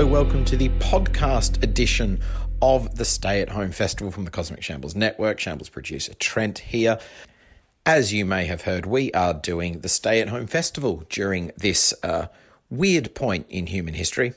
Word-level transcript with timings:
Welcome 0.00 0.44
to 0.46 0.56
the 0.56 0.70
podcast 0.70 1.62
edition 1.62 2.20
of 2.62 2.96
the 2.96 3.04
Stay 3.04 3.42
at 3.42 3.50
Home 3.50 3.70
Festival 3.70 4.10
from 4.10 4.24
the 4.24 4.30
Cosmic 4.30 4.62
Shambles 4.62 4.96
Network. 4.96 5.38
Shambles 5.38 5.68
producer 5.68 6.14
Trent 6.14 6.58
here. 6.58 6.98
As 7.84 8.12
you 8.12 8.24
may 8.24 8.46
have 8.46 8.62
heard, 8.62 8.86
we 8.86 9.12
are 9.12 9.34
doing 9.34 9.80
the 9.80 9.88
Stay 9.88 10.20
at 10.20 10.28
Home 10.28 10.46
Festival 10.46 11.04
during 11.10 11.52
this 11.56 11.92
uh, 12.02 12.28
weird 12.70 13.14
point 13.14 13.46
in 13.50 13.66
human 13.66 13.94
history 13.94 14.32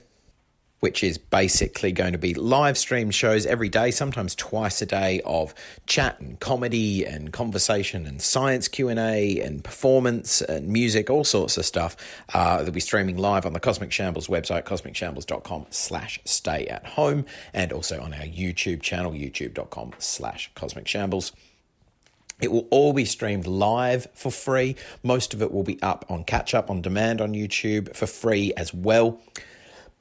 which 0.84 1.02
is 1.02 1.18
basically 1.18 1.93
going 1.93 2.11
to 2.11 2.18
be 2.18 2.34
live 2.34 2.77
stream 2.77 3.09
shows 3.09 3.45
every 3.45 3.70
day, 3.70 3.89
sometimes 3.89 4.36
twice 4.36 4.82
a 4.82 4.86
day 4.86 5.21
of 5.23 5.55
chat 5.88 6.20
and 6.20 6.38
comedy 6.41 7.05
and 7.05 7.32
conversation 7.32 8.05
and 8.05 8.21
science 8.21 8.68
Q&A 8.68 9.39
and 9.39 9.64
performance 9.64 10.41
and 10.41 10.68
music, 10.68 11.09
all 11.09 11.23
sorts 11.23 11.56
of 11.56 11.65
stuff. 11.65 11.96
Uh, 12.33 12.61
they'll 12.61 12.73
be 12.73 12.82
streaming 12.82 13.15
live 13.15 13.46
on 13.46 13.54
the 13.54 13.61
Cosmic 13.61 13.93
Shambles 13.93 14.28
website, 14.28 14.64
cosmicshambles.com 14.64 15.68
slash 15.69 16.19
stay 16.25 16.68
at 16.68 16.86
home, 16.86 17.25
and 17.54 17.71
also 17.71 18.01
on 18.01 18.14
our 18.14 18.25
YouTube 18.25 18.81
channel, 18.81 19.14
youtube.com 19.14 19.93
slash 20.00 20.51
cosmic 20.54 20.86
shambles. 20.89 21.31
It 22.42 22.51
will 22.51 22.68
all 22.71 22.92
be 22.92 23.06
streamed 23.06 23.47
live 23.47 24.07
for 24.14 24.34
free. 24.34 24.75
Most 25.01 25.34
of 25.34 25.42
it 25.42 25.54
will 25.54 25.64
be 25.64 25.81
up 25.81 26.04
on 26.09 26.25
catch 26.25 26.54
up 26.54 26.70
on 26.70 26.81
demand 26.81 27.21
on 27.21 27.31
YouTube 27.31 27.95
for 27.95 28.06
free 28.06 28.51
as 28.57 28.73
well. 28.73 29.21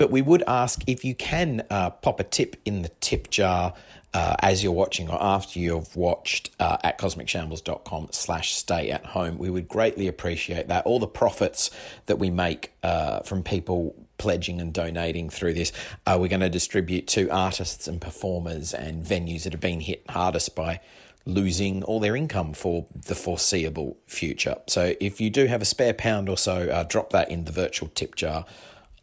But 0.03 0.11
we 0.11 0.21
would 0.21 0.43
ask 0.49 0.83
if 0.89 1.05
you 1.05 1.15
can 1.15 1.65
uh, 1.71 1.91
pop 1.91 2.19
a 2.19 2.25
tip 2.25 2.57
in 2.65 2.83
the 2.83 2.89
tip 2.89 3.31
jar 3.31 3.73
uh, 4.13 4.35
as 4.41 4.61
you're 4.61 4.73
watching 4.73 5.09
or 5.09 5.17
after 5.23 5.61
you've 5.61 5.95
watched 5.95 6.51
uh, 6.59 6.77
at 6.83 6.99
cosmicshambles.com 6.99 8.09
slash 8.11 8.53
stay 8.53 8.91
at 8.91 9.07
home. 9.07 9.39
We 9.39 9.49
would 9.49 9.69
greatly 9.69 10.09
appreciate 10.09 10.67
that. 10.67 10.85
All 10.87 10.99
the 10.99 11.07
profits 11.07 11.71
that 12.07 12.17
we 12.17 12.31
make 12.31 12.73
uh, 12.83 13.21
from 13.21 13.45
people 13.45 13.95
pledging 14.19 14.61
and 14.61 14.75
donating 14.75 15.31
through 15.31 15.55
this, 15.55 15.71
we're 16.05 16.27
going 16.27 16.41
to 16.41 16.51
distribute 16.51 17.07
to 17.07 17.31
artists 17.31 17.87
and 17.87 18.01
performers 18.01 18.75
and 18.75 19.05
venues 19.05 19.45
that 19.45 19.53
have 19.53 19.61
been 19.61 19.79
hit 19.79 20.03
hardest 20.11 20.57
by 20.57 20.81
losing 21.25 21.85
all 21.85 22.01
their 22.01 22.17
income 22.17 22.55
for 22.55 22.87
the 23.07 23.15
foreseeable 23.15 23.97
future. 24.09 24.57
So 24.67 24.95
if 24.99 25.21
you 25.21 25.31
do 25.31 25.47
have 25.47 25.63
a 25.63 25.65
spare 25.65 25.95
pound 25.95 26.29
or 26.29 26.37
so, 26.37 26.69
uh, 26.69 26.83
drop 26.83 27.11
that 27.11 27.31
in 27.31 27.45
the 27.45 27.53
virtual 27.53 27.89
tip 27.95 28.17
jar 28.17 28.45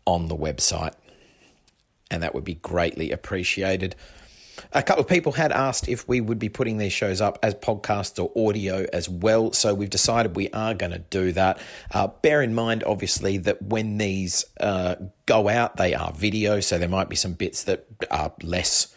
on 0.06 0.28
the 0.28 0.36
website, 0.36 0.94
and 2.10 2.24
that 2.24 2.34
would 2.34 2.44
be 2.44 2.56
greatly 2.56 3.12
appreciated. 3.12 3.96
A 4.74 4.84
couple 4.84 5.04
of 5.04 5.10
people 5.10 5.34
had 5.34 5.52
asked 5.52 5.88
if 5.88 6.08
we 6.08 6.22
would 6.22 6.40
be 6.40 6.50
putting 6.50 6.78
these 6.78 6.94
shows 6.94 7.22
up 7.22 7.40
as 7.42 7.56
podcasts 7.56 8.22
or 8.22 8.50
audio 8.50 8.86
as 8.92 9.08
well, 9.08 9.54
so 9.54 9.74
we've 9.74 9.90
decided 9.90 10.36
we 10.36 10.50
are 10.50 10.74
going 10.74 10.92
to 10.92 11.00
do 11.00 11.32
that. 11.34 11.60
Uh, 11.94 12.08
bear 12.08 12.42
in 12.42 12.54
mind, 12.54 12.84
obviously, 12.84 13.38
that 13.38 13.62
when 13.62 13.98
these 13.98 14.46
uh, 14.60 14.96
go 15.26 15.48
out, 15.48 15.78
they 15.78 15.94
are 15.94 16.12
video, 16.12 16.60
so 16.60 16.78
there 16.78 16.90
might 16.90 17.10
be 17.10 17.16
some 17.16 17.34
bits 17.34 17.64
that 17.64 17.86
are 18.12 18.34
less 18.44 18.94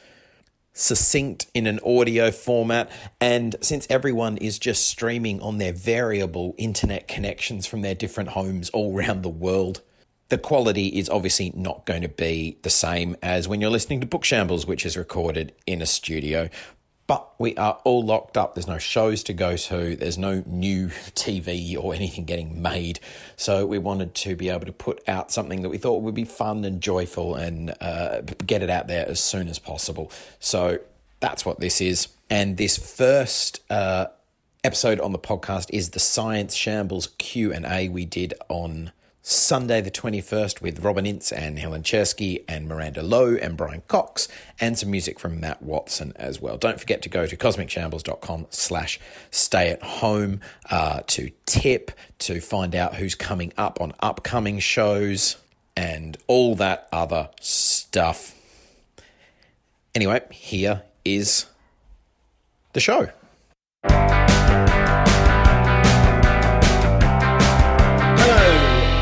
succinct 0.75 1.47
in 1.55 1.67
an 1.67 1.79
audio 1.85 2.31
format. 2.31 2.91
And 3.21 3.57
since 3.61 3.87
everyone 3.91 4.39
is 4.39 4.59
just 4.59 4.87
streaming 4.87 5.41
on 5.41 5.59
their 5.59 5.73
variable 5.73 6.55
internet 6.57 7.09
connections 7.09 7.67
from 7.67 7.83
their 7.83 7.95
different 7.95 8.31
homes 8.31 8.71
all 8.71 8.97
around 8.97 9.23
the 9.23 9.29
world, 9.29 9.83
the 10.33 10.39
quality 10.39 10.87
is 10.87 11.11
obviously 11.11 11.53
not 11.55 11.85
going 11.85 12.01
to 12.01 12.09
be 12.09 12.57
the 12.63 12.71
same 12.71 13.15
as 13.23 13.47
when 13.47 13.61
you're 13.61 13.69
listening 13.69 14.01
to 14.01 14.07
Book 14.07 14.25
Shambles, 14.25 14.67
which 14.67 14.87
is 14.87 14.97
recorded 14.97 15.53
in 15.67 15.83
a 15.83 15.87
studio. 15.87 16.49
But 17.07 17.29
we 17.39 17.55
are 17.57 17.79
all 17.85 18.03
locked 18.03 18.39
up. 18.39 18.55
There's 18.55 18.67
no 18.67 18.79
shows 18.79 19.23
to 19.25 19.35
go 19.35 19.59
to. 19.59 19.95
There's 19.95 20.17
no 20.17 20.43
new 20.47 20.87
TV 21.15 21.77
or 21.77 21.95
anything 21.95 22.25
getting 22.25 22.63
made. 22.63 22.99
So 23.37 23.67
we 23.67 23.77
wanted 23.77 24.15
to 24.15 24.35
be 24.35 24.49
able 24.49 24.65
to 24.65 24.73
put 24.73 25.07
out 25.07 25.31
something 25.31 25.61
that 25.61 25.69
we 25.69 25.77
thought 25.77 26.01
would 26.01 26.15
be 26.15 26.25
fun 26.25 26.65
and 26.65 26.81
joyful 26.81 27.35
and 27.35 27.75
uh, 27.83 28.23
get 28.47 28.63
it 28.63 28.71
out 28.71 28.89
there 28.89 29.07
as 29.07 29.21
soon 29.21 29.49
as 29.49 29.59
possible. 29.59 30.11
So 30.41 30.79
that's 31.21 31.45
what 31.45 31.61
this 31.61 31.83
is. 31.83 32.09
And 32.31 32.57
this 32.57 32.79
first 32.79 33.61
uh, 33.69 34.07
episode 34.65 34.99
on 34.99 35.13
the 35.13 35.19
podcast 35.19 35.69
is 35.75 35.91
the 35.91 36.01
Science 36.01 36.55
Shambles 36.55 37.09
Q 37.19 37.53
and 37.53 37.67
A 37.67 37.91
we 37.91 38.07
did 38.07 38.33
on 38.49 38.93
Sunday 39.25 39.81
the 39.81 39.91
21st 39.91 40.61
with 40.61 40.81
Robin 40.81 41.07
Ince 41.07 41.31
and 41.31 41.57
Helen 41.57 41.85
Czerski 41.85 42.43
and 42.49 42.67
Miranda 42.67 43.05
Lowe 43.05 43.37
and 43.37 43.57
Brian 43.57 43.83
Cox 43.87 44.27
and 44.59 44.77
some 44.77 44.91
music 44.91 45.21
from 45.21 45.39
Matt 45.39 45.63
Watson 45.63 46.13
as 46.17 46.41
well. 46.41 46.57
Don't 46.57 46.81
forget 46.81 47.03
to 47.03 47.09
go 47.09 47.25
to 47.27 47.37
cosmicshambles.com 47.37 48.49
slash 48.51 48.99
stay 49.31 49.71
at 49.71 49.81
home 49.81 50.41
uh, 50.71 51.03
to 51.07 51.31
tip, 51.47 51.93
to 52.19 52.41
find 52.41 52.75
out 52.75 52.97
who's 52.97 53.15
coming 53.15 53.53
up 53.57 53.81
on 53.81 53.93
upcoming 54.01 54.59
shows 54.59 55.37
and 55.77 56.17
all 56.27 56.57
that 56.57 56.89
other 56.91 57.31
stuff. 57.41 58.35
Anyway, 59.95 60.21
here 60.33 60.83
is 61.05 61.47
the 62.73 62.81
show. 62.81 63.09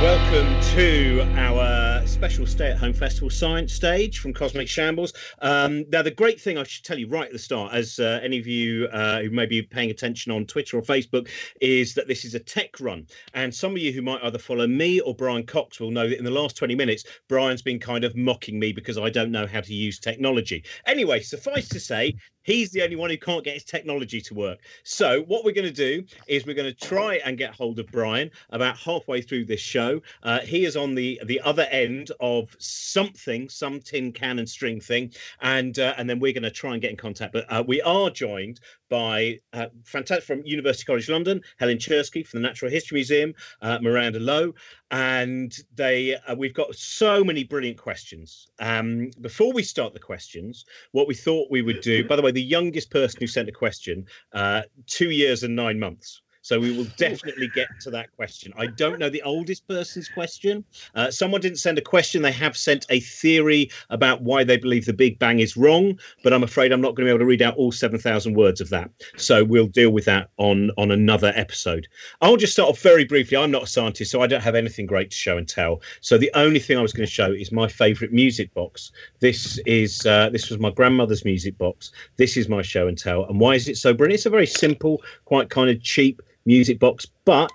Welcome 0.02 0.58
to 0.62 1.20
our 1.36 2.06
special 2.06 2.46
stay 2.46 2.70
at 2.70 2.78
home 2.78 2.94
festival 2.94 3.28
science 3.28 3.74
stage 3.74 4.18
from 4.18 4.32
Cosmic 4.32 4.66
Shambles. 4.66 5.12
Um, 5.42 5.84
now, 5.90 6.00
the 6.00 6.10
great 6.10 6.40
thing 6.40 6.56
I 6.56 6.62
should 6.62 6.86
tell 6.86 6.98
you 6.98 7.06
right 7.06 7.26
at 7.26 7.32
the 7.32 7.38
start, 7.38 7.74
as 7.74 7.98
uh, 7.98 8.18
any 8.22 8.38
of 8.38 8.46
you 8.46 8.86
uh, 8.86 9.20
who 9.20 9.28
may 9.28 9.44
be 9.44 9.60
paying 9.60 9.90
attention 9.90 10.32
on 10.32 10.46
Twitter 10.46 10.78
or 10.78 10.82
Facebook, 10.82 11.28
is 11.60 11.92
that 11.94 12.08
this 12.08 12.24
is 12.24 12.34
a 12.34 12.40
tech 12.40 12.80
run. 12.80 13.06
And 13.34 13.54
some 13.54 13.72
of 13.72 13.78
you 13.78 13.92
who 13.92 14.00
might 14.00 14.24
either 14.24 14.38
follow 14.38 14.66
me 14.66 15.00
or 15.00 15.14
Brian 15.14 15.44
Cox 15.44 15.78
will 15.80 15.90
know 15.90 16.08
that 16.08 16.16
in 16.18 16.24
the 16.24 16.30
last 16.30 16.56
20 16.56 16.74
minutes, 16.74 17.04
Brian's 17.28 17.60
been 17.60 17.78
kind 17.78 18.02
of 18.02 18.16
mocking 18.16 18.58
me 18.58 18.72
because 18.72 18.96
I 18.96 19.10
don't 19.10 19.30
know 19.30 19.46
how 19.46 19.60
to 19.60 19.74
use 19.74 19.98
technology. 19.98 20.64
Anyway, 20.86 21.20
suffice 21.20 21.68
to 21.68 21.78
say, 21.78 22.14
He's 22.42 22.70
the 22.70 22.82
only 22.82 22.96
one 22.96 23.10
who 23.10 23.18
can't 23.18 23.44
get 23.44 23.54
his 23.54 23.64
technology 23.64 24.20
to 24.22 24.34
work. 24.34 24.60
So, 24.82 25.22
what 25.22 25.44
we're 25.44 25.52
going 25.52 25.66
to 25.66 25.72
do 25.72 26.04
is 26.26 26.46
we're 26.46 26.54
going 26.54 26.72
to 26.72 26.86
try 26.86 27.16
and 27.24 27.36
get 27.36 27.54
hold 27.54 27.78
of 27.78 27.86
Brian 27.88 28.30
about 28.50 28.76
halfway 28.76 29.20
through 29.20 29.44
this 29.44 29.60
show. 29.60 30.00
Uh, 30.22 30.40
he 30.40 30.64
is 30.64 30.76
on 30.76 30.94
the 30.94 31.20
the 31.24 31.40
other 31.40 31.66
end 31.70 32.10
of 32.20 32.56
something, 32.58 33.48
some 33.48 33.80
tin 33.80 34.12
can 34.12 34.38
and 34.38 34.48
string 34.48 34.80
thing, 34.80 35.12
and 35.42 35.78
uh, 35.78 35.94
and 35.96 36.08
then 36.08 36.18
we're 36.18 36.32
going 36.32 36.42
to 36.42 36.50
try 36.50 36.72
and 36.72 36.82
get 36.82 36.90
in 36.90 36.96
contact. 36.96 37.32
But 37.32 37.46
uh, 37.50 37.62
we 37.66 37.82
are 37.82 38.10
joined 38.10 38.60
by 38.90 39.40
uh, 39.54 39.68
fantastic 39.84 40.26
from 40.26 40.44
University 40.44 40.84
College 40.84 41.08
London, 41.08 41.40
Helen 41.58 41.78
Czerski 41.78 42.26
from 42.26 42.42
the 42.42 42.48
Natural 42.48 42.70
History 42.70 42.96
Museum, 42.96 43.32
uh, 43.62 43.78
Miranda 43.80 44.20
Lowe, 44.20 44.52
and 44.90 45.56
they 45.74 46.16
uh, 46.26 46.34
we've 46.34 46.52
got 46.52 46.74
so 46.74 47.24
many 47.24 47.44
brilliant 47.44 47.78
questions. 47.78 48.48
Um, 48.58 49.10
before 49.22 49.52
we 49.52 49.62
start 49.62 49.94
the 49.94 50.00
questions, 50.00 50.66
what 50.92 51.08
we 51.08 51.14
thought 51.14 51.50
we 51.50 51.62
would 51.62 51.80
do. 51.80 52.04
By 52.04 52.16
the 52.16 52.22
way, 52.22 52.32
the 52.32 52.42
youngest 52.42 52.90
person 52.90 53.18
who 53.20 53.26
sent 53.26 53.48
a 53.48 53.52
question, 53.52 54.04
uh, 54.32 54.62
two 54.86 55.10
years 55.10 55.42
and 55.44 55.56
nine 55.56 55.78
months. 55.78 56.20
So 56.50 56.58
we 56.58 56.76
will 56.76 56.88
definitely 56.96 57.46
get 57.46 57.68
to 57.82 57.92
that 57.92 58.10
question. 58.16 58.52
I 58.58 58.66
don't 58.66 58.98
know 58.98 59.08
the 59.08 59.22
oldest 59.22 59.68
person's 59.68 60.08
question. 60.08 60.64
Uh, 60.96 61.08
someone 61.08 61.40
didn't 61.40 61.58
send 61.58 61.78
a 61.78 61.80
question. 61.80 62.22
They 62.22 62.32
have 62.32 62.56
sent 62.56 62.86
a 62.90 62.98
theory 62.98 63.70
about 63.88 64.22
why 64.22 64.42
they 64.42 64.56
believe 64.56 64.84
the 64.84 64.92
Big 64.92 65.16
Bang 65.20 65.38
is 65.38 65.56
wrong, 65.56 65.96
but 66.24 66.32
I'm 66.32 66.42
afraid 66.42 66.72
I'm 66.72 66.80
not 66.80 66.96
going 66.96 67.06
to 67.06 67.10
be 67.10 67.10
able 67.10 67.20
to 67.20 67.24
read 67.24 67.40
out 67.40 67.54
all 67.56 67.70
7,000 67.70 68.34
words 68.34 68.60
of 68.60 68.68
that. 68.70 68.90
So 69.16 69.44
we'll 69.44 69.68
deal 69.68 69.90
with 69.90 70.06
that 70.06 70.30
on, 70.38 70.72
on 70.76 70.90
another 70.90 71.32
episode. 71.36 71.86
I'll 72.20 72.36
just 72.36 72.54
start 72.54 72.70
off 72.70 72.80
very 72.80 73.04
briefly. 73.04 73.36
I'm 73.36 73.52
not 73.52 73.62
a 73.62 73.68
scientist, 73.68 74.10
so 74.10 74.20
I 74.20 74.26
don't 74.26 74.42
have 74.42 74.56
anything 74.56 74.86
great 74.86 75.10
to 75.12 75.16
show 75.16 75.38
and 75.38 75.48
tell. 75.48 75.80
So 76.00 76.18
the 76.18 76.32
only 76.34 76.58
thing 76.58 76.76
I 76.76 76.82
was 76.82 76.92
going 76.92 77.06
to 77.06 77.12
show 77.12 77.30
is 77.30 77.52
my 77.52 77.68
favorite 77.68 78.12
music 78.12 78.52
box. 78.54 78.90
This 79.20 79.60
is 79.66 80.04
uh, 80.04 80.30
this 80.30 80.50
was 80.50 80.58
my 80.58 80.70
grandmother's 80.70 81.24
music 81.24 81.56
box. 81.58 81.92
This 82.16 82.36
is 82.36 82.48
my 82.48 82.62
show 82.62 82.88
and 82.88 82.98
tell. 82.98 83.24
And 83.26 83.38
why 83.38 83.54
is 83.54 83.68
it 83.68 83.76
so 83.76 83.94
brilliant? 83.94 84.18
It's 84.18 84.26
a 84.26 84.30
very 84.30 84.48
simple, 84.48 85.00
quite 85.26 85.48
kind 85.48 85.70
of 85.70 85.80
cheap 85.80 86.20
music 86.46 86.78
box, 86.78 87.06
but 87.24 87.50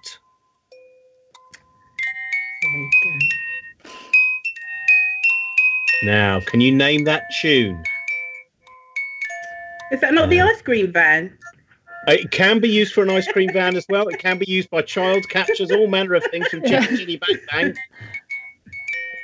now, 6.03 6.39
can 6.41 6.61
you 6.61 6.73
name 6.73 7.03
that 7.05 7.23
tune? 7.41 7.83
Is 9.91 10.01
that 10.01 10.13
not 10.13 10.25
uh, 10.25 10.27
the 10.27 10.41
ice 10.41 10.61
cream 10.61 10.91
van? 10.91 11.37
It 12.07 12.29
can 12.31 12.59
be 12.59 12.69
used 12.69 12.93
for 12.93 13.03
an 13.03 13.09
ice 13.09 13.27
cream 13.31 13.51
van 13.51 13.75
as 13.75 13.85
well. 13.89 14.07
It 14.07 14.19
can 14.19 14.37
be 14.37 14.45
used 14.47 14.69
by 14.69 14.81
child 14.83 15.27
catchers, 15.29 15.71
all 15.71 15.87
manner 15.87 16.13
of 16.13 16.23
things 16.29 16.47
from 16.47 16.61
Chitty 16.61 16.97
Chitty 16.97 17.17
Bang 17.17 17.39
Bang. 17.51 17.75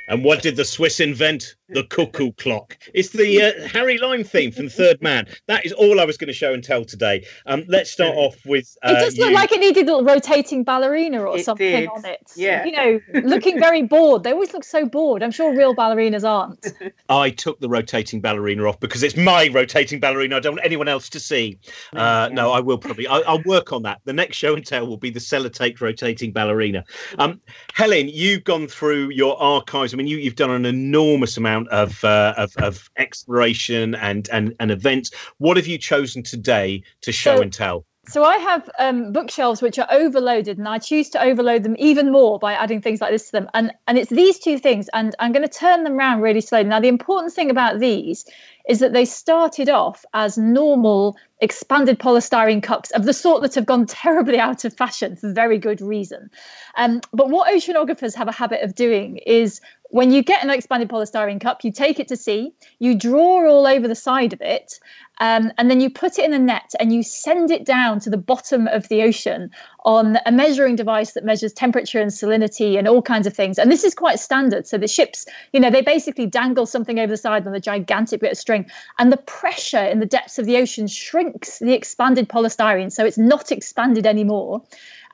And 0.08 0.24
what 0.24 0.42
did 0.42 0.56
the 0.56 0.64
Swiss 0.64 0.98
invent? 0.98 1.54
The 1.72 1.84
cuckoo 1.84 2.32
clock. 2.32 2.76
It's 2.94 3.10
the 3.10 3.42
uh, 3.42 3.68
Harry 3.68 3.98
Lime 3.98 4.24
theme 4.24 4.52
from 4.52 4.68
Third 4.68 5.00
Man. 5.02 5.26
That 5.46 5.64
is 5.64 5.72
all 5.72 6.00
I 6.00 6.04
was 6.04 6.16
going 6.16 6.28
to 6.28 6.34
show 6.34 6.52
and 6.52 6.62
tell 6.62 6.84
today. 6.84 7.24
Um, 7.46 7.64
let's 7.68 7.90
start 7.90 8.14
off 8.16 8.36
with. 8.44 8.76
Uh, 8.82 8.90
it 8.90 9.04
does 9.04 9.18
look 9.18 9.30
you. 9.30 9.34
like 9.34 9.52
it 9.52 9.60
needed 9.60 9.88
a 9.88 10.02
rotating 10.02 10.64
ballerina 10.64 11.22
or 11.22 11.38
it 11.38 11.44
something 11.44 11.66
did. 11.66 11.88
on 11.88 12.04
it. 12.04 12.32
Yeah. 12.36 12.64
You 12.64 12.72
know, 12.72 13.00
looking 13.22 13.58
very 13.58 13.82
bored. 13.82 14.22
They 14.22 14.32
always 14.32 14.52
look 14.52 14.64
so 14.64 14.86
bored. 14.86 15.22
I'm 15.22 15.30
sure 15.30 15.56
real 15.56 15.74
ballerinas 15.74 16.28
aren't. 16.28 16.72
I 17.08 17.30
took 17.30 17.60
the 17.60 17.68
rotating 17.68 18.20
ballerina 18.20 18.64
off 18.64 18.78
because 18.80 19.02
it's 19.02 19.16
my 19.16 19.48
rotating 19.48 20.00
ballerina. 20.00 20.36
I 20.36 20.40
don't 20.40 20.54
want 20.54 20.66
anyone 20.66 20.88
else 20.88 21.08
to 21.10 21.20
see. 21.20 21.58
Uh, 21.94 22.28
no, 22.32 22.52
I 22.52 22.60
will 22.60 22.78
probably. 22.78 23.06
I, 23.06 23.18
will 23.18 23.42
work 23.44 23.72
on 23.72 23.82
that. 23.82 24.00
The 24.04 24.12
next 24.12 24.36
show 24.36 24.54
and 24.54 24.64
tell 24.64 24.86
will 24.86 24.96
be 24.96 25.10
the 25.10 25.20
sellotape 25.20 25.80
rotating 25.80 26.32
ballerina. 26.32 26.84
Um, 27.18 27.40
Helen, 27.74 28.08
you've 28.08 28.44
gone 28.44 28.66
through 28.68 29.10
your 29.10 29.40
archives. 29.40 29.94
I 29.94 29.96
mean, 29.96 30.06
you, 30.06 30.18
you've 30.18 30.36
done 30.36 30.50
an 30.50 30.66
enormous 30.66 31.36
amount 31.36 31.61
amount 31.68 31.90
of, 31.90 32.04
uh, 32.04 32.34
of, 32.36 32.56
of 32.58 32.90
exploration 32.96 33.94
and, 33.96 34.28
and 34.30 34.54
and 34.60 34.70
events. 34.70 35.10
What 35.38 35.56
have 35.56 35.66
you 35.66 35.78
chosen 35.78 36.22
today 36.22 36.82
to 37.02 37.12
show 37.12 37.36
So- 37.36 37.42
and 37.42 37.52
tell? 37.52 37.84
So 38.08 38.24
I 38.24 38.36
have 38.38 38.68
um, 38.80 39.12
bookshelves 39.12 39.62
which 39.62 39.78
are 39.78 39.86
overloaded, 39.88 40.58
and 40.58 40.68
I 40.68 40.78
choose 40.78 41.08
to 41.10 41.22
overload 41.22 41.62
them 41.62 41.76
even 41.78 42.10
more 42.10 42.36
by 42.36 42.52
adding 42.52 42.80
things 42.80 43.00
like 43.00 43.12
this 43.12 43.26
to 43.26 43.32
them. 43.32 43.48
And 43.54 43.70
and 43.86 43.96
it's 43.96 44.10
these 44.10 44.40
two 44.40 44.58
things, 44.58 44.88
and 44.92 45.14
I'm 45.20 45.30
going 45.30 45.46
to 45.46 45.58
turn 45.58 45.84
them 45.84 45.96
around 45.96 46.20
really 46.20 46.40
slowly. 46.40 46.64
Now, 46.64 46.80
the 46.80 46.88
important 46.88 47.32
thing 47.32 47.48
about 47.48 47.78
these 47.78 48.24
is 48.68 48.80
that 48.80 48.92
they 48.92 49.04
started 49.04 49.68
off 49.68 50.04
as 50.14 50.36
normal 50.36 51.16
expanded 51.42 51.98
polystyrene 51.98 52.62
cups 52.62 52.90
of 52.92 53.04
the 53.04 53.12
sort 53.12 53.42
that 53.42 53.54
have 53.54 53.66
gone 53.66 53.84
terribly 53.84 54.38
out 54.38 54.64
of 54.64 54.72
fashion 54.72 55.16
for 55.16 55.32
very 55.32 55.58
good 55.58 55.80
reason. 55.80 56.30
Um, 56.76 57.00
but 57.12 57.28
what 57.28 57.52
oceanographers 57.52 58.14
have 58.14 58.28
a 58.28 58.32
habit 58.32 58.62
of 58.62 58.74
doing 58.74 59.18
is 59.18 59.60
when 59.90 60.10
you 60.10 60.22
get 60.22 60.42
an 60.42 60.48
expanded 60.48 60.88
polystyrene 60.88 61.40
cup, 61.40 61.64
you 61.64 61.70
take 61.70 62.00
it 62.00 62.08
to 62.08 62.16
sea, 62.16 62.54
you 62.78 62.96
draw 62.96 63.46
all 63.46 63.66
over 63.66 63.86
the 63.86 63.94
side 63.94 64.32
of 64.32 64.40
it, 64.40 64.78
um, 65.20 65.52
and 65.58 65.70
then 65.70 65.80
you 65.80 65.90
put 65.90 66.18
it 66.18 66.24
in 66.24 66.32
a 66.32 66.38
net 66.38 66.72
and 66.80 66.94
you 66.94 67.02
send 67.02 67.50
it 67.50 67.66
down 67.66 68.00
to 68.00 68.08
the 68.08 68.16
bottom 68.16 68.66
of 68.68 68.88
the 68.88 69.02
ocean 69.02 69.50
on 69.84 70.16
a 70.24 70.32
measuring 70.32 70.76
device 70.76 71.12
that 71.12 71.24
measures 71.24 71.52
temperature 71.52 72.00
and 72.00 72.10
salinity 72.10 72.78
and 72.78 72.88
all 72.88 73.02
kinds 73.02 73.26
of 73.26 73.34
things. 73.34 73.58
And 73.58 73.70
this 73.70 73.84
is 73.84 73.94
quite 73.94 74.18
standard. 74.18 74.66
So 74.66 74.78
the 74.78 74.88
ships, 74.88 75.26
you 75.52 75.60
know, 75.60 75.70
they 75.70 75.82
basically 75.82 76.26
dangle 76.26 76.64
something 76.64 76.98
over 76.98 77.12
the 77.12 77.16
side 77.18 77.46
on 77.46 77.54
a 77.54 77.60
gigantic 77.60 78.20
bit 78.20 78.32
of 78.32 78.38
string, 78.38 78.64
and 78.98 79.12
the 79.12 79.18
pressure 79.18 79.84
in 79.84 80.00
the 80.00 80.06
depths 80.06 80.38
of 80.38 80.46
the 80.46 80.56
ocean 80.56 80.86
shrinks 80.86 81.31
the 81.60 81.72
expanded 81.72 82.28
polystyrene, 82.28 82.92
so 82.92 83.04
it's 83.04 83.18
not 83.18 83.52
expanded 83.52 84.06
anymore 84.06 84.62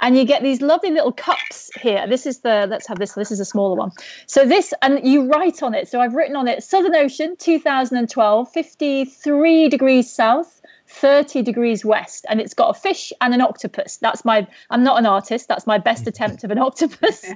and 0.00 0.16
you 0.16 0.24
get 0.24 0.42
these 0.42 0.60
lovely 0.60 0.90
little 0.90 1.12
cups 1.12 1.70
here. 1.80 2.06
This 2.06 2.26
is 2.26 2.40
the 2.40 2.66
let's 2.68 2.86
have 2.86 2.98
this. 2.98 3.12
This 3.12 3.30
is 3.30 3.40
a 3.40 3.44
smaller 3.44 3.76
one. 3.76 3.90
So 4.26 4.44
this 4.44 4.72
and 4.82 5.04
you 5.06 5.26
write 5.26 5.62
on 5.62 5.74
it. 5.74 5.88
So 5.88 6.00
I've 6.00 6.14
written 6.14 6.36
on 6.36 6.48
it 6.48 6.62
Southern 6.62 6.94
Ocean 6.94 7.36
2012, 7.38 8.52
53 8.52 9.68
degrees 9.68 10.12
south, 10.12 10.60
30 10.88 11.42
degrees 11.42 11.84
west, 11.84 12.24
and 12.28 12.40
it's 12.40 12.54
got 12.54 12.74
a 12.74 12.78
fish 12.78 13.12
and 13.20 13.34
an 13.34 13.40
octopus. 13.40 13.98
That's 13.98 14.24
my. 14.24 14.46
I'm 14.70 14.82
not 14.82 14.98
an 14.98 15.06
artist. 15.06 15.48
That's 15.48 15.66
my 15.66 15.78
best 15.78 16.06
attempt 16.12 16.44
of 16.44 16.50
an 16.50 16.58
octopus. 16.58 17.24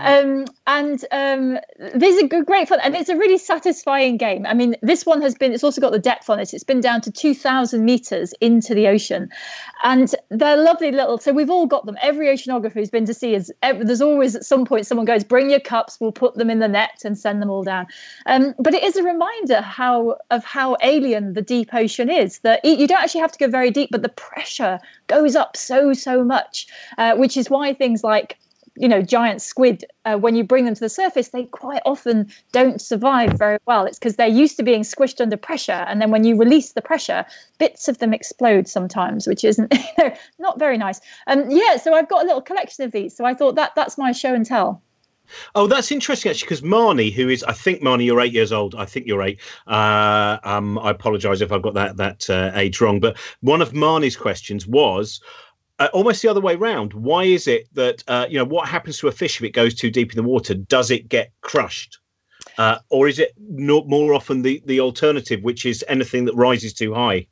Um, 0.00 0.46
and 0.66 1.04
um, 1.10 1.58
these 1.94 2.22
are 2.22 2.26
good, 2.26 2.46
great 2.46 2.68
fun, 2.68 2.80
and 2.82 2.94
it's 2.94 3.08
a 3.08 3.16
really 3.16 3.38
satisfying 3.38 4.16
game. 4.16 4.46
I 4.46 4.54
mean, 4.54 4.76
this 4.82 5.04
one 5.04 5.20
has 5.22 5.34
been. 5.34 5.52
It's 5.52 5.64
also 5.64 5.80
got 5.80 5.92
the 5.92 5.98
depth 5.98 6.30
on 6.30 6.38
it. 6.38 6.54
It's 6.54 6.64
been 6.64 6.80
down 6.80 7.00
to 7.02 7.10
2,000 7.10 7.84
meters 7.84 8.32
into 8.40 8.74
the 8.74 8.88
ocean, 8.88 9.28
and 9.82 10.14
they're 10.30 10.56
lovely 10.56 10.92
little. 10.92 11.18
So 11.18 11.32
we've 11.32 11.50
all 11.50 11.66
got 11.66 11.86
them. 11.86 11.96
Every 12.02 12.26
oceanographer 12.26 12.74
who's 12.74 12.90
been 12.90 13.06
to 13.06 13.14
sea 13.14 13.34
is. 13.34 13.52
There's 13.62 14.02
always 14.02 14.36
at 14.36 14.44
some 14.44 14.64
point 14.64 14.86
someone 14.86 15.06
goes, 15.06 15.24
"Bring 15.24 15.50
your 15.50 15.60
cups. 15.60 15.98
We'll 16.00 16.12
put 16.12 16.34
them 16.34 16.50
in 16.50 16.58
the 16.58 16.68
net 16.68 17.02
and 17.04 17.18
send 17.18 17.40
them 17.42 17.50
all 17.50 17.62
down." 17.62 17.86
Um, 18.26 18.54
but 18.58 18.74
it 18.74 18.82
is 18.82 18.96
a 18.96 19.02
reminder 19.02 19.60
how 19.60 20.16
of 20.30 20.44
how 20.44 20.76
alien 20.82 21.34
the 21.34 21.42
deep 21.42 21.74
ocean 21.74 22.10
is. 22.10 22.40
That 22.40 22.64
you 22.64 22.86
don't 22.90 23.02
actually 23.02 23.20
have 23.20 23.32
to 23.32 23.38
go 23.38 23.48
very 23.48 23.70
deep, 23.70 23.90
but 23.90 24.02
the 24.02 24.08
pressure 24.10 24.78
goes 25.06 25.36
up 25.36 25.56
so 25.56 25.92
so 25.92 26.24
much, 26.24 26.66
uh, 26.98 27.14
which 27.16 27.36
is 27.36 27.48
why 27.48 27.72
things 27.72 28.02
like 28.04 28.38
you 28.76 28.88
know 28.88 29.02
giant 29.02 29.42
squid 29.42 29.84
uh, 30.04 30.16
when 30.16 30.34
you 30.36 30.44
bring 30.44 30.64
them 30.64 30.74
to 30.74 30.80
the 30.80 30.88
surface 30.88 31.28
they 31.28 31.44
quite 31.44 31.82
often 31.84 32.30
don't 32.52 32.80
survive 32.80 33.32
very 33.32 33.58
well. 33.66 33.84
It's 33.84 33.98
because 33.98 34.16
they're 34.16 34.26
used 34.26 34.56
to 34.56 34.62
being 34.62 34.82
squished 34.82 35.20
under 35.20 35.36
pressure 35.36 35.84
and 35.88 36.00
then 36.00 36.10
when 36.10 36.24
you 36.24 36.36
release 36.36 36.72
the 36.72 36.82
pressure 36.82 37.24
bits 37.58 37.88
of 37.88 37.98
them 37.98 38.12
explode 38.12 38.68
sometimes 38.68 39.26
which 39.26 39.44
isn't 39.44 39.74
not 40.38 40.58
very 40.58 40.78
nice. 40.78 41.00
Um 41.26 41.50
yeah 41.50 41.76
so 41.76 41.94
i've 41.94 42.08
got 42.08 42.22
a 42.22 42.26
little 42.26 42.42
collection 42.42 42.84
of 42.84 42.92
these 42.92 43.16
so 43.16 43.24
i 43.24 43.34
thought 43.34 43.54
that 43.56 43.72
that's 43.76 43.98
my 43.98 44.12
show 44.12 44.34
and 44.34 44.46
tell 44.46 44.82
Oh, 45.54 45.66
that's 45.66 45.90
interesting 45.90 46.30
actually, 46.30 46.46
because 46.46 46.62
Marnie, 46.62 47.12
who 47.12 47.28
is, 47.28 47.42
I 47.44 47.52
think 47.52 47.82
Marnie, 47.82 48.06
you're 48.06 48.20
eight 48.20 48.32
years 48.32 48.52
old. 48.52 48.74
I 48.74 48.84
think 48.84 49.06
you're 49.06 49.22
eight. 49.22 49.40
Uh, 49.66 50.38
um, 50.44 50.78
I 50.78 50.90
apologise 50.90 51.40
if 51.40 51.52
I've 51.52 51.62
got 51.62 51.74
that 51.74 51.96
that 51.96 52.30
uh, 52.30 52.50
age 52.54 52.80
wrong. 52.80 53.00
But 53.00 53.18
one 53.40 53.62
of 53.62 53.72
Marnie's 53.72 54.16
questions 54.16 54.66
was 54.66 55.20
uh, 55.78 55.88
almost 55.92 56.22
the 56.22 56.28
other 56.28 56.40
way 56.40 56.56
round. 56.56 56.92
Why 56.92 57.24
is 57.24 57.48
it 57.48 57.68
that 57.74 58.04
uh, 58.06 58.26
you 58.28 58.38
know 58.38 58.44
what 58.44 58.68
happens 58.68 58.98
to 58.98 59.08
a 59.08 59.12
fish 59.12 59.36
if 59.36 59.44
it 59.44 59.50
goes 59.50 59.74
too 59.74 59.90
deep 59.90 60.12
in 60.12 60.16
the 60.16 60.28
water? 60.28 60.54
Does 60.54 60.90
it 60.90 61.08
get 61.08 61.32
crushed, 61.40 61.98
uh, 62.58 62.78
or 62.90 63.08
is 63.08 63.18
it 63.18 63.32
not 63.38 63.88
more 63.88 64.14
often 64.14 64.42
the 64.42 64.62
the 64.66 64.80
alternative, 64.80 65.42
which 65.42 65.64
is 65.66 65.84
anything 65.88 66.24
that 66.26 66.34
rises 66.34 66.72
too 66.72 66.94
high? 66.94 67.26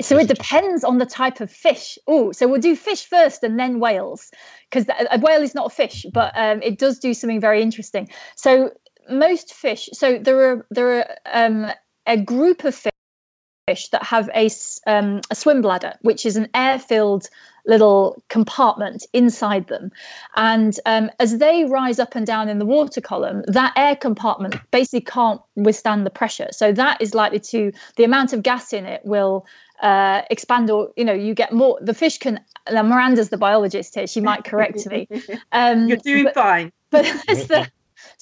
So 0.00 0.18
it 0.18 0.28
depends 0.28 0.84
on 0.84 0.98
the 0.98 1.06
type 1.06 1.40
of 1.40 1.50
fish. 1.50 1.98
Oh 2.06 2.32
so 2.32 2.48
we'll 2.48 2.60
do 2.60 2.76
fish 2.76 3.04
first 3.04 3.42
and 3.42 3.58
then 3.58 3.80
whales 3.80 4.30
because 4.70 4.86
a 5.10 5.18
whale 5.18 5.42
is 5.42 5.54
not 5.54 5.66
a 5.66 5.74
fish 5.74 6.06
but 6.12 6.32
um, 6.36 6.62
it 6.62 6.78
does 6.78 6.98
do 6.98 7.14
something 7.14 7.40
very 7.40 7.62
interesting. 7.62 8.08
So 8.36 8.70
most 9.10 9.52
fish 9.52 9.88
so 9.92 10.18
there 10.18 10.50
are 10.50 10.66
there 10.70 10.98
are 10.98 11.16
um, 11.32 11.72
a 12.06 12.16
group 12.16 12.64
of 12.64 12.74
fish 12.74 12.91
that 13.90 14.02
have 14.02 14.28
a, 14.34 14.46
s- 14.46 14.80
um, 14.86 15.20
a 15.30 15.34
swim 15.34 15.62
bladder 15.62 15.94
which 16.02 16.24
is 16.26 16.36
an 16.36 16.48
air 16.54 16.78
filled 16.78 17.28
little 17.64 18.20
compartment 18.28 19.06
inside 19.12 19.68
them. 19.68 19.90
And 20.34 20.78
um, 20.84 21.10
as 21.20 21.38
they 21.38 21.64
rise 21.64 22.00
up 22.00 22.16
and 22.16 22.26
down 22.26 22.48
in 22.48 22.58
the 22.58 22.66
water 22.66 23.00
column 23.00 23.44
that 23.46 23.72
air 23.76 23.94
compartment 23.94 24.56
basically 24.72 25.02
can't 25.02 25.40
withstand 25.54 26.04
the 26.04 26.10
pressure. 26.10 26.48
So 26.50 26.72
that 26.72 27.00
is 27.00 27.14
likely 27.14 27.38
to 27.40 27.70
the 27.96 28.02
amount 28.04 28.32
of 28.32 28.42
gas 28.42 28.72
in 28.72 28.84
it 28.84 29.00
will 29.04 29.46
uh, 29.80 30.22
expand 30.30 30.70
or 30.70 30.90
you 30.96 31.04
know 31.04 31.12
you 31.12 31.34
get 31.34 31.52
more 31.52 31.78
the 31.82 31.94
fish 31.94 32.18
can 32.18 32.38
now 32.70 32.82
miranda's 32.82 33.30
the 33.30 33.36
biologist 33.36 33.94
here 33.96 34.06
she 34.06 34.20
might 34.20 34.44
correct 34.44 34.86
me. 34.86 35.08
Um 35.52 35.88
You're 35.88 35.96
doing 35.98 36.24
but- 36.24 36.34
fine. 36.34 36.72
but 36.90 37.04
that's 37.26 37.46
the 37.46 37.68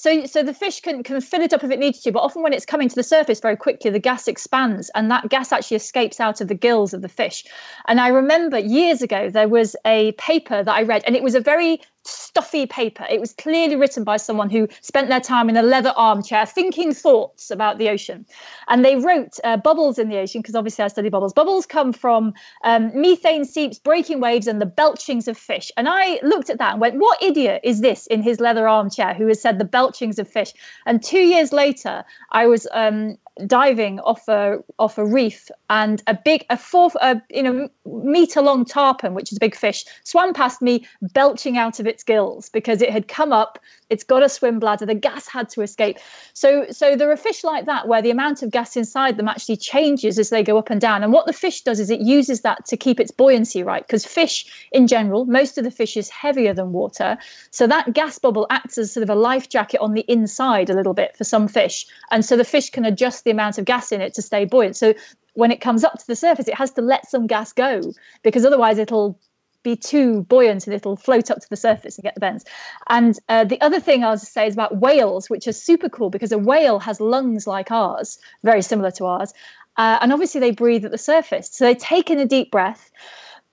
so 0.00 0.25
so 0.25 0.43
the 0.43 0.55
fish 0.55 0.81
can 0.81 1.02
can 1.02 1.20
fill 1.20 1.43
it 1.43 1.52
up 1.52 1.62
if 1.62 1.70
it 1.70 1.79
needs 1.79 2.00
to 2.00 2.11
but 2.11 2.20
often 2.20 2.43
when 2.43 2.55
it's 2.55 2.64
coming 2.64 2.88
to 2.88 2.94
the 2.94 3.02
surface 3.02 3.38
very 3.38 3.56
quickly 3.56 3.91
the 3.91 3.99
gas 3.99 4.26
expands 4.26 4.91
and 4.94 5.11
that 5.11 5.29
gas 5.29 5.52
actually 5.52 5.76
escapes 5.76 6.19
out 6.19 6.41
of 6.41 6.49
the 6.49 6.55
gills 6.55 6.94
of 6.94 7.02
the 7.02 7.08
fish. 7.08 7.44
And 7.87 8.00
i 8.00 8.08
remember 8.08 8.58
years 8.58 9.02
ago 9.02 9.29
there 9.29 9.49
was 9.49 9.76
a 9.85 10.12
paper 10.12 10.62
that 10.62 10.75
i 10.75 10.82
read 10.82 11.02
and 11.06 11.14
it 11.17 11.23
was 11.23 11.35
a 11.35 11.41
very 11.41 11.81
stuffy 12.05 12.67
paper. 12.67 13.06
It 13.11 13.20
was 13.20 13.32
clearly 13.32 13.76
written 13.76 14.05
by 14.05 14.17
someone 14.17 14.50
who 14.50 14.69
spent 14.81 15.08
their 15.08 15.20
time 15.20 15.49
in 15.49 15.56
a 15.56 15.62
leather 15.62 15.93
armchair 15.97 16.47
thinking 16.47 16.94
thoughts 16.94 17.50
about 17.50 17.79
the 17.79 17.88
ocean. 17.88 18.26
And 18.69 18.85
they 18.85 18.97
wrote 18.97 19.38
uh, 19.44 19.56
bubbles 19.58 19.99
in 19.99 20.08
the 20.08 20.19
ocean 20.19 20.41
because 20.41 20.55
obviously 20.55 20.85
i 20.85 20.88
study 20.88 21.08
bubbles. 21.08 21.32
Bubbles 21.32 21.67
come 21.67 21.93
from 21.93 22.32
um, 22.64 22.91
methane 22.99 23.44
seeps 23.44 23.79
breaking 23.79 24.20
waves 24.20 24.47
and 24.47 24.61
the 24.61 24.67
belchings 24.67 25.29
of 25.29 25.37
fish. 25.37 25.70
And 25.76 25.88
i 25.88 26.19
looked 26.23 26.50
at 26.50 26.58
that 26.58 26.73
and 26.73 26.81
went 26.81 26.97
what 26.97 27.23
idiot 27.23 27.61
is 27.64 27.81
this 27.81 28.07
in 28.07 28.23
his 28.23 28.40
leather 28.40 28.66
armchair 28.69 29.14
who 29.14 29.26
has 29.26 29.40
said 29.40 29.59
the 29.59 29.64
belchings 29.64 30.19
of 30.19 30.28
fish? 30.28 30.52
And 30.87 31.02
two 31.02 31.21
years 31.21 31.52
later 31.52 32.04
i 32.30 32.47
was 32.47 32.66
um, 32.73 33.19
diving 33.47 34.00
off 34.00 34.28
a 34.28 34.59
off 34.78 34.99
a 34.99 35.04
reef 35.04 35.50
and 35.69 36.02
a 36.07 36.14
big 36.14 36.45
a 36.50 36.57
four 36.57 36.90
a, 37.00 37.21
you 37.30 37.42
know 37.42 37.69
meter 37.87 38.40
long 38.40 38.64
tarpon 38.64 39.14
which 39.14 39.33
is 39.33 39.38
a 39.38 39.40
big 39.40 39.54
fish 39.54 39.85
swam 40.04 40.33
past 40.33 40.61
me 40.61 40.87
belching 41.12 41.57
out 41.57 41.80
of 41.80 41.87
its 41.90 42.02
gills 42.02 42.49
because 42.49 42.80
it 42.80 42.90
had 42.90 43.09
come 43.09 43.32
up 43.32 43.59
it's 43.90 44.04
got 44.04 44.23
a 44.23 44.28
swim 44.28 44.59
bladder 44.61 44.87
the 44.87 44.94
gas 44.94 45.28
had 45.28 45.49
to 45.50 45.61
escape. 45.61 45.99
So 46.32 46.66
so 46.70 46.97
there 46.97 47.11
are 47.11 47.16
fish 47.16 47.44
like 47.44 47.66
that 47.66 47.88
where 47.88 48.00
the 48.00 48.11
amount 48.11 48.42
of 48.42 48.50
gas 48.50 48.76
inside 48.76 49.16
them 49.16 49.28
actually 49.28 49.56
changes 49.56 50.18
as 50.18 50.30
they 50.30 50.42
go 50.42 50.56
up 50.56 50.70
and 50.70 50.80
down. 50.80 51.02
And 51.02 51.12
what 51.12 51.26
the 51.26 51.32
fish 51.32 51.62
does 51.62 51.80
is 51.80 51.90
it 51.90 52.00
uses 52.00 52.40
that 52.42 52.64
to 52.66 52.76
keep 52.76 53.00
its 53.00 53.11
buoyancy 53.11 53.62
right? 53.62 53.87
Because 53.87 54.06
fish 54.06 54.68
in 54.73 54.87
general 54.87 55.25
most 55.26 55.59
of 55.59 55.64
the 55.64 55.70
fish 55.70 55.97
is 55.97 56.09
heavier 56.09 56.54
than 56.54 56.73
water. 56.73 57.18
So 57.50 57.66
that 57.66 57.92
gas 57.92 58.18
bubble 58.18 58.47
acts 58.49 58.78
as 58.78 58.92
sort 58.92 59.02
of 59.02 59.11
a 59.11 59.14
life 59.14 59.49
jacket 59.49 59.80
on 59.80 59.94
the 59.94 60.04
inside 60.09 60.70
a 60.70 60.75
little 60.75 60.94
bit 60.94 61.16
for 61.16 61.25
some 61.25 61.49
fish. 61.49 61.85
And 62.11 62.25
so 62.25 62.37
the 62.37 62.44
fish 62.44 62.70
can 62.70 62.85
adjust 62.85 63.25
the 63.25 63.32
amount 63.32 63.59
of 63.59 63.64
gas 63.64 63.90
in 63.90 64.00
it 64.00 64.14
to 64.14 64.23
stay 64.23 64.44
buoyant. 64.44 64.76
So 64.76 64.94
when 65.35 65.50
it 65.50 65.61
comes 65.61 65.85
up 65.85 65.99
to 65.99 66.06
the 66.06 66.16
surface 66.16 66.49
it 66.49 66.54
has 66.54 66.70
to 66.73 66.82
let 66.82 67.09
some 67.09 67.26
gas 67.26 67.52
go 67.52 67.92
because 68.23 68.44
otherwise 68.44 68.78
it'll 68.78 69.18
be 69.62 69.76
too 69.76 70.23
buoyant 70.25 70.67
and 70.67 70.75
it'll 70.75 70.97
float 70.97 71.31
up 71.31 71.40
to 71.40 71.49
the 71.49 71.57
surface 71.57 71.97
and 71.97 72.02
get 72.02 72.14
the 72.14 72.21
bends. 72.21 72.45
And 72.88 73.19
uh, 73.29 73.45
the 73.45 73.61
other 73.61 73.81
thing 73.81 74.05
I'll 74.05 74.17
just 74.17 74.33
say 74.33 74.47
is 74.47 74.55
about 74.55 74.79
whales, 74.79 75.29
which 75.29 75.47
are 75.47 75.52
super 75.52 75.88
cool 75.88 76.11
because 76.11 76.33
a 76.33 76.38
whale 76.38 76.79
has 76.79 77.00
lungs 77.00 77.47
like 77.47 77.71
ours, 77.71 78.19
very 78.43 78.62
similar 78.62 78.90
to 78.93 79.07
ours. 79.07 79.33
Uh, 79.76 79.99
and 80.00 80.12
obviously 80.12 80.40
they 80.40 80.50
breathe 80.50 80.85
at 80.85 80.90
the 80.90 80.99
surface. 80.99 81.49
So 81.52 81.64
they 81.64 81.75
take 81.75 82.11
in 82.11 82.19
a 82.19 82.26
deep 82.26 82.50
breath, 82.50 82.90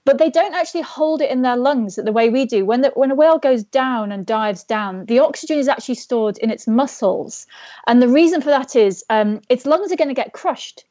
but 0.06 0.18
they 0.18 0.30
don't 0.30 0.54
actually 0.54 0.82
hold 0.82 1.22
it 1.22 1.30
in 1.30 1.42
their 1.42 1.58
lungs 1.58 1.96
the 1.96 2.12
way 2.12 2.30
we 2.30 2.46
do. 2.46 2.66
When, 2.66 2.82
the, 2.82 2.92
when 2.96 3.12
a 3.12 3.16
whale 3.16 3.38
goes 3.38 3.64
down 3.64 4.12
and 4.12 4.26
dives 4.26 4.64
down, 4.64 5.06
the 5.06 5.20
oxygen 5.20 5.58
is 5.58 5.68
actually 5.68 5.96
stored 5.96 6.38
in 6.38 6.50
its 6.50 6.68
muscles. 6.68 7.46
And 7.88 8.02
the 8.02 8.08
reason 8.08 8.42
for 8.42 8.50
that 8.50 8.76
is 8.76 9.04
um, 9.10 9.42
its 9.50 9.66
lungs 9.66 9.92
are 9.92 9.98
going 9.98 10.08
to 10.08 10.14
get 10.14 10.34
crushed 10.34 10.86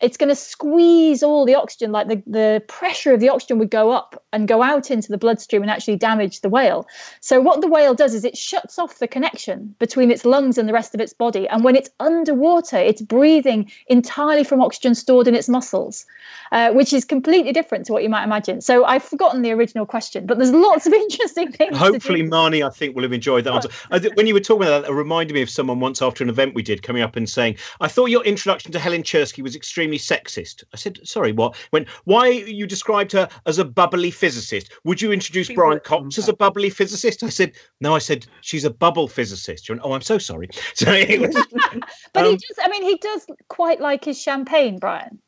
it's 0.00 0.16
going 0.16 0.28
to 0.28 0.34
squeeze 0.34 1.22
all 1.22 1.46
the 1.46 1.54
oxygen 1.54 1.92
like 1.92 2.08
the, 2.08 2.22
the 2.26 2.62
pressure 2.68 3.14
of 3.14 3.20
the 3.20 3.28
oxygen 3.28 3.58
would 3.58 3.70
go 3.70 3.90
up 3.90 4.22
and 4.32 4.48
go 4.48 4.62
out 4.62 4.90
into 4.90 5.08
the 5.08 5.18
bloodstream 5.18 5.62
and 5.62 5.70
actually 5.70 5.96
damage 5.96 6.40
the 6.40 6.48
whale. 6.48 6.86
So 7.20 7.40
what 7.40 7.60
the 7.60 7.68
whale 7.68 7.94
does 7.94 8.12
is 8.14 8.24
it 8.24 8.36
shuts 8.36 8.78
off 8.78 8.98
the 8.98 9.08
connection 9.08 9.74
between 9.78 10.10
its 10.10 10.24
lungs 10.24 10.58
and 10.58 10.68
the 10.68 10.72
rest 10.72 10.94
of 10.94 11.00
its 11.00 11.12
body. 11.12 11.48
And 11.48 11.64
when 11.64 11.76
it's 11.76 11.90
underwater 12.00 12.76
it's 12.76 13.02
breathing 13.02 13.70
entirely 13.86 14.44
from 14.44 14.60
oxygen 14.60 14.94
stored 14.94 15.28
in 15.28 15.34
its 15.34 15.48
muscles 15.48 16.04
uh, 16.52 16.72
which 16.72 16.92
is 16.92 17.04
completely 17.04 17.52
different 17.52 17.86
to 17.86 17.92
what 17.92 18.02
you 18.02 18.08
might 18.08 18.24
imagine. 18.24 18.60
So 18.60 18.84
i've 18.84 19.04
forgotten 19.04 19.42
the 19.42 19.52
original 19.52 19.86
question 19.86 20.26
but 20.26 20.38
there's 20.38 20.52
lots 20.52 20.86
of 20.86 20.92
interesting 21.04 21.52
things 21.52 21.76
hopefully 21.76 22.22
marnie 22.22 22.66
i 22.66 22.70
think 22.70 22.96
will 22.96 23.02
have 23.02 23.12
enjoyed 23.12 23.44
that. 23.44 23.54
Answer 23.90 24.10
when 24.14 24.26
you 24.26 24.34
were 24.34 24.40
talking 24.40 24.66
about 24.66 24.82
that 24.82 24.90
it 24.90 24.94
reminded 24.94 25.34
me 25.34 25.42
of 25.42 25.50
someone 25.50 25.80
once 25.80 26.02
after 26.02 26.24
an 26.24 26.30
event 26.30 26.54
we 26.54 26.62
did 26.62 26.82
coming 26.82 27.02
up 27.02 27.16
and 27.16 27.28
saying 27.28 27.56
i 27.80 27.88
thought 27.88 28.06
your 28.06 28.24
introduction 28.24 28.72
to 28.72 28.78
helen 28.78 29.02
czerski 29.02 29.42
was 29.42 29.54
extremely 29.54 29.83
extremely 29.84 29.98
sexist. 29.98 30.64
I 30.72 30.76
said, 30.76 30.98
sorry, 31.06 31.32
what? 31.32 31.56
When 31.70 31.86
why 32.04 32.28
you 32.28 32.66
described 32.66 33.12
her 33.12 33.28
as 33.46 33.58
a 33.58 33.64
bubbly 33.64 34.10
physicist? 34.10 34.72
Would 34.84 35.00
you 35.00 35.12
introduce 35.12 35.48
she 35.48 35.54
Brian 35.54 35.80
Cox 35.80 36.18
as 36.18 36.28
a 36.28 36.32
bubbly 36.32 36.70
physicist? 36.70 37.22
I 37.22 37.28
said, 37.28 37.52
no, 37.80 37.94
I 37.94 37.98
said 37.98 38.26
she's 38.40 38.64
a 38.64 38.70
bubble 38.70 39.08
physicist. 39.08 39.68
Went, 39.68 39.82
oh, 39.84 39.92
I'm 39.92 40.02
so 40.02 40.18
sorry. 40.18 40.48
So 40.74 40.90
was, 40.90 41.46
but 42.12 42.24
um, 42.24 42.30
he 42.30 42.36
does. 42.36 42.58
I 42.62 42.68
mean, 42.68 42.82
he 42.82 42.96
does 42.96 43.26
quite 43.48 43.80
like 43.80 44.04
his 44.04 44.20
champagne, 44.20 44.78
Brian. 44.78 45.20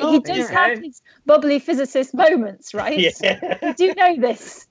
Oh, 0.00 0.12
he 0.12 0.20
does 0.20 0.48
have 0.50 0.78
his 0.78 1.02
bubbly 1.26 1.58
physicist 1.58 2.14
moments, 2.14 2.74
right? 2.74 2.98
Yeah. 2.98 3.56
you 3.62 3.74
do 3.74 3.94
know 3.94 4.16
this. 4.20 4.66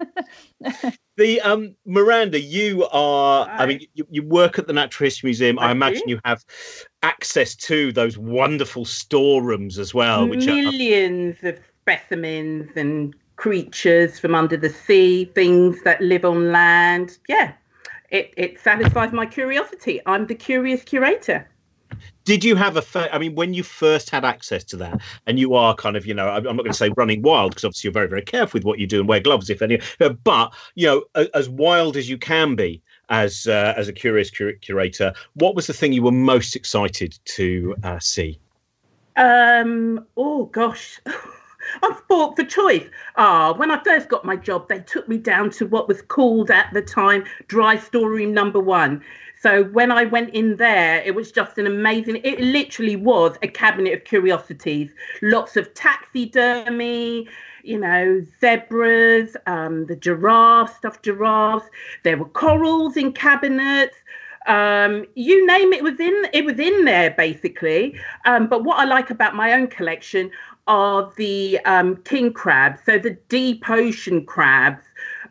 the 1.17 1.41
um 1.41 1.75
Miranda, 1.85 2.39
you 2.39 2.85
are. 2.91 3.45
Hi. 3.45 3.63
I 3.63 3.65
mean, 3.65 3.81
you, 3.93 4.05
you, 4.09 4.23
work 4.23 4.57
at 4.59 4.67
the 4.67 4.73
Natural 4.73 5.05
History 5.05 5.27
Museum. 5.27 5.59
I, 5.59 5.67
I 5.67 5.71
imagine 5.71 6.07
you 6.07 6.19
have 6.25 6.43
access 7.03 7.55
to 7.55 7.91
those 7.91 8.17
wonderful 8.17 8.85
storerooms 8.85 9.77
as 9.77 9.93
well, 9.93 10.27
which 10.27 10.47
millions 10.47 11.37
are, 11.43 11.49
of 11.49 11.59
specimens 11.81 12.71
and 12.75 13.15
creatures 13.35 14.19
from 14.19 14.35
under 14.35 14.57
the 14.57 14.69
sea, 14.69 15.25
things 15.35 15.81
that 15.83 16.01
live 16.01 16.25
on 16.25 16.51
land. 16.51 17.17
Yeah, 17.27 17.53
it 18.09 18.33
it 18.37 18.59
satisfies 18.59 19.11
my 19.11 19.25
curiosity. 19.25 20.01
I'm 20.05 20.27
the 20.27 20.35
curious 20.35 20.83
curator 20.83 21.47
did 22.23 22.43
you 22.43 22.55
have 22.55 22.77
a 22.77 23.13
i 23.13 23.17
mean 23.17 23.35
when 23.35 23.53
you 23.53 23.63
first 23.63 24.09
had 24.09 24.23
access 24.23 24.63
to 24.63 24.77
that 24.77 24.99
and 25.25 25.39
you 25.39 25.53
are 25.55 25.73
kind 25.75 25.95
of 25.95 26.05
you 26.05 26.13
know 26.13 26.29
i'm 26.29 26.43
not 26.43 26.57
going 26.57 26.65
to 26.65 26.73
say 26.73 26.89
running 26.95 27.21
wild 27.21 27.51
because 27.51 27.65
obviously 27.65 27.87
you're 27.87 27.93
very 27.93 28.07
very 28.07 28.21
careful 28.21 28.57
with 28.57 28.63
what 28.63 28.79
you 28.79 28.87
do 28.87 28.99
and 28.99 29.09
wear 29.09 29.19
gloves 29.19 29.49
if 29.49 29.61
any 29.61 29.79
but 30.23 30.53
you 30.75 30.85
know 30.85 31.25
as 31.33 31.49
wild 31.49 31.97
as 31.97 32.09
you 32.09 32.17
can 32.17 32.55
be 32.55 32.81
as 33.09 33.47
uh, 33.47 33.73
as 33.75 33.87
a 33.87 33.93
curious 33.93 34.29
cur- 34.29 34.53
curator 34.53 35.13
what 35.33 35.55
was 35.55 35.67
the 35.67 35.73
thing 35.73 35.91
you 35.91 36.03
were 36.03 36.11
most 36.11 36.55
excited 36.55 37.17
to 37.25 37.75
uh, 37.83 37.99
see 37.99 38.39
um 39.15 40.05
oh 40.17 40.45
gosh 40.45 40.99
I'm 41.83 41.95
sport 41.97 42.35
for 42.35 42.43
choice. 42.43 42.87
Ah, 43.15 43.53
when 43.53 43.71
I 43.71 43.83
first 43.83 44.09
got 44.09 44.25
my 44.25 44.35
job, 44.35 44.67
they 44.67 44.79
took 44.79 45.07
me 45.07 45.17
down 45.17 45.49
to 45.51 45.65
what 45.65 45.87
was 45.87 46.01
called 46.01 46.49
at 46.49 46.73
the 46.73 46.81
time 46.81 47.25
dry 47.47 47.77
storeroom 47.77 48.33
number 48.33 48.59
one. 48.59 49.03
So 49.41 49.63
when 49.65 49.91
I 49.91 50.03
went 50.03 50.33
in 50.33 50.57
there, 50.57 51.01
it 51.01 51.15
was 51.15 51.31
just 51.31 51.57
an 51.57 51.65
amazing, 51.65 52.17
it 52.23 52.41
literally 52.41 52.97
was 52.97 53.37
a 53.41 53.47
cabinet 53.47 53.93
of 53.93 54.03
curiosities. 54.03 54.91
Lots 55.21 55.55
of 55.55 55.73
taxidermy, 55.73 57.27
you 57.63 57.79
know, 57.79 58.25
zebras, 58.41 59.37
um, 59.47 59.85
the 59.85 59.95
giraffe, 59.95 60.75
stuffed 60.75 61.03
giraffes. 61.03 61.69
There 62.03 62.17
were 62.17 62.25
corals 62.25 62.97
in 62.97 63.13
cabinets. 63.13 63.95
Um, 64.47 65.05
you 65.15 65.45
name 65.45 65.73
it 65.73 65.83
was 65.83 65.99
in 65.99 66.15
it 66.33 66.43
was 66.43 66.59
in 66.59 66.85
there 66.85 67.11
basically. 67.11 67.99
Um, 68.25 68.47
but 68.47 68.63
what 68.63 68.79
I 68.79 68.85
like 68.85 69.09
about 69.09 69.35
my 69.35 69.53
own 69.53 69.67
collection 69.67 70.31
are 70.67 71.11
the 71.17 71.59
um, 71.65 71.97
king 71.97 72.31
crabs, 72.31 72.81
so 72.85 72.99
the 72.99 73.17
deep 73.27 73.69
ocean 73.69 74.25
crabs 74.25 74.83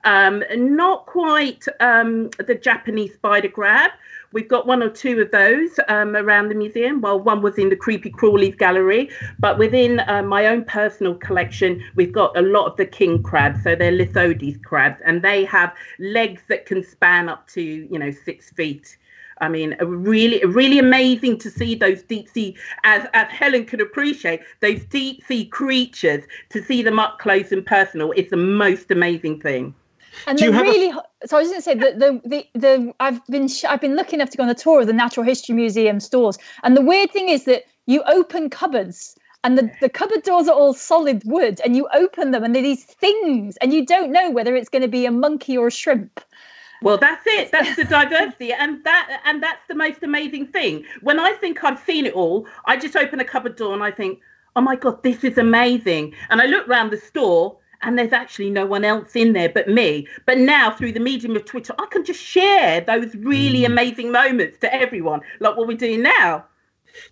um, 0.05 0.43
not 0.55 1.07
quite 1.07 1.65
um, 1.81 2.31
the 2.47 2.55
Japanese 2.55 3.15
spider 3.15 3.49
crab. 3.49 3.91
We've 4.33 4.49
got 4.49 4.67
one 4.67 4.83
or 4.83 4.91
two 4.91 5.21
of 5.21 5.31
those 5.31 5.81
um, 5.89 6.15
around 6.15 6.51
the 6.51 6.55
museum. 6.55 7.01
Well, 7.01 7.19
one 7.19 7.41
was 7.41 7.57
in 7.57 7.71
the 7.71 7.77
Creepy 7.77 8.11
Crawlies 8.11 8.59
gallery, 8.59 9.09
but 9.39 9.57
within 9.57 10.01
uh, 10.01 10.23
my 10.23 10.47
own 10.47 10.65
personal 10.65 11.15
collection, 11.15 11.83
we've 11.95 12.13
got 12.13 12.37
a 12.37 12.43
lot 12.43 12.67
of 12.67 12.77
the 12.77 12.85
king 12.85 13.23
crabs. 13.23 13.63
So 13.63 13.75
they're 13.75 13.91
Lithodes 13.91 14.59
crabs, 14.65 15.01
and 15.07 15.23
they 15.23 15.47
have 15.47 15.73
legs 15.99 16.43
that 16.49 16.67
can 16.67 16.85
span 16.85 17.31
up 17.31 17.49
to, 17.49 17.63
you 17.63 17.99
know, 17.99 18.11
six 18.11 18.51
feet. 18.51 18.99
I 19.41 19.49
mean, 19.49 19.77
really, 19.81 20.45
really 20.45 20.79
amazing 20.79 21.39
to 21.39 21.51
see 21.51 21.75
those 21.75 22.03
deep 22.03 22.29
sea, 22.29 22.57
as 22.85 23.07
as 23.15 23.29
Helen 23.31 23.65
could 23.65 23.81
appreciate, 23.81 24.41
those 24.61 24.85
deep 24.87 25.25
sea 25.25 25.47
creatures. 25.47 26.25
To 26.51 26.63
see 26.63 26.83
them 26.83 26.99
up 26.99 27.19
close 27.19 27.53
and 27.53 27.65
personal 27.65 28.13
is 28.13 28.31
the 28.31 28.37
most 28.37 28.91
amazing 28.91 29.41
thing. 29.41 29.75
And 30.27 30.39
the 30.39 30.51
really, 30.51 30.91
a... 30.91 31.27
so 31.27 31.37
I 31.37 31.41
was 31.41 31.49
going 31.49 31.61
to 31.61 31.63
say 31.63 31.75
that 31.75 31.99
the, 31.99 32.21
the 32.25 32.47
the 32.59 32.93
I've 33.01 33.25
been 33.27 33.49
sh- 33.49 33.65
I've 33.65 33.81
been 33.81 33.97
lucky 33.97 34.15
enough 34.15 34.31
to 34.31 34.37
go 34.37 34.45
on 34.45 34.51
a 34.51 34.55
tour 34.55 34.81
of 34.81 34.87
the 34.87 34.93
Natural 34.93 35.25
History 35.25 35.55
Museum 35.55 36.01
stores, 36.01 36.39
and 36.63 36.77
the 36.77 36.83
weird 36.83 37.11
thing 37.11 37.29
is 37.29 37.45
that 37.45 37.65
you 37.87 38.03
open 38.03 38.51
cupboards 38.51 39.17
and 39.45 39.57
the, 39.57 39.71
the 39.81 39.89
cupboard 39.89 40.23
doors 40.23 40.49
are 40.49 40.55
all 40.55 40.75
solid 40.75 41.23
wood 41.25 41.61
and 41.65 41.77
you 41.77 41.89
open 41.95 42.33
them 42.33 42.45
and 42.45 42.55
they're 42.55 42.63
these 42.63 42.85
things 42.85 43.57
and 43.59 43.73
you 43.73 43.87
don't 43.87 44.13
know 44.13 44.31
whether 44.31 44.57
it's 44.57 44.69
going 44.69 44.83
to 44.83 44.89
be 44.89 45.07
a 45.07 45.11
monkey 45.11 45.57
or 45.57 45.69
a 45.69 45.71
shrimp. 45.71 46.21
Well 46.83 46.99
that's 46.99 47.23
it. 47.27 47.51
That's 47.51 47.77
the 47.77 47.85
diversity 47.85 48.53
and 48.53 48.85
that 48.85 49.21
and 49.25 49.43
that's 49.43 49.67
the 49.69 49.75
most 49.75 50.03
amazing 50.03 50.49
thing. 50.49 50.85
When 51.03 51.19
i 51.19 51.33
think 51.33 51.65
i've 51.65 51.79
seen 51.81 52.07
it 52.07 52.15
all 52.15 52.47
i 52.67 52.77
just 52.77 52.97
open 52.97 53.21
a 53.21 53.25
cupboard 53.25 53.57
door 53.57 53.75
and 53.75 53.83
i 53.83 53.91
think 53.91 54.21
oh 54.55 54.61
my 54.61 54.77
god 54.77 55.03
this 55.03 55.25
is 55.25 55.39
amazing. 55.39 56.15
And 56.31 56.41
i 56.41 56.47
look 56.47 56.69
around 56.69 56.91
the 56.91 56.99
store 56.99 57.57
and 57.83 57.99
there's 57.99 58.13
actually 58.13 58.51
no 58.51 58.67
one 58.67 58.85
else 58.85 59.15
in 59.15 59.33
there 59.33 59.49
but 59.49 59.69
me. 59.69 60.07
But 60.27 60.39
now 60.39 60.71
through 60.71 60.93
the 60.93 61.01
medium 61.01 61.37
of 61.37 61.45
Twitter, 61.45 61.75
I 61.79 61.87
can 61.87 62.05
just 62.05 62.21
share 62.21 62.81
those 62.81 63.15
really 63.17 63.61
mm. 63.61 63.67
amazing 63.67 64.13
moments 64.13 64.59
to 64.61 64.75
everyone, 64.75 65.21
like 65.41 65.57
what 65.57 65.69
we're 65.69 65.77
doing 65.77 66.03
now. 66.03 66.45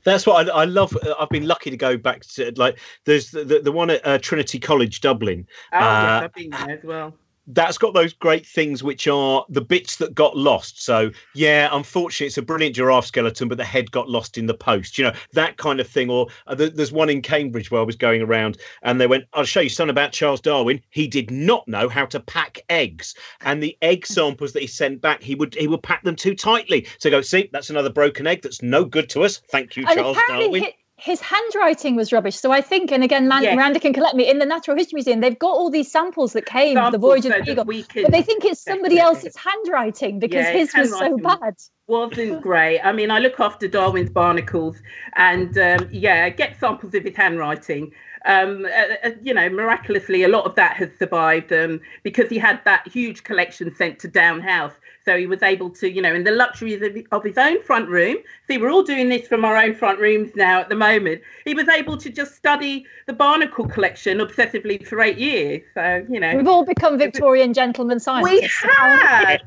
That's 0.05 0.27
what 0.27 0.49
I, 0.49 0.63
I, 0.63 0.65
love. 0.65 0.97
I've 1.19 1.29
been 1.29 1.47
lucky 1.47 1.71
to 1.71 1.77
go 1.77 1.97
back 1.97 2.23
to 2.35 2.53
like 2.57 2.79
there's 3.05 3.31
the 3.31 3.45
the, 3.45 3.61
the 3.61 3.73
one 3.73 3.91
at 3.91 4.05
uh, 4.07 4.19
Trinity 4.19 4.59
College 4.59 5.01
Dublin. 5.01 5.47
Oh 5.73 5.79
uh, 5.79 5.81
yes, 5.81 6.23
I've 6.25 6.35
been 6.35 6.51
there 6.51 6.71
as 6.71 6.85
well 6.85 7.15
that's 7.49 7.79
got 7.79 7.95
those 7.95 8.13
great 8.13 8.47
things 8.47 8.83
which 8.83 9.07
are 9.07 9.45
the 9.49 9.61
bits 9.61 9.97
that 9.97 10.15
got 10.15 10.37
lost. 10.37 10.83
So 10.83 11.11
yeah, 11.35 11.69
unfortunately, 11.73 12.27
it's 12.27 12.39
a 12.39 12.43
brilliant 12.43 12.77
giraffe 12.77 13.07
skeleton, 13.07 13.49
but 13.49 13.59
the 13.59 13.65
head 13.65 13.91
got 13.91 14.09
lost 14.09 14.39
in 14.39 14.47
the 14.47 14.55
post. 14.55 14.99
You 14.99 15.05
know 15.05 15.13
that 15.33 15.57
kind 15.57 15.81
of 15.81 15.87
thing. 15.87 16.11
Or 16.11 16.29
uh, 16.47 16.55
there's 16.55 16.93
one 16.93 17.11
in 17.11 17.23
Cambridge 17.23 17.71
where 17.71 17.81
I 17.81 17.85
was 17.85 17.97
going 17.97 18.23
around, 18.23 18.59
and 18.83 19.01
they 19.01 19.07
went, 19.07 19.25
"I'll 19.33 19.45
show 19.45 19.61
you 19.61 19.69
something 19.69 19.91
about 19.91 20.13
Charles 20.13 20.41
Darwin. 20.41 20.81
He 20.91 21.07
did 21.07 21.31
not 21.31 21.67
know 21.69 21.89
how 21.89 22.07
to 22.07 22.21
pack 22.21 22.61
eggs, 22.69 23.15
and 23.43 23.63
the 23.63 23.77
egg 23.83 24.07
samples 24.07 24.53
that 24.53 24.61
he 24.63 24.67
sent 24.67 25.01
back, 25.01 25.23
he 25.23 25.35
would 25.35 25.55
he 25.55 25.69
would 25.69 25.83
pack 25.83 26.03
them 26.05 26.17
too 26.17 26.35
tightly. 26.35 26.87
So 26.99 27.11
go 27.11 27.21
see, 27.21 27.49
that's 27.53 27.71
another 27.71 27.91
broken 27.91 28.27
egg. 28.27 28.43
That's 28.43 28.63
no 28.63 28.85
good 28.85 29.09
to 29.11 29.23
us. 29.25 29.41
Thank 29.51 29.77
you, 29.77 29.85
and 29.87 29.99
Charles 29.99 30.19
Darwin." 30.29 30.65
His 30.99 31.21
handwriting 31.21 31.95
was 31.95 32.13
rubbish. 32.13 32.37
So 32.37 32.53
I 32.53 32.63
think, 32.63 32.91
and 32.91 33.05
again, 33.05 33.29
Man- 33.29 33.43
yes. 33.43 33.55
Miranda 33.55 33.79
can 33.79 33.93
collect 33.93 34.15
me 34.15 34.29
in 34.29 34.39
the 34.39 34.47
Natural 34.47 34.77
History 34.77 34.97
Museum. 34.97 35.21
They've 35.21 35.39
got 35.39 35.51
all 35.51 35.71
these 35.71 35.91
samples 35.91 36.33
that 36.33 36.47
came 36.47 36.75
samples 36.75 36.93
the 36.93 36.99
voyage 36.99 37.27
of 37.27 37.33
the 37.33 37.43
Beagle, 37.43 37.65
but 38.03 38.13
they 38.13 38.23
think 38.23 38.45
it's 38.47 38.63
somebody 38.63 38.99
else's 38.99 39.37
handwriting 39.37 40.19
because 40.19 40.47
yeah, 40.47 40.53
his 40.53 40.75
was 40.75 40.99
so 40.99 41.19
bad. 41.19 41.55
Wasn't 41.87 42.41
great. 42.43 42.81
I 42.81 42.93
mean, 42.93 43.11
I 43.11 43.19
look 43.19 43.39
after 43.41 43.69
Darwin's 43.69 44.11
barnacles, 44.11 44.79
and 45.15 45.57
um, 45.59 45.87
yeah, 45.93 46.31
get 46.31 46.59
samples 46.59 46.95
of 46.95 47.05
his 47.05 47.15
handwriting. 47.15 47.93
Um, 48.25 48.65
uh, 48.65 49.09
uh, 49.09 49.11
you 49.23 49.35
know, 49.35 49.49
miraculously, 49.51 50.25
a 50.25 50.29
lot 50.29 50.47
of 50.47 50.55
that 50.57 50.77
has 50.77 50.89
survived 50.99 51.53
um, 51.53 51.81
because 52.03 52.31
he 52.31 52.39
had 52.39 52.61
that 52.65 52.89
huge 52.89 53.23
collection 53.23 53.73
sent 53.75 53.99
to 54.01 54.09
Down 54.09 54.41
House 54.41 54.73
so 55.07 55.17
he 55.17 55.27
was 55.27 55.43
able 55.43 55.71
to, 55.71 55.89
you 55.89 56.03
know, 56.03 56.13
in 56.15 56.25
the 56.25 56.33
luxuries 56.33 56.83
of, 56.83 56.97
of 57.13 57.25
his 57.25 57.39
own 57.39 57.63
front 57.63 57.89
room. 57.89 58.17
See, 58.49 58.59
we're 58.59 58.71
all 58.71 58.83
doing 58.83 59.09
this 59.09 59.29
from 59.29 59.45
our 59.45 59.57
own 59.57 59.75
front 59.75 60.01
rooms 60.01 60.33
now 60.35 60.61
at 60.61 60.69
the 60.69 60.75
moment. 60.75 61.23
He 61.45 61.55
was 61.55 61.69
able 61.69 61.97
to 61.97 62.11
just 62.11 62.35
study 62.35 62.85
the 63.07 63.13
barnacle 63.13 63.69
collection 63.69 64.19
obsessively 64.19 64.85
for 64.85 65.01
eight 65.01 65.19
years. 65.19 65.63
So, 65.75 66.05
you 66.11 66.19
know. 66.19 66.37
We've 66.37 66.49
all 66.49 66.65
become 66.65 66.99
Victorian 66.99 67.55
gentlemen 67.55 68.01
scientists. 68.01 68.63
We 68.65 68.71
have. 68.77 69.41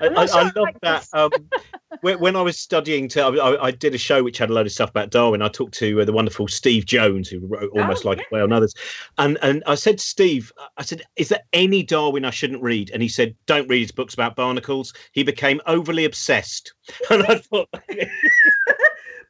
I, 0.00 0.06
I, 0.06 0.26
I, 0.32 0.50
love 0.56 0.68
that. 0.82 1.06
Um, 1.12 1.30
when, 2.00 2.18
when, 2.20 2.36
I 2.36 2.42
was 2.42 2.58
studying, 2.58 3.08
to, 3.08 3.22
I, 3.22 3.66
I, 3.66 3.70
did 3.70 3.94
a 3.94 3.98
show 3.98 4.22
which 4.22 4.38
had 4.38 4.48
a 4.48 4.52
load 4.52 4.66
of 4.66 4.72
stuff 4.72 4.90
about 4.90 5.10
Darwin. 5.10 5.42
I 5.42 5.48
talked 5.48 5.74
to 5.74 6.00
uh, 6.00 6.04
the 6.04 6.12
wonderful 6.12 6.48
Steve 6.48 6.86
Jones, 6.86 7.28
who 7.28 7.40
wrote 7.40 7.70
Almost 7.72 8.06
oh, 8.06 8.08
Like 8.08 8.18
yeah. 8.18 8.24
a 8.30 8.34
Whale 8.34 8.44
and 8.44 8.52
others. 8.52 8.74
And, 9.18 9.38
and 9.42 9.62
I 9.66 9.74
said, 9.74 10.00
Steve, 10.00 10.52
I 10.78 10.82
said, 10.82 11.02
is 11.16 11.28
there 11.28 11.42
any 11.52 11.82
Darwin 11.82 12.24
I 12.24 12.30
shouldn't 12.30 12.62
read? 12.62 12.90
And 12.92 13.02
he 13.02 13.08
said, 13.08 13.34
don't 13.46 13.59
read 13.68 13.80
his 13.80 13.92
books 13.92 14.14
about 14.14 14.36
barnacles. 14.36 14.92
He 15.12 15.22
became 15.22 15.60
overly 15.66 16.04
obsessed. 16.04 16.72
And 17.10 17.24
I 17.24 17.38
thought. 17.38 17.68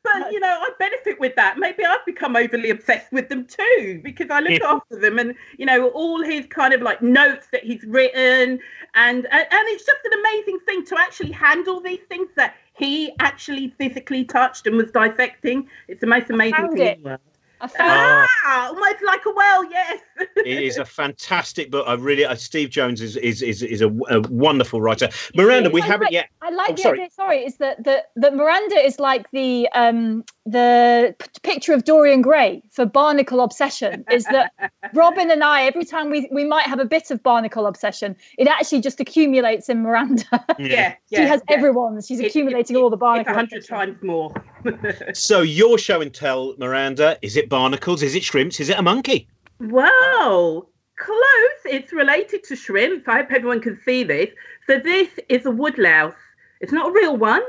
but 0.02 0.32
you 0.32 0.40
know, 0.40 0.48
I 0.48 0.70
benefit 0.78 1.20
with 1.20 1.34
that. 1.36 1.58
Maybe 1.58 1.84
I've 1.84 2.04
become 2.06 2.36
overly 2.36 2.70
obsessed 2.70 3.12
with 3.12 3.28
them 3.28 3.46
too 3.46 4.00
because 4.02 4.30
I 4.30 4.40
look 4.40 4.60
yeah. 4.60 4.66
after 4.66 4.98
them, 4.98 5.18
and 5.18 5.34
you 5.58 5.66
know, 5.66 5.88
all 5.88 6.22
his 6.22 6.46
kind 6.46 6.74
of 6.74 6.82
like 6.82 7.02
notes 7.02 7.48
that 7.52 7.64
he's 7.64 7.84
written, 7.84 8.58
and, 8.94 9.26
and 9.26 9.26
and 9.32 9.68
it's 9.68 9.84
just 9.84 10.00
an 10.04 10.18
amazing 10.20 10.58
thing 10.66 10.84
to 10.86 10.98
actually 10.98 11.32
handle 11.32 11.80
these 11.80 12.00
things 12.08 12.28
that 12.36 12.54
he 12.74 13.12
actually 13.20 13.74
physically 13.78 14.24
touched 14.24 14.66
and 14.66 14.76
was 14.76 14.90
dissecting. 14.90 15.68
It's 15.88 16.00
the 16.00 16.06
most 16.06 16.30
amazing 16.30 16.72
thing 16.72 16.86
in 16.86 17.02
the 17.02 17.08
world. 17.08 17.20
I 17.60 17.66
found 17.68 18.26
Ah, 18.46 18.68
almost 18.68 18.96
like 19.04 19.20
a 19.26 19.30
whale, 19.30 19.70
yes. 19.70 20.00
it 20.36 20.62
is 20.62 20.78
a 20.78 20.84
fantastic 20.84 21.70
book. 21.70 21.84
I 21.86 21.94
really, 21.94 22.24
uh, 22.24 22.34
Steve 22.34 22.70
Jones 22.70 23.00
is 23.00 23.16
is 23.16 23.42
is, 23.42 23.62
is 23.62 23.82
a, 23.82 23.88
a 24.08 24.20
wonderful 24.30 24.80
writer. 24.80 25.08
Miranda, 25.34 25.68
we 25.70 25.82
I 25.82 25.86
haven't 25.86 26.06
like- 26.06 26.12
yet. 26.12 26.28
I 26.42 26.50
like 26.50 26.70
Oh, 26.70 26.74
the 26.74 26.82
sorry. 26.82 26.98
idea. 27.00 27.10
Sorry, 27.10 27.38
is 27.44 27.56
that 27.58 27.84
that 27.84 28.10
that 28.16 28.34
Miranda 28.34 28.76
is 28.76 28.98
like 28.98 29.30
the 29.32 29.68
um 29.74 30.24
the 30.46 31.14
p- 31.18 31.26
picture 31.42 31.72
of 31.74 31.84
Dorian 31.84 32.22
Gray 32.22 32.62
for 32.70 32.86
Barnacle 32.86 33.40
obsession. 33.40 34.04
Is 34.10 34.24
that 34.24 34.52
Robin 34.94 35.30
and 35.30 35.44
I 35.44 35.64
every 35.64 35.84
time 35.84 36.10
we 36.10 36.28
we 36.32 36.44
might 36.44 36.64
have 36.66 36.80
a 36.80 36.84
bit 36.86 37.10
of 37.10 37.22
Barnacle 37.22 37.66
obsession, 37.66 38.16
it 38.38 38.48
actually 38.48 38.80
just 38.80 39.00
accumulates 39.00 39.68
in 39.68 39.82
Miranda. 39.82 40.24
Yeah, 40.58 40.94
she 41.12 41.20
yeah, 41.20 41.26
has 41.26 41.42
yeah. 41.48 41.56
everyone's. 41.56 42.06
She's 42.06 42.20
It- 42.20 42.26
accumulating 42.26 42.76
it- 42.76 42.80
all 42.80 42.90
the 42.90 42.96
Barnacle. 42.96 43.32
a 43.32 43.36
hundred 43.36 43.66
times 43.66 43.96
more. 44.02 44.32
So 45.14 45.40
your 45.40 45.78
show 45.78 46.00
and 46.00 46.12
tell, 46.12 46.54
Miranda, 46.58 47.18
is 47.22 47.36
it 47.36 47.48
barnacles? 47.50 48.02
Is 48.02 48.14
it 48.14 48.24
shrimps? 48.24 48.60
Is 48.60 48.70
it 48.70 48.78
a 48.78 48.82
monkey? 48.82 49.28
Wow, 49.60 50.66
close. 50.96 51.60
It's 51.66 51.92
related 51.92 52.44
to 52.44 52.56
shrimp. 52.56 53.06
I 53.06 53.18
hope 53.18 53.32
everyone 53.32 53.60
can 53.60 53.78
see 53.84 54.04
this. 54.04 54.30
So 54.66 54.78
this 54.78 55.08
is 55.28 55.44
a 55.44 55.50
woodlouse. 55.50 56.14
It's 56.62 56.72
not 56.72 56.88
a 56.88 56.92
real 56.92 57.18
one. 57.18 57.42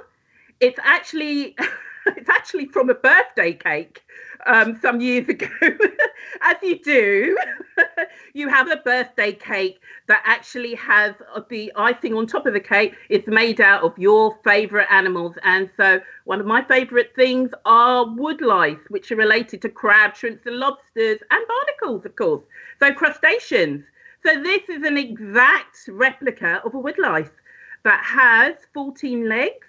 It's 0.60 0.80
actually 0.84 1.56
it's 2.18 2.30
actually 2.30 2.66
from 2.66 2.90
a 2.90 2.96
birthday 2.96 3.54
cake 3.54 4.02
um, 4.46 4.80
some 4.82 5.02
years 5.02 5.28
ago. 5.30 5.48
As 6.42 6.56
you 6.62 6.80
do, 6.80 7.38
you 8.34 8.48
have 8.50 8.70
a 8.70 8.78
birthday 8.78 9.34
cake 9.34 9.80
that 10.08 10.22
actually 10.26 10.76
has 10.76 11.14
uh, 11.36 11.42
the 11.50 11.72
icing 11.76 12.14
on 12.14 12.28
top 12.28 12.46
of 12.46 12.54
the 12.54 12.60
cake. 12.60 12.96
It's 13.10 13.28
made 13.28 13.62
out 13.62 13.84
of 13.84 13.98
your 13.98 14.38
favorite 14.44 14.88
animals, 14.90 15.36
and 15.44 15.70
so 15.78 16.00
one 16.26 16.40
of 16.40 16.46
my 16.46 16.64
favorite 16.64 17.14
things 17.16 17.52
are 17.66 18.06
woodlice, 18.06 18.80
which 18.90 19.12
are 19.12 19.16
related 19.16 19.62
to 19.64 19.70
crab, 19.70 20.16
shrimps, 20.16 20.46
and 20.46 20.58
lobsters, 20.58 21.20
and 21.30 21.46
barnacles, 21.48 22.06
of 22.06 22.16
course. 22.16 22.44
So 22.80 22.94
crustaceans. 22.94 23.84
So 24.26 24.42
this 24.42 24.70
is 24.70 24.84
an 24.84 24.98
exact 24.98 25.90
replica 25.90 26.62
of 26.64 26.76
a 26.76 26.80
woodlice 26.80 27.32
that 27.84 28.04
has 28.04 28.56
14 28.74 29.28
legs. 29.28 29.68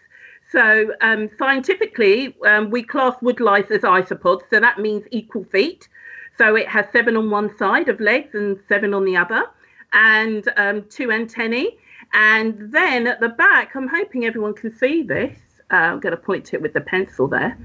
So 0.52 0.92
um, 1.00 1.30
scientifically, 1.38 2.36
um, 2.46 2.70
we 2.70 2.82
class 2.82 3.14
woodlice 3.22 3.70
as 3.70 3.80
isopods. 3.80 4.42
So 4.50 4.60
that 4.60 4.78
means 4.78 5.04
equal 5.10 5.44
feet. 5.44 5.88
So 6.36 6.56
it 6.56 6.68
has 6.68 6.84
seven 6.92 7.16
on 7.16 7.30
one 7.30 7.56
side 7.56 7.88
of 7.88 8.00
legs 8.00 8.34
and 8.34 8.58
seven 8.68 8.92
on 8.94 9.04
the 9.04 9.16
other, 9.16 9.44
and 9.92 10.46
um, 10.56 10.84
two 10.90 11.10
antennae. 11.10 11.78
And 12.12 12.70
then 12.70 13.06
at 13.06 13.20
the 13.20 13.30
back, 13.30 13.74
I'm 13.74 13.88
hoping 13.88 14.26
everyone 14.26 14.54
can 14.54 14.76
see 14.76 15.02
this. 15.02 15.38
Uh, 15.70 15.76
I'm 15.76 16.00
going 16.00 16.10
to 16.10 16.22
point 16.22 16.44
to 16.46 16.56
it 16.56 16.62
with 16.62 16.74
the 16.74 16.80
pencil 16.82 17.26
there. 17.28 17.56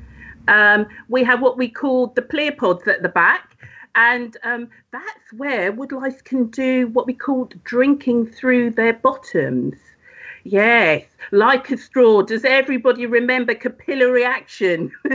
Um, 0.47 0.87
we 1.09 1.25
have 1.25 1.41
what 1.41 1.57
we 1.57 1.67
call 1.67 2.07
the 2.07 2.21
pleopods 2.21 2.87
at 2.87 3.01
the 3.01 3.09
back. 3.09 3.57
And 3.95 4.37
um, 4.43 4.69
that's 4.91 5.33
where 5.35 5.73
woodlice 5.73 6.23
can 6.23 6.47
do 6.47 6.87
what 6.89 7.07
we 7.07 7.13
call 7.13 7.49
drinking 7.63 8.27
through 8.27 8.71
their 8.71 8.93
bottoms. 8.93 9.75
Yes, 10.49 11.03
like 11.31 11.69
a 11.71 11.77
straw. 11.77 12.21
Does 12.21 12.45
everybody 12.45 13.05
remember 13.05 13.53
capillary 13.53 14.23
action? 14.23 14.93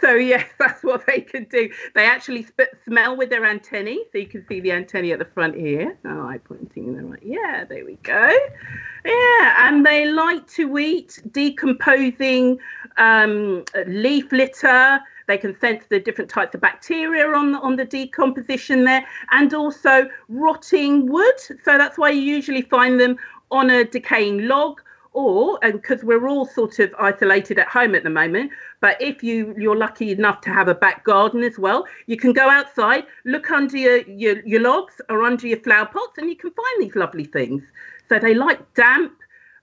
so 0.00 0.14
yes, 0.14 0.44
that's 0.58 0.82
what 0.82 1.06
they 1.06 1.20
can 1.20 1.44
do. 1.44 1.70
They 1.94 2.04
actually 2.04 2.42
sp- 2.50 2.74
smell 2.84 3.16
with 3.16 3.30
their 3.30 3.44
antennae, 3.44 4.00
so 4.10 4.18
you 4.18 4.26
can 4.26 4.44
see 4.48 4.58
the 4.58 4.72
antennae 4.72 5.12
at 5.12 5.20
the 5.20 5.24
front 5.24 5.54
here. 5.54 5.96
Oh, 6.04 6.22
I'm 6.22 6.40
pointing 6.40 6.88
in 6.88 7.10
right. 7.10 7.22
Yeah, 7.22 7.64
there 7.64 7.84
we 7.84 7.94
go. 8.02 8.36
Yeah, 9.04 9.68
and 9.68 9.86
they 9.86 10.10
like 10.10 10.48
to 10.54 10.76
eat 10.78 11.22
decomposing 11.30 12.58
um, 12.96 13.64
leaf 13.86 14.32
litter. 14.32 14.98
They 15.28 15.38
can 15.38 15.56
sense 15.60 15.84
the 15.88 16.00
different 16.00 16.28
types 16.28 16.56
of 16.56 16.60
bacteria 16.60 17.28
on 17.28 17.52
the, 17.52 17.60
on 17.60 17.76
the 17.76 17.84
decomposition 17.84 18.82
there, 18.84 19.06
and 19.30 19.54
also 19.54 20.08
rotting 20.28 21.06
wood. 21.06 21.38
So 21.38 21.78
that's 21.78 21.96
why 21.96 22.10
you 22.10 22.20
usually 22.20 22.62
find 22.62 22.98
them 22.98 23.16
on 23.50 23.70
a 23.70 23.84
decaying 23.84 24.46
log 24.46 24.80
or 25.12 25.58
and 25.62 25.74
because 25.74 26.04
we're 26.04 26.28
all 26.28 26.46
sort 26.46 26.78
of 26.78 26.94
isolated 26.98 27.58
at 27.58 27.68
home 27.68 27.94
at 27.94 28.04
the 28.04 28.10
moment 28.10 28.50
but 28.80 29.00
if 29.00 29.22
you 29.22 29.54
you're 29.58 29.76
lucky 29.76 30.12
enough 30.12 30.40
to 30.40 30.50
have 30.50 30.68
a 30.68 30.74
back 30.74 31.04
garden 31.04 31.42
as 31.42 31.58
well 31.58 31.84
you 32.06 32.16
can 32.16 32.32
go 32.32 32.48
outside 32.48 33.04
look 33.24 33.50
under 33.50 33.76
your 33.76 33.98
your, 34.08 34.40
your 34.46 34.60
logs 34.60 35.00
or 35.08 35.24
under 35.24 35.46
your 35.46 35.58
flower 35.60 35.86
pots 35.86 36.18
and 36.18 36.28
you 36.28 36.36
can 36.36 36.50
find 36.50 36.82
these 36.82 36.94
lovely 36.94 37.24
things. 37.24 37.62
So 38.08 38.18
they 38.18 38.34
like 38.34 38.74
damp 38.74 39.12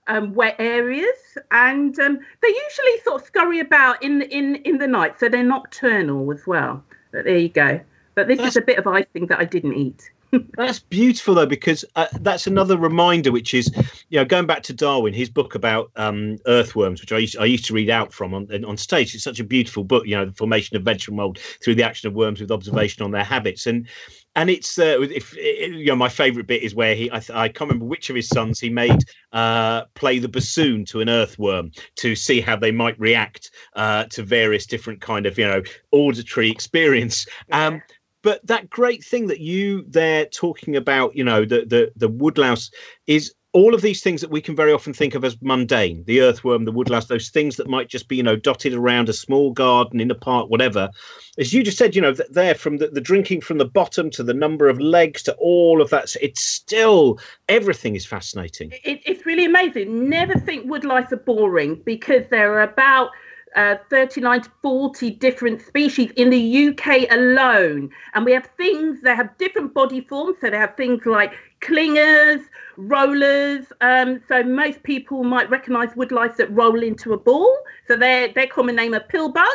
um, 0.06 0.34
wet 0.34 0.56
areas 0.58 1.38
and 1.50 1.98
um, 1.98 2.18
they 2.42 2.48
usually 2.48 3.00
sort 3.04 3.20
of 3.20 3.26
scurry 3.26 3.60
about 3.60 4.02
in 4.02 4.22
in 4.22 4.56
in 4.56 4.78
the 4.78 4.86
night 4.86 5.18
so 5.18 5.28
they're 5.28 5.42
nocturnal 5.42 6.30
as 6.32 6.46
well. 6.46 6.82
But 7.12 7.24
there 7.24 7.38
you 7.38 7.48
go. 7.48 7.80
But 8.14 8.26
this 8.28 8.38
That's- 8.38 8.52
is 8.52 8.56
a 8.58 8.62
bit 8.62 8.78
of 8.78 8.86
icing 8.86 9.26
that 9.28 9.38
i 9.38 9.44
didn't 9.44 9.74
eat 9.74 10.10
That's 10.56 10.80
beautiful 10.80 11.34
though, 11.34 11.46
because 11.46 11.84
uh, 11.96 12.06
that's 12.20 12.46
another 12.46 12.76
reminder, 12.76 13.32
which 13.32 13.54
is, 13.54 13.70
you 14.10 14.18
know, 14.18 14.24
going 14.24 14.46
back 14.46 14.62
to 14.64 14.72
Darwin, 14.72 15.14
his 15.14 15.30
book 15.30 15.54
about 15.54 15.90
um, 15.96 16.38
earthworms, 16.46 17.00
which 17.00 17.12
I 17.12 17.18
used, 17.18 17.38
I 17.38 17.44
used 17.46 17.64
to 17.66 17.74
read 17.74 17.90
out 17.90 18.12
from 18.12 18.34
on 18.34 18.64
on 18.64 18.76
stage. 18.76 19.14
It's 19.14 19.24
such 19.24 19.40
a 19.40 19.44
beautiful 19.44 19.84
book, 19.84 20.06
you 20.06 20.16
know, 20.16 20.26
the 20.26 20.32
formation 20.32 20.76
of 20.76 20.82
vegetable 20.82 21.16
mold 21.16 21.38
through 21.38 21.76
the 21.76 21.82
action 21.82 22.08
of 22.08 22.14
worms 22.14 22.40
with 22.40 22.50
observation 22.50 23.02
on 23.02 23.10
their 23.10 23.24
habits, 23.24 23.66
and 23.66 23.88
and 24.36 24.50
it's 24.50 24.78
uh, 24.78 24.98
if 25.00 25.34
you 25.36 25.86
know 25.86 25.96
my 25.96 26.08
favourite 26.08 26.46
bit 26.46 26.62
is 26.62 26.74
where 26.74 26.94
he 26.94 27.10
I, 27.10 27.22
I 27.34 27.48
can't 27.48 27.70
remember 27.70 27.86
which 27.86 28.10
of 28.10 28.16
his 28.16 28.28
sons 28.28 28.60
he 28.60 28.70
made 28.70 29.02
uh, 29.32 29.84
play 29.94 30.18
the 30.18 30.28
bassoon 30.28 30.84
to 30.86 31.00
an 31.00 31.08
earthworm 31.08 31.72
to 31.96 32.14
see 32.14 32.40
how 32.40 32.54
they 32.54 32.70
might 32.70 32.98
react 33.00 33.50
uh, 33.74 34.04
to 34.10 34.22
various 34.22 34.66
different 34.66 35.00
kind 35.00 35.26
of 35.26 35.38
you 35.38 35.46
know 35.46 35.62
auditory 35.90 36.50
experience. 36.50 37.26
Um, 37.50 37.82
but 38.28 38.46
that 38.46 38.68
great 38.68 39.02
thing 39.02 39.26
that 39.28 39.40
you 39.40 39.86
there 39.88 40.26
talking 40.26 40.76
about 40.76 41.16
you 41.16 41.24
know 41.24 41.46
the 41.46 41.64
the 41.64 41.90
the 41.96 42.08
woodlouse 42.08 42.70
is 43.06 43.32
all 43.54 43.74
of 43.74 43.80
these 43.80 44.02
things 44.02 44.20
that 44.20 44.30
we 44.30 44.42
can 44.42 44.54
very 44.54 44.70
often 44.70 44.92
think 44.92 45.14
of 45.14 45.24
as 45.24 45.34
mundane 45.40 46.04
the 46.04 46.20
earthworm 46.20 46.66
the 46.66 46.70
woodlouse 46.70 47.06
those 47.06 47.30
things 47.30 47.56
that 47.56 47.70
might 47.70 47.88
just 47.88 48.06
be 48.06 48.16
you 48.16 48.22
know 48.22 48.36
dotted 48.36 48.74
around 48.74 49.08
a 49.08 49.14
small 49.14 49.50
garden 49.50 49.98
in 49.98 50.10
a 50.10 50.14
park 50.14 50.50
whatever 50.50 50.90
as 51.38 51.54
you 51.54 51.62
just 51.62 51.78
said 51.78 51.96
you 51.96 52.02
know 52.02 52.12
th- 52.12 52.28
there 52.30 52.54
from 52.54 52.76
the, 52.76 52.88
the 52.88 53.00
drinking 53.00 53.40
from 53.40 53.56
the 53.56 53.64
bottom 53.64 54.10
to 54.10 54.22
the 54.22 54.34
number 54.34 54.68
of 54.68 54.78
legs 54.78 55.22
to 55.22 55.34
all 55.36 55.80
of 55.80 55.88
that 55.88 56.14
it's 56.20 56.42
still 56.42 57.18
everything 57.48 57.96
is 57.96 58.04
fascinating 58.04 58.70
it, 58.84 59.00
it's 59.06 59.24
really 59.24 59.46
amazing. 59.46 60.08
Never 60.08 60.38
think 60.38 60.68
woodlice 60.68 61.12
are 61.12 61.16
boring 61.16 61.80
because 61.84 62.24
there 62.30 62.52
are 62.54 62.62
about 62.62 63.10
uh, 63.56 63.76
39 63.90 64.42
to 64.42 64.50
40 64.62 65.10
different 65.12 65.62
species 65.62 66.10
in 66.16 66.30
the 66.30 66.68
UK 66.68 67.10
alone. 67.10 67.90
And 68.14 68.24
we 68.24 68.32
have 68.32 68.48
things 68.56 69.00
that 69.02 69.16
have 69.16 69.36
different 69.38 69.74
body 69.74 70.00
forms. 70.02 70.36
So 70.40 70.50
they 70.50 70.56
have 70.56 70.76
things 70.76 71.06
like 71.06 71.32
clingers, 71.60 72.42
rollers. 72.76 73.66
Um, 73.80 74.20
so 74.28 74.42
most 74.42 74.82
people 74.82 75.24
might 75.24 75.50
recognize 75.50 75.90
woodlice 75.94 76.36
that 76.36 76.50
roll 76.50 76.82
into 76.82 77.12
a 77.12 77.18
ball. 77.18 77.56
So 77.86 77.96
their 77.96 78.32
their 78.32 78.46
common 78.46 78.76
name 78.76 78.94
are 78.94 79.00
pillbugs. 79.00 79.46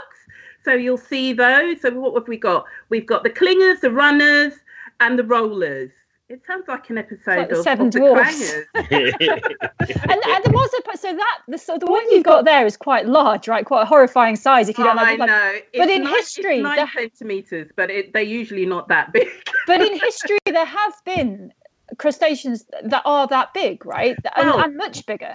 So 0.63 0.73
you'll 0.73 0.97
see 0.97 1.33
those. 1.33 1.81
So 1.81 1.91
what 1.91 2.13
have 2.15 2.27
we 2.27 2.37
got? 2.37 2.65
We've 2.89 3.05
got 3.05 3.23
the 3.23 3.29
clingers, 3.29 3.81
the 3.81 3.91
runners, 3.91 4.53
and 4.99 5.19
the 5.19 5.23
rollers. 5.23 5.91
It 6.29 6.41
sounds 6.47 6.67
like 6.67 6.89
an 6.89 6.97
episode 6.97 7.37
Like 7.37 7.49
the 7.49 7.57
of, 7.57 7.63
Seven 7.63 7.87
of 7.87 7.93
Dwarfs. 7.93 8.41
Clangers. 8.41 8.63
and, 8.75 8.91
and 10.11 10.43
there 10.43 10.53
was 10.53 10.69
a 10.73 10.97
so 10.97 11.13
that 11.15 11.39
the 11.49 11.57
so 11.57 11.77
the 11.77 11.85
one 11.85 12.09
you've 12.11 12.23
got 12.23 12.45
there 12.45 12.65
is 12.65 12.77
quite 12.77 13.07
large, 13.07 13.47
right? 13.47 13.65
Quite 13.65 13.81
a 13.81 13.85
horrifying 13.85 14.35
size 14.37 14.69
if 14.69 14.77
you 14.77 14.83
don't 14.85 14.97
Oh, 14.97 15.01
I 15.01 15.15
like. 15.15 15.19
know. 15.19 15.53
But 15.73 15.89
It's 15.89 15.91
in 15.91 16.03
nine, 16.03 16.13
history, 16.15 16.55
it's 16.57 16.63
nine 16.63 16.75
there- 16.77 16.89
centimeters, 16.95 17.71
but 17.75 17.91
it, 17.91 18.13
they're 18.13 18.21
usually 18.21 18.65
not 18.65 18.87
that 18.87 19.11
big. 19.11 19.27
But 19.67 19.81
in 19.81 19.97
history, 19.99 20.37
there 20.45 20.65
have 20.65 20.93
been 21.05 21.51
crustaceans 21.97 22.65
that 22.83 23.01
are 23.05 23.27
that 23.27 23.53
big, 23.53 23.85
right? 23.85 24.15
And, 24.35 24.49
Well- 24.49 24.59
and 24.61 24.77
much 24.77 25.05
bigger. 25.05 25.33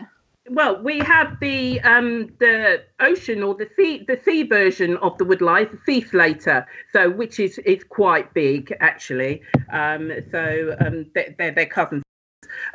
Well, 0.51 0.83
we 0.83 0.99
have 1.01 1.39
the 1.41 1.81
um, 1.83 2.33
the 2.39 2.85
ocean 3.01 3.43
or 3.43 3.55
the 3.55 3.69
sea 3.77 4.05
the 4.07 4.19
sea 4.25 4.45
version 4.45 4.97
of 4.99 5.17
the 5.19 5.25
woodlice, 5.25 5.71
the 5.71 5.79
sea 5.87 6.01
slater, 6.01 6.67
so 6.93 7.11
which 7.11 7.39
is 7.39 7.59
is 7.59 7.85
quite 7.85 8.33
big 8.35 8.75
actually. 8.81 9.43
Um, 9.73 10.11
so 10.31 10.77
um, 10.81 11.07
they're, 11.15 11.35
they're, 11.39 11.53
they're 11.53 11.67
cousins. 11.67 12.03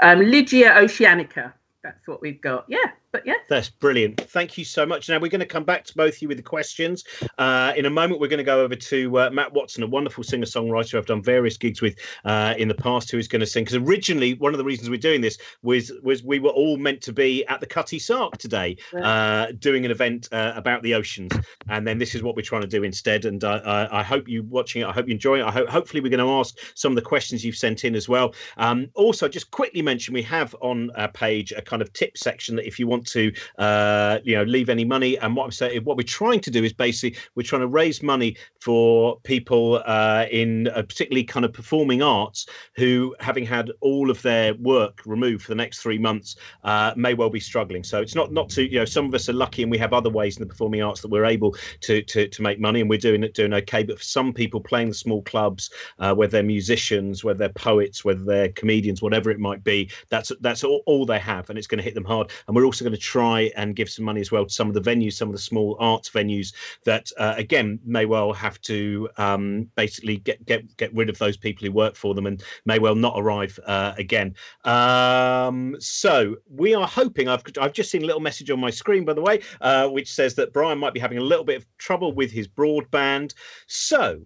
Um, 0.01 0.19
oceanica. 0.19 1.53
That's 1.83 2.07
what 2.07 2.21
we've 2.21 2.41
got. 2.41 2.65
Yeah, 2.67 2.91
but 3.13 3.25
yes. 3.25 3.39
That's 3.47 3.69
brilliant. 3.69 4.19
Thank 4.19 4.57
you 4.57 4.65
so 4.65 4.85
much. 4.85 5.07
Now 5.07 5.19
we're 5.19 5.29
going 5.29 5.39
to 5.39 5.45
come 5.45 5.63
back 5.63 5.85
to 5.85 5.95
both 5.95 6.15
of 6.15 6.21
you 6.23 6.27
with 6.27 6.37
the 6.37 6.43
questions. 6.43 7.03
Uh, 7.37 7.71
in 7.77 7.85
a 7.85 7.89
moment, 7.89 8.19
we're 8.19 8.27
going 8.27 8.39
to 8.39 8.43
go 8.43 8.61
over 8.61 8.75
to 8.75 9.19
uh, 9.19 9.29
Matt 9.29 9.53
Watson, 9.53 9.83
a 9.83 9.87
wonderful 9.87 10.23
singer 10.23 10.47
songwriter 10.47 10.97
I've 10.97 11.05
done 11.05 11.21
various 11.21 11.55
gigs 11.55 11.79
with 11.79 11.95
uh, 12.25 12.55
in 12.57 12.67
the 12.67 12.73
past, 12.73 13.11
who 13.11 13.19
is 13.19 13.27
going 13.27 13.41
to 13.41 13.45
sing. 13.45 13.65
Because 13.65 13.77
originally, 13.77 14.33
one 14.33 14.53
of 14.53 14.57
the 14.57 14.63
reasons 14.63 14.89
we're 14.89 14.97
doing 14.97 15.21
this 15.21 15.37
was 15.61 15.91
was 16.01 16.23
we 16.23 16.39
were 16.39 16.49
all 16.49 16.77
meant 16.77 17.01
to 17.03 17.13
be 17.13 17.45
at 17.45 17.59
the 17.59 17.67
Cutty 17.67 17.99
Sark 17.99 18.37
today, 18.39 18.75
uh, 18.99 19.51
doing 19.59 19.85
an 19.85 19.91
event 19.91 20.27
uh, 20.31 20.53
about 20.55 20.81
the 20.81 20.95
oceans, 20.95 21.31
and 21.69 21.87
then 21.87 21.99
this 21.99 22.15
is 22.15 22.23
what 22.23 22.35
we're 22.35 22.41
trying 22.41 22.63
to 22.63 22.67
do 22.67 22.81
instead. 22.81 23.25
And 23.25 23.43
uh, 23.43 23.61
I, 23.63 23.99
I 23.99 24.03
hope 24.03 24.27
you 24.27 24.41
watching 24.43 24.81
it. 24.81 24.85
I 24.85 24.91
hope 24.91 25.07
you 25.07 25.13
enjoy 25.13 25.39
it. 25.39 25.43
I 25.43 25.51
hope 25.51 25.69
hopefully 25.69 26.01
we're 26.01 26.09
going 26.09 26.25
to 26.25 26.33
ask 26.33 26.57
some 26.73 26.91
of 26.91 26.95
the 26.95 27.03
questions 27.03 27.45
you've 27.45 27.57
sent 27.57 27.85
in 27.85 27.93
as 27.93 28.09
well. 28.09 28.33
Um, 28.57 28.89
also, 28.95 29.27
just 29.27 29.51
quickly 29.51 29.83
mention 29.83 30.15
we 30.15 30.23
have 30.23 30.55
on 30.61 30.89
our 30.95 31.11
page 31.11 31.51
a 31.51 31.61
kind 31.61 31.83
of 31.83 31.93
tip 31.93 32.17
section 32.17 32.55
that 32.55 32.65
if 32.65 32.79
you 32.79 32.87
want 32.87 33.02
want 33.03 33.07
to, 33.07 33.33
uh, 33.57 34.19
you 34.23 34.35
know, 34.35 34.43
leave 34.43 34.69
any 34.69 34.85
money. 34.85 35.17
And 35.19 35.35
what 35.35 35.45
I'm 35.45 35.51
saying, 35.51 35.83
what 35.83 35.97
we're 35.97 36.03
trying 36.03 36.39
to 36.41 36.51
do 36.51 36.63
is 36.63 36.73
basically 36.73 37.19
we're 37.35 37.43
trying 37.43 37.61
to 37.61 37.67
raise 37.67 38.01
money 38.01 38.35
for 38.61 39.19
people 39.21 39.83
uh, 39.85 40.25
in 40.31 40.67
uh, 40.69 40.83
particularly 40.83 41.23
kind 41.23 41.45
of 41.45 41.53
performing 41.53 42.01
arts 42.01 42.47
who, 42.75 43.15
having 43.19 43.45
had 43.45 43.71
all 43.81 44.09
of 44.09 44.21
their 44.21 44.53
work 44.55 45.01
removed 45.05 45.43
for 45.43 45.51
the 45.51 45.55
next 45.55 45.79
three 45.79 45.97
months, 45.97 46.35
uh, 46.63 46.93
may 46.95 47.13
well 47.13 47.29
be 47.29 47.39
struggling. 47.39 47.83
So 47.83 48.01
it's 48.01 48.15
not 48.15 48.31
not 48.31 48.49
to 48.51 48.63
you 48.63 48.79
know 48.79 48.85
some 48.85 49.05
of 49.05 49.13
us 49.13 49.29
are 49.29 49.33
lucky 49.33 49.63
and 49.63 49.71
we 49.71 49.77
have 49.77 49.93
other 49.93 50.09
ways 50.09 50.37
in 50.37 50.43
the 50.43 50.47
performing 50.49 50.81
arts 50.81 51.01
that 51.01 51.11
we're 51.11 51.25
able 51.25 51.55
to 51.81 52.01
to, 52.01 52.27
to 52.27 52.41
make 52.41 52.59
money 52.59 52.81
and 52.81 52.89
we're 52.89 52.99
doing 52.99 53.23
it 53.23 53.33
doing 53.33 53.53
okay. 53.53 53.83
But 53.83 53.97
for 53.97 54.03
some 54.03 54.33
people 54.33 54.61
playing 54.61 54.89
the 54.89 54.93
small 54.93 55.21
clubs, 55.23 55.69
uh, 55.99 56.13
whether 56.13 56.31
they're 56.31 56.43
musicians, 56.43 57.23
whether 57.23 57.39
they're 57.39 57.49
poets, 57.49 58.05
whether 58.05 58.23
they're 58.23 58.49
comedians, 58.49 59.01
whatever 59.01 59.29
it 59.29 59.39
might 59.39 59.63
be, 59.63 59.89
that's 60.09 60.31
that's 60.41 60.63
all, 60.63 60.81
all 60.85 61.05
they 61.05 61.19
have, 61.19 61.49
and 61.49 61.57
it's 61.57 61.67
going 61.67 61.77
to 61.77 61.83
hit 61.83 61.95
them 61.95 62.05
hard. 62.05 62.31
And 62.47 62.55
we're 62.55 62.65
also 62.65 62.83
going 62.85 62.92
to 62.93 62.99
try 62.99 63.51
and 63.55 63.75
give 63.75 63.89
some 63.89 64.05
money 64.05 64.21
as 64.21 64.31
well 64.31 64.45
to 64.45 64.53
some 64.53 64.67
of 64.67 64.73
the 64.73 64.81
venues, 64.81 65.13
some 65.13 65.29
of 65.29 65.35
the 65.35 65.41
small 65.41 65.75
arts 65.79 66.09
venues 66.09 66.53
that 66.85 67.11
uh, 67.17 67.33
again 67.37 67.79
may 67.85 68.05
well 68.05 68.33
have 68.33 68.59
to 68.61 69.09
um, 69.17 69.69
basically 69.75 70.17
get 70.17 70.45
get 70.45 70.75
get 70.77 70.93
rid 70.93 71.09
of 71.09 71.17
those 71.17 71.37
people 71.37 71.65
who 71.65 71.71
work 71.71 71.95
for 71.95 72.13
them 72.13 72.25
and 72.25 72.43
may 72.65 72.79
well 72.79 72.95
not 72.95 73.13
arrive 73.17 73.59
uh, 73.65 73.93
again. 73.97 74.35
Um, 74.63 75.75
so 75.79 76.35
we 76.49 76.73
are 76.73 76.87
hoping. 76.87 77.27
I've 77.27 77.43
I've 77.59 77.73
just 77.73 77.91
seen 77.91 78.03
a 78.03 78.05
little 78.05 78.21
message 78.21 78.49
on 78.49 78.59
my 78.59 78.69
screen, 78.69 79.05
by 79.05 79.13
the 79.13 79.21
way, 79.21 79.41
uh, 79.61 79.87
which 79.89 80.11
says 80.11 80.35
that 80.35 80.53
Brian 80.53 80.79
might 80.79 80.93
be 80.93 80.99
having 80.99 81.17
a 81.17 81.21
little 81.21 81.45
bit 81.45 81.57
of 81.57 81.65
trouble 81.77 82.13
with 82.13 82.31
his 82.31 82.47
broadband. 82.47 83.33
So 83.67 84.25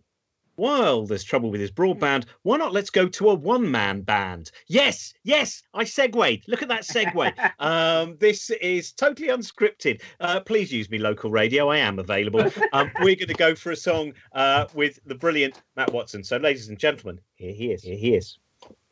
while 0.58 1.06
there's 1.06 1.24
trouble 1.24 1.50
with 1.50 1.62
his 1.62 1.72
broadband, 1.72 2.26
why 2.42 2.58
not 2.58 2.74
let's 2.74 2.90
go 2.90 3.08
to 3.08 3.30
a 3.30 3.34
one 3.34 3.72
man 3.72 4.02
band? 4.02 4.52
Yes, 4.68 5.14
yes, 5.24 5.64
I 5.74 5.86
segued. 5.86 6.44
Look 6.48 6.62
at 6.62 6.68
that 6.68 6.82
segue. 6.82 7.34
um, 7.60 8.18
this 8.20 8.50
is 8.50 8.92
totally 8.92 9.30
unscripted. 9.30 10.02
Uh, 10.20 10.42
please 10.42 10.72
use 10.72 10.90
me, 10.90 10.98
local 10.98 11.32
radio. 11.32 11.70
I 11.70 11.78
am 11.78 12.00
available. 12.00 12.52
Um, 12.74 12.92
we're 13.00 13.16
going 13.16 13.28
to 13.28 13.34
go 13.34 13.56
for 13.56 13.72
a 13.72 13.76
song 13.76 14.14
uh, 14.34 14.66
with 14.74 15.00
the 15.06 15.16
brilliant 15.16 15.62
Matt 15.76 15.94
Watson. 15.94 16.24
So, 16.24 16.38
ladies 16.38 16.68
and 16.68 16.78
gentlemen, 16.78 17.20
here 17.36 17.54
he 17.54 17.72
is. 17.72 17.84
Here 17.84 17.98
he 17.98 18.16
is. 18.16 18.38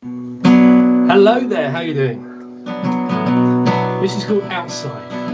Hello 0.02 1.46
there, 1.46 1.70
how 1.70 1.80
you 1.80 1.94
doing? 1.94 2.64
This 4.00 4.16
is 4.16 4.24
called 4.24 4.44
Outside. 4.44 5.25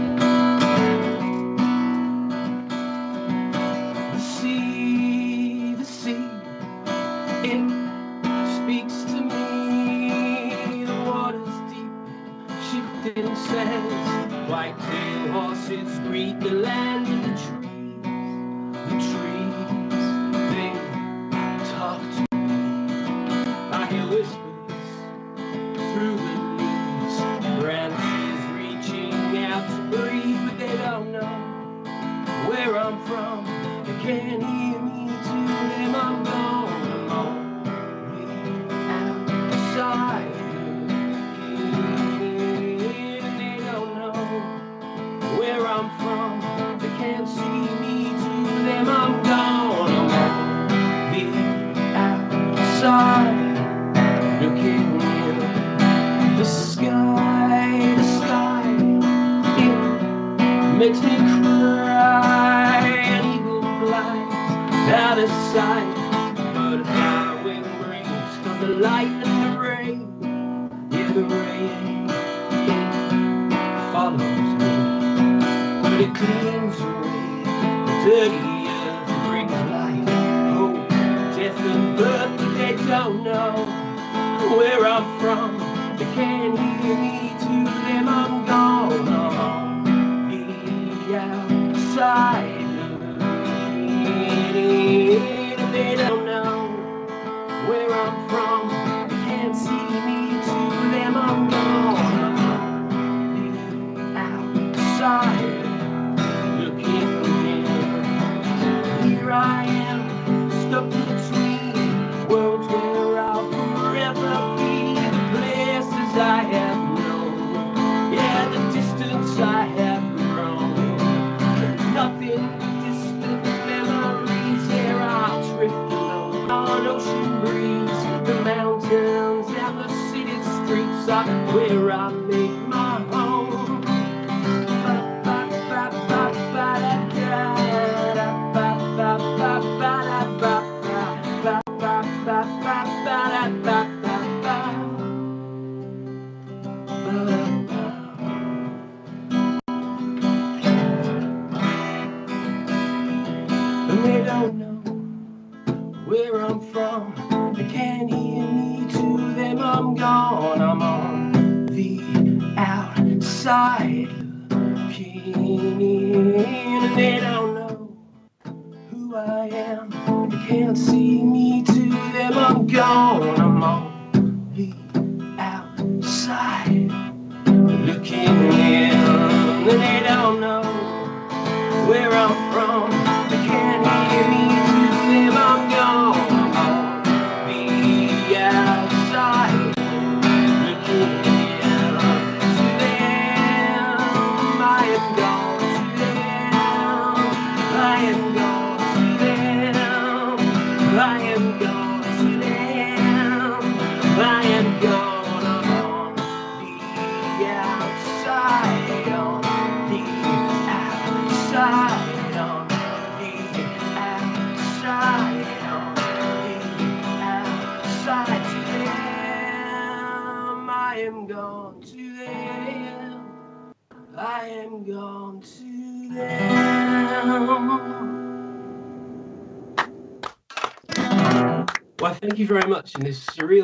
Are 131.13 131.25
where 131.53 131.91
I 131.91 132.11
make 132.11 132.62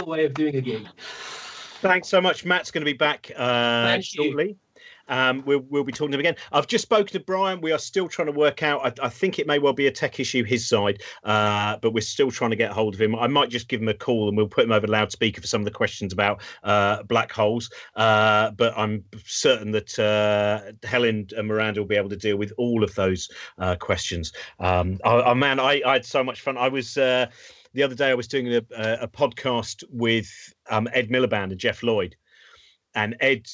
way 0.09 0.25
of 0.25 0.33
doing 0.33 0.55
a 0.55 0.61
gig. 0.61 0.87
Thanks 1.81 2.09
so 2.09 2.19
much. 2.19 2.43
Matt's 2.43 2.71
going 2.71 2.81
to 2.81 2.91
be 2.91 2.97
back 2.97 3.31
uh, 3.37 4.01
shortly. 4.01 4.57
Um, 5.09 5.43
we'll, 5.45 5.65
we'll 5.69 5.83
be 5.83 5.91
talking 5.91 6.11
to 6.11 6.17
him 6.17 6.19
again. 6.19 6.35
I've 6.51 6.67
just 6.67 6.83
spoken 6.83 7.07
to 7.13 7.19
Brian. 7.19 7.61
We 7.61 7.71
are 7.71 7.79
still 7.79 8.07
trying 8.07 8.27
to 8.27 8.31
work 8.31 8.63
out. 8.63 8.99
I, 8.99 9.05
I 9.05 9.09
think 9.09 9.39
it 9.39 9.47
may 9.47 9.59
well 9.59 9.73
be 9.73 9.87
a 9.87 9.91
tech 9.91 10.19
issue 10.19 10.43
his 10.43 10.67
side, 10.67 11.01
uh, 11.23 11.77
but 11.81 11.93
we're 11.93 12.01
still 12.01 12.31
trying 12.31 12.51
to 12.51 12.55
get 12.55 12.71
hold 12.71 12.93
of 12.93 13.01
him. 13.01 13.15
I 13.15 13.27
might 13.27 13.49
just 13.49 13.67
give 13.67 13.81
him 13.81 13.87
a 13.87 13.93
call 13.93 14.27
and 14.27 14.37
we'll 14.37 14.47
put 14.47 14.65
him 14.65 14.71
over 14.71 14.87
loudspeaker 14.87 15.41
for 15.41 15.47
some 15.47 15.61
of 15.61 15.65
the 15.65 15.71
questions 15.71 16.13
about 16.13 16.41
uh, 16.63 17.03
black 17.03 17.31
holes. 17.31 17.71
Uh, 17.95 18.51
but 18.51 18.77
I'm 18.77 19.03
certain 19.25 19.71
that 19.71 19.97
uh, 19.97 20.87
Helen 20.87 21.27
and 21.35 21.47
Miranda 21.47 21.81
will 21.81 21.87
be 21.87 21.95
able 21.95 22.09
to 22.09 22.17
deal 22.17 22.37
with 22.37 22.53
all 22.57 22.83
of 22.83 22.93
those 22.95 23.29
uh, 23.57 23.75
questions. 23.77 24.31
Um, 24.59 24.99
oh, 25.03 25.23
oh, 25.23 25.35
man, 25.35 25.59
I, 25.59 25.81
I 25.85 25.93
had 25.93 26.05
so 26.05 26.23
much 26.23 26.41
fun. 26.41 26.57
I 26.57 26.67
was. 26.67 26.97
The 27.73 27.83
other 27.83 27.95
day, 27.95 28.09
I 28.09 28.15
was 28.15 28.27
doing 28.27 28.47
a, 28.53 28.61
a, 28.75 29.03
a 29.03 29.07
podcast 29.07 29.83
with 29.89 30.29
um, 30.69 30.87
Ed 30.93 31.09
Miliband 31.09 31.51
and 31.51 31.59
Geoff 31.59 31.83
Lloyd, 31.83 32.15
and 32.95 33.15
Ed 33.19 33.45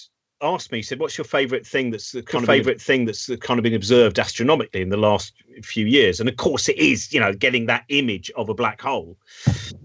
asked 0.42 0.72
me, 0.72 0.80
he 0.80 0.84
said, 0.84 1.00
"What's 1.00 1.18
your 1.18 1.26
favourite 1.26 1.66
thing 1.66 1.92
that's 1.92 2.12
the 2.12 2.22
kind 2.22 2.44
of 2.44 2.48
favourite 2.48 2.82
thing 2.82 3.06
that's 3.06 3.30
kind 3.38 3.60
of 3.60 3.64
been 3.64 3.74
observed 3.74 4.20
astronomically 4.20 4.82
in 4.82 4.90
the 4.90 4.98
last 4.98 5.34
few 5.64 5.86
years?" 5.86 6.20
And 6.20 6.28
of 6.28 6.36
course, 6.38 6.68
it 6.68 6.78
is, 6.78 7.14
you 7.14 7.20
know, 7.20 7.34
getting 7.34 7.66
that 7.68 7.86
image 7.90 8.32
of 8.36 8.50
a 8.50 8.54
black 8.54 8.82
hole. 8.82 9.18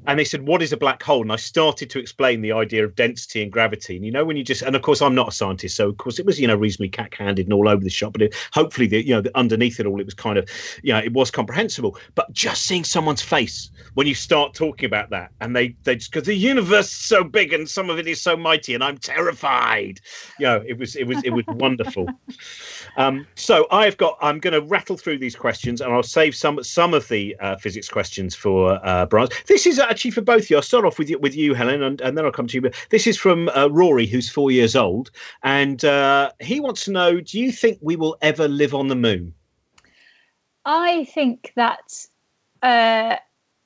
And 0.07 0.19
they 0.19 0.25
said, 0.25 0.47
"What 0.47 0.63
is 0.63 0.73
a 0.73 0.77
black 0.77 1.03
hole?" 1.03 1.23
And 1.23 1.33
I 1.33 1.37
started 1.37 1.91
to 1.91 1.99
explain 1.99 2.41
the 2.41 2.53
idea 2.53 2.85
of 2.85 2.97
density 2.97 3.43
and 3.43 3.53
gravity. 3.53 3.97
And 3.97 4.05
you 4.05 4.11
know, 4.11 4.25
when 4.25 4.37
you 4.37 4.43
just, 4.43 4.63
and 4.63 4.75
of 4.75 4.83
course, 4.83 5.01
I'm 5.01 5.15
not 5.15 5.29
a 5.29 5.33
scientist, 5.33 5.77
so 5.77 5.89
of 5.89 5.97
course, 5.99 6.19
it 6.19 6.27
was, 6.27 6.41
you 6.41 6.47
know, 6.47 6.57
reasonably 6.57 6.89
cack-handed 6.89 7.47
and 7.47 7.53
all 7.53 7.69
over 7.69 7.83
the 7.83 7.91
shop. 7.91 8.13
But 8.13 8.23
it, 8.23 8.35
hopefully, 8.53 8.87
the, 8.87 9.05
you 9.05 9.15
know, 9.15 9.21
the, 9.21 9.37
underneath 9.37 9.79
it 9.79 9.87
all, 9.87 10.01
it 10.01 10.07
was 10.07 10.15
kind 10.15 10.39
of, 10.39 10.49
you 10.83 10.93
know, 10.93 10.99
it 10.99 11.13
was 11.13 11.31
comprehensible. 11.31 11.97
But 12.15 12.33
just 12.33 12.65
seeing 12.65 12.85
someone's 12.85 13.23
face 13.23 13.71
when 13.95 14.07
you 14.07 14.15
start 14.15 14.55
talking 14.55 14.87
about 14.87 15.11
that, 15.11 15.31
and 15.41 15.55
they 15.55 15.77
they 15.85 15.97
just 15.97 16.11
because 16.11 16.27
the 16.27 16.35
universe 16.35 16.89
is 16.89 16.93
so 16.93 17.23
big 17.23 17.53
and 17.53 17.69
some 17.69 17.91
of 17.91 17.99
it 17.99 18.07
is 18.07 18.21
so 18.21 18.37
mighty, 18.37 18.75
and 18.75 18.83
I'm 18.83 18.99
terrified. 18.99 20.01
You 20.41 20.47
know, 20.47 20.65
it 20.67 20.79
was 20.79 20.97
it 20.97 21.05
was 21.07 21.23
it 21.25 21.31
was 21.31 21.45
wonderful. 21.49 22.07
Um, 22.97 23.27
so 23.37 23.67
I've 23.71 23.97
got 23.97 24.19
I'm 24.21 24.41
going 24.41 24.55
to 24.55 24.63
rattle 24.63 24.97
through 24.97 25.19
these 25.19 25.37
questions, 25.37 25.81
and 25.81 25.93
I'll 25.93 26.03
save 26.03 26.35
some 26.35 26.63
some 26.65 26.95
of 26.95 27.07
the 27.09 27.37
uh, 27.41 27.57
physics 27.57 27.89
questions 27.89 28.35
for 28.35 28.85
uh, 28.85 29.07
Brian. 29.07 29.29
This 29.47 29.67
is 29.67 29.79
actually 29.79 30.11
for 30.11 30.23
both 30.23 30.43
of 30.43 30.51
you. 30.51 30.57
I'll 30.57 30.63
start 30.63 30.85
off 30.85 30.99
with 30.99 31.11
you, 31.11 31.19
with 31.19 31.37
you, 31.37 31.55
Helen, 31.55 31.83
and, 31.83 32.01
and 32.01 32.17
then 32.17 32.25
I'll 32.25 32.33
come 32.33 32.47
to 32.49 32.55
you. 32.57 32.63
But 32.63 32.75
this 32.91 33.07
is 33.07 33.17
from 33.17 33.49
uh, 33.51 33.69
Rory, 33.69 34.07
who's 34.07 34.29
four 34.29 34.51
years 34.51 34.75
old, 34.75 35.11
and 35.43 35.85
uh, 35.85 36.33
he 36.41 36.59
wants 36.59 36.85
to 36.87 36.93
know: 36.93 37.21
Do 37.21 37.39
you 37.39 37.53
think 37.53 37.79
we 37.81 37.97
will 37.97 38.17
ever 38.23 38.49
live 38.49 38.75
on 38.75 38.89
the 38.89 38.97
moon? 38.97 39.35
I 40.65 41.05
think 41.05 41.53
that 41.57 42.07
uh, 42.63 43.17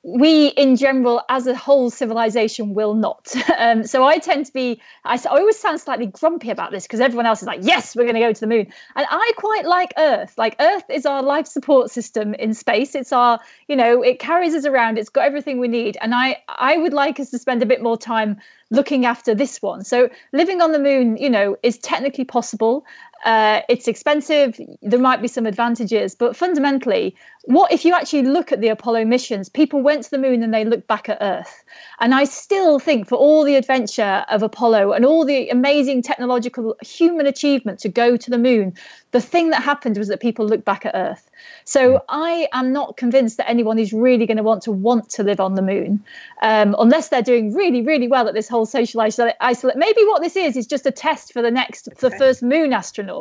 we, 0.07 0.49
in 0.49 0.75
general, 0.75 1.23
as 1.29 1.47
a 1.47 1.55
whole 1.55 1.89
civilization, 1.89 2.75
will 2.75 2.93
not. 2.93 3.33
Um, 3.57 3.85
so 3.85 4.03
I 4.03 4.19
tend 4.19 4.45
to 4.47 4.53
be—I 4.53 5.17
always 5.29 5.57
sound 5.57 5.79
slightly 5.79 6.07
grumpy 6.07 6.49
about 6.49 6.71
this 6.71 6.83
because 6.83 6.99
everyone 6.99 7.25
else 7.25 7.41
is 7.41 7.47
like, 7.47 7.61
yes, 7.63 7.95
we're 7.95 8.03
going 8.03 8.15
to 8.15 8.19
go 8.19 8.33
to 8.33 8.39
the 8.39 8.47
moon. 8.47 8.67
And 8.95 9.07
I 9.09 9.31
quite 9.37 9.65
like 9.65 9.93
Earth. 9.97 10.37
Like, 10.37 10.57
Earth 10.59 10.83
is 10.89 11.05
our 11.05 11.23
life 11.23 11.47
support 11.47 11.89
system 11.89 12.33
in 12.33 12.53
space. 12.53 12.95
It's 12.95 13.13
our, 13.13 13.39
you 13.69 13.77
know, 13.77 14.01
it 14.01 14.19
carries 14.19 14.53
us 14.53 14.65
around, 14.65 14.97
it's 14.97 15.09
got 15.09 15.25
everything 15.25 15.57
we 15.57 15.69
need. 15.69 15.97
And 16.01 16.13
I, 16.13 16.37
I 16.49 16.77
would 16.77 16.93
like 16.93 17.19
us 17.19 17.29
to 17.31 17.39
spend 17.39 17.63
a 17.63 17.65
bit 17.65 17.81
more 17.81 17.97
time 17.97 18.37
looking 18.71 19.05
after 19.05 19.33
this 19.33 19.61
one. 19.61 19.83
So 19.83 20.09
living 20.33 20.61
on 20.61 20.71
the 20.71 20.79
moon, 20.79 21.17
you 21.17 21.29
know, 21.29 21.55
is 21.63 21.77
technically 21.77 22.25
possible. 22.25 22.85
Uh, 23.25 23.61
it's 23.69 23.87
expensive. 23.87 24.59
There 24.83 24.99
might 24.99 25.21
be 25.21 25.27
some 25.27 25.47
advantages, 25.47 26.13
but 26.13 26.35
fundamentally, 26.35 27.15
what 27.45 27.71
if 27.71 27.83
you 27.83 27.93
actually 27.93 28.21
look 28.21 28.51
at 28.51 28.61
the 28.61 28.67
Apollo 28.67 29.05
missions? 29.05 29.49
People 29.49 29.81
went 29.81 30.03
to 30.03 30.11
the 30.11 30.17
moon 30.19 30.43
and 30.43 30.53
they 30.53 30.63
looked 30.63 30.87
back 30.87 31.09
at 31.09 31.17
Earth. 31.21 31.63
And 31.99 32.13
I 32.13 32.23
still 32.25 32.77
think, 32.79 33.07
for 33.07 33.15
all 33.15 33.43
the 33.43 33.55
adventure 33.55 34.25
of 34.29 34.43
Apollo 34.43 34.93
and 34.93 35.05
all 35.05 35.25
the 35.25 35.49
amazing 35.49 36.03
technological 36.03 36.75
human 36.81 37.25
achievement 37.25 37.79
to 37.79 37.89
go 37.89 38.15
to 38.15 38.29
the 38.29 38.37
moon, 38.37 38.73
the 39.11 39.21
thing 39.21 39.49
that 39.49 39.63
happened 39.63 39.97
was 39.97 40.07
that 40.09 40.19
people 40.19 40.45
looked 40.45 40.65
back 40.65 40.85
at 40.85 40.93
Earth. 40.93 41.29
So 41.63 42.03
I 42.09 42.47
am 42.53 42.71
not 42.71 42.97
convinced 42.97 43.37
that 43.37 43.49
anyone 43.49 43.79
is 43.79 43.91
really 43.93 44.25
going 44.25 44.37
to 44.37 44.43
want 44.43 44.61
to 44.63 44.71
want 44.71 45.09
to 45.11 45.23
live 45.23 45.39
on 45.39 45.55
the 45.55 45.61
moon, 45.61 46.03
um, 46.41 46.75
unless 46.77 47.09
they're 47.09 47.21
doing 47.21 47.53
really, 47.53 47.81
really 47.81 48.07
well 48.07 48.27
at 48.27 48.33
this 48.35 48.49
whole 48.49 48.65
social 48.65 49.01
isolate. 49.01 49.35
isolate. 49.39 49.77
Maybe 49.77 50.01
what 50.05 50.21
this 50.21 50.35
is 50.35 50.55
is 50.55 50.67
just 50.67 50.85
a 50.85 50.91
test 50.91 51.33
for 51.33 51.41
the 51.41 51.51
next, 51.51 51.89
the 51.97 52.11
first 52.11 52.43
moon 52.43 52.71
astronaut. 52.73 53.14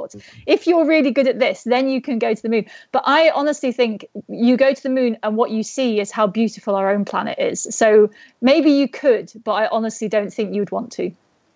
If 0.46 0.66
you're 0.66 0.86
really 0.86 1.10
good 1.10 1.26
at 1.28 1.38
this, 1.38 1.64
then 1.64 1.88
you 1.88 2.00
can 2.00 2.18
go 2.18 2.34
to 2.34 2.42
the 2.42 2.48
moon. 2.48 2.66
But 2.92 3.04
I 3.06 3.30
honestly 3.30 3.72
think 3.72 4.06
you 4.28 4.56
go 4.56 4.72
to 4.74 4.82
the 4.82 4.90
moon 4.90 5.16
and 5.22 5.36
what 5.36 5.50
you 5.50 5.62
see 5.62 6.00
is 6.00 6.10
how 6.10 6.26
beautiful 6.26 6.74
our 6.74 6.90
own 6.90 7.04
planet 7.04 7.38
is. 7.38 7.66
So 7.70 8.10
maybe 8.40 8.70
you 8.70 8.88
could, 8.88 9.32
but 9.44 9.52
I 9.52 9.66
honestly 9.68 10.08
don't 10.08 10.32
think 10.32 10.54
you'd 10.54 10.70
want 10.70 10.92
to. 10.92 11.10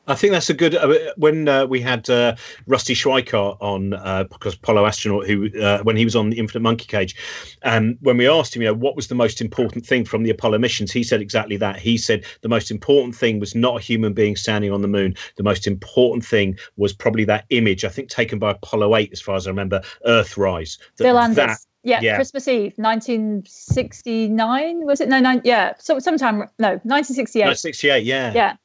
I 0.09 0.15
think 0.15 0.33
that's 0.33 0.49
a 0.49 0.55
good. 0.55 0.75
Uh, 0.75 1.13
when 1.17 1.49
uh, 1.49 1.67
we 1.67 1.83
had 1.83 2.09
uh, 2.09 2.35
Rusty 2.67 2.95
Schweickart 2.95 3.59
on, 3.61 3.93
uh, 3.93 4.25
because 4.25 4.55
Apollo 4.55 4.87
astronaut, 4.87 5.27
who 5.27 5.51
uh, 5.61 5.83
when 5.83 5.97
he 5.97 6.05
was 6.05 6.17
on 6.17 6.31
the 6.31 6.39
Infinite 6.39 6.63
Monkey 6.63 6.87
Cage, 6.87 7.15
um, 7.63 7.99
when 8.01 8.17
we 8.17 8.27
asked 8.27 8.57
him, 8.57 8.63
you 8.63 8.69
know, 8.69 8.75
what 8.75 8.97
was 8.97 9.09
the 9.09 9.15
most 9.15 9.43
important 9.43 9.85
thing 9.87 10.07
from 10.07 10.23
the 10.23 10.31
Apollo 10.31 10.57
missions, 10.59 10.91
he 10.91 11.05
said 11.05 11.21
exactly 11.21 11.59
that. 11.59 11.79
He 11.79 11.99
said 11.99 12.25
the 12.41 12.49
most 12.49 12.71
important 12.71 13.15
thing 13.15 13.39
was 13.39 13.55
not 13.55 13.77
a 13.77 13.81
human 13.81 14.15
being 14.15 14.35
standing 14.35 14.73
on 14.73 14.81
the 14.81 14.89
moon. 14.89 15.15
The 15.37 15.43
most 15.43 15.67
important 15.67 16.25
thing 16.25 16.57
was 16.77 16.95
probably 16.95 17.27
that 17.27 17.45
image, 17.51 17.85
I 17.85 17.91
think, 17.91 18.09
taken 18.09 18.39
by 18.39 18.53
Apollo 18.53 18.97
eight, 18.97 19.13
as 19.13 19.21
far 19.21 19.37
as 19.37 19.47
I 19.47 19.51
remember, 19.51 19.83
Earthrise. 20.07 20.79
That- 20.97 21.05
Bill 21.05 21.19
Anders. 21.19 21.37
that- 21.37 21.59
yeah, 21.85 22.01
yeah. 22.03 22.17
Christmas 22.17 22.49
Eve, 22.49 22.73
1969. 22.77 24.85
Was 24.85 25.01
it? 25.01 25.09
No, 25.09 25.21
nine. 25.21 25.41
Yeah, 25.45 25.75
so 25.79 26.01
sometime. 26.01 26.39
No, 26.59 26.71
1968. 26.83 27.45
no, 27.47 27.55
68, 27.55 28.05
yeah. 28.05 28.33
yeah 28.35 28.57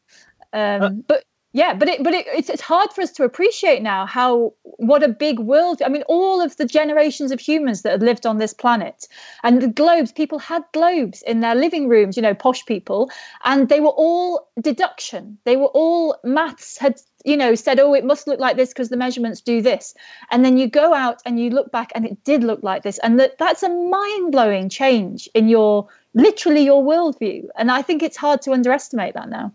um 0.54 1.04
but 1.08 1.26
yeah 1.54 1.74
but 1.74 1.88
it 1.88 2.04
but 2.04 2.14
it, 2.14 2.26
it's, 2.28 2.50
it's 2.50 2.62
hard 2.62 2.92
for 2.92 3.02
us 3.02 3.12
to 3.12 3.24
appreciate 3.24 3.82
now 3.82 4.06
how 4.06 4.54
what 4.64 5.04
a 5.04 5.08
big 5.08 5.40
world 5.40 5.82
i 5.86 5.90
mean 5.90 6.04
all 6.04 6.42
of 6.42 6.58
the 6.58 6.66
generations 6.66 7.32
of 7.32 7.40
humans 7.40 7.82
that 7.82 7.92
had 7.92 8.04
lived 8.04 8.26
on 8.26 8.38
this 8.38 8.54
planet 8.54 9.08
and 9.44 9.62
the 9.62 9.68
globes 9.68 10.12
people 10.12 10.40
had 10.40 10.64
globes 10.74 11.22
in 11.24 11.40
their 11.40 11.56
living 11.56 11.88
rooms 11.88 12.18
you 12.18 12.24
know 12.24 12.34
posh 12.34 12.66
people 12.66 13.10
and 13.46 13.70
they 13.70 13.80
were 13.80 13.90
all 13.90 14.48
deduction. 14.62 15.38
They 15.46 15.58
were 15.58 15.68
all 15.68 16.18
maths 16.24 16.78
had 16.78 17.00
you 17.26 17.38
know 17.38 17.56
said 17.56 17.80
oh 17.80 17.94
it 17.94 18.06
must 18.06 18.28
look 18.28 18.40
like 18.40 18.58
this 18.58 18.70
because 18.70 18.90
the 18.90 18.98
measurements 18.98 19.42
do 19.42 19.62
this. 19.62 19.94
And 20.32 20.44
then 20.44 20.58
you 20.58 20.68
go 20.68 20.94
out 20.94 21.22
and 21.26 21.40
you 21.40 21.50
look 21.50 21.72
back 21.72 21.92
and 21.96 22.06
it 22.06 22.24
did 22.24 22.44
look 22.44 22.64
like 22.64 22.84
this. 22.84 23.00
And 23.00 23.20
that 23.20 23.38
that's 23.38 23.64
a 23.64 23.70
mind-blowing 23.70 24.70
change 24.70 25.30
in 25.34 25.48
your 25.48 25.88
literally 26.14 26.64
your 26.64 26.84
worldview. 26.84 27.48
And 27.58 27.72
i 27.72 27.82
think 27.82 28.04
it's 28.04 28.18
hard 28.18 28.42
to 28.44 28.52
underestimate 28.52 29.14
that 29.16 29.30
now 29.30 29.52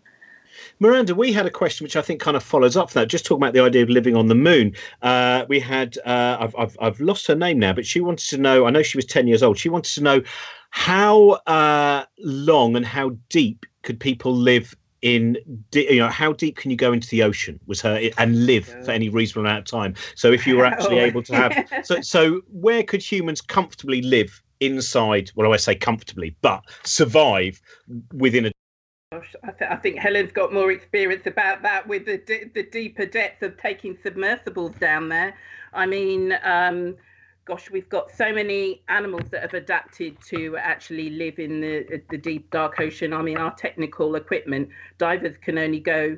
Miranda, 0.81 1.15
we 1.15 1.33
had 1.33 1.47
a 1.47 1.51
question 1.51 1.85
which 1.85 1.97
I 1.97 2.03
think 2.03 2.21
kind 2.21 2.37
of 2.37 2.43
follows 2.43 2.77
up 2.77 2.91
from 2.91 3.01
that. 3.01 3.09
Just 3.09 3.27
talking 3.27 3.43
about 3.43 3.55
the 3.55 3.61
idea 3.61 3.83
of 3.83 3.89
living 3.89 4.17
on 4.17 4.27
the 4.27 4.35
moon. 4.35 4.75
Uh, 5.03 5.45
we 5.49 5.59
had, 5.59 5.99
uh, 6.05 6.37
I've, 6.41 6.55
I've, 6.57 6.77
I've 6.81 7.01
lost 7.01 7.27
her 7.27 7.35
name 7.35 7.59
now, 7.59 7.73
but 7.73 7.87
she 7.87 8.01
wanted 8.01 8.29
to 8.31 8.39
know, 8.39 8.67
I 8.67 8.71
know 8.71 8.83
she 8.83 8.99
was 8.99 9.05
10 9.05 9.27
years 9.27 9.43
old. 9.43 9.59
She 9.59 9.69
wanted 9.69 9.95
to 9.95 10.03
know 10.03 10.23
how 10.71 11.31
uh, 11.47 12.05
long 12.19 12.77
and 12.77 12.87
how 12.87 13.17
deep 13.29 13.67
could 13.83 13.99
people 13.99 14.35
live 14.35 14.77
in, 15.03 15.37
you 15.73 15.99
know, 15.99 16.09
how 16.09 16.33
deep 16.33 16.57
can 16.57 16.71
you 16.71 16.77
go 16.77 16.93
into 16.93 17.09
the 17.09 17.23
ocean 17.23 17.59
was 17.67 17.81
her 17.81 18.11
and 18.19 18.47
live 18.47 18.67
for 18.85 18.91
any 18.91 19.09
reasonable 19.09 19.49
amount 19.49 19.61
of 19.61 19.65
time. 19.65 19.95
So 20.17 20.33
if 20.33 20.47
you 20.47 20.57
were 20.57 20.65
actually 20.65 20.99
able 20.99 21.23
to 21.25 21.35
have, 21.35 21.69
so, 21.85 22.01
so 22.03 22.41
where 22.51 22.83
could 22.83 23.01
humans 23.01 23.41
comfortably 23.41 24.03
live 24.03 24.43
inside, 24.61 25.31
well, 25.37 25.53
I 25.53 25.57
say 25.57 25.75
comfortably, 25.77 26.35
but 26.43 26.63
survive 26.83 27.61
within 28.13 28.47
a 28.47 28.53
I, 29.45 29.51
th- 29.53 29.71
I 29.71 29.77
think 29.77 29.97
Helen's 29.99 30.33
got 30.33 30.53
more 30.53 30.71
experience 30.73 31.27
about 31.27 31.63
that 31.63 31.87
with 31.87 32.07
the 32.07 32.19
d- 32.19 32.51
the 32.55 32.63
deeper 32.65 33.07
depth 33.07 33.43
of 33.43 33.57
taking 33.57 33.97
submersibles 34.03 34.75
down 34.81 35.09
there. 35.09 35.35
I 35.73 35.87
mean, 35.87 36.39
um, 36.43 36.97
gosh, 37.45 37.71
we've 37.71 37.89
got 37.89 38.11
so 38.11 38.33
many 38.33 38.83
animals 38.89 39.31
that 39.31 39.43
have 39.43 39.55
adapted 39.55 40.17
to 40.29 40.57
actually 40.57 41.11
live 41.11 41.39
in 41.39 41.61
the 41.61 42.03
the 42.11 42.19
deep 42.19 42.51
dark 42.51 42.81
ocean. 42.81 43.13
I 43.13 43.23
mean, 43.23 43.39
our 43.39 43.55
technical 43.55 44.15
equipment, 44.17 44.69
divers 44.99 45.37
can 45.39 45.59
only 45.59 45.81
go 45.81 46.17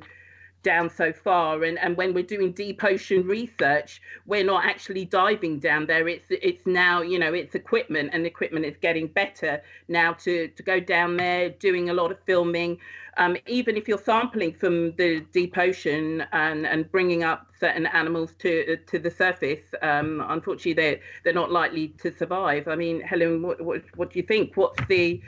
down 0.63 0.91
so 0.91 1.13
far 1.13 1.65
and 1.65 1.79
and 1.79 1.97
when 1.97 2.13
we're 2.13 2.23
doing 2.23 2.53
deep 2.53 2.83
ocean 2.85 3.27
research 3.27 4.01
we're 4.27 4.45
not 4.45 4.65
actually 4.65 5.05
diving 5.05 5.59
down 5.59 5.87
there. 5.87 6.09
It's 6.09 6.27
it's 6.31 6.67
now 6.67 7.03
you 7.03 7.19
know 7.19 7.33
it's 7.35 7.55
equipment 7.55 8.11
and 8.13 8.27
equipment 8.27 8.65
is 8.65 8.77
getting 8.81 9.07
better 9.09 9.63
now 9.89 10.13
to 10.25 10.49
to 10.49 10.63
go 10.63 10.81
down 10.81 11.17
there 11.17 11.51
doing 11.51 11.91
a 11.91 11.95
lot 11.95 12.11
of 12.11 12.19
filming. 12.27 12.79
Um, 13.17 13.37
even 13.47 13.77
if 13.77 13.89
you're 13.89 13.99
sampling 13.99 14.55
from 14.55 14.93
the 14.93 15.21
deep 15.33 15.59
ocean 15.59 16.25
and 16.33 16.67
and 16.67 16.91
bringing 16.91 17.25
up 17.25 17.49
certain 17.59 17.87
animals 17.87 18.35
to 18.39 18.77
to 18.77 18.99
the 18.99 19.11
surface 19.11 19.75
um, 19.83 20.25
unfortunately 20.29 20.75
they're 20.75 21.01
they're 21.25 21.33
not 21.33 21.51
likely 21.51 21.89
to 22.03 22.13
survive. 22.13 22.69
I 22.69 22.77
mean 22.77 23.01
helen 23.01 23.43
what 23.43 23.61
what, 23.61 23.83
what 23.97 24.13
do 24.13 24.19
you 24.19 24.27
think? 24.27 24.57
What's 24.57 24.81
the 24.87 25.21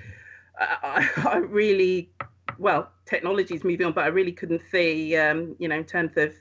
I 0.61 1.09
I 1.27 1.37
really 1.39 2.11
well 2.59 2.91
technology 3.07 3.55
is 3.55 3.65
moving 3.65 3.87
on 3.87 3.93
but 3.93 4.05
i 4.05 4.09
really 4.09 4.33
couldn't 4.33 4.63
see 4.71 5.17
um 5.17 5.55
you 5.59 5.69
know 5.69 5.77
in 5.77 5.85
terms 5.85 6.17
of 6.17 6.33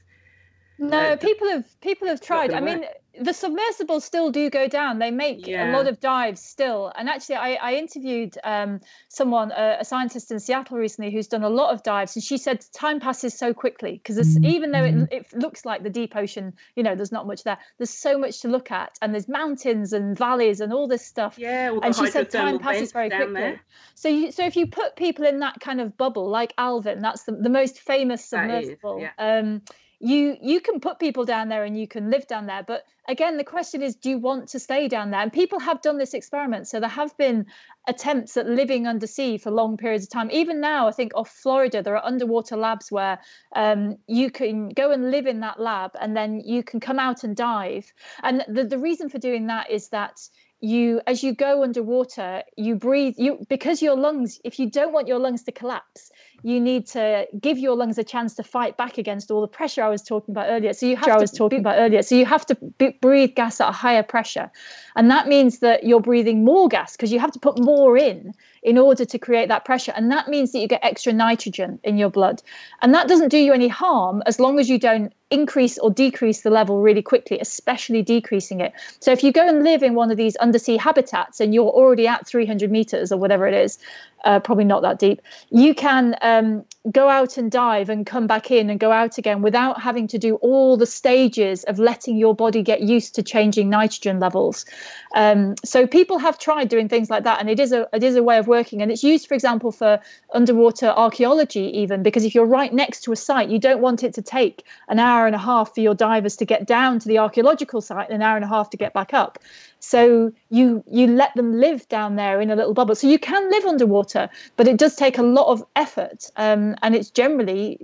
No, 0.82 0.98
Uh, 0.98 1.16
people 1.16 1.48
have 1.48 1.80
people 1.82 2.08
have 2.08 2.20
tried. 2.20 2.54
I 2.54 2.60
mean, 2.60 2.86
the 3.20 3.34
submersibles 3.34 4.04
still 4.04 4.32
do 4.32 4.50
go 4.50 4.68
down. 4.68 4.98
They 4.98 5.12
make 5.12 5.48
a 5.48 5.72
lot 5.72 5.88
of 5.88 6.00
dives 6.00 6.42
still. 6.42 6.92
And 6.98 7.08
actually, 7.08 7.36
I, 7.36 7.54
I 7.54 7.74
interviewed 7.76 8.38
um, 8.44 8.80
someone, 9.08 9.52
a, 9.52 9.78
a 9.82 9.86
scientist 9.86 10.32
in 10.32 10.40
Seattle 10.40 10.78
recently, 10.78 11.12
who's 11.12 11.28
done 11.28 11.44
a 11.44 11.50
lot 11.50 11.72
of 11.72 11.84
dives, 11.84 12.16
and 12.16 12.24
she 12.24 12.38
said 12.38 12.66
time 12.74 13.00
passes 13.00 13.38
so 13.38 13.54
quickly 13.54 14.02
because 14.04 14.38
even 14.44 14.72
though 14.72 14.84
it, 14.84 14.96
it 15.12 15.34
looks 15.34 15.66
like 15.66 15.84
the 15.84 15.90
deep 15.90 16.16
ocean, 16.16 16.52
you 16.76 16.82
know, 16.82 16.96
there's 16.96 17.12
not 17.12 17.28
much 17.28 17.44
there. 17.44 17.60
There's 17.78 17.92
so 17.92 18.18
much 18.18 18.42
to 18.42 18.48
look 18.48 18.72
at, 18.72 18.98
and 19.04 19.14
there's 19.14 19.28
mountains 19.28 19.94
and 19.94 20.18
valleys 20.18 20.62
and 20.62 20.74
all 20.74 20.88
this 20.88 21.06
stuff. 21.06 21.38
Yeah, 21.38 21.72
the 21.72 21.80
and 21.82 21.96
she 21.96 22.08
said 22.08 22.32
time 22.32 22.58
passes 22.58 22.92
very 22.92 23.10
quickly. 23.10 23.34
there. 23.34 23.62
So, 23.94 24.08
you, 24.10 24.32
so 24.32 24.46
if 24.46 24.56
you 24.56 24.66
put 24.66 24.96
people 24.96 25.26
in 25.26 25.40
that 25.40 25.60
kind 25.60 25.80
of 25.80 25.96
bubble, 25.96 26.28
like 26.28 26.56
Alvin, 26.58 27.02
that's 27.02 27.24
the, 27.26 27.34
the 27.34 27.50
most 27.50 27.82
famous 27.82 28.22
is, 28.22 28.30
submersible. 28.30 29.00
yeah. 29.00 29.12
Um, 29.20 29.62
you 30.02 30.38
you 30.42 30.60
can 30.60 30.80
put 30.80 31.00
people 31.00 31.26
down 31.26 31.50
there 31.50 31.64
and 31.64 31.80
you 31.80 31.88
can 31.88 32.10
live 32.10 32.28
down 32.28 32.48
there, 32.48 32.64
but 32.64 32.86
again, 33.08 33.38
the 33.38 33.44
question 33.44 33.82
is, 33.82 33.96
do 33.96 34.10
you 34.10 34.18
want 34.18 34.48
to 34.50 34.60
stay 34.60 34.88
down 34.88 35.12
there? 35.12 35.22
And 35.22 35.32
people 35.32 35.60
have 35.60 35.82
done 35.82 35.98
this 35.98 36.14
experiment, 36.14 36.68
so 36.68 36.80
there 36.80 36.90
have 36.90 37.16
been 37.18 37.46
attempts 37.88 38.36
at 38.38 38.48
living 38.48 38.88
undersea 38.88 39.38
for 39.38 39.52
long 39.52 39.78
periods 39.78 40.06
of 40.06 40.10
time. 40.10 40.32
Even 40.32 40.60
now, 40.60 40.88
I 40.88 40.92
think 40.92 41.12
off 41.16 41.30
Florida, 41.30 41.84
there 41.84 41.96
are 41.96 42.06
underwater 42.06 42.58
labs 42.58 42.92
where 42.92 43.20
um, 43.56 43.98
you 44.08 44.32
can 44.32 44.70
go 44.70 44.92
and 44.92 45.12
live 45.12 45.28
in 45.28 45.40
that 45.42 45.60
lab, 45.60 45.92
and 46.02 46.18
then 46.18 46.40
you 46.40 46.64
can 46.64 46.80
come 46.80 47.00
out 47.00 47.24
and 47.24 47.36
dive. 47.36 47.92
And 48.24 48.44
the 48.48 48.64
the 48.64 48.80
reason 48.80 49.10
for 49.10 49.20
doing 49.20 49.48
that 49.48 49.70
is 49.70 49.90
that 49.90 50.20
you 50.62 51.02
as 51.08 51.24
you 51.24 51.34
go 51.34 51.64
underwater 51.64 52.44
you 52.56 52.76
breathe 52.76 53.16
you 53.18 53.44
because 53.50 53.82
your 53.82 53.96
lungs 53.96 54.40
if 54.44 54.60
you 54.60 54.70
don't 54.70 54.94
want 54.94 55.08
your 55.08 55.18
lungs 55.18 55.42
to 55.44 55.52
collapse 55.52 56.12
you 56.44 56.60
need 56.60 56.88
to 56.88 57.28
give 57.40 57.58
your 57.58 57.76
lungs 57.76 57.98
a 57.98 58.04
chance 58.04 58.36
to 58.36 58.44
fight 58.44 58.78
back 58.78 58.98
against 58.98 59.32
all 59.32 59.42
the 59.42 59.48
pressure 59.48 59.84
i 59.84 59.90
was 59.90 60.02
talking 60.02 60.34
about 60.34 60.48
earlier. 60.50 60.74
So 60.74 60.86
you 60.86 60.96
have 60.96 61.06
to, 61.06 61.14
I 61.14 61.18
was 61.18 61.32
talking 61.32 61.60
about 61.60 61.78
earlier. 61.78 62.02
So 62.02 62.16
you 62.16 62.26
have 62.26 62.46
to 62.48 62.56
b- 62.78 62.98
breathe 63.02 63.36
gas 63.36 63.62
at 63.62 63.70
a 63.70 63.72
higher 63.72 64.04
pressure. 64.04 64.52
And 64.96 65.10
that 65.10 65.28
means 65.28 65.60
that 65.60 65.86
you're 65.86 66.02
breathing 66.02 66.44
more 66.44 66.68
gas 66.68 66.96
because 66.96 67.12
you 67.12 67.20
have 67.20 67.32
to 67.32 67.40
put 67.40 67.64
more 67.64 67.98
in 67.98 68.34
in 68.64 68.78
order 68.78 69.06
to 69.06 69.18
create 69.18 69.48
that 69.50 69.66
pressure. 69.66 69.94
And 69.96 70.12
that 70.12 70.28
means 70.28 70.52
that 70.52 70.60
you 70.60 70.68
get 70.68 70.84
extra 70.84 71.14
nitrogen 71.14 71.80
in 71.84 71.98
your 71.98 72.10
blood. 72.10 72.44
And 72.82 72.94
that 72.94 73.08
doesn't 73.08 73.30
do 73.30 73.38
you 73.38 73.54
any 73.54 73.68
harm 73.68 74.22
as 74.26 74.40
long 74.40 74.60
as 74.60 74.70
you 74.70 74.78
don't 74.78 75.14
increase 75.32 75.78
or 75.80 75.90
decrease 75.90 76.42
the 76.42 76.50
level 76.50 76.82
really 76.82 77.02
quickly 77.02 77.40
especially 77.40 78.02
decreasing 78.02 78.60
it. 78.60 78.74
So 79.00 79.12
if 79.12 79.24
you 79.24 79.32
go 79.32 79.48
and 79.48 79.64
live 79.64 79.82
in 79.82 79.96
one 79.96 80.12
of 80.12 80.18
these 80.18 80.36
undersea 80.38 80.78
habitats 80.78 81.40
and 81.40 81.54
you're 81.54 81.70
already 81.70 82.06
at 82.06 82.28
300 82.28 82.70
meters 82.70 83.12
or 83.12 83.18
whatever 83.18 83.48
it 83.48 83.54
is 83.54 83.80
uh, 84.24 84.40
probably 84.40 84.66
not 84.66 84.82
that 84.82 85.00
deep 85.00 85.22
you 85.50 85.74
can 85.74 86.16
um, 86.22 86.64
go 86.92 87.10
out 87.10 87.38
and 87.38 87.52
dive 87.52 87.90
and 87.90 88.08
come 88.08 88.26
back 88.26 88.50
in 88.50 88.70
and 88.70 88.80
go 88.80 88.92
out 88.92 89.18
again 89.20 89.44
without 89.44 89.80
having 89.80 90.08
to 90.08 90.18
do 90.18 90.36
all 90.36 90.76
the 90.76 90.86
stages 90.86 91.64
of 91.66 91.78
letting 91.78 92.18
your 92.18 92.34
body 92.34 92.64
get 92.64 92.82
used 92.82 93.14
to 93.14 93.22
changing 93.22 93.70
nitrogen 93.70 94.20
levels. 94.20 94.66
Um, 95.14 95.56
so 95.64 95.86
people 95.86 96.18
have 96.18 96.40
tried 96.40 96.70
doing 96.70 96.90
things 96.90 97.10
like 97.10 97.24
that 97.24 97.40
and 97.40 97.50
it 97.50 97.60
is 97.60 97.72
a 97.72 97.88
it 97.94 98.04
is 98.04 98.16
a 98.16 98.24
way 98.24 98.38
of 98.38 98.48
working 98.48 98.82
and 98.82 98.92
it's 98.92 99.04
used 99.04 99.28
for 99.28 99.36
example 99.36 99.72
for 99.72 100.00
underwater 100.34 100.88
archaeology 100.88 101.66
even 101.78 102.02
because 102.02 102.24
if 102.24 102.34
you're 102.34 102.46
right 102.46 102.74
next 102.74 103.02
to 103.02 103.12
a 103.12 103.16
site 103.16 103.50
you 103.50 103.60
don't 103.60 103.82
want 103.82 104.04
it 104.04 104.14
to 104.14 104.22
take 104.22 104.66
an 104.88 104.98
hour 104.98 105.28
and 105.28 105.36
a 105.36 105.40
half 105.40 105.76
for 105.76 105.82
your 105.82 105.94
divers 105.94 106.36
to 106.38 106.46
get 106.46 106.66
down 106.66 106.98
to 107.00 107.08
the 107.08 107.18
archaeological 107.18 107.82
site 107.82 108.08
and 108.10 108.16
an 108.16 108.22
hour 108.22 108.36
and 108.36 108.46
a 108.46 108.48
half 108.48 108.70
to 108.70 108.78
get 108.78 108.94
back 108.94 109.14
up. 109.14 109.38
So 109.80 110.32
you 110.50 110.84
you 110.90 111.08
let 111.08 111.34
them 111.36 111.60
live 111.60 111.88
down 111.90 112.16
there 112.16 112.40
in 112.40 112.50
a 112.50 112.56
little 112.56 112.74
bubble. 112.74 112.96
So 112.96 113.08
you 113.08 113.20
can 113.20 113.50
live 113.50 113.66
underwater 113.66 114.11
but 114.58 114.68
it 114.68 114.78
does 114.78 114.96
take 114.96 115.18
a 115.18 115.24
lot 115.24 115.48
of 115.48 115.64
effort 115.76 116.30
um, 116.38 116.76
and 116.82 116.96
it's 116.96 117.10
generally 117.10 117.78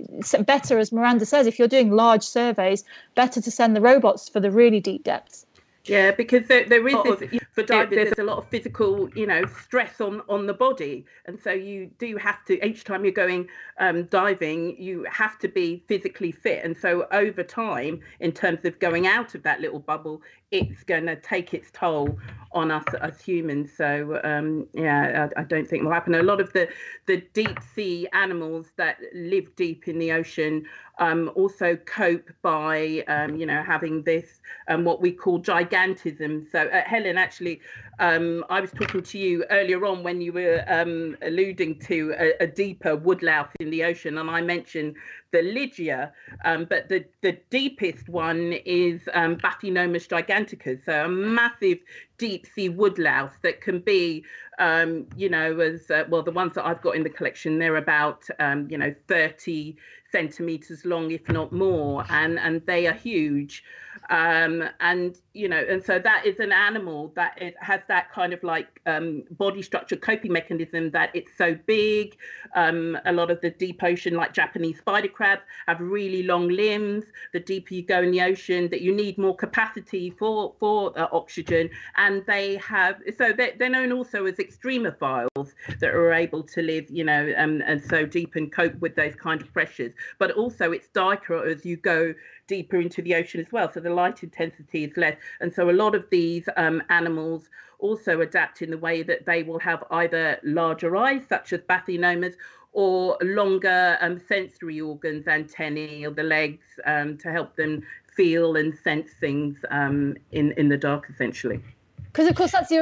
better 0.46 0.78
as 0.78 0.92
miranda 0.92 1.26
says 1.26 1.46
if 1.46 1.58
you're 1.58 1.68
doing 1.68 1.90
large 1.90 2.22
surveys 2.22 2.84
better 3.14 3.40
to 3.40 3.50
send 3.50 3.74
the 3.74 3.80
robots 3.80 4.28
for 4.28 4.40
the 4.40 4.50
really 4.50 4.80
deep 4.80 5.04
depths. 5.04 5.46
Yeah, 5.84 6.10
because 6.10 6.46
there, 6.48 6.68
there 6.68 6.86
is 6.86 7.18
this, 7.18 7.40
for 7.52 7.62
divers, 7.62 7.94
there's 7.94 8.18
a 8.18 8.22
lot 8.22 8.36
of 8.36 8.46
physical, 8.48 9.08
you 9.14 9.26
know, 9.26 9.46
stress 9.46 10.02
on 10.02 10.20
on 10.28 10.46
the 10.46 10.52
body, 10.52 11.06
and 11.24 11.40
so 11.40 11.50
you 11.50 11.90
do 11.98 12.18
have 12.18 12.44
to 12.44 12.62
each 12.66 12.84
time 12.84 13.04
you're 13.04 13.12
going 13.12 13.48
um, 13.78 14.04
diving, 14.04 14.76
you 14.78 15.06
have 15.10 15.38
to 15.38 15.48
be 15.48 15.82
physically 15.88 16.30
fit, 16.30 16.62
and 16.62 16.76
so 16.76 17.06
over 17.10 17.42
time, 17.42 18.00
in 18.20 18.32
terms 18.32 18.66
of 18.66 18.78
going 18.80 19.06
out 19.06 19.34
of 19.34 19.42
that 19.44 19.62
little 19.62 19.78
bubble, 19.78 20.20
it's 20.50 20.82
going 20.84 21.06
to 21.06 21.16
take 21.16 21.54
its 21.54 21.70
toll 21.72 22.18
on 22.52 22.70
us 22.70 22.84
as 23.02 23.20
humans. 23.20 23.70
So 23.76 24.20
um, 24.24 24.66
yeah, 24.72 25.28
I, 25.36 25.40
I 25.40 25.44
don't 25.44 25.68
think 25.68 25.84
will 25.84 25.92
happen. 25.92 26.14
A 26.14 26.22
lot 26.22 26.40
of 26.40 26.52
the 26.52 26.68
the 27.06 27.22
deep 27.34 27.58
sea 27.74 28.08
animals 28.12 28.72
that 28.76 28.98
live 29.14 29.54
deep 29.56 29.86
in 29.88 29.98
the 29.98 30.12
ocean 30.12 30.64
um, 30.98 31.30
also 31.34 31.76
cope 31.76 32.30
by 32.42 33.04
um, 33.08 33.36
you 33.36 33.46
know 33.46 33.62
having 33.62 34.02
this 34.04 34.40
um, 34.68 34.84
what 34.84 35.00
we 35.02 35.12
call 35.12 35.40
gigantism. 35.40 36.50
So 36.50 36.62
uh, 36.62 36.82
Helen, 36.86 37.18
actually, 37.18 37.60
um, 37.98 38.44
I 38.48 38.60
was 38.60 38.70
talking 38.70 39.02
to 39.02 39.18
you 39.18 39.44
earlier 39.50 39.84
on 39.84 40.02
when 40.02 40.20
you 40.20 40.32
were 40.32 40.64
um, 40.68 41.16
alluding 41.22 41.80
to 41.80 42.14
a, 42.18 42.44
a 42.44 42.46
deeper 42.46 42.96
woodlouse 42.96 43.50
in 43.60 43.70
the 43.70 43.84
ocean, 43.84 44.18
and 44.18 44.30
I 44.30 44.40
mentioned 44.40 44.96
the 45.32 45.42
Lygia, 45.42 46.12
um, 46.44 46.64
but 46.64 46.88
the, 46.88 47.04
the 47.22 47.38
deepest 47.50 48.08
one 48.08 48.54
is 48.64 49.08
um, 49.14 49.36
Bathynomus 49.36 50.08
giganticus, 50.08 50.84
so 50.84 51.04
a 51.04 51.08
massive 51.08 51.78
deep 52.16 52.46
sea 52.54 52.68
woodlouse 52.68 53.32
that 53.42 53.60
can 53.60 53.80
be, 53.80 54.24
um, 54.58 55.06
you 55.16 55.28
know, 55.28 55.58
as 55.60 55.90
uh, 55.90 56.04
well, 56.08 56.22
the 56.22 56.30
ones 56.30 56.54
that 56.54 56.66
I've 56.66 56.82
got 56.82 56.96
in 56.96 57.02
the 57.02 57.10
collection, 57.10 57.58
they're 57.58 57.76
about, 57.76 58.24
um, 58.38 58.68
you 58.70 58.78
know, 58.78 58.94
30 59.08 59.76
centimeters 60.10 60.84
long, 60.84 61.10
if 61.10 61.28
not 61.28 61.52
more, 61.52 62.04
and, 62.08 62.38
and 62.38 62.64
they 62.66 62.86
are 62.86 62.92
huge. 62.92 63.64
Um, 64.10 64.64
and, 64.80 65.18
you 65.34 65.48
know, 65.48 65.62
and 65.68 65.84
so 65.84 65.98
that 65.98 66.24
is 66.24 66.38
an 66.38 66.52
animal 66.52 67.12
that 67.16 67.40
it 67.42 67.56
has 67.60 67.80
that 67.88 68.12
kind 68.12 68.32
of 68.32 68.42
like 68.42 68.80
um, 68.86 69.24
body 69.32 69.60
structure 69.60 69.96
coping 69.96 70.32
mechanism 70.32 70.90
that 70.92 71.10
it's 71.14 71.32
so 71.36 71.56
big. 71.66 72.16
Um, 72.54 72.96
a 73.04 73.12
lot 73.12 73.30
of 73.30 73.40
the 73.40 73.50
deep 73.50 73.82
ocean, 73.82 74.14
like 74.14 74.32
Japanese 74.32 74.78
spider 74.78 75.08
crabs, 75.08 75.42
have 75.66 75.80
really 75.80 76.22
long 76.22 76.48
limbs. 76.48 77.04
The 77.32 77.40
deeper 77.40 77.74
you 77.74 77.82
go 77.82 78.00
in 78.00 78.12
the 78.12 78.22
ocean, 78.22 78.70
that 78.70 78.80
you 78.80 78.94
need 78.94 79.18
more 79.18 79.36
capacity 79.36 80.10
for 80.10 80.54
for 80.60 80.98
uh, 80.98 81.08
oxygen, 81.12 81.68
and 81.96 82.24
they 82.26 82.56
have 82.56 83.02
so 83.18 83.32
they're, 83.32 83.52
they're 83.58 83.68
known 83.68 83.92
also 83.92 84.26
as 84.26 84.36
extremophiles 84.36 85.52
that 85.80 85.90
are 85.90 86.12
able 86.12 86.42
to 86.44 86.62
live, 86.62 86.88
you 86.88 87.04
know, 87.04 87.34
um, 87.36 87.62
and 87.66 87.82
so 87.82 88.06
deep 88.06 88.36
and 88.36 88.52
cope 88.52 88.78
with 88.78 88.94
those 88.94 89.14
kind 89.16 89.42
of 89.42 89.52
pressures. 89.52 89.92
But 90.18 90.32
also 90.32 90.72
it's 90.72 90.88
darker 90.88 91.44
as 91.46 91.64
you 91.64 91.76
go 91.76 92.14
deeper 92.46 92.80
into 92.80 93.02
the 93.02 93.14
ocean 93.14 93.40
as 93.40 93.52
well, 93.52 93.70
so 93.72 93.80
the 93.80 93.90
light 93.90 94.22
intensity 94.22 94.84
is 94.84 94.96
less, 94.96 95.16
and 95.40 95.52
so 95.52 95.70
a 95.70 95.72
lot 95.72 95.94
of 95.94 96.08
these 96.10 96.48
um, 96.56 96.82
animals 96.88 97.48
also 97.78 98.20
adapt 98.20 98.62
in 98.62 98.70
the 98.70 98.78
way 98.78 99.02
that 99.02 99.24
they 99.26 99.42
will 99.42 99.58
have 99.60 99.84
either 99.90 100.38
larger 100.42 100.96
eyes, 100.96 101.22
such 101.28 101.52
as 101.52 101.60
Bathynomus, 101.60 102.34
or 102.72 103.16
longer 103.22 103.96
um, 104.00 104.20
sensory 104.28 104.80
organs, 104.80 105.26
antennae, 105.26 106.04
or 106.04 106.10
the 106.10 106.22
legs, 106.22 106.64
um, 106.86 107.16
to 107.18 107.30
help 107.30 107.56
them 107.56 107.82
feel 108.14 108.56
and 108.56 108.76
sense 108.76 109.12
things 109.20 109.64
um, 109.70 110.16
in 110.32 110.52
in 110.52 110.68
the 110.68 110.76
dark, 110.76 111.06
essentially. 111.08 111.62
Because 112.12 112.28
of 112.28 112.34
course 112.34 112.52
that's 112.52 112.68
the 112.68 112.78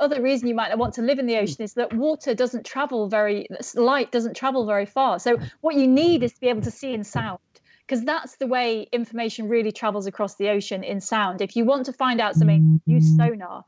other 0.00 0.22
reason- 0.22 0.48
you 0.48 0.54
might 0.54 0.68
not 0.68 0.78
want 0.78 0.94
to 0.94 1.02
live 1.02 1.18
in 1.18 1.26
the 1.26 1.36
ocean 1.36 1.62
is 1.62 1.74
that 1.74 1.92
water 1.92 2.34
doesn't 2.34 2.64
travel 2.64 3.08
very 3.08 3.46
light 3.74 4.12
doesn't 4.12 4.36
travel 4.36 4.66
very 4.66 4.86
far. 4.86 5.18
So 5.18 5.38
what 5.60 5.74
you 5.74 5.86
need 5.86 6.22
is 6.22 6.32
to 6.34 6.40
be 6.40 6.48
able 6.48 6.62
to 6.62 6.70
see 6.70 6.92
in 6.92 7.04
sound 7.04 7.38
because 7.86 8.04
that's 8.04 8.36
the 8.36 8.46
way 8.46 8.86
information 8.92 9.48
really 9.48 9.72
travels 9.72 10.06
across 10.06 10.36
the 10.36 10.48
ocean 10.48 10.84
in 10.84 11.00
sound. 11.00 11.40
If 11.40 11.56
you 11.56 11.64
want 11.64 11.86
to 11.86 11.92
find 11.92 12.20
out 12.20 12.36
something 12.36 12.80
use 12.86 13.10
mm. 13.10 13.16
sonar 13.16 13.64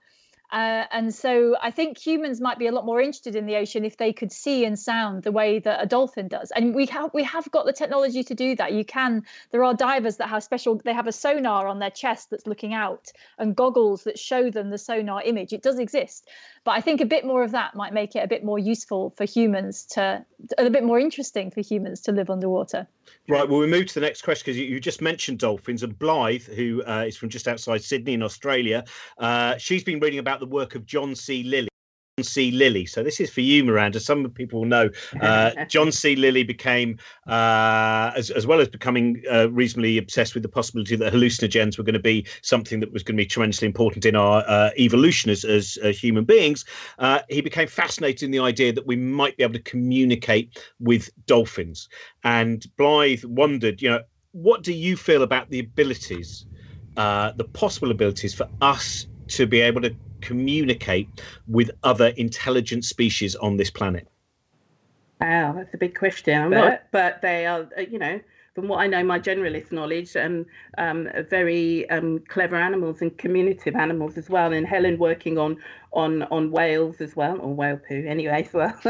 uh, 0.53 0.85
and 0.91 1.15
so 1.15 1.57
I 1.62 1.71
think 1.71 1.97
humans 1.97 2.41
might 2.41 2.59
be 2.59 2.67
a 2.67 2.73
lot 2.73 2.85
more 2.85 3.01
interested 3.01 3.35
in 3.35 3.47
the 3.47 3.57
ocean 3.57 3.87
if 3.87 3.97
they 3.97 4.12
could 4.12 4.31
see 4.31 4.67
and 4.67 4.79
sound 4.79 5.23
the 5.23 5.33
way 5.33 5.59
that 5.61 5.83
a 5.83 5.87
dolphin 5.87 6.29
does. 6.29 6.51
And 6.51 6.75
we 6.75 6.85
have 6.87 7.12
we 7.15 7.25
have 7.25 7.51
got 7.51 7.65
the 7.65 7.73
technology 7.73 8.23
to 8.23 8.35
do 8.35 8.55
that. 8.57 8.73
You 8.73 8.85
can. 8.85 9.25
There 9.51 9.65
are 9.65 9.73
divers 9.73 10.19
that 10.19 10.29
have 10.29 10.45
special. 10.45 10.77
They 10.77 10.93
have 10.93 11.07
a 11.07 11.12
sonar 11.12 11.67
on 11.67 11.79
their 11.79 11.91
chest 11.91 12.29
that's 12.31 12.47
looking 12.47 12.75
out, 12.75 13.11
and 13.38 13.57
goggles 13.57 14.05
that 14.05 14.19
show 14.19 14.51
them 14.51 14.69
the 14.69 14.79
sonar 14.79 15.23
image. 15.23 15.55
It 15.55 15.62
does 15.62 15.79
exist, 15.79 16.29
but 16.64 16.72
I 16.72 16.81
think 16.81 17.01
a 17.01 17.07
bit 17.07 17.25
more 17.25 17.42
of 17.42 17.51
that 17.53 17.75
might 17.75 17.92
make 17.92 18.14
it 18.14 18.20
a 18.20 18.29
bit 18.29 18.44
more 18.44 18.59
useful 18.59 19.11
for 19.16 19.25
humans 19.25 19.85
to, 19.92 20.25
a 20.59 20.70
bit 20.70 20.85
more 20.85 20.98
interesting 20.98 21.51
for 21.51 21.61
humans 21.61 22.01
to 22.03 22.12
live 22.12 22.31
underwater. 22.31 22.87
Right. 23.29 23.48
Well, 23.48 23.59
we 23.59 23.66
move 23.66 23.87
to 23.87 23.94
the 23.94 24.01
next 24.01 24.22
question 24.22 24.44
because 24.44 24.59
you, 24.59 24.66
you 24.66 24.81
just 24.81 25.01
mentioned 25.01 25.38
dolphins 25.38 25.83
and 25.83 25.98
Blythe, 25.98 26.44
who 26.44 26.83
uh, 26.87 27.05
is 27.07 27.16
from 27.16 27.29
just 27.29 27.48
outside 27.48 27.83
Sydney 27.83 28.14
in 28.14 28.22
Australia. 28.22 28.85
Uh, 29.18 29.57
she's 29.57 29.83
been 29.83 29.98
reading 29.98 30.20
about 30.20 30.40
the 30.40 30.46
work 30.46 30.75
of 30.75 30.87
John 30.87 31.14
C. 31.14 31.42
Lilly. 31.42 31.71
John 32.19 32.25
C. 32.25 32.50
Lilly. 32.50 32.85
So 32.85 33.02
this 33.02 33.21
is 33.21 33.31
for 33.31 33.40
you, 33.40 33.65
Miranda. 33.65 33.98
Some 33.98 34.29
people 34.33 34.60
will 34.60 34.69
know 34.69 34.90
uh, 35.23 35.52
John 35.69 35.90
C. 35.90 36.15
Lilly 36.15 36.42
became, 36.42 36.98
uh, 37.27 38.13
as, 38.15 38.29
as 38.29 38.46
well 38.46 38.60
as 38.60 38.69
becoming 38.69 39.23
uh, 39.33 39.50
reasonably 39.50 39.96
obsessed 39.96 40.35
with 40.35 40.42
the 40.42 40.48
possibility 40.50 40.94
that 40.94 41.10
hallucinogens 41.10 41.79
were 41.79 41.85
going 41.85 41.94
to 41.94 41.98
be 41.98 42.27
something 42.42 42.81
that 42.81 42.92
was 42.92 43.02
going 43.02 43.17
to 43.17 43.23
be 43.23 43.27
tremendously 43.27 43.65
important 43.65 44.04
in 44.04 44.15
our 44.15 44.44
uh, 44.46 44.69
evolution 44.79 45.31
as, 45.31 45.42
as 45.42 45.79
uh, 45.83 45.88
human 45.88 46.25
beings. 46.25 46.67
Uh, 46.98 47.21
he 47.31 47.40
became 47.40 47.67
fascinated 47.67 48.25
in 48.25 48.31
the 48.31 48.40
idea 48.40 48.75
that 48.75 48.87
we 48.87 48.94
might 48.94 49.35
be 49.38 49.42
able 49.42 49.54
to 49.54 49.63
communicate 49.63 50.63
with 50.81 51.08
dolphins. 51.25 51.88
And 52.25 52.63
Blythe 52.77 53.25
wondered, 53.25 53.81
you 53.81 53.88
know, 53.88 54.02
what 54.33 54.63
do 54.63 54.75
you 54.75 54.98
feel 54.98 55.23
about 55.23 55.48
the 55.48 55.60
abilities, 55.60 56.44
uh, 56.98 57.33
the 57.37 57.44
possible 57.44 57.90
abilities 57.90 58.35
for 58.35 58.46
us 58.60 59.06
to 59.29 59.46
be 59.46 59.63
able 59.63 59.81
to 59.81 59.96
communicate 60.23 61.08
with 61.46 61.70
other 61.83 62.08
intelligent 62.16 62.85
species 62.85 63.35
on 63.37 63.56
this 63.56 63.70
planet? 63.70 64.08
Wow, 65.20 65.52
that's 65.56 65.73
a 65.75 65.79
big 65.79 65.96
question. 65.96 66.40
I'm 66.40 66.50
not, 66.50 66.83
but 66.90 67.23
they 67.23 67.46
are, 67.46 67.68
uh, 67.79 67.83
you 67.83 67.98
know, 67.98 68.20
from 68.54 68.68
what 68.68 68.79
I 68.79 68.87
know, 68.87 69.04
my 69.04 69.18
generalist 69.18 69.73
knowledge, 69.73 70.16
and 70.16 70.44
um, 70.79 71.08
very 71.31 71.88
um, 71.90 72.18
clever 72.29 72.56
animals 72.56 73.00
and 73.00 73.16
communicative 73.16 73.77
animals 73.77 74.18
as 74.18 74.29
well. 74.29 74.52
And 74.52 74.66
Helen 74.66 74.98
working 74.98 75.38
on 75.38 75.58
on 75.95 76.23
on 76.25 76.51
whales 76.51 77.01
as 77.01 77.15
well, 77.15 77.38
or 77.40 77.55
whale 77.55 77.77
poo 77.77 78.05
anyway 78.07 78.45
as 78.47 78.53
well. 78.53 78.75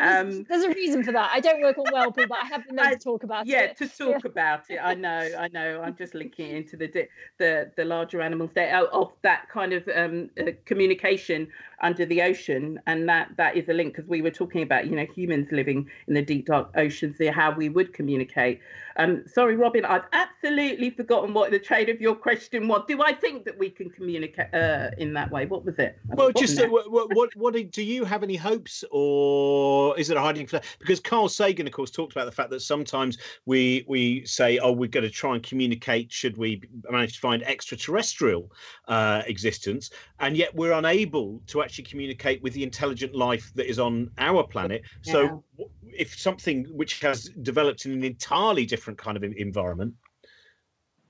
um, 0.00 0.44
there's 0.48 0.64
a 0.64 0.70
reason 0.70 1.02
for 1.02 1.12
that. 1.12 1.30
I 1.32 1.40
don't 1.40 1.60
work 1.60 1.78
on 1.78 1.86
whale 1.92 2.12
poo, 2.12 2.26
but 2.26 2.38
I 2.42 2.46
have 2.46 2.64
been 2.66 2.76
known 2.76 2.86
I- 2.88 2.94
to 2.94 2.98
talk 2.98 3.24
about 3.24 3.46
yeah, 3.46 3.62
it. 3.62 3.76
Yeah, 3.80 3.86
to 3.86 3.96
talk 3.96 4.24
about 4.24 4.70
it. 4.70 4.78
I 4.78 4.94
know, 4.94 5.30
I 5.38 5.48
know. 5.48 5.82
I'm 5.82 5.96
just 5.96 6.14
linking 6.14 6.50
it 6.50 6.56
into 6.56 6.76
the 6.76 7.08
the 7.38 7.70
the 7.76 7.84
larger 7.84 8.20
animals 8.20 8.50
there 8.54 8.76
of- 8.76 8.88
of 8.92 9.12
that 9.22 9.48
kind 9.48 9.72
of 9.72 9.88
um, 9.94 10.30
uh, 10.38 10.52
communication 10.64 11.48
under 11.82 12.06
the 12.06 12.22
ocean, 12.22 12.80
and 12.86 13.08
that 13.08 13.30
that 13.36 13.56
is 13.56 13.68
a 13.68 13.72
link 13.72 13.94
because 13.94 14.08
we 14.08 14.22
were 14.22 14.30
talking 14.30 14.62
about 14.62 14.86
you 14.86 14.94
know 14.96 15.06
humans 15.14 15.48
living 15.50 15.88
in 16.06 16.14
the 16.14 16.22
deep 16.22 16.46
dark 16.46 16.70
oceans, 16.76 17.18
there 17.18 17.32
how 17.32 17.50
we 17.50 17.68
would 17.68 17.92
communicate. 17.92 18.60
Um, 18.96 19.24
sorry, 19.26 19.56
Robin, 19.56 19.84
I've 19.84 20.04
absolutely 20.12 20.90
forgotten 20.90 21.34
what 21.34 21.50
the 21.50 21.58
trade 21.58 21.88
of 21.88 22.00
your 22.00 22.14
question 22.14 22.68
was. 22.68 22.84
Do 22.86 23.02
I 23.02 23.12
think 23.12 23.44
that 23.44 23.58
we 23.58 23.70
can 23.70 23.90
communicate 23.90 24.52
uh, 24.54 24.90
in 24.98 25.12
that 25.14 25.30
way? 25.30 25.46
What 25.46 25.64
was 25.64 25.78
it? 25.78 25.98
Well, 26.06 26.30
just 26.32 26.60
uh, 26.60 26.68
what, 26.68 27.12
what, 27.14 27.30
what, 27.36 27.70
do 27.70 27.82
you 27.82 28.04
have 28.04 28.22
any 28.22 28.36
hopes, 28.36 28.84
or 28.90 29.98
is 29.98 30.10
it 30.10 30.16
a 30.16 30.20
hiding? 30.20 30.48
Because 30.78 31.00
Carl 31.00 31.28
Sagan, 31.28 31.66
of 31.66 31.72
course, 31.72 31.90
talked 31.90 32.12
about 32.12 32.26
the 32.26 32.32
fact 32.32 32.50
that 32.50 32.60
sometimes 32.60 33.18
we 33.46 33.84
we 33.88 34.24
say, 34.26 34.58
"Oh, 34.58 34.72
we're 34.72 34.88
going 34.88 35.04
to 35.04 35.10
try 35.10 35.34
and 35.34 35.42
communicate." 35.42 36.12
Should 36.12 36.36
we 36.36 36.62
manage 36.90 37.14
to 37.14 37.20
find 37.20 37.42
extraterrestrial 37.42 38.50
uh, 38.88 39.22
existence, 39.26 39.90
and 40.20 40.36
yet 40.36 40.54
we're 40.54 40.72
unable 40.72 41.40
to 41.48 41.62
actually 41.62 41.84
communicate 41.84 42.42
with 42.42 42.52
the 42.52 42.62
intelligent 42.62 43.14
life 43.14 43.52
that 43.54 43.68
is 43.68 43.78
on 43.78 44.10
our 44.18 44.44
planet. 44.44 44.82
So, 45.02 45.42
w- 45.58 45.70
if 45.96 46.18
something 46.18 46.64
which 46.70 47.00
has 47.00 47.30
developed 47.42 47.86
in 47.86 47.92
an 47.92 48.04
entirely 48.04 48.66
different 48.66 48.98
kind 48.98 49.16
of 49.16 49.24
environment, 49.24 49.94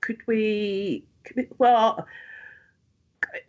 could 0.01 0.21
we 0.27 1.05
well 1.57 2.05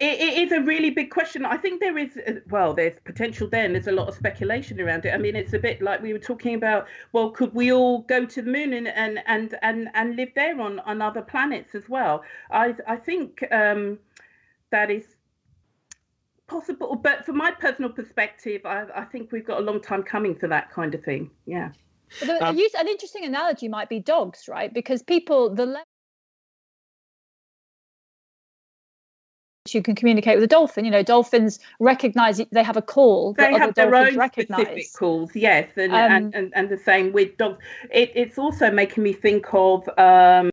it, 0.00 0.20
it 0.20 0.42
is 0.46 0.52
a 0.52 0.60
really 0.62 0.90
big 0.90 1.10
question. 1.10 1.44
I 1.44 1.56
think 1.56 1.80
there 1.80 1.98
is 1.98 2.18
well 2.48 2.74
there's 2.74 2.98
potential 3.04 3.48
there 3.48 3.64
and 3.64 3.74
there's 3.74 3.86
a 3.86 3.92
lot 3.92 4.08
of 4.08 4.14
speculation 4.14 4.80
around 4.80 5.04
it. 5.04 5.10
I 5.10 5.18
mean 5.18 5.36
it's 5.36 5.52
a 5.52 5.58
bit 5.58 5.82
like 5.82 6.02
we 6.02 6.12
were 6.12 6.18
talking 6.18 6.54
about 6.54 6.86
well 7.12 7.30
could 7.30 7.54
we 7.54 7.72
all 7.72 8.00
go 8.02 8.24
to 8.24 8.42
the 8.42 8.50
moon 8.50 8.72
and 8.72 8.88
and 8.88 9.22
and 9.26 9.58
and, 9.62 9.88
and 9.94 10.16
live 10.16 10.30
there 10.34 10.60
on 10.60 10.80
on 10.80 11.02
other 11.02 11.22
planets 11.22 11.74
as 11.74 11.88
well? 11.88 12.24
I 12.50 12.74
i 12.86 12.96
think 12.96 13.44
um 13.52 13.98
that 14.70 14.90
is 14.90 15.15
possible 16.48 16.94
but 16.94 17.24
from 17.26 17.36
my 17.36 17.50
personal 17.50 17.90
perspective 17.90 18.60
i 18.64 18.84
i 18.94 19.04
think 19.04 19.32
we've 19.32 19.46
got 19.46 19.58
a 19.58 19.64
long 19.64 19.80
time 19.80 20.02
coming 20.02 20.34
for 20.34 20.46
that 20.48 20.70
kind 20.70 20.94
of 20.94 21.02
thing 21.02 21.30
yeah 21.46 21.70
the- 22.20 22.46
Um, 22.46 22.56
use, 22.56 22.72
an 22.74 22.86
interesting 22.88 23.24
analogy 23.24 23.66
might 23.68 23.88
be 23.88 23.98
dogs, 23.98 24.48
right? 24.48 24.72
Because 24.72 25.02
people, 25.02 25.50
the 25.50 25.66
level 25.66 25.82
you 29.74 29.82
can 29.82 29.96
communicate 29.96 30.36
with 30.36 30.44
a 30.44 30.46
dolphin. 30.46 30.84
You 30.84 30.92
know, 30.92 31.02
dolphins 31.02 31.58
recognize 31.80 32.40
they 32.52 32.62
have 32.62 32.76
a 32.76 32.82
call 32.82 33.32
that 33.34 33.48
they 33.50 33.56
other 33.56 33.64
have 33.66 33.74
their 33.74 33.90
dolphins 33.90 34.12
own 34.14 34.18
recognize. 34.18 34.62
specific 34.62 34.92
calls 34.94 35.34
yes 35.34 35.68
and, 35.76 35.92
Um, 35.92 36.12
and, 36.12 36.34
and 36.34 36.52
and 36.54 36.68
the 36.68 36.76
same 36.78 37.12
with 37.12 37.36
dogs 37.36 37.58
it, 37.90 38.12
it's 38.14 38.38
also 38.38 38.70
making 38.70 39.02
me 39.02 39.12
think 39.12 39.46
of 39.52 39.88
um 39.98 40.50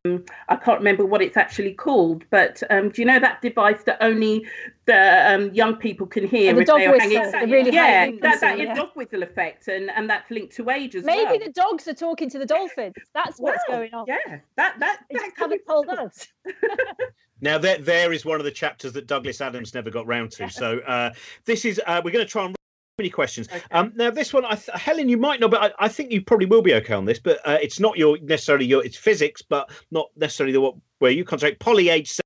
i 0.50 0.56
can't 0.56 0.80
remember 0.80 1.06
what 1.06 1.22
it's 1.22 1.38
actually 1.38 1.74
called 1.74 2.24
but 2.32 2.62
um 2.72 2.90
do 2.90 3.02
you 3.02 3.06
know 3.06 3.20
that 3.20 3.42
device 3.42 3.84
that 3.84 3.98
only 4.02 4.48
the 4.86 5.34
um, 5.34 5.54
young 5.54 5.76
people 5.78 6.06
can 6.06 6.28
hear 6.28 6.52
Oh, 6.52 6.56
the 6.56 6.62
if 6.62 6.68
dog 6.68 6.80
they 6.80 6.86
are 6.88 7.00
hanging 7.00 7.20
whistle, 7.22 7.40
the 7.40 7.48
really 7.48 7.72
yeah 7.72 8.12
that, 8.22 8.42
that 8.42 8.58
yeah. 8.60 8.74
dog 8.76 8.90
whistle 8.96 9.24
effect 9.24 9.68
and 9.68 9.90
and 9.92 10.10
that's 10.10 10.30
linked 10.30 10.56
to 10.56 10.70
age 10.70 10.96
as 10.96 11.04
Maybe 11.06 11.24
well 11.24 11.40
the 11.40 11.52
dogs 11.54 11.88
are 11.88 11.94
talking 11.94 12.30
to 12.30 12.40
the 12.40 12.46
dolphins. 12.46 12.94
That's 13.14 13.40
what's 13.40 13.64
Well, 13.68 13.78
going 13.80 13.94
on. 13.94 14.06
yeah 14.08 14.40
that 14.58 14.80
that, 14.80 15.00
They 15.10 15.16
that 15.16 15.26
just 15.26 15.36
could 15.38 15.50
be 15.52 15.60
haven't 15.66 15.66
told 15.68 15.88
possible. 15.88 16.06
us. 16.08 16.28
Now 17.42 17.58
there 17.58 17.78
there 17.78 18.14
is 18.14 18.24
one 18.26 18.40
of 18.40 18.46
the 18.46 18.52
chapters 18.52 18.94
that 18.94 19.08
Douglas 19.08 19.42
Adams 19.42 19.74
never 19.74 19.90
got 19.90 20.08
round 20.08 20.32
to. 20.32 20.50
So 20.50 20.80
uh, 20.80 21.12
this 21.46 21.66
is 21.66 21.82
uh, 21.86 22.02
we're 22.04 22.12
going 22.12 22.26
to 22.26 22.32
try 22.32 22.46
and 22.46 22.56
many 22.98 23.10
questions. 23.10 23.48
Okay. 23.50 23.62
Um, 23.72 23.92
now 23.96 24.12
this 24.12 24.32
one, 24.34 24.46
I 24.46 24.56
th- 24.56 24.70
Helen, 24.78 25.10
you 25.10 25.18
might 25.18 25.40
know, 25.42 25.50
but 25.50 25.62
I, 25.80 25.86
I 25.86 25.88
think 25.90 26.12
you 26.12 26.22
probably 26.22 26.46
will 26.46 26.62
be 26.62 26.74
okay 26.76 26.94
on 26.94 27.04
this. 27.06 27.20
But 27.20 27.40
uh, 27.46 27.58
it's 27.62 27.80
not 27.82 27.98
your 27.98 28.18
necessarily 28.22 28.66
your 28.66 28.84
it's 28.86 28.96
physics, 28.96 29.42
but 29.42 29.70
not 29.92 30.10
necessarily 30.16 30.54
the 30.54 30.62
what 30.62 30.76
where 31.00 31.12
you 31.12 31.26
concentrate. 31.26 31.60
Polly, 31.60 31.90
age 31.90 32.18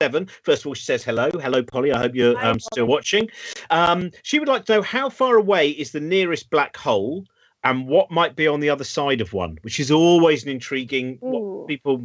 seven. 0.00 0.26
First 0.42 0.62
of 0.62 0.68
all, 0.68 0.74
she 0.74 0.84
says 0.84 1.04
hello, 1.04 1.30
hello, 1.30 1.62
Polly. 1.62 1.92
I 1.92 1.98
hope 1.98 2.14
you're 2.14 2.38
Hi, 2.38 2.50
um, 2.50 2.58
still 2.58 2.86
watching. 2.86 3.28
Um, 3.70 4.10
she 4.22 4.38
would 4.38 4.48
like 4.48 4.64
to 4.66 4.76
know 4.76 4.82
how 4.82 5.10
far 5.10 5.36
away 5.36 5.70
is 5.70 5.92
the 5.92 6.00
nearest 6.00 6.50
black 6.50 6.76
hole. 6.76 7.24
And 7.62 7.86
what 7.86 8.10
might 8.10 8.36
be 8.36 8.48
on 8.48 8.60
the 8.60 8.70
other 8.70 8.84
side 8.84 9.20
of 9.20 9.34
one, 9.34 9.58
which 9.60 9.78
is 9.78 9.90
always 9.90 10.44
an 10.44 10.48
intriguing. 10.48 11.18
Ooh. 11.22 11.28
What 11.28 11.68
people 11.68 12.02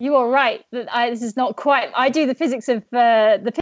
You 0.00 0.16
are 0.16 0.28
right. 0.28 0.64
That 0.72 0.92
I, 0.92 1.10
this 1.10 1.22
is 1.22 1.36
not 1.36 1.54
quite. 1.54 1.90
I 1.94 2.08
do 2.08 2.26
the 2.26 2.34
physics 2.34 2.68
of 2.68 2.78
uh, 2.92 3.38
the. 3.38 3.52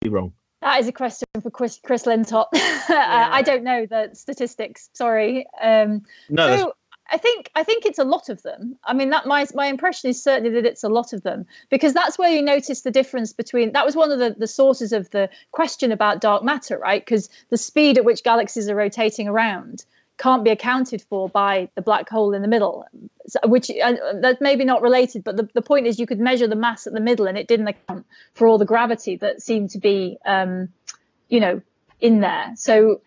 be 0.00 0.08
wrong. 0.08 0.32
That 0.62 0.80
is 0.80 0.88
a 0.88 0.92
question 0.92 1.28
for 1.42 1.50
Chris, 1.50 1.78
Chris 1.84 2.04
Lintott. 2.06 2.46
I, 2.54 3.28
I 3.32 3.42
don't 3.42 3.62
know 3.62 3.84
the 3.84 4.08
statistics. 4.14 4.88
Sorry. 4.94 5.46
Um, 5.60 6.00
No, 6.30 6.56
so 6.56 6.72
I 7.10 7.18
think 7.18 7.50
I 7.54 7.62
think 7.62 7.86
it's 7.86 7.98
a 7.98 8.04
lot 8.04 8.28
of 8.28 8.42
them. 8.42 8.76
I 8.84 8.92
mean, 8.92 9.10
that 9.10 9.26
my 9.26 9.46
my 9.54 9.66
impression 9.66 10.10
is 10.10 10.22
certainly 10.22 10.50
that 10.50 10.66
it's 10.66 10.82
a 10.84 10.88
lot 10.88 11.12
of 11.12 11.22
them 11.22 11.46
because 11.70 11.94
that's 11.94 12.18
where 12.18 12.30
you 12.30 12.42
notice 12.42 12.82
the 12.82 12.90
difference 12.90 13.32
between. 13.32 13.72
That 13.72 13.86
was 13.86 13.96
one 13.96 14.10
of 14.10 14.18
the 14.18 14.34
the 14.36 14.46
sources 14.46 14.92
of 14.92 15.10
the 15.10 15.28
question 15.52 15.92
about 15.92 16.20
dark 16.20 16.42
matter, 16.42 16.78
right? 16.78 17.04
Because 17.04 17.28
the 17.50 17.56
speed 17.56 17.98
at 17.98 18.04
which 18.04 18.24
galaxies 18.24 18.68
are 18.68 18.74
rotating 18.74 19.28
around 19.28 19.84
can't 20.18 20.44
be 20.44 20.50
accounted 20.50 21.02
for 21.02 21.28
by 21.28 21.68
the 21.74 21.82
black 21.82 22.08
hole 22.08 22.32
in 22.32 22.40
the 22.40 22.48
middle, 22.48 22.86
which 23.44 23.70
uh, 23.70 23.94
that's 24.20 24.40
maybe 24.40 24.64
not 24.64 24.80
related. 24.80 25.22
But 25.22 25.36
the, 25.36 25.48
the 25.52 25.62
point 25.62 25.86
is, 25.86 26.00
you 26.00 26.06
could 26.06 26.20
measure 26.20 26.48
the 26.48 26.56
mass 26.56 26.86
at 26.86 26.92
the 26.92 27.00
middle, 27.00 27.26
and 27.26 27.36
it 27.36 27.48
didn't 27.48 27.68
account 27.68 28.06
for 28.34 28.48
all 28.48 28.58
the 28.58 28.64
gravity 28.64 29.16
that 29.16 29.42
seemed 29.42 29.70
to 29.70 29.78
be, 29.78 30.18
um, 30.24 30.70
you 31.28 31.40
know, 31.40 31.60
in 32.00 32.20
there. 32.20 32.52
So 32.56 33.00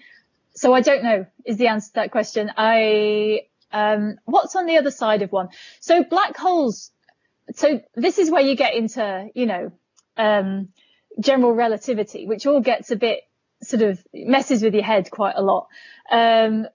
so 0.56 0.74
I 0.74 0.82
don't 0.82 1.04
know 1.04 1.26
is 1.46 1.58
the 1.58 1.68
answer 1.68 1.88
to 1.88 1.94
that 1.96 2.12
question. 2.12 2.52
I 2.58 3.42
um, 3.72 4.18
what's 4.26 4.56
on 4.56 4.66
the 4.66 4.78
other 4.78 4.92
side 4.92 5.22
of 5.22 5.32
one? 5.32 5.50
So 5.80 6.04
black 6.04 6.38
holes. 6.38 6.92
So 7.56 7.82
this 7.96 8.20
is 8.20 8.30
where 8.30 8.42
you 8.42 8.56
get 8.56 8.76
into 8.76 9.30
you 9.34 9.46
know 9.46 9.72
um, 10.18 10.70
general 11.20 11.54
relativity, 11.54 12.28
which 12.28 12.46
all 12.46 12.62
gets 12.62 12.92
a 12.92 12.96
bit 12.96 13.22
sort 13.62 13.82
of 13.82 14.00
messes 14.14 14.64
with 14.64 14.74
your 14.74 14.84
head 14.84 15.10
quite 15.12 15.36
a 15.36 15.42
lot. 15.42 15.68
Um, 16.12 16.68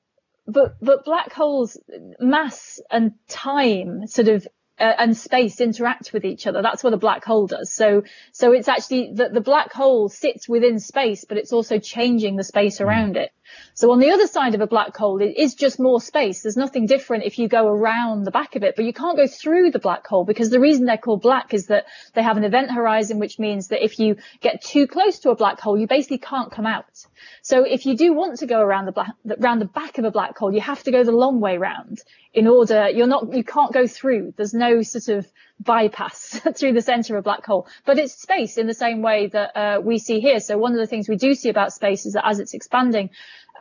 but 0.46 0.76
but 0.80 1.04
black 1.04 1.32
holes, 1.32 1.78
mass 2.20 2.80
and 2.90 3.12
time 3.28 4.06
sort 4.06 4.28
of. 4.28 4.46
Uh, 4.76 4.92
and 4.98 5.16
space 5.16 5.60
interact 5.60 6.12
with 6.12 6.24
each 6.24 6.48
other. 6.48 6.60
That's 6.60 6.82
what 6.82 6.92
a 6.92 6.96
black 6.96 7.24
hole 7.24 7.46
does. 7.46 7.72
So, 7.72 8.02
so 8.32 8.50
it's 8.50 8.66
actually 8.66 9.12
that 9.14 9.32
the 9.32 9.40
black 9.40 9.72
hole 9.72 10.08
sits 10.08 10.48
within 10.48 10.80
space, 10.80 11.24
but 11.24 11.38
it's 11.38 11.52
also 11.52 11.78
changing 11.78 12.34
the 12.34 12.42
space 12.42 12.80
around 12.80 13.16
it. 13.16 13.30
So 13.74 13.90
on 13.92 13.98
the 13.98 14.10
other 14.10 14.26
side 14.26 14.54
of 14.54 14.60
a 14.60 14.66
black 14.66 14.96
hole, 14.96 15.20
it 15.20 15.36
is 15.36 15.54
just 15.54 15.80
more 15.80 16.00
space. 16.00 16.42
There's 16.42 16.56
nothing 16.56 16.86
different 16.86 17.24
if 17.24 17.38
you 17.38 17.48
go 17.48 17.66
around 17.66 18.24
the 18.24 18.30
back 18.30 18.56
of 18.56 18.62
it, 18.62 18.76
but 18.76 18.84
you 18.84 18.92
can't 18.92 19.16
go 19.16 19.26
through 19.26 19.70
the 19.70 19.78
black 19.78 20.06
hole 20.06 20.24
because 20.24 20.50
the 20.50 20.60
reason 20.60 20.86
they're 20.86 20.96
called 20.96 21.22
black 21.22 21.54
is 21.54 21.66
that 21.66 21.86
they 22.14 22.22
have 22.22 22.36
an 22.36 22.44
event 22.44 22.70
horizon, 22.70 23.18
which 23.18 23.38
means 23.38 23.68
that 23.68 23.84
if 23.84 23.98
you 23.98 24.16
get 24.40 24.62
too 24.62 24.86
close 24.86 25.18
to 25.20 25.30
a 25.30 25.36
black 25.36 25.60
hole, 25.60 25.78
you 25.78 25.86
basically 25.86 26.18
can't 26.18 26.52
come 26.52 26.66
out. 26.66 27.06
So 27.42 27.64
if 27.64 27.86
you 27.86 27.96
do 27.96 28.12
want 28.12 28.38
to 28.38 28.46
go 28.46 28.60
around 28.60 28.86
the 28.86 28.92
black, 28.92 29.12
around 29.40 29.58
the 29.58 29.66
back 29.66 29.98
of 29.98 30.04
a 30.04 30.10
black 30.10 30.36
hole, 30.38 30.52
you 30.52 30.60
have 30.60 30.82
to 30.84 30.90
go 30.90 31.04
the 31.04 31.12
long 31.12 31.40
way 31.40 31.58
round 31.58 32.02
in 32.32 32.48
order, 32.48 32.88
you're 32.88 33.06
not, 33.06 33.32
you 33.32 33.44
can't 33.44 33.72
go 33.72 33.86
through. 33.86 34.34
There's 34.36 34.54
no 34.54 34.82
sort 34.82 35.08
of 35.08 35.30
bypass 35.60 36.40
through 36.56 36.72
the 36.72 36.82
center 36.82 37.16
of 37.16 37.20
a 37.20 37.22
black 37.22 37.44
hole, 37.44 37.66
but 37.84 37.98
it's 37.98 38.14
space 38.14 38.58
in 38.58 38.66
the 38.66 38.74
same 38.74 39.02
way 39.02 39.28
that 39.28 39.56
uh, 39.56 39.80
we 39.80 39.98
see 39.98 40.20
here. 40.20 40.40
So 40.40 40.58
one 40.58 40.72
of 40.72 40.78
the 40.78 40.86
things 40.86 41.08
we 41.08 41.16
do 41.16 41.34
see 41.34 41.48
about 41.48 41.72
space 41.72 42.06
is 42.06 42.14
that 42.14 42.26
as 42.26 42.40
it's 42.40 42.54
expanding, 42.54 43.10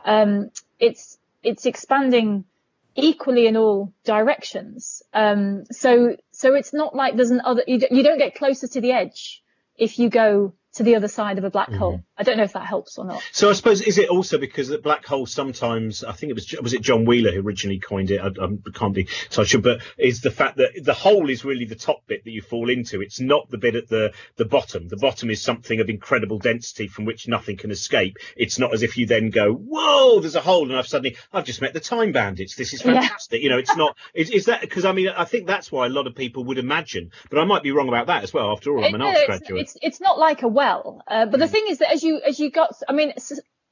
um, 0.04 0.50
it's 0.78 1.18
it's 1.42 1.66
expanding 1.66 2.44
equally 2.96 3.46
in 3.46 3.56
all 3.56 3.92
directions. 4.04 5.02
Um, 5.12 5.64
so 5.70 6.16
so 6.30 6.54
it's 6.54 6.72
not 6.72 6.94
like 6.94 7.16
there's 7.16 7.30
an 7.30 7.42
other 7.44 7.62
you, 7.66 7.80
you 7.90 8.02
don't 8.02 8.18
get 8.18 8.34
closer 8.34 8.66
to 8.68 8.80
the 8.80 8.92
edge 8.92 9.42
if 9.76 9.98
you 9.98 10.08
go 10.08 10.54
to 10.74 10.82
the 10.82 10.96
other 10.96 11.08
side 11.08 11.38
of 11.38 11.44
a 11.44 11.50
black 11.50 11.70
hole. 11.72 12.02
I 12.16 12.22
don't 12.22 12.36
know 12.36 12.44
if 12.44 12.52
that 12.52 12.66
helps 12.66 12.96
or 12.98 13.04
not. 13.04 13.22
So 13.32 13.50
I 13.50 13.54
suppose 13.54 13.80
is 13.80 13.98
it 13.98 14.08
also 14.08 14.38
because 14.38 14.68
the 14.68 14.78
black 14.78 15.04
hole 15.04 15.26
sometimes 15.26 16.04
I 16.04 16.12
think 16.12 16.30
it 16.30 16.34
was 16.34 16.54
was 16.62 16.72
it 16.72 16.80
John 16.80 17.04
Wheeler 17.04 17.32
who 17.32 17.40
originally 17.40 17.80
coined 17.80 18.10
it? 18.10 18.20
I, 18.20 18.28
I 18.28 18.48
can't 18.72 18.94
be 18.94 19.08
so 19.30 19.42
sure 19.42 19.60
but 19.60 19.80
is 19.98 20.20
the 20.20 20.30
fact 20.30 20.58
that 20.58 20.80
the 20.82 20.94
hole 20.94 21.28
is 21.28 21.44
really 21.44 21.64
the 21.64 21.74
top 21.74 22.06
bit 22.06 22.24
that 22.24 22.30
you 22.30 22.40
fall 22.40 22.70
into. 22.70 23.02
It's 23.02 23.20
not 23.20 23.50
the 23.50 23.58
bit 23.58 23.74
at 23.74 23.88
the 23.88 24.12
the 24.36 24.44
bottom. 24.44 24.86
The 24.86 24.96
bottom 24.96 25.28
is 25.30 25.42
something 25.42 25.80
of 25.80 25.88
incredible 25.88 26.38
density 26.38 26.86
from 26.86 27.04
which 27.04 27.26
nothing 27.26 27.56
can 27.56 27.72
escape. 27.72 28.18
It's 28.36 28.58
not 28.58 28.72
as 28.72 28.82
if 28.82 28.96
you 28.96 29.06
then 29.06 29.30
go 29.30 29.52
whoa 29.52 30.20
there's 30.20 30.36
a 30.36 30.40
hole 30.40 30.68
and 30.68 30.78
I've 30.78 30.86
suddenly 30.86 31.16
I've 31.32 31.44
just 31.44 31.60
met 31.60 31.74
the 31.74 31.80
time 31.80 32.12
bandits. 32.12 32.54
This 32.54 32.74
is 32.74 32.84
Yeah. 32.84 32.94
fantastic. 32.94 33.42
You 33.42 33.50
know 33.50 33.58
it's 33.58 33.76
not 33.76 33.96
is, 34.14 34.30
is 34.30 34.44
that 34.46 34.60
because 34.60 34.84
I 34.84 34.92
mean 34.92 35.08
I 35.08 35.24
think 35.24 35.48
that's 35.48 35.72
why 35.72 35.86
a 35.86 35.90
lot 35.90 36.06
of 36.06 36.14
people 36.14 36.44
would 36.44 36.58
imagine 36.58 37.10
but 37.28 37.40
I 37.40 37.44
might 37.44 37.64
be 37.64 37.72
wrong 37.72 37.88
about 37.88 38.06
that 38.06 38.22
as 38.22 38.32
well 38.32 38.52
after 38.52 38.70
all. 38.70 38.84
I'm 38.84 38.94
an 38.94 39.00
no, 39.00 39.08
arts 39.08 39.18
it's, 39.20 39.26
graduate. 39.26 39.62
It's 39.62 39.76
it's 39.82 40.00
not 40.00 40.18
like 40.18 40.42
a 40.42 40.48
well, 40.48 41.02
uh, 41.08 41.26
but 41.26 41.40
the 41.40 41.48
thing 41.48 41.64
is 41.68 41.78
that 41.78 41.92
as 41.92 42.03
you 42.04 42.20
as 42.20 42.38
you 42.38 42.50
got, 42.50 42.74
I 42.88 42.92
mean, 42.92 43.12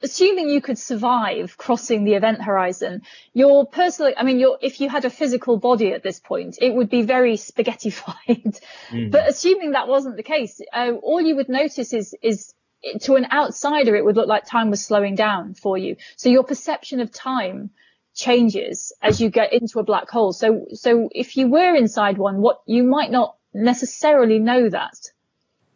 assuming 0.03 0.49
you 0.49 0.61
could 0.61 0.77
survive 0.77 1.57
crossing 1.57 2.03
the 2.03 2.13
event 2.13 2.41
horizon, 2.41 3.01
your 3.33 3.65
personal, 3.65 4.13
I 4.17 4.23
mean, 4.23 4.39
your 4.39 4.57
if 4.61 4.81
you 4.81 4.89
had 4.89 5.05
a 5.05 5.09
physical 5.09 5.57
body 5.57 5.93
at 5.93 6.03
this 6.03 6.19
point, 6.19 6.57
it 6.61 6.73
would 6.73 6.89
be 6.89 7.03
very 7.03 7.35
spaghettified. 7.49 8.59
Mm. 8.89 9.11
But 9.11 9.29
assuming 9.29 9.71
that 9.71 9.87
wasn't 9.87 10.17
the 10.17 10.23
case, 10.23 10.61
uh, 10.73 10.91
all 11.01 11.21
you 11.21 11.35
would 11.37 11.49
notice 11.49 11.93
is 11.93 12.15
is 12.21 12.53
to 13.01 13.15
an 13.15 13.27
outsider, 13.31 13.95
it 13.95 14.03
would 14.03 14.17
look 14.17 14.27
like 14.27 14.45
time 14.45 14.69
was 14.69 14.83
slowing 14.83 15.15
down 15.15 15.53
for 15.53 15.77
you. 15.77 15.95
So 16.17 16.29
your 16.29 16.43
perception 16.43 16.99
of 16.99 17.11
time 17.11 17.71
changes 18.13 18.93
as 19.01 19.21
you 19.21 19.29
get 19.29 19.53
into 19.53 19.79
a 19.79 19.83
black 19.83 20.09
hole. 20.09 20.33
So 20.33 20.67
so 20.73 21.09
if 21.11 21.37
you 21.37 21.47
were 21.47 21.75
inside 21.75 22.17
one, 22.17 22.41
what 22.41 22.61
you 22.65 22.83
might 22.83 23.09
not 23.09 23.37
necessarily 23.53 24.39
know 24.39 24.69
that, 24.69 25.11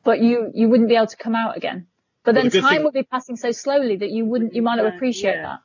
but 0.03 0.21
you 0.21 0.51
you 0.53 0.67
wouldn't 0.67 0.89
be 0.89 0.95
able 0.95 1.07
to 1.07 1.17
come 1.17 1.35
out 1.35 1.55
again. 1.55 1.87
But 2.27 2.35
Well, 2.35 2.43
then 2.43 2.51
the 2.51 2.59
time 2.59 2.69
thing- 2.75 2.83
would 2.83 2.93
be 2.93 3.03
passing 3.03 3.37
so 3.37 3.53
slowly 3.53 3.95
that 3.95 4.11
you 4.11 4.25
wouldn't 4.25 4.53
you 4.53 4.61
might 4.61 4.75
not 4.75 4.85
appreciate 4.93 5.35
yeah. 5.35 5.41
that. 5.43 5.59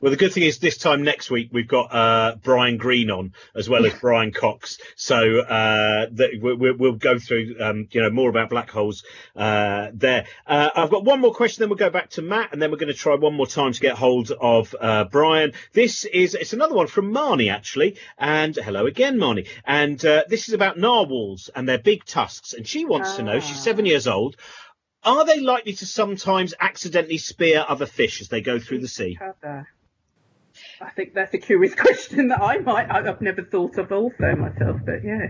Well, 0.00 0.10
the 0.10 0.16
good 0.16 0.32
thing 0.32 0.42
is 0.42 0.58
this 0.58 0.78
time 0.78 1.04
next 1.04 1.30
week 1.30 1.50
we've 1.52 1.68
got 1.68 1.94
uh, 1.94 2.34
Brian 2.42 2.76
Greene 2.76 3.08
on 3.08 3.34
as 3.54 3.68
well 3.68 3.86
as 3.86 3.92
Brian 4.00 4.32
Cox, 4.32 4.78
so 4.96 5.16
uh, 5.40 6.06
that 6.12 6.30
we, 6.40 6.54
we, 6.54 6.72
we'll 6.72 6.92
go 6.94 7.20
through 7.20 7.54
um, 7.60 7.86
you 7.92 8.00
know 8.02 8.10
more 8.10 8.28
about 8.28 8.50
black 8.50 8.68
holes 8.70 9.04
uh, 9.36 9.88
there. 9.92 10.26
Uh, 10.44 10.70
I've 10.74 10.90
got 10.90 11.04
one 11.04 11.20
more 11.20 11.32
question, 11.32 11.62
then 11.62 11.68
we'll 11.68 11.78
go 11.78 11.90
back 11.90 12.10
to 12.10 12.22
Matt, 12.22 12.52
and 12.52 12.60
then 12.60 12.72
we're 12.72 12.78
going 12.78 12.92
to 12.92 12.98
try 12.98 13.14
one 13.14 13.34
more 13.34 13.46
time 13.46 13.72
to 13.72 13.80
get 13.80 13.94
hold 13.94 14.32
of 14.40 14.74
uh, 14.80 15.04
Brian. 15.04 15.52
This 15.72 16.04
is 16.04 16.34
it's 16.34 16.52
another 16.52 16.74
one 16.74 16.88
from 16.88 17.12
Marnie 17.12 17.52
actually, 17.52 17.96
and 18.18 18.54
hello 18.56 18.86
again, 18.86 19.18
Marnie. 19.18 19.46
And 19.64 20.04
uh, 20.04 20.24
this 20.28 20.48
is 20.48 20.54
about 20.54 20.78
narwhals 20.78 21.48
and 21.54 21.68
their 21.68 21.78
big 21.78 22.04
tusks, 22.04 22.54
and 22.54 22.66
she 22.66 22.84
wants 22.84 23.16
to 23.16 23.22
know. 23.24 23.38
She's 23.40 23.56
Ah. 23.58 23.60
seven 23.60 23.86
years 23.86 24.08
old. 24.08 24.36
Are 25.04 25.24
they 25.24 25.40
likely 25.40 25.72
to 25.74 25.86
sometimes 25.86 26.54
accidentally 26.60 27.18
spear 27.18 27.64
other 27.68 27.86
fish 27.86 28.20
as 28.20 28.28
they 28.28 28.40
go 28.40 28.58
through 28.60 28.80
the 28.80 28.88
sea? 28.88 29.18
I 30.80 30.90
think 30.90 31.14
that's 31.14 31.34
a 31.34 31.38
curious 31.38 31.74
question 31.86 32.28
that 32.28 32.40
I 32.40 32.58
might 32.58 32.88
I- 32.90 33.08
I've 33.08 33.20
never 33.20 33.42
thought 33.42 33.78
of 33.78 33.90
also 33.90 34.34
myself, 34.36 34.80
but 34.84 35.04
yeah. 35.04 35.28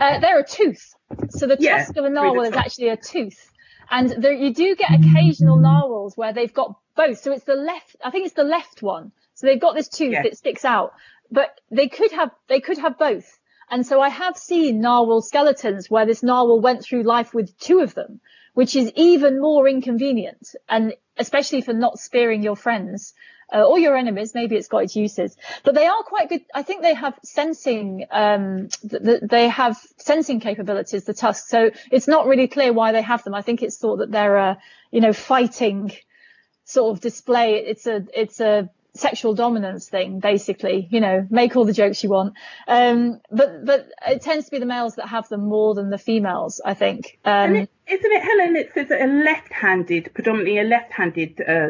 Uh, 0.00 0.20
they're 0.20 0.40
a 0.40 0.46
tooth. 0.46 0.94
So 1.30 1.46
the 1.46 1.56
Yeah, 1.58 1.78
tusk 1.78 1.96
of 1.96 2.04
a 2.04 2.10
narwhal 2.10 2.42
is 2.42 2.52
actually 2.54 2.88
a 2.90 2.96
tooth. 2.96 3.50
And 3.90 4.22
there, 4.22 4.32
you 4.32 4.52
do 4.52 4.76
get 4.76 4.90
occasional 4.92 5.56
narwhals 5.58 6.14
where 6.16 6.34
they've 6.34 6.52
got 6.52 6.78
both. 6.94 7.20
So 7.20 7.32
it's 7.32 7.44
the 7.44 7.54
left, 7.54 7.96
I 8.04 8.10
think 8.10 8.26
it's 8.26 8.34
the 8.34 8.44
left 8.44 8.82
one. 8.82 9.12
So 9.34 9.46
they've 9.46 9.60
got 9.60 9.74
this 9.74 9.88
tooth 9.88 10.12
Yeah. 10.12 10.22
that 10.24 10.36
sticks 10.36 10.64
out, 10.66 10.92
but 11.30 11.58
they 11.70 11.88
could 11.88 12.12
have, 12.12 12.30
they 12.48 12.60
could 12.60 12.76
have 12.78 12.98
both. 12.98 13.38
And 13.70 13.86
so 13.86 14.00
I 14.00 14.08
have 14.08 14.36
seen 14.36 14.80
narwhal 14.80 15.22
skeletons 15.22 15.90
where 15.90 16.06
this 16.06 16.22
narwhal 16.22 16.60
went 16.60 16.82
through 16.82 17.02
life 17.02 17.34
with 17.34 17.58
two 17.58 17.80
of 17.80 17.94
them, 17.94 18.20
which 18.54 18.76
is 18.76 18.92
even 18.96 19.40
more 19.40 19.68
inconvenient. 19.68 20.54
And 20.68 20.94
especially 21.18 21.60
for 21.60 21.72
not 21.72 21.98
spearing 21.98 22.42
your 22.42 22.56
friends 22.56 23.14
uh, 23.52 23.62
or 23.62 23.78
your 23.78 23.96
enemies. 23.96 24.34
Maybe 24.34 24.56
it's 24.56 24.68
got 24.68 24.84
its 24.84 24.96
uses, 24.96 25.36
but 25.64 25.74
they 25.74 25.86
are 25.86 26.02
quite 26.02 26.28
good. 26.28 26.42
I 26.54 26.62
think 26.62 26.82
they 26.82 26.94
have 26.94 27.18
sensing. 27.22 28.06
Um, 28.10 28.68
th- 28.88 29.02
th- 29.02 29.20
they 29.22 29.48
have 29.48 29.78
sensing 29.96 30.40
capabilities. 30.40 31.04
The 31.04 31.14
tusks. 31.14 31.48
So 31.48 31.70
it's 31.90 32.08
not 32.08 32.26
really 32.26 32.48
clear 32.48 32.72
why 32.72 32.92
they 32.92 33.02
have 33.02 33.24
them. 33.24 33.34
I 33.34 33.42
think 33.42 33.62
it's 33.62 33.78
thought 33.78 33.98
that 33.98 34.10
they're 34.10 34.36
a, 34.36 34.58
you 34.90 35.00
know, 35.00 35.12
fighting 35.12 35.92
sort 36.64 36.94
of 36.94 37.00
display. 37.00 37.54
It's 37.54 37.86
a, 37.86 38.06
it's 38.14 38.40
a 38.40 38.68
sexual 38.98 39.34
dominance 39.34 39.88
thing, 39.88 40.20
basically. 40.20 40.88
You 40.90 41.00
know, 41.00 41.26
make 41.30 41.56
all 41.56 41.64
the 41.64 41.72
jokes 41.72 42.02
you 42.02 42.10
want. 42.10 42.34
Um, 42.66 43.20
but 43.30 43.64
but 43.64 43.88
it 44.06 44.22
tends 44.22 44.46
to 44.46 44.50
be 44.50 44.58
the 44.58 44.66
males 44.66 44.96
that 44.96 45.08
have 45.08 45.28
them 45.28 45.46
more 45.48 45.74
than 45.74 45.90
the 45.90 45.98
females. 45.98 46.60
I 46.64 46.74
think. 46.74 47.18
Um, 47.24 47.32
And 47.32 47.56
it, 47.56 47.70
isn't 47.86 48.12
it, 48.12 48.22
Helen? 48.22 48.56
It 48.56 48.72
says 48.74 48.90
a 48.90 49.06
left-handed, 49.06 50.12
predominantly 50.14 50.58
a 50.58 50.64
left-handed 50.64 51.40
uh, 51.40 51.68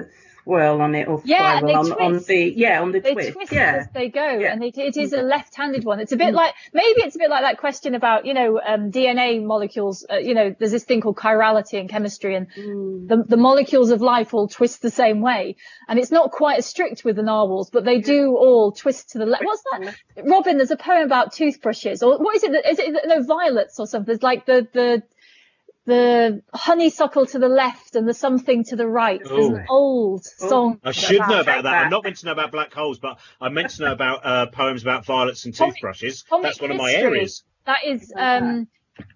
swirl 0.48 0.80
on 0.80 0.94
it 0.94 1.08
or 1.08 1.20
Yeah, 1.24 1.58
spiral 1.58 1.76
on, 1.76 1.92
on 1.92 2.18
the 2.26 2.52
yeah 2.56 2.80
on 2.80 2.92
the 2.92 3.00
they 3.00 3.12
twist. 3.12 3.32
twist 3.34 3.52
yeah. 3.52 3.76
as 3.80 3.88
they 3.92 4.08
go, 4.08 4.26
Yeah. 4.38 4.52
and 4.52 4.64
it, 4.64 4.78
it 4.78 4.96
is 4.96 5.12
a 5.12 5.20
left-handed 5.22 5.84
one. 5.84 6.00
It's 6.00 6.12
a 6.12 6.16
bit 6.16 6.32
like 6.32 6.54
maybe 6.72 7.02
it's 7.02 7.16
a 7.16 7.18
bit 7.18 7.28
like 7.30 7.42
that 7.42 7.58
question 7.58 7.94
about 7.94 8.24
you 8.24 8.32
know 8.34 8.58
um, 8.66 8.90
DNA 8.90 9.44
molecules. 9.44 10.06
Uh, 10.10 10.16
you 10.16 10.34
know, 10.34 10.54
there's 10.58 10.70
this 10.72 10.84
thing 10.84 11.00
called 11.02 11.16
chirality 11.16 11.74
in 11.74 11.88
chemistry, 11.88 12.34
and 12.34 12.46
Mm. 12.58 13.08
the, 13.08 13.16
the 13.28 13.36
molecules 13.36 13.90
of 13.90 14.00
life 14.00 14.32
all 14.34 14.48
twist 14.48 14.80
the 14.82 14.90
same 14.90 15.20
way. 15.20 15.56
And 15.88 15.98
it's 15.98 16.10
not 16.10 16.30
quite 16.30 16.58
as 16.58 16.66
strict 16.66 17.04
with 17.04 17.16
the 17.16 17.22
narwhals, 17.22 17.70
but 17.70 17.84
they 17.84 18.00
do 18.00 18.36
all 18.36 18.72
twist 18.72 19.10
to 19.10 19.18
the 19.18 19.26
left. 19.26 19.44
What's 19.44 19.62
that? 19.72 19.94
Robin, 20.24 20.56
there's 20.56 20.70
a 20.70 20.76
poem 20.76 21.04
about 21.04 21.32
toothbrushes, 21.32 22.02
or 22.02 22.18
what 22.18 22.34
is 22.36 22.42
it? 22.44 22.52
that- 22.52 22.68
Is 22.70 22.78
it 22.78 22.94
no 23.06 23.22
violets 23.22 23.78
or 23.78 23.86
something? 23.86 24.06
There's 24.06 24.22
like 24.22 24.46
the 24.46 24.66
the 24.72 25.02
the 25.88 26.42
honeysuckle 26.54 27.26
to 27.26 27.38
the 27.38 27.48
left 27.48 27.96
and 27.96 28.06
the 28.06 28.14
something 28.14 28.62
to 28.64 28.76
the 28.76 28.86
right. 28.86 29.20
There's 29.24 29.48
an 29.48 29.64
Oh. 29.68 29.74
old 29.74 30.26
Oh. 30.40 30.48
song. 30.48 30.80
I 30.84 30.92
should 30.92 31.18
know 31.18 31.40
about 31.40 31.54
take 31.54 31.62
that. 31.64 31.84
I'm 31.84 31.90
not 31.90 32.04
meant 32.04 32.18
to 32.18 32.26
know 32.26 32.32
about 32.32 32.52
black 32.52 32.72
holes, 32.72 32.98
but 32.98 33.18
I'm 33.40 33.54
meant 33.54 33.70
to 33.70 33.82
know 33.84 33.92
about 33.92 34.24
uh, 34.24 34.46
poems 34.46 34.82
about 34.82 35.06
violets 35.06 35.46
and 35.46 35.54
toothbrushes. 35.54 36.22
comic 36.28 36.44
That's 36.44 36.60
one 36.60 36.70
of 36.70 36.76
my 36.76 36.90
history. 36.90 37.08
areas. 37.08 37.44
That 37.64 37.78
is, 37.86 38.12
um, 38.16 38.68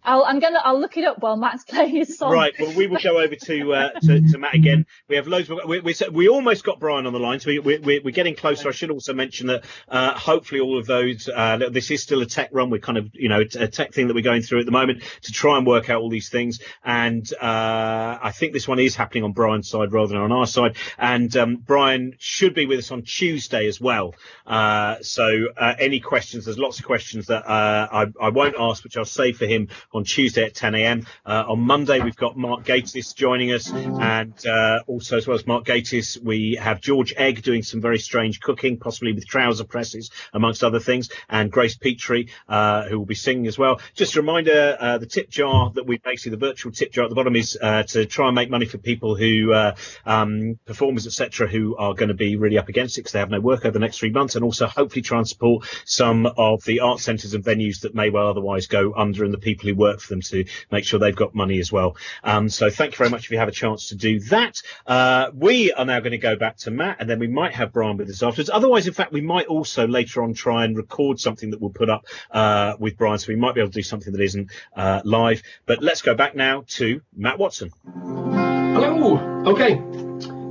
I'll, 0.05 0.25
I'm 0.25 0.41
gonna, 0.41 0.61
I'll 0.65 0.81
look 0.81 0.97
it 0.97 1.05
up 1.05 1.21
while 1.21 1.37
Matt's 1.37 1.65
playing 1.69 1.97
his 1.97 2.19
song. 2.19 2.33
Right. 2.33 2.53
Well, 2.59 2.75
we 2.75 2.87
will 2.87 2.99
go 3.03 3.21
over 3.21 3.35
to 3.35 3.75
uh, 3.75 3.91
to, 4.01 4.21
to 4.21 4.39
Matt 4.39 4.55
again. 4.55 4.87
We 5.09 5.17
have 5.17 5.27
loads. 5.27 5.51
Of, 5.51 5.61
we, 5.67 5.81
we 5.81 5.95
we 6.11 6.29
almost 6.29 6.65
got 6.65 6.81
Brian 6.81 7.07
on 7.07 7.13
the 7.13 7.21
line, 7.21 7.41
so 7.41 7.49
we, 7.49 7.59
we, 7.59 8.01
we're 8.01 8.11
getting 8.11 8.35
closer. 8.35 8.69
I 8.69 8.73
should 8.73 8.91
also 8.91 9.13
mention 9.13 9.47
that 9.49 9.65
uh, 9.89 10.15
hopefully 10.15 10.61
all 10.61 10.79
of 10.79 10.87
those. 10.87 11.29
Uh, 11.29 11.59
this 11.71 11.91
is 11.91 12.03
still 12.03 12.21
a 12.23 12.27
tech 12.27 12.51
run. 12.53 12.71
We're 12.71 12.81
kind 12.81 12.99
of 12.99 13.11
you 13.15 13.29
know 13.29 13.41
a 13.41 13.69
tech 13.69 13.93
thing 13.93 14.09
that 14.09 14.15
we're 14.15 14.23
going 14.23 14.43
through 14.43 14.61
at 14.61 14.67
the 14.67 14.73
moment 14.73 15.03
to 15.23 15.33
try 15.33 15.57
and 15.57 15.67
work 15.67 15.89
out 15.89 16.01
all 16.01 16.11
these 16.11 16.31
things. 16.31 16.61
And 16.85 17.29
uh, 17.41 18.19
I 18.23 18.33
think 18.35 18.53
this 18.53 18.67
one 18.67 18.81
is 18.81 18.97
happening 18.97 19.25
on 19.25 19.33
Brian's 19.33 19.69
side 19.69 19.93
rather 19.93 20.09
than 20.09 20.19
on 20.19 20.33
our 20.33 20.47
side. 20.47 20.77
And 20.99 21.35
um, 21.37 21.57
Brian 21.57 22.15
should 22.19 22.55
be 22.55 22.67
with 22.67 22.81
us 22.81 22.91
on 22.91 23.03
Tuesday 23.03 23.67
as 23.67 23.81
well. 23.81 24.15
Uh, 24.47 24.97
so 25.03 25.29
uh, 25.57 25.75
any 25.79 26.01
questions? 26.01 26.47
There's 26.47 26.59
lots 26.59 26.81
of 26.81 26.87
questions 26.87 27.27
that 27.27 27.49
I, 27.49 28.07
I 28.21 28.31
won't 28.31 28.57
ask, 28.59 28.83
which 28.83 28.97
I'll 28.97 29.05
save 29.05 29.37
for 29.39 29.47
him 29.47 29.69
on 29.93 30.05
Tuesday 30.05 30.45
at 30.45 30.55
10 30.55 30.75
a.m. 30.75 31.07
Uh, 31.25 31.45
on 31.49 31.61
Monday, 31.61 32.01
we've 32.01 32.17
got 32.17 32.37
Mark 32.37 32.65
Gatiss 32.65 33.15
joining 33.15 33.53
us, 33.53 33.71
and 33.71 34.35
uh, 34.47 34.79
also 34.87 35.17
as 35.17 35.27
well 35.27 35.37
as 35.37 35.47
Mark 35.47 35.65
Gatiss, 35.65 36.23
we 36.23 36.59
have 36.61 36.81
George 36.81 37.15
Egg 37.17 37.43
doing 37.43 37.63
some 37.63 37.81
very 37.81 37.99
strange 37.99 38.41
cooking, 38.41 38.79
possibly 38.79 39.13
with 39.13 39.27
trouser 39.27 39.65
presses, 39.65 40.11
amongst 40.33 40.65
other 40.65 40.81
things, 40.81 41.11
and 41.29 41.51
Grace 41.51 41.77
Petrie, 41.77 42.29
uh, 42.49 42.85
who 42.85 42.99
will 42.99 43.07
be 43.07 43.15
singing 43.15 43.47
as 43.47 43.59
well. 43.59 43.81
Just 43.95 44.17
a 44.17 44.21
reminder, 44.21 44.77
uh, 44.79 44.99
the 44.99 45.07
tip 45.07 45.31
jar 45.31 45.71
that 45.75 45.87
we 45.87 45.99
basically 45.99 46.37
the 46.37 46.47
virtual 46.47 46.73
tip 46.73 46.93
jar 46.93 47.05
at 47.05 47.09
the 47.09 47.15
bottom 47.15 47.37
is 47.37 47.59
uh, 47.61 47.83
to 47.85 48.07
try 48.07 48.27
and 48.27 48.35
make 48.35 48.51
money 48.51 48.67
for 48.67 48.79
people 48.79 49.17
who 49.17 49.53
uh, 49.53 49.75
um, 50.05 50.59
performers, 50.65 51.07
etc., 51.07 51.47
who 51.49 51.77
are 51.77 51.95
going 51.95 52.09
to 52.09 52.15
be 52.15 52.37
really 52.37 52.59
up 52.59 52.69
against 52.69 52.99
it 52.99 53.03
because 53.03 53.13
they 53.13 53.19
have 53.19 53.31
no 53.31 53.41
work 53.41 53.65
over 53.65 53.73
the 53.73 53.79
next 53.79 53.99
three 53.99 54.11
months, 54.11 54.35
and 54.35 54.45
also 54.45 54.67
hopefully 54.67 55.03
try 55.03 55.19
and 55.19 55.29
support 55.29 55.67
some 55.85 56.27
of 56.27 56.65
the 56.65 56.81
art 56.81 57.01
centres 57.01 57.35
and 57.35 57.45
venues 57.45 57.81
that 57.81 57.95
may 57.95 58.11
well 58.11 58.29
otherwise 58.29 58.67
go 58.67 58.93
under, 58.95 59.25
and 59.25 59.33
the 59.33 59.39
people 59.39 59.62
who 59.63 59.75
work 59.75 60.01
for 60.01 60.09
them 60.13 60.21
to 60.23 60.45
make 60.71 60.85
sure 60.85 60.99
they've 60.99 61.15
got 61.15 61.35
money 61.35 61.59
as 61.59 61.73
well. 61.73 61.97
Um, 62.23 62.49
so 62.49 62.71
thank 62.71 62.93
you 62.93 62.99
very 62.99 63.11
much 63.11 63.25
if 63.25 63.31
you 63.31 63.39
have 63.39 63.49
a 63.49 63.53
chance 63.53 63.89
to 63.89 63.95
do 63.95 64.21
that. 64.21 64.61
Uh, 64.87 65.31
we 65.35 65.73
are 65.73 65.85
now 65.85 66.01
going 66.01 66.13
to 66.13 66.19
go 66.19 66.37
back 66.37 66.57
to 66.59 66.71
Matt, 66.71 66.97
and 67.01 67.09
then 67.09 67.19
we 67.19 67.29
might 67.29 67.55
have 67.55 67.73
Brian 67.73 67.97
with 67.97 68.09
us 68.11 68.23
afterwards. 68.23 68.51
Otherwise, 68.53 68.87
in 68.87 68.95
fact, 68.95 69.13
we 69.13 69.21
might 69.21 69.47
also 69.47 69.87
later 69.87 70.23
on 70.23 70.35
try 70.35 70.65
and 70.65 70.77
record 70.77 71.21
something 71.21 71.51
that 71.51 71.61
we'll 71.61 71.71
put 71.71 71.91
up 71.91 72.07
uh, 72.31 72.75
with 72.79 72.97
Brian, 72.97 73.19
so 73.19 73.29
we 73.29 73.37
might 73.37 73.55
be 73.55 73.61
able 73.61 73.71
to 73.71 73.79
do 73.79 73.83
something 73.83 74.13
that 74.13 74.23
isn't 74.23 74.51
uh, 74.77 75.01
live. 75.05 75.43
But 75.67 75.83
let's 75.83 76.03
go 76.03 76.15
back 76.15 76.35
now 76.35 76.65
to 76.69 77.01
Matt 77.17 77.39
Watson. 77.39 77.71
Hello. 77.95 79.19
Okay. 79.47 79.81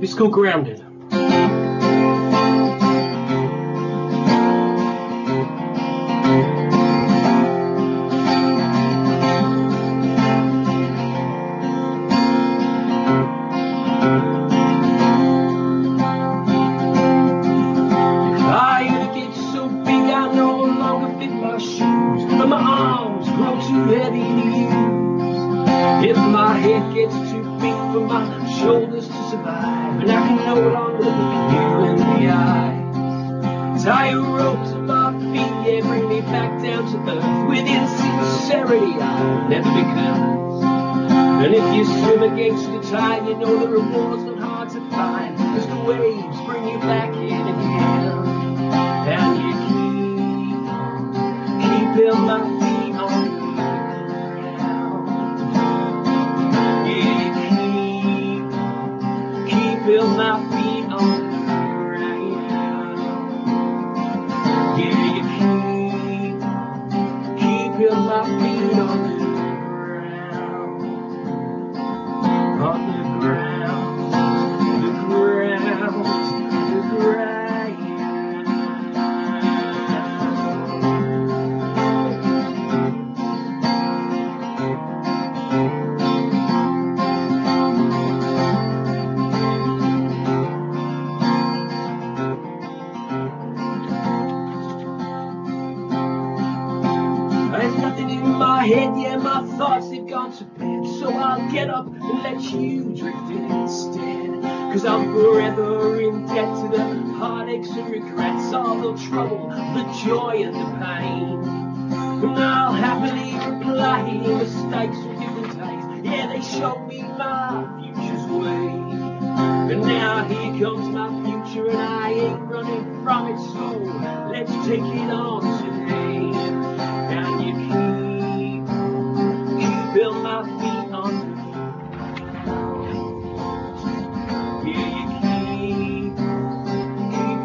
This 0.00 0.10
is 0.10 0.81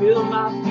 keep 0.07 0.15
my 0.29 0.66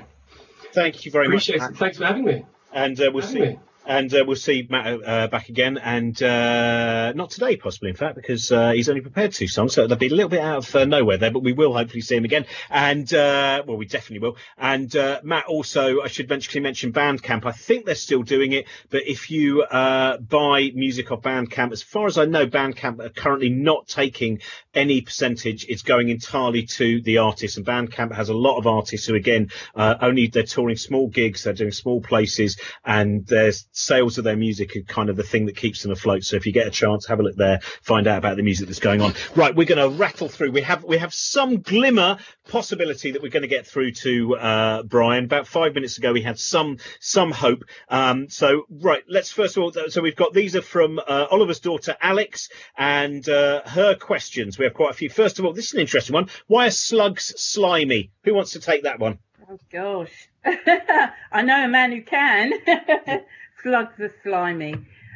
Thank 0.74 1.06
you 1.06 1.12
very 1.12 1.28
appreciate 1.28 1.60
much, 1.60 1.72
it. 1.72 1.78
Thanks 1.78 1.98
for 1.98 2.06
having 2.06 2.26
me. 2.26 2.46
and 2.74 3.00
uh, 3.00 3.12
we'll 3.14 3.24
Having 3.24 3.42
see. 3.42 3.50
me. 3.50 3.60
And 3.86 4.14
uh, 4.14 4.24
we'll 4.26 4.38
see 4.38 4.66
Matt 4.70 5.04
uh, 5.06 5.28
back 5.28 5.50
again, 5.50 5.78
and 5.78 6.22
uh, 6.24 7.12
not 7.14 7.32
today, 7.32 7.58
possibly, 7.58 7.90
in 7.90 7.96
fact, 7.98 8.16
because 8.16 8.50
uh, 8.50 8.72
he's 8.72 8.88
only 8.88 9.02
prepared 9.02 9.34
two 9.34 9.48
songs, 9.48 9.74
so 9.74 9.88
they'll 9.88 9.98
be 9.98 10.08
a 10.08 10.14
little 10.14 10.30
bit 10.30 10.40
out 10.40 10.60
of 10.60 10.76
uh, 10.76 10.86
nowhere 10.86 11.18
there. 11.18 11.32
But 11.32 11.44
we 11.44 11.52
will 11.52 11.74
hopefully 11.74 12.00
see 12.02 12.16
him 12.16 12.24
again, 12.24 12.46
and 12.70 13.14
uh, 13.14 13.64
well, 13.68 13.76
we 13.76 13.86
definitely 13.86 14.20
will. 14.20 14.38
And 14.58 14.94
Matt 15.24 15.48
also, 15.48 16.02
I 16.02 16.08
should 16.08 16.30
mention, 16.30 16.64
mention 16.64 16.94
Bandcamp. 16.94 17.46
I 17.46 17.52
think 17.52 17.86
they're 17.86 17.96
still 17.96 18.24
doing 18.24 18.54
it, 18.54 18.68
but 18.90 19.02
if 19.06 19.30
you 19.30 19.66
buy 19.70 20.72
music 20.74 21.12
off 21.12 21.22
Bandcamp, 21.22 21.74
as 21.74 21.84
far 21.84 22.08
as 22.08 22.18
I 22.18 22.26
know, 22.26 22.48
Bandcamp 22.48 23.04
are 23.04 23.10
currently 23.10 23.50
not 23.50 23.88
taking 23.88 24.40
any 24.74 25.02
percentage. 25.02 25.66
It's 25.68 25.84
going 25.84 26.08
entirely 26.08 26.64
to 26.64 27.02
the 27.02 27.18
artists, 27.18 27.58
and 27.58 27.66
Bandcamp 27.66 28.14
has 28.16 28.30
a 28.30 28.34
lot 28.34 28.58
of 28.60 28.66
artists 28.66 29.08
who, 29.08 29.16
again, 29.16 29.50
only 29.76 30.28
they're 30.28 30.44
touring 30.44 30.78
small 30.78 31.10
gigs, 31.10 31.44
they're 31.44 31.54
doing 31.54 31.72
small 31.72 32.02
places, 32.02 32.58
and 32.86 33.28
their 33.28 33.52
sales 33.74 34.18
of 34.18 34.24
their 34.24 34.38
music 34.38 34.76
are 34.76 34.82
kind 34.82 35.10
of 35.10 35.18
the 35.18 35.24
thing 35.24 35.48
that 35.48 35.58
keeps 35.58 35.82
them 35.84 35.92
afloat. 35.92 36.24
So 36.24 36.38
if 36.38 36.46
you 36.46 36.54
get 36.54 36.68
a 36.68 36.72
chance, 36.72 37.08
have 37.08 37.20
a 37.20 37.24
look 37.24 37.36
there, 37.36 37.60
find 37.82 38.08
out 38.08 38.20
about 38.20 38.38
the 38.38 38.44
music 38.44 38.68
that's 38.68 38.80
going 38.80 39.02
on. 39.02 39.14
Right, 39.36 39.54
we're 39.54 39.66
going 39.66 39.80
to 39.80 39.98
rattle 39.98 40.30
through. 40.30 40.52
We 40.52 40.62
have 40.62 40.84
we 40.84 40.98
have 40.98 41.14
some 41.14 41.62
glimmer 41.62 42.18
possibility 42.48 43.12
that 43.12 43.22
we're 43.22 43.32
going 43.32 43.42
to 43.42 43.48
get 43.48 43.68
through 43.68 43.92
to 43.92 44.36
uh, 44.38 44.84
Brian. 44.84 45.26
About 45.26 45.48
five 45.48 45.74
minutes 45.74 45.98
ago, 45.98 46.14
we 46.14 46.22
had 46.22 46.40
some 46.40 46.78
some 47.00 47.32
hope. 47.32 47.64
Um, 47.90 48.30
so 48.30 48.64
right, 48.70 49.04
let's 49.10 49.32
first 49.32 49.58
of 49.58 49.64
all. 49.64 49.74
So 49.90 50.02
we've 50.02 50.16
got 50.16 50.34
these 50.34 50.56
are 50.56 50.62
from 50.62 51.00
uh, 51.00 51.28
Oliver's 51.32 51.60
daughter 51.60 51.98
Alex 52.02 52.50
and 52.78 53.28
uh, 53.28 53.64
her 53.66 53.96
questions. 53.96 54.58
We 54.58 54.66
have 54.66 54.74
quite 54.74 54.92
a 54.92 54.94
few. 54.94 55.10
First 55.10 55.40
of 55.40 55.46
all, 55.46 55.54
this 55.54 55.68
is 55.68 55.74
an 55.74 55.80
interesting 55.80 56.14
one. 56.14 56.30
Why 56.48 56.68
are 56.68 56.72
slugs 56.72 57.34
slimy? 57.38 58.12
Who 58.24 58.34
wants 58.34 58.52
to 58.52 58.60
take 58.60 58.84
that 58.84 59.00
one? 59.00 59.20
Oh 59.50 59.60
gosh, 59.72 60.30
I 60.46 61.42
know 61.42 61.66
a 61.66 61.68
man 61.68 61.92
who 61.92 62.02
can. 62.02 62.54
Slugs 63.64 64.00
are 64.00 64.14
slimy. 64.24 64.76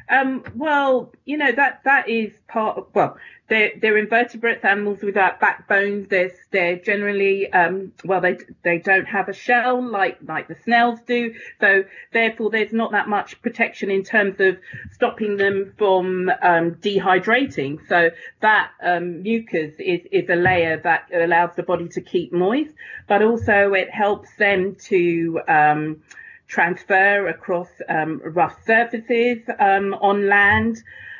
Um, 0.10 0.44
well, 0.56 1.12
you 1.26 1.38
know 1.38 1.52
that 1.52 1.82
that 1.84 2.08
is 2.08 2.32
part 2.48 2.78
of 2.78 2.88
well, 2.94 3.18
they're 3.50 3.72
they're 3.82 3.98
invertebrates, 3.98 4.64
animals 4.64 5.02
without 5.02 5.42
backbones. 5.42 6.08
They're 6.08 6.32
they're 6.52 6.78
generally 6.78 7.52
um, 7.52 7.92
well, 8.06 8.22
they 8.22 8.38
they 8.64 8.78
don't 8.78 9.06
have 9.06 9.28
a 9.28 9.34
shell 9.34 9.86
like 9.86 10.18
like 10.26 10.48
the 10.48 10.56
snails 10.64 11.00
do. 11.06 11.34
So 11.60 11.84
therefore, 12.14 12.50
there's 12.52 12.72
not 12.72 12.94
that 12.94 13.10
much 13.10 13.42
protection 13.42 13.92
in 13.92 14.04
terms 14.04 14.40
of 14.40 14.58
stopping 14.92 15.36
them 15.36 15.74
from 15.78 16.30
um, 16.42 16.76
dehydrating. 16.76 17.86
So 17.90 18.12
that 18.40 18.72
um, 18.82 19.24
mucus 19.24 19.74
is 19.78 20.02
is 20.10 20.30
a 20.30 20.36
layer 20.36 20.78
that 20.78 21.10
allows 21.14 21.54
the 21.58 21.64
body 21.64 21.90
to 21.90 22.02
keep 22.02 22.32
moist, 22.32 22.74
but 23.10 23.22
also 23.22 23.74
it 23.74 23.90
helps 23.90 24.34
them 24.38 24.76
to 24.86 25.42
um, 25.50 26.02
transfer 26.48 27.28
across 27.28 27.70
um, 27.90 28.22
rough 28.24 28.58
surfaces 28.66 29.40
um, 29.60 29.94
on 29.94 30.28
land. 30.28 30.78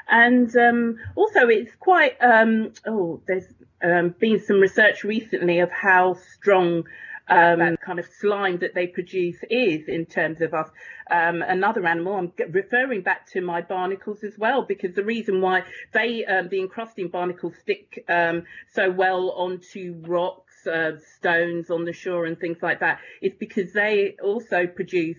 And 0.10 0.56
um, 0.56 0.98
also, 1.16 1.48
it's 1.48 1.76
quite, 1.76 2.16
um, 2.22 2.72
oh, 2.86 3.22
there's 3.28 3.48
um, 3.84 4.16
been 4.20 4.40
some 4.40 4.60
research 4.60 5.04
recently 5.04 5.60
of 5.60 5.70
how 5.70 6.16
strong 6.36 6.86
um, 7.30 7.76
kind 7.86 8.00
of 8.00 8.06
slime 8.22 8.60
that 8.60 8.74
they 8.74 8.88
produce 8.88 9.38
is 9.50 9.88
in 9.88 10.06
terms 10.06 10.40
of 10.42 10.54
us. 10.54 10.70
Um, 11.12 11.42
another 11.42 11.86
animal, 11.86 12.16
I'm 12.16 12.32
referring 12.52 13.02
back 13.02 13.30
to 13.32 13.42
my 13.42 13.62
barnacles 13.62 14.24
as 14.24 14.38
well, 14.38 14.62
because 14.62 14.96
the 14.96 15.04
reason 15.04 15.42
why 15.42 15.64
they, 15.94 16.26
um, 16.26 16.48
the 16.50 16.62
encrusting 16.62 17.10
barnacles 17.10 17.54
stick 17.62 18.06
um, 18.08 18.44
so 18.74 18.90
well 18.90 19.32
onto 19.32 20.02
rocks, 20.08 20.47
uh, 20.66 20.92
stones 21.18 21.70
on 21.70 21.86
the 21.86 21.94
shore 21.94 22.26
and 22.26 22.40
things 22.40 22.58
like 22.62 22.80
that 22.80 23.00
is 23.22 23.34
because 23.38 23.74
they 23.74 24.16
also 24.24 24.66
produce 24.68 25.18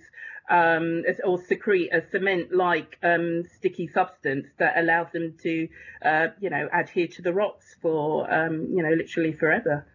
um, 0.51 1.05
or 1.25 1.39
secrete 1.43 1.91
a 1.93 2.03
cement-like 2.11 2.99
um, 3.03 3.45
sticky 3.57 3.89
substance 3.89 4.47
that 4.59 4.79
allows 4.79 5.13
them 5.13 5.35
to, 5.43 5.69
uh, 6.03 6.29
you 6.41 6.51
know, 6.51 6.69
adhere 6.73 7.07
to 7.09 7.23
the 7.23 7.33
rocks 7.33 7.77
for, 7.83 8.33
um, 8.33 8.69
you 8.73 8.83
know, 8.83 8.91
literally 8.91 9.33
forever. 9.33 9.87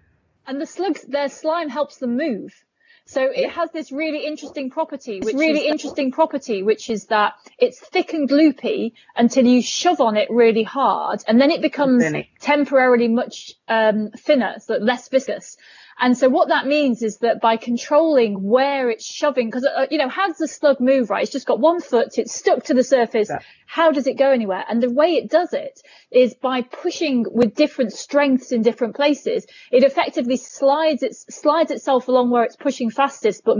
and 0.45 0.61
the 0.61 0.65
slugs 0.65 1.01
their 1.03 1.29
slime 1.29 1.69
helps 1.69 1.97
them 1.97 2.17
move 2.17 2.63
so 3.05 3.21
it 3.21 3.49
has 3.49 3.69
this 3.71 3.91
really 3.91 4.25
interesting 4.25 4.69
property 4.69 5.19
which 5.19 5.35
really 5.35 5.67
interesting 5.67 6.11
property 6.11 6.63
which 6.63 6.89
is 6.89 7.05
that 7.07 7.33
it's 7.57 7.79
thick 7.79 8.13
and 8.13 8.29
gloopy 8.29 8.93
until 9.15 9.45
you 9.45 9.61
shove 9.61 9.99
on 9.99 10.15
it 10.15 10.29
really 10.29 10.63
hard 10.63 11.21
and 11.27 11.39
then 11.39 11.51
it 11.51 11.61
becomes 11.61 12.03
temporarily 12.39 13.07
much 13.07 13.53
um, 13.67 14.09
thinner 14.17 14.55
so 14.59 14.75
less 14.75 15.09
viscous 15.09 15.57
and 15.99 16.17
so 16.17 16.29
what 16.29 16.49
that 16.49 16.65
means 16.65 17.01
is 17.01 17.17
that 17.19 17.41
by 17.41 17.57
controlling 17.57 18.43
where 18.43 18.89
it's 18.89 19.05
shoving, 19.05 19.47
because 19.47 19.65
uh, 19.65 19.87
you 19.91 19.97
know 19.97 20.09
how 20.09 20.27
does 20.27 20.37
the 20.37 20.47
slug 20.47 20.79
move? 20.79 21.09
Right, 21.09 21.23
it's 21.23 21.31
just 21.31 21.47
got 21.47 21.59
one 21.59 21.81
foot, 21.81 22.17
it's 22.17 22.33
stuck 22.33 22.63
to 22.65 22.73
the 22.73 22.83
surface. 22.83 23.29
Yeah. 23.29 23.39
How 23.65 23.91
does 23.91 24.05
it 24.05 24.17
go 24.17 24.31
anywhere? 24.31 24.63
And 24.69 24.83
the 24.83 24.91
way 24.91 25.15
it 25.15 25.29
does 25.29 25.53
it 25.53 25.81
is 26.11 26.35
by 26.35 26.61
pushing 26.61 27.25
with 27.29 27.55
different 27.55 27.93
strengths 27.93 28.51
in 28.51 28.61
different 28.61 28.95
places. 28.95 29.47
It 29.71 29.83
effectively 29.83 30.37
slides 30.37 31.01
it 31.03 31.15
slides 31.15 31.71
itself 31.71 32.07
along 32.07 32.29
where 32.29 32.43
it's 32.43 32.55
pushing 32.55 32.89
fastest, 32.89 33.43
but 33.43 33.57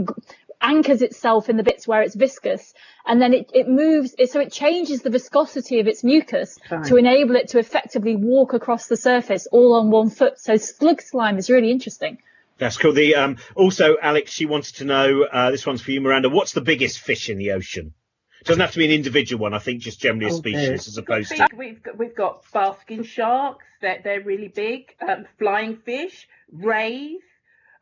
anchors 0.64 1.02
itself 1.02 1.48
in 1.48 1.56
the 1.56 1.62
bits 1.62 1.86
where 1.86 2.02
it's 2.02 2.14
viscous, 2.14 2.74
and 3.06 3.20
then 3.20 3.32
it, 3.34 3.50
it 3.54 3.68
moves. 3.68 4.14
It, 4.18 4.30
so 4.30 4.40
it 4.40 4.50
changes 4.50 5.02
the 5.02 5.10
viscosity 5.10 5.80
of 5.80 5.86
its 5.86 6.02
mucus 6.02 6.58
Fine. 6.68 6.84
to 6.84 6.96
enable 6.96 7.36
it 7.36 7.48
to 7.48 7.58
effectively 7.58 8.16
walk 8.16 8.54
across 8.54 8.88
the 8.88 8.96
surface 8.96 9.46
all 9.52 9.74
on 9.74 9.90
one 9.90 10.10
foot. 10.10 10.38
So 10.40 10.56
slug 10.56 11.02
slime 11.02 11.38
is 11.38 11.50
really 11.50 11.70
interesting. 11.70 12.18
That's 12.58 12.76
cool. 12.76 12.92
The 12.92 13.16
um, 13.16 13.36
also, 13.54 13.96
Alex, 14.00 14.32
she 14.32 14.46
wanted 14.46 14.76
to 14.76 14.84
know. 14.84 15.24
Uh, 15.30 15.50
this 15.50 15.66
one's 15.66 15.82
for 15.82 15.90
you, 15.90 16.00
Miranda. 16.00 16.28
What's 16.30 16.52
the 16.52 16.60
biggest 16.60 17.00
fish 17.00 17.28
in 17.28 17.36
the 17.38 17.52
ocean? 17.52 17.94
Doesn't 18.44 18.60
have 18.60 18.72
to 18.72 18.78
be 18.78 18.84
an 18.84 18.90
individual 18.90 19.42
one. 19.42 19.54
I 19.54 19.58
think 19.58 19.80
just 19.80 20.00
generally 20.00 20.30
a 20.30 20.34
Oh, 20.34 20.36
species 20.36 20.66
dear. 20.66 20.74
as 20.74 20.98
opposed 20.98 21.30
to. 21.30 21.48
We've 21.56 21.82
got, 21.82 21.98
we've 21.98 22.14
got 22.14 22.44
basking 22.52 23.02
sharks. 23.02 23.64
They're, 23.80 24.00
they're 24.04 24.20
really 24.20 24.48
big. 24.48 24.94
Um, 25.00 25.24
flying 25.38 25.76
fish, 25.78 26.28
rays. 26.52 27.20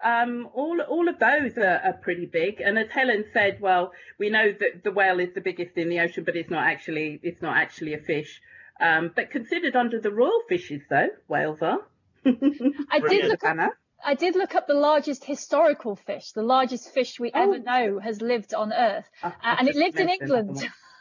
Um, 0.04 0.48
all 0.54 0.80
all 0.80 1.08
of 1.08 1.18
those 1.18 1.56
are, 1.58 1.80
are 1.84 1.92
pretty 1.92 2.26
big. 2.26 2.60
And 2.60 2.78
as 2.78 2.88
Helen 2.90 3.24
said, 3.32 3.60
well, 3.60 3.92
we 4.18 4.30
know 4.30 4.52
that 4.52 4.82
the 4.84 4.90
whale 4.90 5.20
is 5.20 5.32
the 5.34 5.40
biggest 5.40 5.76
in 5.76 5.88
the 5.88 6.00
ocean, 6.00 6.24
but 6.24 6.36
it's 6.36 6.50
not 6.50 6.64
actually 6.66 7.20
it's 7.22 7.40
not 7.42 7.56
actually 7.56 7.94
a 7.94 7.98
fish. 7.98 8.40
Um, 8.80 9.12
but 9.14 9.30
considered 9.30 9.76
under 9.76 10.00
the 10.00 10.10
royal 10.10 10.40
fishes, 10.48 10.82
though, 10.90 11.10
whales 11.28 11.62
are. 11.62 11.78
I 12.26 12.30
did 12.30 13.00
Brilliant. 13.00 13.28
look 13.28 13.44
up 13.44 13.50
Anna. 13.50 13.70
I 14.04 14.14
did 14.14 14.34
look 14.34 14.56
up 14.56 14.66
the 14.66 14.74
largest 14.74 15.24
historical 15.24 15.94
fish. 15.94 16.32
The 16.32 16.42
largest 16.42 16.92
fish 16.92 17.20
we 17.20 17.30
Oh. 17.32 17.42
ever 17.42 17.58
know 17.60 17.98
has 18.00 18.20
lived 18.20 18.52
on 18.54 18.72
Earth, 18.72 19.08
Oh, 19.22 19.28
uh, 19.28 19.56
and 19.58 19.68
it 19.68 19.76
lived 19.76 20.00
in 20.00 20.08
England. 20.08 20.58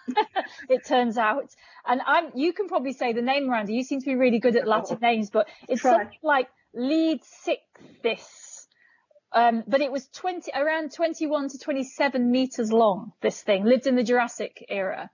it 0.69 0.85
turns 0.85 1.17
out, 1.17 1.49
and 1.87 2.01
I'm. 2.05 2.31
You 2.35 2.53
can 2.53 2.67
probably 2.67 2.93
say 2.93 3.13
the 3.13 3.21
name, 3.23 3.47
Miranda. 3.47 3.71
You 3.73 3.83
seem 3.83 3.99
to 4.01 4.05
be 4.05 4.15
really 4.15 4.39
good 4.39 4.55
at 4.55 4.67
Latin 4.67 4.99
names, 5.01 5.29
but 5.31 5.47
it's 5.67 5.81
Try. 5.81 5.91
something 5.93 6.17
like 6.21 6.49
Leedsichthys. 6.75 8.50
Um, 9.33 9.63
but 9.67 9.81
it 9.81 9.91
was 9.91 10.07
20 10.07 10.51
around 10.53 10.91
21 10.93 11.49
to 11.49 11.57
27 11.57 12.31
meters 12.31 12.71
long. 12.71 13.13
This 13.21 13.41
thing 13.41 13.63
lived 13.63 13.87
in 13.87 13.95
the 13.95 14.03
Jurassic 14.03 14.65
era, 14.69 15.09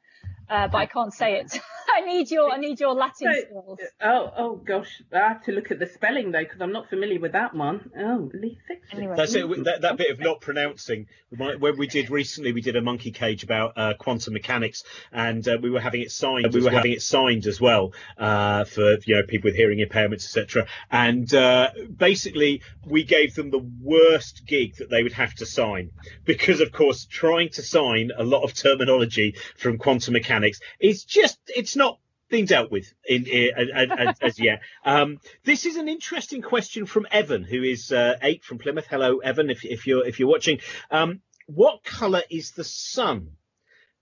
uh, 0.50 0.68
but 0.68 0.78
I 0.78 0.86
can't 0.86 1.14
say 1.14 1.40
it. 1.40 1.60
I 1.96 2.02
need 2.02 2.30
your 2.30 2.52
I 2.52 2.58
need 2.58 2.80
your 2.80 2.94
Latin 2.94 3.34
So- 3.34 3.42
skills. 3.42 3.80
Oh, 4.02 4.32
oh 4.38 4.56
gosh, 4.56 5.02
I 5.14 5.20
have 5.20 5.44
to 5.46 5.52
look 5.52 5.72
at 5.72 5.80
the 5.80 5.88
spelling 5.88 6.32
though 6.32 6.44
because 6.44 6.62
I'm 6.62 6.72
not 6.72 6.90
familiar 6.90 7.20
with 7.20 7.32
that 7.32 7.56
one. 7.56 7.90
Oh, 7.98 8.30
Lee 8.34 8.58
Anyway. 8.92 9.16
That's 9.18 9.34
it. 9.36 9.48
That, 9.64 9.82
that 9.82 9.98
bit 9.98 10.12
of 10.12 10.20
not 10.20 10.42
pronouncing. 10.42 11.08
When 11.30 11.78
we 11.78 11.88
did 11.88 12.10
recently, 12.10 12.54
we 12.54 12.62
did 12.62 12.76
a 12.76 12.82
monkey 12.82 13.12
cage 13.12 13.44
about 13.44 13.74
uh, 13.76 13.94
quantum 14.00 14.34
mechanics, 14.34 14.84
and 15.12 15.46
uh, 15.48 15.58
we 15.62 15.70
were 15.70 15.82
having 15.82 16.02
it 16.02 16.12
signed. 16.12 16.54
We 16.54 16.62
were 16.62 16.72
having 16.72 16.94
it 16.94 17.02
signed 17.02 17.48
as 17.48 17.60
well 17.60 17.94
uh, 18.18 18.64
for 18.64 18.98
you 19.06 19.16
know 19.16 19.24
people 19.24 19.50
with 19.50 19.56
hearing 19.56 19.80
impairments, 19.80 20.26
etc. 20.26 20.68
And 20.90 21.34
uh, 21.34 21.70
basically, 21.96 22.62
we 22.86 23.04
gave 23.04 23.36
them 23.36 23.52
the 23.52 23.66
worst 23.82 24.44
gig 24.46 24.76
that 24.78 24.90
they 24.90 25.04
would 25.04 25.14
have 25.14 25.34
to 25.36 25.46
sign 25.46 25.92
because, 26.26 26.62
of 26.62 26.72
course, 26.72 27.06
trying 27.06 27.50
to 27.50 27.62
sign 27.62 28.12
a 28.18 28.24
lot 28.24 28.44
of 28.44 28.54
terminology 28.54 29.36
from 29.58 29.78
quantum 29.78 30.14
mechanics 30.14 30.37
is 30.80 31.04
just 31.04 31.40
it's 31.48 31.76
not 31.76 32.00
being 32.30 32.46
dealt 32.46 32.72
with 32.72 32.94
in, 33.08 33.26
in 33.26 33.52
as, 33.74 33.90
as, 33.98 34.16
as 34.22 34.40
yet. 34.40 34.62
Um, 34.84 35.20
this 35.44 35.66
is 35.66 35.78
an 35.78 35.88
interesting 35.88 36.42
question 36.42 36.86
from 36.86 37.08
Evan, 37.12 37.44
who 37.44 37.64
is 37.64 37.92
uh, 37.92 38.16
eight 38.22 38.44
from 38.44 38.58
Plymouth. 38.58 38.88
Hello, 38.90 39.20
Evan, 39.20 39.50
if, 39.50 39.64
if 39.64 39.88
you're 39.88 40.06
if 40.06 40.20
you're 40.20 40.30
watching. 40.30 40.60
Um, 40.92 41.22
what 41.46 41.84
colour 41.84 42.24
is 42.30 42.52
the 42.52 42.64
sun? 42.64 43.32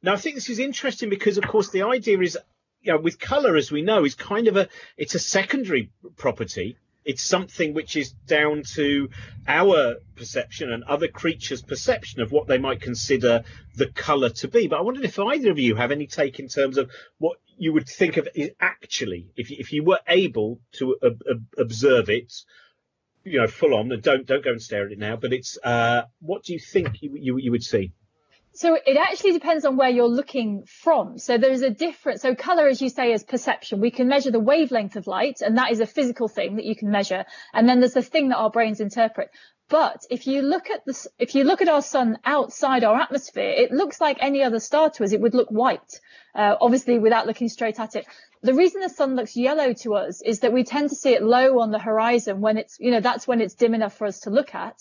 Now, 0.01 0.13
I 0.13 0.17
think 0.17 0.35
this 0.35 0.49
is 0.49 0.59
interesting 0.59 1.09
because, 1.09 1.37
of 1.37 1.47
course, 1.47 1.69
the 1.69 1.83
idea 1.83 2.19
is, 2.19 2.37
you 2.81 2.93
know, 2.93 2.99
with 2.99 3.19
colour, 3.19 3.55
as 3.55 3.71
we 3.71 3.81
know, 3.81 4.05
is 4.05 4.15
kind 4.15 4.47
of 4.47 4.57
a 4.57 4.67
it's 4.97 5.15
a 5.15 5.19
secondary 5.19 5.91
property. 6.15 6.77
It's 7.05 7.21
something 7.21 7.73
which 7.73 7.95
is 7.95 8.11
down 8.25 8.63
to 8.73 9.09
our 9.47 9.97
perception 10.15 10.73
and 10.73 10.83
other 10.83 11.07
creatures' 11.07 11.61
perception 11.61 12.21
of 12.21 12.31
what 12.31 12.47
they 12.47 12.57
might 12.57 12.81
consider 12.81 13.43
the 13.75 13.87
colour 13.87 14.29
to 14.29 14.47
be. 14.47 14.67
But 14.67 14.79
I 14.79 14.81
wondered 14.81 15.05
if 15.05 15.19
either 15.19 15.51
of 15.51 15.59
you 15.59 15.75
have 15.75 15.91
any 15.91 16.07
take 16.07 16.39
in 16.39 16.47
terms 16.47 16.77
of 16.77 16.89
what 17.19 17.37
you 17.57 17.73
would 17.73 17.87
think 17.87 18.17
of 18.17 18.27
it 18.33 18.55
actually, 18.59 19.29
if 19.35 19.51
you, 19.51 19.57
if 19.59 19.71
you 19.71 19.83
were 19.83 19.99
able 20.07 20.59
to 20.73 20.97
ob- 21.03 21.21
ob- 21.29 21.45
observe 21.57 22.09
it, 22.09 22.33
you 23.23 23.39
know, 23.39 23.47
full 23.47 23.75
on. 23.75 23.91
And 23.91 24.01
don't 24.01 24.25
don't 24.25 24.43
go 24.43 24.51
and 24.51 24.61
stare 24.61 24.85
at 24.85 24.91
it 24.91 24.99
now. 24.99 25.15
But 25.15 25.33
it's 25.33 25.57
uh, 25.63 26.03
what 26.19 26.43
do 26.43 26.53
you 26.53 26.59
think 26.59 27.01
you 27.01 27.15
you, 27.15 27.37
you 27.37 27.51
would 27.51 27.63
see? 27.63 27.91
So 28.55 28.77
it 28.85 28.97
actually 28.97 29.33
depends 29.33 29.65
on 29.65 29.75
where 29.75 29.89
you're 29.89 30.07
looking 30.07 30.63
from. 30.65 31.17
So 31.17 31.37
there's 31.37 31.61
a 31.61 31.69
difference. 31.69 32.21
so 32.21 32.35
color, 32.35 32.67
as 32.67 32.81
you 32.81 32.89
say, 32.89 33.11
is 33.11 33.23
perception. 33.23 33.81
We 33.81 33.91
can 33.91 34.07
measure 34.07 34.31
the 34.31 34.39
wavelength 34.39 34.95
of 34.95 35.07
light, 35.07 35.41
and 35.41 35.57
that 35.57 35.71
is 35.71 35.81
a 35.81 35.85
physical 35.85 36.29
thing 36.29 36.55
that 36.55 36.65
you 36.65 36.75
can 36.75 36.89
measure. 36.89 37.25
And 37.53 37.67
then 37.67 37.81
there's 37.81 37.95
the 37.95 38.01
thing 38.01 38.29
that 38.29 38.37
our 38.37 38.49
brains 38.49 38.79
interpret. 38.79 39.29
But 39.67 40.05
if 40.09 40.25
you 40.25 40.41
look 40.41 40.69
at 40.69 40.85
this, 40.85 41.07
if 41.19 41.35
you 41.35 41.43
look 41.43 41.61
at 41.61 41.67
our 41.67 41.81
sun 41.81 42.17
outside 42.23 42.83
our 42.83 42.95
atmosphere, 42.95 43.49
it 43.49 43.71
looks 43.71 43.99
like 43.99 44.17
any 44.21 44.41
other 44.43 44.59
star 44.59 44.89
to 44.91 45.03
us. 45.03 45.11
It 45.11 45.19
would 45.19 45.33
look 45.33 45.49
white, 45.49 45.99
uh, 46.33 46.55
obviously 46.61 46.97
without 46.99 47.27
looking 47.27 47.49
straight 47.49 47.79
at 47.79 47.95
it. 47.95 48.05
The 48.41 48.53
reason 48.53 48.81
the 48.81 48.89
sun 48.89 49.15
looks 49.15 49.35
yellow 49.35 49.73
to 49.81 49.95
us 49.95 50.21
is 50.21 50.41
that 50.41 50.53
we 50.53 50.63
tend 50.63 50.89
to 50.89 50.95
see 50.95 51.13
it 51.13 51.23
low 51.23 51.59
on 51.59 51.71
the 51.71 51.79
horizon 51.79 52.41
when 52.41 52.57
it's, 52.57 52.77
you 52.79 52.91
know, 52.91 52.99
that's 52.99 53.27
when 53.27 53.41
it's 53.41 53.55
dim 53.55 53.73
enough 53.73 53.97
for 53.97 54.05
us 54.05 54.19
to 54.21 54.29
look 54.29 54.53
at. 54.53 54.77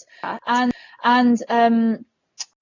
And, 0.47 0.73
and, 1.03 1.43
um, 1.49 2.05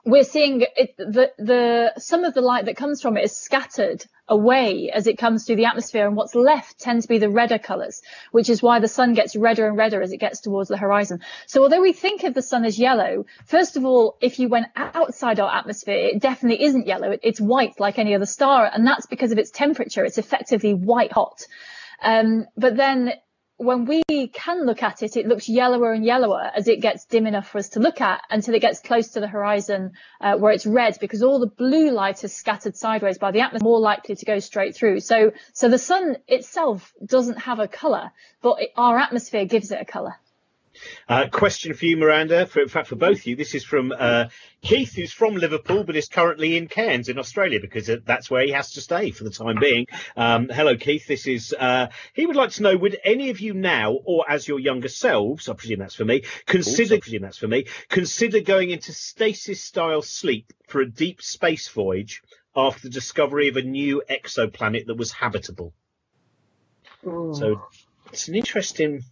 we're 0.05 0.25
seeing 0.25 0.65
it, 0.77 0.97
the 0.97 1.31
the 1.39 1.93
some 1.99 2.25
of 2.25 2.35
the 2.35 2.41
light 2.41 2.65
that 2.65 2.77
comes 2.77 3.01
from 3.01 3.17
it 3.17 3.25
is 3.25 3.37
scattered 3.37 4.05
away 4.27 4.91
as 4.93 5.07
it 5.07 5.19
comes 5.19 5.45
through 5.45 5.57
the 5.57 5.67
atmosphere, 5.67 6.07
and 6.07 6.17
what's 6.17 6.35
left 6.35 6.81
tend 6.81 7.03
to 7.03 7.09
be 7.09 7.19
the 7.19 7.31
redder 7.31 7.59
colours, 7.59 8.03
which 8.33 8.51
is 8.51 8.63
why 8.63 8.81
the 8.81 8.89
sun 8.89 9.15
gets 9.15 9.37
redder 9.37 9.67
and 9.67 9.77
redder 9.77 10.03
as 10.03 10.13
it 10.13 10.19
gets 10.19 10.41
towards 10.41 10.69
the 10.69 10.77
horizon. 10.77 11.21
So 11.47 11.63
although 11.63 11.81
we 11.81 11.93
think 11.93 12.25
of 12.25 12.35
the 12.35 12.43
sun 12.43 12.65
as 12.65 12.79
yellow, 12.79 13.27
first 13.47 13.77
of 13.77 13.85
all, 13.85 14.17
if 14.21 14.41
you 14.41 14.49
went 14.49 14.67
outside 14.75 15.39
our 15.39 15.55
atmosphere, 15.55 16.09
it 16.13 16.21
definitely 16.21 16.65
isn't 16.65 16.87
yellow. 16.87 17.13
It, 17.13 17.21
it's 17.23 17.41
white 17.41 17.79
like 17.79 17.99
any 17.99 18.15
other 18.15 18.27
star, 18.27 18.69
and 18.73 18.87
that's 18.87 19.07
because 19.07 19.31
of 19.31 19.39
its 19.39 19.51
temperature. 19.51 20.05
It's 20.05 20.19
effectively 20.19 20.75
white 20.75 21.13
hot. 21.13 21.43
Um, 22.03 22.47
but 22.57 22.77
then 22.77 23.13
when 23.63 23.85
we 23.85 24.29
can 24.29 24.67
look 24.67 24.83
at 24.83 25.03
it, 25.03 25.17
it 25.17 25.27
looks 25.27 25.49
yellower 25.49 25.93
and 25.93 26.05
yellower 26.05 26.51
as 26.55 26.69
it 26.69 26.81
gets 26.81 27.05
dim 27.05 27.27
enough 27.27 27.49
for 27.49 27.59
us 27.59 27.71
to 27.71 27.81
look 27.81 28.01
at 28.01 28.21
until 28.31 28.55
it 28.55 28.61
gets 28.61 28.81
close 28.81 29.09
to 29.09 29.21
the 29.21 29.29
horizon 29.29 29.93
uh, 30.21 30.37
where 30.37 30.53
it's 30.53 30.67
red 30.67 30.99
because 31.01 31.23
all 31.23 31.39
the 31.39 31.47
blue 31.47 31.91
light 31.91 32.25
is 32.25 32.35
scattered 32.35 32.77
sideways 32.77 33.19
by 33.19 33.31
the 33.31 33.41
atmosphere, 33.41 33.65
more 33.65 33.81
likely 33.81 34.17
to 34.17 34.25
go 34.25 34.39
straight 34.39 34.75
through. 34.75 35.01
So, 35.01 35.33
so 35.53 35.69
the 35.69 35.79
sun 35.79 36.17
itself 36.27 36.93
doesn't 37.05 37.39
have 37.39 37.61
a 37.61 37.69
colour, 37.69 38.11
but 38.43 38.63
it, 38.63 38.71
our 38.77 38.99
atmosphere 38.99 39.45
gives 39.45 39.71
it 39.71 39.81
a 39.81 39.85
colour. 39.85 40.17
Uh, 41.09 41.27
question 41.31 41.75
for 41.75 41.87
you, 41.87 41.97
Miranda. 41.97 42.47
For, 42.47 42.61
in 42.61 42.69
fact, 42.69 42.89
for 42.89 42.97
both 42.97 43.19
of 43.19 43.27
you, 43.27 43.37
this 43.37 43.55
is 43.55 43.65
from 43.65 43.93
uh, 43.97 44.27
Keith, 44.63 44.95
who's 44.95 45.13
from 45.13 45.35
Liverpool 45.35 45.85
but 45.85 45.97
is 45.97 46.09
currently 46.09 46.57
in 46.57 46.69
Cairns 46.69 47.09
in 47.09 47.19
Australia 47.19 47.61
because 47.61 47.89
uh, 47.89 47.97
that's 48.05 48.31
where 48.31 48.45
he 48.45 48.53
has 48.53 48.73
to 48.73 48.81
stay 48.81 49.11
for 49.11 49.25
the 49.25 49.31
time 49.31 49.57
being. 49.61 49.87
Um, 50.17 50.49
hello, 50.49 50.77
Keith. 50.77 51.07
This 51.07 51.27
is. 51.27 51.55
Uh, 51.59 51.89
he 52.15 52.27
would 52.27 52.37
like 52.37 52.51
to 52.51 52.63
know: 52.63 52.77
Would 52.77 52.99
any 53.05 53.31
of 53.31 53.41
you 53.41 53.55
now, 53.55 53.93
or 53.93 54.25
as 54.29 54.47
your 54.47 54.59
younger 54.59 54.89
selves, 54.89 55.49
I 55.49 55.55
presume 55.55 55.81
that's 55.81 55.95
for 55.95 56.05
me, 56.05 56.23
consider? 56.47 56.97
I 56.97 57.01
presume 57.01 57.23
that's 57.23 57.39
for 57.39 57.49
me. 57.49 57.67
Consider 57.89 58.41
going 58.41 58.71
into 58.71 58.93
stasis-style 58.93 60.03
sleep 60.03 60.53
for 60.69 60.81
a 60.81 60.91
deep 60.91 61.23
space 61.23 61.69
voyage 61.69 62.23
after 62.55 62.83
the 62.83 62.91
discovery 62.91 63.49
of 63.49 63.57
a 63.57 63.63
new 63.63 64.03
exoplanet 64.11 64.87
that 64.87 64.97
was 64.97 65.13
habitable. 65.13 65.73
So 67.05 67.63
it's 68.13 68.29
an 68.29 68.37
interesting. 68.37 69.03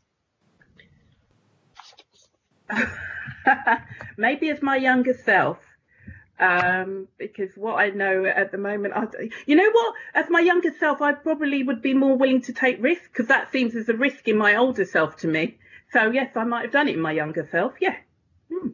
maybe 4.16 4.50
as 4.50 4.62
my 4.62 4.76
younger 4.76 5.14
self. 5.14 5.58
Um, 6.38 7.08
because 7.18 7.50
what 7.54 7.74
I 7.74 7.90
know 7.90 8.24
at 8.24 8.50
the 8.50 8.56
moment, 8.56 8.94
I, 8.96 9.06
you 9.44 9.56
know 9.56 9.70
what? 9.70 9.94
As 10.14 10.30
my 10.30 10.40
younger 10.40 10.72
self, 10.78 11.02
I 11.02 11.12
probably 11.12 11.62
would 11.62 11.82
be 11.82 11.92
more 11.92 12.16
willing 12.16 12.40
to 12.42 12.54
take 12.54 12.82
risks 12.82 13.08
because 13.08 13.28
that 13.28 13.52
seems 13.52 13.76
as 13.76 13.88
a 13.90 13.94
risk 13.94 14.26
in 14.26 14.38
my 14.38 14.56
older 14.56 14.86
self 14.86 15.18
to 15.18 15.28
me. 15.28 15.58
So 15.92 16.10
yes, 16.10 16.36
I 16.36 16.44
might 16.44 16.62
have 16.62 16.72
done 16.72 16.88
it 16.88 16.94
in 16.94 17.00
my 17.00 17.12
younger 17.12 17.46
self. 17.50 17.74
Yeah. 17.80 17.96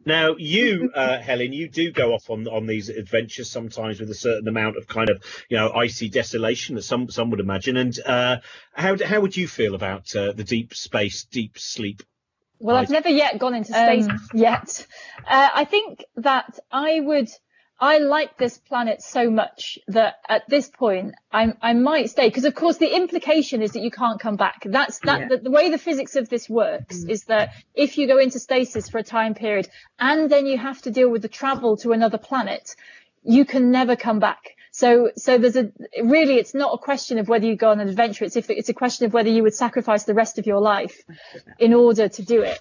Now, 0.05 0.35
you, 0.37 0.91
uh, 0.93 1.19
Helen, 1.19 1.53
you 1.53 1.69
do 1.69 1.91
go 1.91 2.13
off 2.13 2.29
on 2.29 2.47
on 2.47 2.65
these 2.65 2.89
adventures 2.89 3.49
sometimes 3.49 3.99
with 3.99 4.09
a 4.09 4.15
certain 4.15 4.47
amount 4.47 4.77
of 4.77 4.87
kind 4.87 5.09
of 5.09 5.21
you 5.49 5.57
know 5.57 5.71
icy 5.71 6.09
desolation 6.09 6.75
that 6.75 6.83
some 6.83 7.09
some 7.09 7.29
would 7.29 7.39
imagine. 7.39 7.77
And 7.77 7.97
uh, 8.05 8.37
how 8.73 8.97
how 9.03 9.19
would 9.19 9.35
you 9.35 9.47
feel 9.47 9.75
about 9.75 10.15
uh, 10.15 10.31
the 10.31 10.43
deep 10.43 10.73
space, 10.73 11.25
deep 11.25 11.59
sleep? 11.59 12.01
Well, 12.59 12.75
I've 12.77 12.89
never 12.89 13.09
yet 13.09 13.39
gone 13.39 13.53
into 13.53 13.73
space 13.73 14.07
Um, 14.07 14.19
yet. 14.33 14.85
Uh, 15.27 15.49
I 15.53 15.65
think 15.65 16.03
that 16.17 16.59
I 16.71 16.99
would. 16.99 17.29
I 17.79 17.99
like 17.99 18.39
this 18.39 18.57
planet 18.57 19.03
so 19.03 19.29
much 19.29 19.77
that 19.87 20.15
at 20.27 20.49
this 20.49 20.67
point 20.67 21.13
I, 21.31 21.53
I 21.61 21.73
might 21.73 22.09
stay 22.09 22.27
because 22.27 22.45
of 22.45 22.55
course 22.55 22.77
the 22.77 22.95
implication 22.95 23.61
is 23.61 23.73
that 23.73 23.81
you 23.81 23.91
can't 23.91 24.19
come 24.19 24.35
back. 24.35 24.63
That's 24.65 24.97
that 25.01 25.19
Yeah. 25.19 25.27
the, 25.29 25.37
the 25.37 25.51
way 25.51 25.69
the 25.69 25.77
physics 25.77 26.15
of 26.15 26.27
this 26.27 26.49
works 26.49 27.03
is 27.03 27.25
that 27.25 27.51
if 27.75 27.99
you 27.99 28.07
go 28.07 28.17
into 28.17 28.39
stasis 28.39 28.89
for 28.89 28.97
a 28.97 29.03
time 29.03 29.35
period 29.35 29.69
and 29.99 30.27
then 30.27 30.47
you 30.47 30.57
have 30.57 30.81
to 30.83 30.89
deal 30.89 31.07
with 31.07 31.21
the 31.21 31.27
travel 31.27 31.77
to 31.77 31.91
another 31.91 32.17
planet, 32.17 32.75
you 33.21 33.45
can 33.45 33.69
never 33.69 33.95
come 33.95 34.17
back. 34.17 34.55
So, 34.77 35.09
so 35.15 35.39
there's 35.39 35.55
a 35.55 35.71
really, 36.03 36.35
it's 36.35 36.53
not 36.53 36.71
a 36.71 36.77
question 36.77 37.17
of 37.17 37.27
whether 37.27 37.47
you 37.47 37.55
go 37.55 37.71
on 37.71 37.79
an 37.79 37.89
adventure. 37.89 38.25
It's 38.25 38.35
if 38.35 38.47
it's 38.51 38.69
a 38.69 38.75
question 38.75 39.07
of 39.07 39.13
whether 39.13 39.27
you 39.27 39.41
would 39.41 39.55
sacrifice 39.55 40.03
the 40.03 40.13
rest 40.13 40.37
of 40.37 40.45
your 40.45 40.61
life 40.61 41.03
in 41.57 41.73
order 41.73 42.07
to 42.07 42.21
do 42.21 42.43
it. 42.43 42.59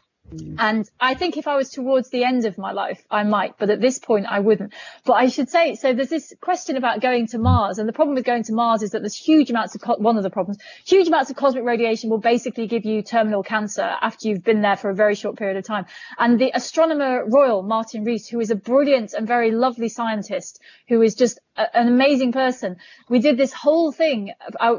And 0.58 0.90
I 1.00 1.14
think 1.14 1.36
if 1.36 1.46
I 1.46 1.56
was 1.56 1.70
towards 1.70 2.10
the 2.10 2.24
end 2.24 2.46
of 2.46 2.58
my 2.58 2.72
life, 2.72 3.04
I 3.10 3.22
might, 3.22 3.58
but 3.58 3.70
at 3.70 3.80
this 3.80 3.98
point, 4.00 4.26
I 4.28 4.40
wouldn't. 4.40 4.74
But 5.04 5.14
I 5.14 5.28
should 5.28 5.48
say, 5.48 5.76
so 5.76 5.92
there's 5.92 6.08
this 6.08 6.34
question 6.40 6.76
about 6.76 7.00
going 7.00 7.28
to 7.28 7.38
Mars, 7.38 7.78
and 7.78 7.88
the 7.88 7.92
problem 7.92 8.16
with 8.16 8.24
going 8.24 8.42
to 8.44 8.52
Mars 8.52 8.82
is 8.82 8.90
that 8.90 9.02
there's 9.02 9.16
huge 9.16 9.50
amounts 9.50 9.76
of 9.76 9.82
co- 9.82 9.96
one 9.98 10.16
of 10.16 10.24
the 10.24 10.30
problems, 10.30 10.58
huge 10.84 11.06
amounts 11.06 11.30
of 11.30 11.36
cosmic 11.36 11.64
radiation 11.64 12.10
will 12.10 12.18
basically 12.18 12.66
give 12.66 12.84
you 12.84 13.02
terminal 13.02 13.42
cancer 13.42 13.96
after 14.00 14.28
you've 14.28 14.42
been 14.42 14.62
there 14.62 14.76
for 14.76 14.90
a 14.90 14.94
very 14.94 15.14
short 15.14 15.36
period 15.36 15.56
of 15.56 15.64
time. 15.64 15.86
And 16.18 16.40
the 16.40 16.50
astronomer 16.52 17.24
royal 17.28 17.62
Martin 17.62 18.02
Rees, 18.04 18.26
who 18.26 18.40
is 18.40 18.50
a 18.50 18.56
brilliant 18.56 19.12
and 19.12 19.28
very 19.28 19.52
lovely 19.52 19.88
scientist, 19.88 20.60
who 20.88 21.02
is 21.02 21.14
just 21.14 21.38
a, 21.56 21.76
an 21.76 21.86
amazing 21.86 22.32
person, 22.32 22.76
we 23.08 23.20
did 23.20 23.36
this 23.36 23.52
whole 23.52 23.92
thing 23.92 24.32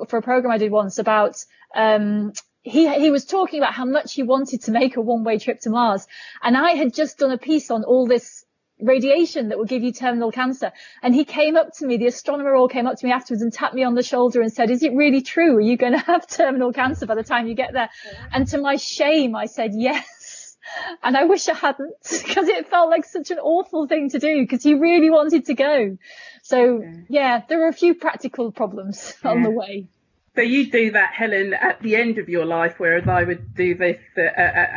for 0.10 0.18
a 0.18 0.22
program 0.22 0.52
I 0.52 0.58
did 0.58 0.72
once 0.72 1.00
about. 1.00 1.38
Um, 1.76 2.34
he 2.68 2.94
he 3.00 3.12
was 3.12 3.26
talking 3.26 3.60
about 3.60 3.74
how 3.74 3.86
much 3.86 4.14
he 4.14 4.24
wanted 4.24 4.64
to 4.64 4.72
make 4.72 4.98
a 4.98 5.02
one 5.02 5.24
way 5.24 5.40
trip 5.40 5.60
to 5.62 5.70
Mars, 5.70 6.08
and 6.42 6.58
I 6.58 6.72
had 6.72 6.94
just 6.94 7.18
done 7.18 7.32
a 7.32 7.38
piece 7.38 7.72
on 7.72 7.84
all 7.84 8.08
this 8.08 8.46
radiation 8.80 9.50
that 9.50 9.58
will 9.58 9.66
give 9.66 9.84
you 9.84 9.92
terminal 9.92 10.32
cancer. 10.32 10.72
And 11.02 11.16
he 11.16 11.26
came 11.26 11.56
up 11.56 11.70
to 11.78 11.88
me, 11.88 11.98
the 11.98 12.08
astronomer 12.08 12.56
all 12.56 12.68
came 12.68 12.86
up 12.86 12.98
to 12.98 13.06
me 13.06 13.12
afterwards 13.12 13.42
and 13.42 13.52
tapped 13.52 13.74
me 13.74 13.84
on 13.84 13.96
the 13.96 14.04
shoulder 14.04 14.42
and 14.42 14.52
said, 14.52 14.70
"Is 14.70 14.84
it 14.84 14.94
really 14.94 15.22
true? 15.22 15.56
Are 15.56 15.62
you 15.62 15.78
going 15.78 15.94
to 15.94 16.00
have 16.00 16.28
terminal 16.28 16.74
cancer 16.74 17.06
by 17.06 17.16
the 17.16 17.24
time 17.24 17.48
you 17.48 17.56
get 17.56 17.74
there?" 17.74 17.90
And 18.32 18.48
to 18.50 18.58
my 18.58 18.76
shame, 18.76 19.36
I 19.36 19.46
said 19.46 19.72
yes. 19.74 20.58
And 21.02 21.16
I 21.16 21.24
wish 21.24 21.48
I 21.48 21.54
hadn't 21.54 21.96
because 22.04 22.48
it 22.50 22.68
felt 22.68 22.90
like 22.90 23.06
such 23.06 23.32
an 23.32 23.40
awful 23.40 23.88
thing 23.88 24.10
to 24.10 24.20
do 24.20 24.42
because 24.42 24.64
he 24.64 24.74
really 24.74 25.10
wanted 25.10 25.46
to 25.46 25.54
go. 25.54 25.98
So 26.44 26.84
yeah, 27.10 27.44
there 27.48 27.60
were 27.60 27.70
a 27.70 27.74
few 27.74 27.96
practical 27.96 28.52
problems 28.52 29.14
on 29.24 29.44
the 29.44 29.52
way. 29.52 29.88
So 30.38 30.44
you 30.44 30.70
do 30.70 30.92
that, 30.92 31.14
Helen, 31.14 31.56
at 31.56 31.82
the 31.82 31.96
end 31.96 32.20
of 32.20 32.30
your 32.30 32.46
life, 32.46 32.76
whereas 32.78 33.08
I 33.08 33.24
would 33.24 33.56
do 33.56 33.74
this 33.74 33.98
uh, 34.16 34.22
uh, 34.22 34.26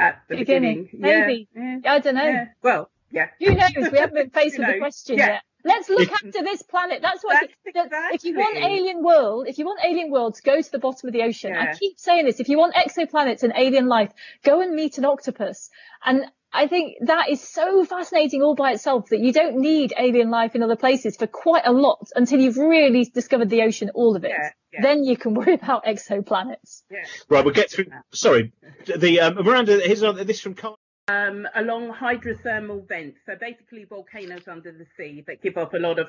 at 0.09 0.23
the 0.27 0.37
Beginning, 0.39 0.85
beginning. 0.85 1.01
maybe. 1.03 1.49
Yeah. 1.55 1.93
I 1.93 1.99
don't 1.99 2.15
know. 2.15 2.25
yeah. 2.25 2.45
Well, 2.63 2.91
yeah. 3.11 3.27
Who 3.39 3.55
knows? 3.55 3.93
We 3.93 3.99
haven't 3.99 4.15
been 4.15 4.31
faced 4.41 4.59
with 4.59 4.69
the 4.69 4.79
question 4.79 5.19
Yeah. 5.19 5.27
yet. 5.27 5.43
Let's 5.63 5.91
look 5.91 6.11
after 6.11 6.43
this 6.43 6.63
planet. 6.63 7.03
That's 7.03 7.23
what. 7.23 7.35
That's 7.35 7.53
think, 7.63 7.91
that 7.91 8.15
If 8.15 8.25
you 8.25 8.35
want 8.39 8.57
alien 8.57 9.05
world, 9.05 9.49
if 9.49 9.59
you 9.59 9.67
want 9.67 9.81
alien 9.85 10.11
worlds, 10.11 10.41
go 10.41 10.63
to 10.63 10.73
the 10.73 10.79
bottom 10.79 11.09
of 11.09 11.13
the 11.13 11.21
ocean. 11.23 11.55
I 11.55 11.75
keep 11.75 11.99
saying 11.99 12.25
this. 12.25 12.41
If 12.41 12.49
you 12.49 12.57
want 12.57 12.75
exoplanets 12.75 13.43
and 13.43 13.53
alien 13.55 13.87
life, 13.87 14.11
go 14.43 14.63
and 14.63 14.75
meet 14.75 14.97
an 14.97 15.05
octopus. 15.05 15.69
And 16.07 16.25
I 16.53 16.67
think 16.67 16.97
that 17.03 17.31
is 17.31 17.41
so 17.41 17.85
fascinating 17.85 18.43
all 18.43 18.55
by 18.55 18.73
itself 18.73 19.09
that 19.11 19.21
you 19.21 19.33
don't 19.33 19.57
need 19.59 19.95
alien 19.97 20.31
life 20.31 20.55
in 20.55 20.63
other 20.63 20.77
places 20.77 21.17
for 21.17 21.27
quite 21.27 21.63
a 21.65 21.73
lot 21.73 22.09
until 22.17 22.41
you've 22.41 22.57
really 22.57 23.05
discovered 23.05 23.51
the 23.51 23.63
ocean, 23.63 23.91
all 23.95 24.17
of 24.17 24.25
it. 24.25 24.31
Yeah, 24.31 24.51
yeah. 24.73 24.83
Then 24.83 25.05
you 25.05 25.17
can 25.17 25.35
worry 25.39 25.55
about 25.55 25.85
exoplanets. 25.85 26.83
Yeah. 26.91 26.99
Right, 27.29 27.45
we'll 27.45 27.55
get 27.55 27.71
through. 27.71 27.87
Sorry, 28.13 28.53
the 28.97 29.21
um, 29.21 29.35
Miranda. 29.37 29.81
Here's 29.85 30.03
another, 30.03 30.25
this 30.25 30.41
from 30.41 30.55
Carl. 30.55 30.77
um, 31.09 31.47
along 31.55 31.93
hydrothermal 31.93 32.87
vents. 32.89 33.19
So 33.27 33.35
basically 33.41 33.85
volcanoes 33.85 34.47
under 34.49 34.73
the 34.73 34.87
sea 34.97 35.25
that 35.27 35.43
give 35.43 35.57
off 35.57 35.73
a 35.75 35.79
lot 35.79 35.99
of 35.99 36.09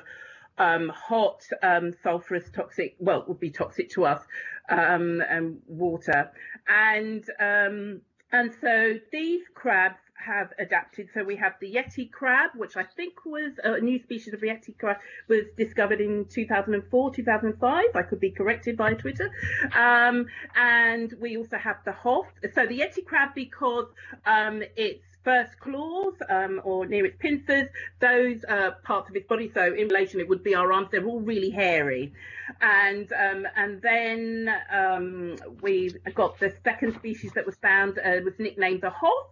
um, 0.58 0.90
hot, 0.94 1.42
um, 1.62 1.92
sulfurous, 2.04 2.52
toxic, 2.52 2.96
well, 2.98 3.22
it 3.22 3.28
would 3.28 3.40
be 3.40 3.50
toxic 3.50 3.90
to 3.90 4.04
us, 4.04 4.22
um, 4.68 5.22
and 5.28 5.58
water. 5.66 6.30
And, 6.68 7.24
um, 7.40 8.02
and 8.30 8.52
so 8.60 8.94
these 9.10 9.42
crabs 9.54 9.98
have 10.24 10.52
adapted. 10.58 11.08
So 11.14 11.24
we 11.24 11.36
have 11.36 11.54
the 11.60 11.72
Yeti 11.72 12.10
crab, 12.10 12.50
which 12.54 12.76
I 12.76 12.84
think 12.84 13.24
was 13.24 13.52
a 13.62 13.80
new 13.80 14.02
species 14.02 14.34
of 14.34 14.40
Yeti 14.40 14.76
crab, 14.78 14.96
was 15.28 15.44
discovered 15.56 16.00
in 16.00 16.26
2004, 16.26 17.14
2005. 17.14 17.84
I 17.94 18.02
could 18.02 18.20
be 18.20 18.30
corrected 18.30 18.76
by 18.76 18.94
Twitter. 18.94 19.30
Um, 19.74 20.26
and 20.54 21.12
we 21.20 21.36
also 21.36 21.58
have 21.58 21.76
the 21.84 21.92
Hoff. 21.92 22.26
So 22.54 22.66
the 22.66 22.80
Yeti 22.80 23.04
crab, 23.04 23.34
because 23.34 23.86
um, 24.26 24.62
its 24.76 25.04
first 25.24 25.58
claws 25.60 26.14
um, 26.28 26.60
or 26.64 26.86
near 26.86 27.04
its 27.06 27.16
pincers, 27.18 27.68
those 28.00 28.44
uh, 28.48 28.72
parts 28.84 29.08
of 29.08 29.16
its 29.16 29.26
body. 29.26 29.50
So 29.52 29.64
in 29.64 29.88
relation, 29.88 30.20
it 30.20 30.28
would 30.28 30.42
be 30.42 30.54
our 30.54 30.72
arms. 30.72 30.88
They're 30.90 31.04
all 31.04 31.20
really 31.20 31.50
hairy, 31.50 32.12
and 32.60 33.10
um, 33.12 33.46
and 33.56 33.80
then 33.82 34.54
um, 34.72 35.36
we 35.60 35.94
got 36.14 36.38
the 36.38 36.54
second 36.64 36.94
species 36.94 37.32
that 37.34 37.46
was 37.46 37.56
found 37.56 37.98
uh, 37.98 38.20
was 38.24 38.34
nicknamed 38.38 38.82
the 38.82 38.90
Hoff. 38.90 39.26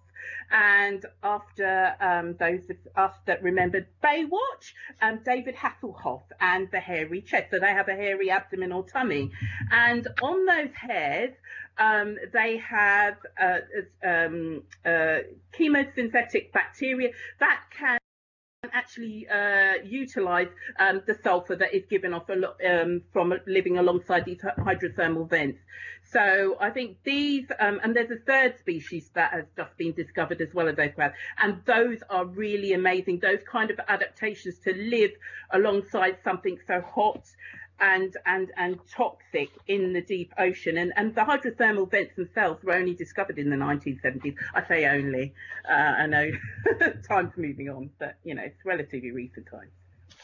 And 0.51 1.05
after 1.23 1.95
um, 2.01 2.37
those 2.39 2.69
of 2.71 2.77
us 2.97 3.15
that 3.27 3.43
remembered 3.43 3.87
Baywatch, 4.03 4.73
um, 5.01 5.21
David 5.25 5.55
Hasselhoff 5.55 6.23
and 6.41 6.69
the 6.71 6.81
hairy 6.81 7.23
chest. 7.23 7.51
So 7.51 7.59
they 7.61 7.73
have 7.73 7.89
a 7.89 7.95
hairy 7.95 8.31
abdomen 8.31 8.73
or 8.73 8.85
tummy. 8.85 9.31
And 9.71 10.07
on 10.23 10.47
those 10.47 10.75
hairs, 10.75 11.35
um, 11.79 12.17
they 12.33 12.59
have 12.59 13.17
uh, 13.41 13.59
um, 14.05 14.63
uh, 14.85 15.21
chemosynthetic 15.59 16.53
bacteria 16.53 17.11
that 17.39 17.63
can 17.71 18.00
actually 18.73 19.27
uh, 19.29 19.83
utilize 19.85 20.49
um, 20.79 21.03
the 21.07 21.19
sulfur 21.25 21.57
that 21.57 21.75
is 21.75 21.85
given 21.89 22.13
off 22.13 22.29
um, 22.29 23.03
from 23.13 23.33
living 23.47 23.79
alongside 23.79 24.27
these 24.27 24.41
hydrothermal 24.59 25.29
vents. 25.29 25.59
So 26.13 26.57
I 26.61 26.71
think 26.71 26.99
these, 27.05 27.47
um, 27.59 27.81
and 27.83 27.97
there's 27.97 28.11
a 28.11 28.19
third 28.27 28.59
species 28.59 29.11
that 29.15 29.33
has 29.33 29.45
just 29.57 29.77
been 29.79 29.93
discovered 29.93 30.41
as 30.41 30.53
well 30.53 30.69
as 30.69 30.77
those 30.77 30.93
crabs, 30.95 31.15
and 31.39 31.63
those 31.65 31.99
are 32.11 32.27
really 32.27 32.73
amazing. 32.73 33.21
Those 33.21 33.39
kind 33.51 33.71
of 33.71 33.81
adaptations 33.89 34.59
to 34.65 34.75
live 34.75 35.13
alongside 35.53 36.19
something 36.23 36.59
so 36.67 36.81
hot 36.83 37.25
and 37.81 38.17
and 38.27 38.53
and 38.57 38.79
toxic 38.91 39.51
in 39.67 39.93
the 39.93 40.03
deep 40.03 40.33
ocean. 40.39 40.77
And 40.77 40.93
and 40.97 41.15
the 41.15 41.23
hydrothermal 41.23 41.91
vents 41.91 42.15
themselves 42.17 42.63
were 42.65 42.75
only 42.75 42.95
discovered 42.95 43.39
in 43.39 43.51
the 43.51 43.57
1970s 43.57 44.35
i 44.55 44.67
say 44.67 44.87
only 44.87 45.35
uh, 45.69 45.73
i 45.73 46.07
know 46.07 46.31
time's 47.09 47.33
moving 47.37 47.69
on 47.69 47.91
but 47.99 48.17
you 48.25 48.35
know 48.35 48.43
it's 48.43 48.65
relatively 48.65 49.11
recent 49.11 49.47
times 49.51 49.71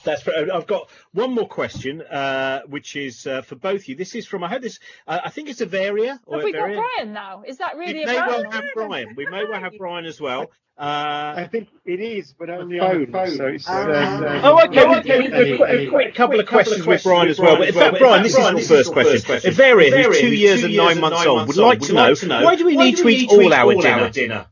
That's. 0.06 0.26
I've 0.26 0.66
got 0.66 0.88
one 1.12 1.34
more 1.34 1.46
question, 1.48 2.00
uh, 2.00 2.62
which 2.62 2.96
is 2.96 3.26
uh, 3.26 3.42
for 3.42 3.56
both 3.56 3.82
of 3.82 3.88
you. 3.88 3.96
This 3.96 4.14
is 4.14 4.26
from. 4.26 4.42
I 4.44 4.48
hope 4.48 4.62
this. 4.62 4.78
Uh, 5.06 5.20
I 5.24 5.28
think 5.30 5.50
it's 5.50 5.60
Avaria 5.60 6.18
or 6.24 6.36
Have 6.38 6.44
we 6.44 6.52
got 6.52 6.70
Brian 6.72 7.12
now? 7.12 7.42
Is 7.46 7.58
that 7.58 7.76
really 7.76 7.94
We 7.94 8.02
a 8.04 8.06
may 8.06 8.16
well 8.16 8.50
have 8.50 8.64
Brian. 8.74 9.14
We 9.16 9.26
may 9.26 9.44
well 9.44 9.60
have 9.60 9.72
Brian 9.76 10.06
as 10.06 10.18
well. 10.20 10.50
Uh, 10.78 11.32
I 11.38 11.48
think 11.50 11.68
it 11.86 12.00
is, 12.00 12.34
but 12.38 12.50
only 12.50 12.78
on 12.78 13.00
the 13.00 13.06
phone. 13.10 13.30
So 13.30 13.46
it's, 13.46 13.64
Ah. 13.66 13.72
uh, 13.80 14.40
Oh, 14.44 14.62
okay. 14.66 14.74
yeah, 14.74 14.84
well, 14.84 14.98
okay. 15.00 15.12
any- 15.14 15.26
A 15.26 15.56
quick, 15.56 15.70
any- 15.70 15.86
a 15.86 15.90
quick 15.90 16.14
couple 16.14 16.38
of 16.38 16.46
quick 16.46 16.46
couple 16.46 16.56
questions 16.58 16.80
of 16.82 16.86
with 16.86 17.02
Brian 17.02 17.28
as 17.28 17.38
well. 17.38 17.56
Brian 17.56 17.62
In 17.62 17.68
as 17.70 17.74
well. 17.76 17.90
fact, 17.92 17.98
Brian, 17.98 18.22
this 18.22 18.32
is 18.32 18.36
Brian, 18.36 18.48
your 18.52 18.56
this 18.60 18.64
is 18.70 18.76
first 18.76 18.86
your 18.88 18.92
question. 18.92 19.12
first 19.14 19.26
question. 19.26 19.54
Avaria, 19.54 19.84
who's 19.84 20.06
Avaria, 20.16 20.20
two 20.20 20.28
who's 20.28 20.38
years 20.40 20.60
two 20.60 20.64
and 20.66 20.74
years 20.74 20.84
nine 20.84 20.92
and 20.92 21.00
months 21.00 21.18
nine 21.18 21.28
old, 21.28 21.38
months 21.38 21.56
would 21.56 21.62
like 21.62 21.78
old, 21.78 21.80
to 21.88 21.92
would 21.94 21.98
know 21.98 22.08
like 22.10 22.18
to 22.18 22.26
know, 22.26 22.44
why 22.44 22.54
do 22.56 22.66
we 22.66 22.76
need 22.76 22.96
to 22.98 23.08
eat 23.08 23.20
need 23.20 23.28
to 23.30 23.34
all 23.36 23.42
eat 23.42 23.52
our 23.54 23.72
all 23.72 23.86
our 23.86 24.10
dinner? 24.10 24.46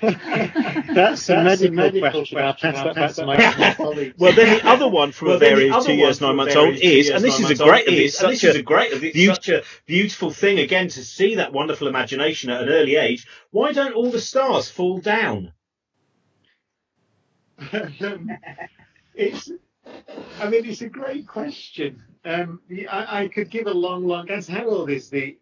That's 0.00 1.28
a 1.30 1.42
medical, 1.42 2.00
question. 2.00 2.38
I'll 2.38 2.54
pass 2.54 2.74
that 2.74 2.94
back 2.94 3.12
to 3.14 3.26
my 3.26 3.36
my 3.36 3.74
colleagues. 3.76 4.14
Well, 4.18 4.34
then 4.34 4.58
the 4.58 4.66
other 4.68 4.88
one 4.88 5.12
from 5.12 5.28
Well, 5.28 5.38
then 5.38 5.56
the 5.56 5.62
Avaria, 5.62 5.66
who's 5.66 5.74
other 5.76 5.86
two 5.86 5.94
years 5.94 6.20
nine 6.20 6.36
months 6.36 6.56
old, 6.56 6.74
is 6.74 6.80
two 6.80 6.86
is, 6.86 6.92
years, 6.92 7.08
and 7.16 7.24
this 7.24 7.40
is 7.40 7.50
a 7.50 7.54
great, 7.64 7.88
old, 7.88 7.96
it's 7.98 8.14
is, 8.14 8.20
and 8.20 8.20
such 8.20 8.30
this 8.30 8.44
is 8.44 8.56
a 8.56 8.58
a 8.58 8.62
great- 8.62 8.92
it's 8.92 9.12
beaut- 9.14 9.34
such 9.36 9.48
a- 9.48 9.62
beautiful 9.86 10.30
thing 10.30 10.58
again 10.58 10.88
to 10.88 11.04
see 11.04 11.36
that 11.36 11.52
wonderful 11.52 11.88
imagination 11.88 12.50
at 12.50 12.62
an 12.62 12.68
early 12.68 12.96
age. 12.96 13.26
Why 13.50 13.72
don't 13.72 13.94
all 13.94 14.10
the 14.10 14.20
stars 14.20 14.68
fall 14.70 14.98
down? 14.98 15.52
um, 17.72 18.30
it's, 19.14 19.50
I 20.40 20.50
mean, 20.50 20.66
it's 20.66 20.82
a 20.82 20.88
great 20.88 21.26
question. 21.26 22.02
Um, 22.24 22.60
I, 22.90 23.22
I 23.22 23.28
could 23.28 23.50
give 23.50 23.66
a 23.66 23.72
long, 23.72 24.06
long 24.06 24.28
answer. 24.30 24.52
How 24.52 24.66
old 24.66 24.90
is 24.90 25.08
the 25.08 25.38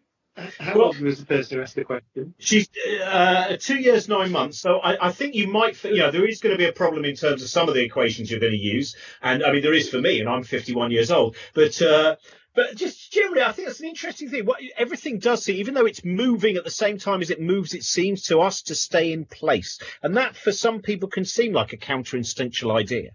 How 0.59 0.81
old 0.81 0.99
was 0.99 1.19
the 1.19 1.25
person 1.25 1.57
who 1.57 1.63
asked 1.63 1.75
the 1.75 1.85
question? 1.85 2.33
She's 2.39 2.67
uh, 3.03 3.55
two 3.57 3.79
years 3.79 4.09
nine 4.09 4.31
months, 4.31 4.59
so 4.59 4.79
I, 4.79 5.07
I 5.07 5.11
think 5.11 5.33
you 5.33 5.47
might, 5.47 5.81
you 5.83 5.97
know, 5.97 6.11
there 6.11 6.27
is 6.27 6.41
going 6.41 6.53
to 6.53 6.57
be 6.57 6.65
a 6.65 6.73
problem 6.73 7.05
in 7.05 7.15
terms 7.15 7.41
of 7.41 7.49
some 7.49 7.69
of 7.69 7.75
the 7.75 7.83
equations 7.83 8.29
you're 8.29 8.41
going 8.41 8.51
to 8.51 8.57
use, 8.57 8.95
and 9.21 9.43
I 9.43 9.51
mean 9.51 9.61
there 9.61 9.73
is 9.73 9.89
for 9.89 9.99
me, 9.99 10.19
and 10.19 10.27
I'm 10.27 10.43
51 10.43 10.91
years 10.91 11.11
old, 11.11 11.35
but. 11.53 11.81
Uh, 11.81 12.15
but 12.53 12.77
just 12.77 13.11
generally, 13.11 13.41
I 13.41 13.51
think 13.51 13.67
that's 13.67 13.81
an 13.81 13.87
interesting 13.87 14.29
thing. 14.29 14.45
What 14.45 14.61
everything 14.77 15.19
does 15.19 15.43
see, 15.43 15.57
even 15.59 15.73
though 15.73 15.85
it's 15.85 16.05
moving 16.05 16.55
at 16.55 16.63
the 16.63 16.71
same 16.71 16.97
time 16.97 17.21
as 17.21 17.29
it 17.29 17.41
moves, 17.41 17.73
it 17.73 17.83
seems 17.83 18.27
to 18.27 18.39
us 18.39 18.61
to 18.63 18.75
stay 18.75 19.11
in 19.11 19.25
place, 19.25 19.77
and 20.01 20.15
that 20.15 20.37
for 20.37 20.53
some 20.53 20.81
people 20.81 21.09
can 21.09 21.25
seem 21.25 21.51
like 21.51 21.73
a 21.73 21.77
counter-instinctual 21.77 22.71
idea. 22.71 23.11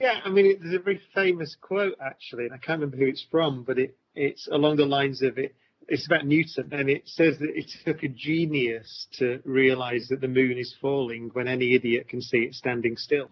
Yeah, 0.00 0.20
I 0.24 0.28
mean, 0.28 0.58
there's 0.60 0.74
a 0.74 0.80
very 0.80 1.00
famous 1.14 1.54
quote 1.54 1.98
actually, 2.00 2.46
and 2.46 2.52
I 2.52 2.58
can't 2.58 2.80
remember 2.80 2.96
who 2.96 3.06
it's 3.06 3.22
from, 3.22 3.62
but 3.62 3.78
it, 3.78 3.96
it's 4.16 4.48
along 4.48 4.76
the 4.76 4.86
lines 4.86 5.22
of 5.22 5.38
it. 5.38 5.54
It's 5.88 6.06
about 6.06 6.26
Newton, 6.26 6.68
and 6.72 6.90
it 6.90 7.02
says 7.06 7.38
that 7.38 7.48
it 7.54 7.70
took 7.84 8.02
a 8.02 8.08
genius 8.08 9.06
to 9.14 9.40
realise 9.44 10.08
that 10.08 10.20
the 10.20 10.28
moon 10.28 10.58
is 10.58 10.74
falling 10.80 11.30
when 11.32 11.48
any 11.48 11.74
idiot 11.74 12.08
can 12.08 12.20
see 12.20 12.38
it 12.38 12.54
standing 12.54 12.96
still. 12.96 13.30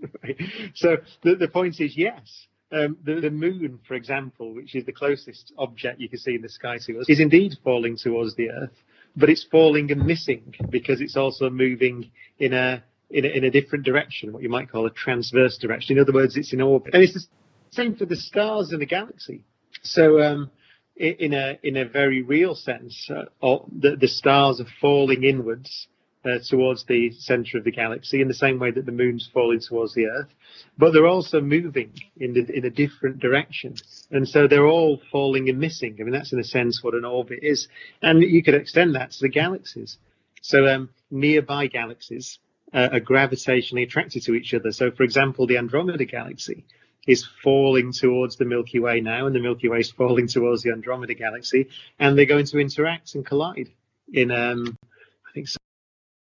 so 0.74 0.96
the, 1.22 1.36
the 1.36 1.48
point 1.48 1.80
is, 1.80 1.94
yes, 1.96 2.46
um, 2.72 2.96
the, 3.04 3.20
the, 3.20 3.30
moon, 3.30 3.78
for 3.86 3.94
example, 3.94 4.54
which 4.54 4.74
is 4.74 4.86
the 4.86 4.92
closest 4.92 5.52
object 5.58 6.00
you 6.00 6.08
can 6.08 6.18
see 6.18 6.34
in 6.34 6.40
the 6.40 6.48
sky 6.48 6.78
to 6.86 7.00
us, 7.00 7.08
is 7.08 7.20
indeed 7.20 7.52
falling 7.62 7.98
towards 7.98 8.34
the 8.36 8.50
Earth, 8.50 8.82
but 9.14 9.28
it's 9.28 9.44
falling 9.50 9.90
and 9.92 10.06
missing 10.06 10.54
because 10.70 11.02
it's 11.02 11.16
also 11.16 11.50
moving 11.50 12.10
in 12.38 12.54
a 12.54 12.82
in 13.10 13.26
a, 13.26 13.28
in 13.28 13.44
a 13.44 13.50
different 13.50 13.84
direction, 13.84 14.32
what 14.32 14.42
you 14.42 14.48
might 14.48 14.70
call 14.70 14.86
a 14.86 14.90
transverse 14.90 15.58
direction. 15.58 15.98
In 15.98 16.02
other 16.02 16.14
words, 16.14 16.38
it's 16.38 16.54
in 16.54 16.62
orbit, 16.62 16.94
and 16.94 17.02
it's 17.02 17.12
the 17.12 17.24
same 17.70 17.94
for 17.94 18.06
the 18.06 18.16
stars 18.16 18.72
in 18.72 18.78
the 18.78 18.86
galaxy. 18.86 19.44
So, 19.82 20.22
um, 20.22 20.50
in 20.96 21.32
a 21.32 21.58
in 21.62 21.76
a 21.76 21.84
very 21.84 22.22
real 22.22 22.54
sense, 22.54 23.10
uh, 23.10 23.24
the, 23.72 23.96
the 23.96 24.08
stars 24.08 24.60
are 24.60 24.66
falling 24.80 25.24
inwards 25.24 25.88
uh, 26.24 26.38
towards 26.48 26.84
the 26.84 27.10
center 27.12 27.58
of 27.58 27.64
the 27.64 27.72
galaxy 27.72 28.20
in 28.20 28.28
the 28.28 28.34
same 28.34 28.58
way 28.58 28.70
that 28.70 28.86
the 28.86 28.92
moon's 28.92 29.28
falling 29.32 29.60
towards 29.60 29.94
the 29.94 30.06
Earth, 30.06 30.28
but 30.78 30.92
they're 30.92 31.06
also 31.06 31.40
moving 31.40 31.92
in 32.16 32.34
the, 32.34 32.46
in 32.56 32.64
a 32.64 32.70
different 32.70 33.18
direction, 33.18 33.74
and 34.10 34.28
so 34.28 34.46
they're 34.46 34.66
all 34.66 35.00
falling 35.10 35.48
and 35.48 35.58
missing. 35.58 35.96
I 35.98 36.04
mean, 36.04 36.12
that's 36.12 36.32
in 36.32 36.38
a 36.38 36.44
sense 36.44 36.82
what 36.82 36.94
an 36.94 37.04
orbit 37.04 37.40
is, 37.42 37.68
and 38.02 38.22
you 38.22 38.42
could 38.42 38.54
extend 38.54 38.94
that 38.94 39.12
to 39.12 39.18
the 39.20 39.28
galaxies. 39.28 39.98
So 40.42 40.66
um, 40.66 40.90
nearby 41.10 41.68
galaxies 41.68 42.38
uh, 42.74 42.88
are 42.92 43.00
gravitationally 43.00 43.84
attracted 43.84 44.22
to 44.24 44.34
each 44.34 44.52
other. 44.54 44.72
So, 44.72 44.90
for 44.90 45.04
example, 45.04 45.46
the 45.46 45.58
Andromeda 45.58 46.04
galaxy 46.04 46.64
is 47.06 47.26
falling 47.42 47.92
towards 47.92 48.36
the 48.36 48.44
Milky 48.44 48.78
Way 48.78 49.00
now, 49.00 49.26
and 49.26 49.34
the 49.34 49.40
Milky 49.40 49.68
Way 49.68 49.80
is 49.80 49.90
falling 49.90 50.28
towards 50.28 50.62
the 50.62 50.70
Andromeda 50.70 51.14
galaxy, 51.14 51.68
and 51.98 52.16
they're 52.16 52.26
going 52.26 52.46
to 52.46 52.58
interact 52.58 53.14
and 53.14 53.26
collide 53.26 53.70
in, 54.12 54.30
um, 54.30 54.78
I 55.28 55.32
think, 55.34 55.48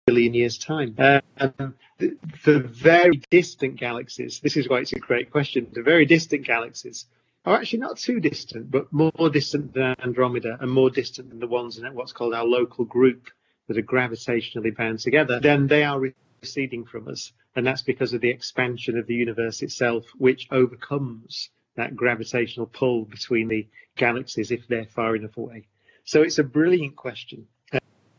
billion 0.06 0.34
years' 0.34 0.58
time. 0.58 0.94
Um, 1.38 1.74
the, 1.98 2.16
the, 2.44 2.60
very 2.60 3.20
distant 3.30 3.76
galaxies, 3.76 4.40
this 4.40 4.56
is 4.56 4.68
why 4.68 4.78
it's 4.78 4.92
a 4.92 4.98
great 4.98 5.30
question, 5.30 5.66
the 5.72 5.82
very 5.82 6.06
distant 6.06 6.46
galaxies 6.46 7.06
are 7.44 7.56
actually 7.56 7.80
not 7.80 7.98
too 7.98 8.20
distant, 8.20 8.70
but 8.70 8.92
more 8.92 9.30
distant 9.30 9.74
than 9.74 9.94
Andromeda 10.02 10.56
and 10.60 10.70
more 10.70 10.90
distant 10.90 11.30
than 11.30 11.40
the 11.40 11.46
ones 11.46 11.78
in 11.78 11.94
what's 11.94 12.12
called 12.12 12.34
our 12.34 12.44
local 12.44 12.84
group 12.84 13.28
that 13.66 13.76
are 13.76 13.82
gravitationally 13.82 14.74
bound 14.74 14.98
together, 14.98 15.40
then 15.40 15.66
they 15.66 15.84
are 15.84 16.00
receding 16.40 16.84
from 16.84 17.08
us. 17.08 17.32
And 17.56 17.66
that's 17.66 17.82
because 17.82 18.12
of 18.12 18.20
the 18.20 18.30
expansion 18.30 18.98
of 18.98 19.06
the 19.06 19.14
universe 19.14 19.62
itself, 19.62 20.04
which 20.16 20.48
overcomes 20.50 21.50
that 21.76 21.96
gravitational 21.96 22.66
pull 22.66 23.04
between 23.04 23.48
the 23.48 23.68
galaxies 23.96 24.50
if 24.50 24.66
they're 24.68 24.86
far 24.86 25.16
enough 25.16 25.36
away. 25.36 25.66
So 26.04 26.22
it's 26.22 26.38
a 26.38 26.44
brilliant 26.44 26.96
question. 26.96 27.46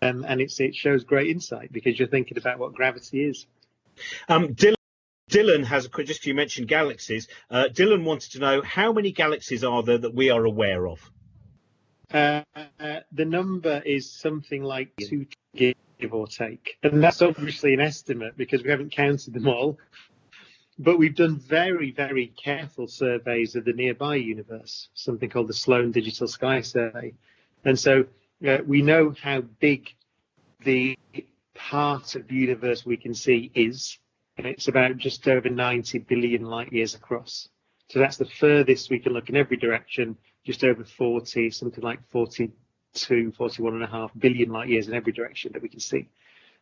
Um, 0.01 0.23
and 0.25 0.39
it 0.39 0.51
shows 0.75 1.03
great 1.03 1.29
insight 1.29 1.73
because 1.73 1.99
you're 1.99 2.07
thinking 2.07 2.37
about 2.37 2.57
what 2.57 2.73
gravity 2.73 3.23
is. 3.23 3.45
Um, 4.29 4.55
Dylan, 4.55 4.75
Dylan 5.29 5.65
has 5.65 5.85
a 5.85 5.89
question 5.89 6.07
just 6.07 6.25
you 6.25 6.33
mentioned 6.33 6.69
galaxies. 6.69 7.27
Uh, 7.49 7.65
Dylan 7.69 8.05
wanted 8.05 8.31
to 8.31 8.39
know 8.39 8.61
how 8.61 8.93
many 8.93 9.11
galaxies 9.11 9.63
are 9.63 9.83
there 9.83 9.97
that 9.97 10.15
we 10.15 10.29
are 10.29 10.45
aware 10.45 10.87
of. 10.87 10.99
Uh, 12.13 12.43
uh, 12.79 12.99
the 13.11 13.25
number 13.25 13.81
is 13.85 14.11
something 14.11 14.63
like 14.63 14.91
two 14.97 15.25
give 15.99 16.13
or 16.13 16.27
take. 16.27 16.77
And 16.81 17.03
that's 17.03 17.21
obviously 17.21 17.73
an 17.73 17.81
estimate 17.81 18.37
because 18.37 18.63
we 18.63 18.69
haven't 18.69 18.91
counted 18.91 19.33
them 19.33 19.47
all. 19.47 19.77
But 20.77 20.97
we've 20.97 21.15
done 21.15 21.37
very, 21.37 21.91
very 21.91 22.27
careful 22.41 22.87
surveys 22.87 23.55
of 23.55 23.65
the 23.65 23.73
nearby 23.73 24.15
universe, 24.15 24.87
something 24.93 25.29
called 25.29 25.49
the 25.49 25.53
Sloan 25.53 25.91
Digital 25.91 26.27
Sky 26.27 26.61
Survey. 26.61 27.13
And 27.65 27.77
so 27.77 28.05
uh, 28.47 28.59
we 28.65 28.81
know 28.81 29.13
how 29.21 29.41
big 29.41 29.89
the 30.63 30.97
part 31.53 32.15
of 32.15 32.27
the 32.29 32.35
universe 32.35 32.85
we 32.85 32.95
can 32.95 33.13
see 33.13 33.51
is. 33.53 33.99
And 34.37 34.47
it's 34.47 34.69
about 34.69 34.95
just 34.95 35.27
over 35.27 35.49
90 35.49 35.99
billion 35.99 36.45
light 36.45 36.71
years 36.71 36.95
across. 36.95 37.49
So 37.89 37.99
that's 37.99 38.15
the 38.15 38.25
furthest 38.25 38.89
we 38.89 38.99
can 38.99 39.11
look 39.11 39.27
in 39.27 39.35
every 39.35 39.57
direction, 39.57 40.15
just 40.45 40.63
over 40.63 40.85
40, 40.85 41.49
something 41.51 41.83
like 41.83 41.99
40 42.09 42.51
to 42.93 43.31
41 43.37 43.75
and 43.75 43.83
a 43.83 43.87
half 43.87 44.11
billion 44.17 44.49
light 44.49 44.69
years 44.69 44.87
in 44.87 44.93
every 44.93 45.13
direction 45.13 45.51
that 45.53 45.61
we 45.61 45.69
can 45.69 45.79
see. 45.79 46.07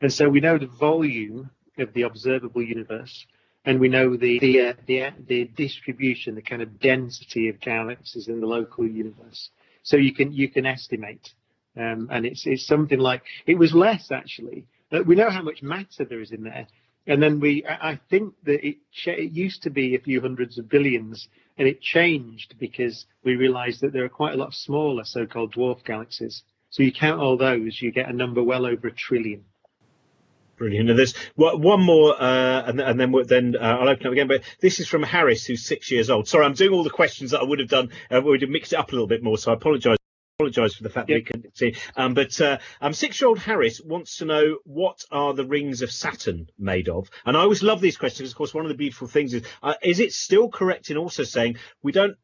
And 0.02 0.12
so 0.12 0.30
we 0.30 0.40
know 0.40 0.58
the 0.58 0.68
volume 0.68 1.50
of 1.78 1.94
the 1.94 2.04
observable 2.04 2.62
universe, 2.62 3.26
and 3.66 3.80
we 3.80 3.90
know 3.90 4.16
the 4.16 4.40
the, 4.40 4.62
uh, 4.62 4.74
the, 4.86 5.10
the 5.28 5.46
distribution, 5.46 6.36
the 6.36 6.42
kind 6.42 6.62
of 6.62 6.80
density 6.80 7.50
of 7.50 7.60
galaxies 7.60 8.28
in 8.28 8.40
the 8.40 8.48
local 8.48 8.88
universe. 8.88 9.50
So 9.84 9.98
you 9.98 10.14
can 10.14 10.32
you 10.34 10.50
can 10.50 10.66
estimate, 10.66 11.34
um, 11.76 12.10
and 12.12 12.26
it's 12.26 12.46
it's 12.46 12.66
something 12.66 13.00
like 13.00 13.24
it 13.46 13.58
was 13.58 13.74
less 13.74 14.12
actually. 14.12 14.66
Uh, 14.92 15.04
we 15.06 15.16
know 15.16 15.30
how 15.30 15.42
much 15.42 15.62
matter 15.62 16.06
there 16.06 16.22
is 16.22 16.32
in 16.32 16.44
there, 16.44 16.68
and 17.08 17.22
then 17.22 17.40
we 17.40 17.66
I 17.66 18.00
think 18.10 18.34
that 18.44 18.66
it 18.66 18.78
it 19.06 19.32
used 19.32 19.64
to 19.64 19.70
be 19.70 19.96
a 19.96 20.00
few 20.00 20.22
hundreds 20.22 20.58
of 20.58 20.70
billions, 20.70 21.28
and 21.58 21.68
it 21.68 21.82
changed 21.82 22.56
because 22.60 23.06
we 23.24 23.36
realized 23.36 23.82
that 23.82 23.94
there 23.94 24.06
are 24.06 24.10
quite 24.10 24.34
a 24.34 24.38
lot 24.38 24.48
of 24.48 24.56
smaller 24.56 25.04
so-called 25.04 25.54
dwarf 25.54 25.84
galaxies. 25.84 26.44
So 26.70 26.84
you 26.84 26.92
count 26.92 27.22
all 27.22 27.38
those, 27.38 27.82
you 27.82 27.92
get 27.92 28.10
a 28.10 28.14
number 28.14 28.44
well 28.44 28.66
over 28.66 28.88
a 28.88 28.92
trillion. 28.92 29.46
Brilliant. 30.58 30.90
And 30.90 30.98
there's 30.98 31.14
one 31.36 31.84
more, 31.84 32.20
uh, 32.20 32.64
and, 32.66 32.82
and, 32.82 33.00
then 33.00 33.14
then 33.28 33.56
uh, 33.56 33.78
I'll 33.80 33.90
open 33.90 34.08
up 34.08 34.14
again. 34.14 34.28
But 34.28 34.42
this 34.60 34.80
is 34.80 34.88
from 34.88 35.04
Harris, 35.04 35.46
who's 35.46 35.64
six 35.64 35.92
years 35.92 36.10
old. 36.10 36.28
Sorry, 36.28 36.46
I'm 36.46 36.54
doing 36.54 36.74
all 36.74 36.84
the 36.84 36.90
questions 36.90 37.32
that 37.32 37.42
I 37.42 37.44
would 37.44 37.60
have 37.60 37.70
done. 37.70 37.92
Uh, 38.10 38.22
we 38.24 38.32
would 38.32 38.42
have 38.42 38.50
mixed 38.50 38.74
it 38.74 38.80
up 38.80 38.90
a 38.90 38.92
little 38.92 39.08
bit 39.08 39.22
more, 39.24 39.38
so 39.38 39.52
I 39.52 39.54
apologise 39.54 39.98
apologise 40.40 40.76
for 40.76 40.84
the 40.84 40.90
fact 40.92 41.10
yep. 41.10 41.16
that 41.16 41.20
we 41.20 41.42
couldn't 41.42 41.58
see. 41.58 41.76
Um, 41.96 42.14
but 42.14 42.40
uh, 42.40 42.60
um, 42.80 42.94
six-year-old 42.94 43.40
Harris 43.40 43.82
wants 43.82 44.18
to 44.18 44.26
know 44.26 44.60
what 44.66 45.04
are 45.10 45.34
the 45.34 45.46
rings 45.46 45.82
of 45.82 45.92
Saturn 45.92 46.48
made 46.60 46.90
of? 46.90 47.10
And 47.26 47.36
I 47.36 47.40
always 47.40 47.64
love 47.64 47.82
these 47.82 47.98
questions. 47.98 48.30
Of 48.30 48.36
course, 48.36 48.54
one 48.54 48.64
of 48.64 48.70
the 48.70 48.78
beautiful 48.78 49.08
things 49.08 49.34
is, 49.34 49.42
uh, 49.64 49.74
is 49.82 50.00
it 50.00 50.14
still 50.14 50.50
correct 50.50 50.92
in 50.92 50.98
also 50.98 51.24
saying 51.24 51.58
we 51.82 51.92
don't, 51.92 52.18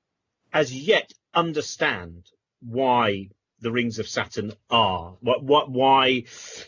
as 0.53 0.71
yet, 0.71 1.11
understand 1.33 2.27
why 2.61 3.29
the 3.61 3.71
rings 3.71 3.97
of 3.97 4.07
Saturn 4.07 4.53
are, 4.69 5.17
what, 5.21 5.43
what, 5.43 5.71
why 5.71 6.25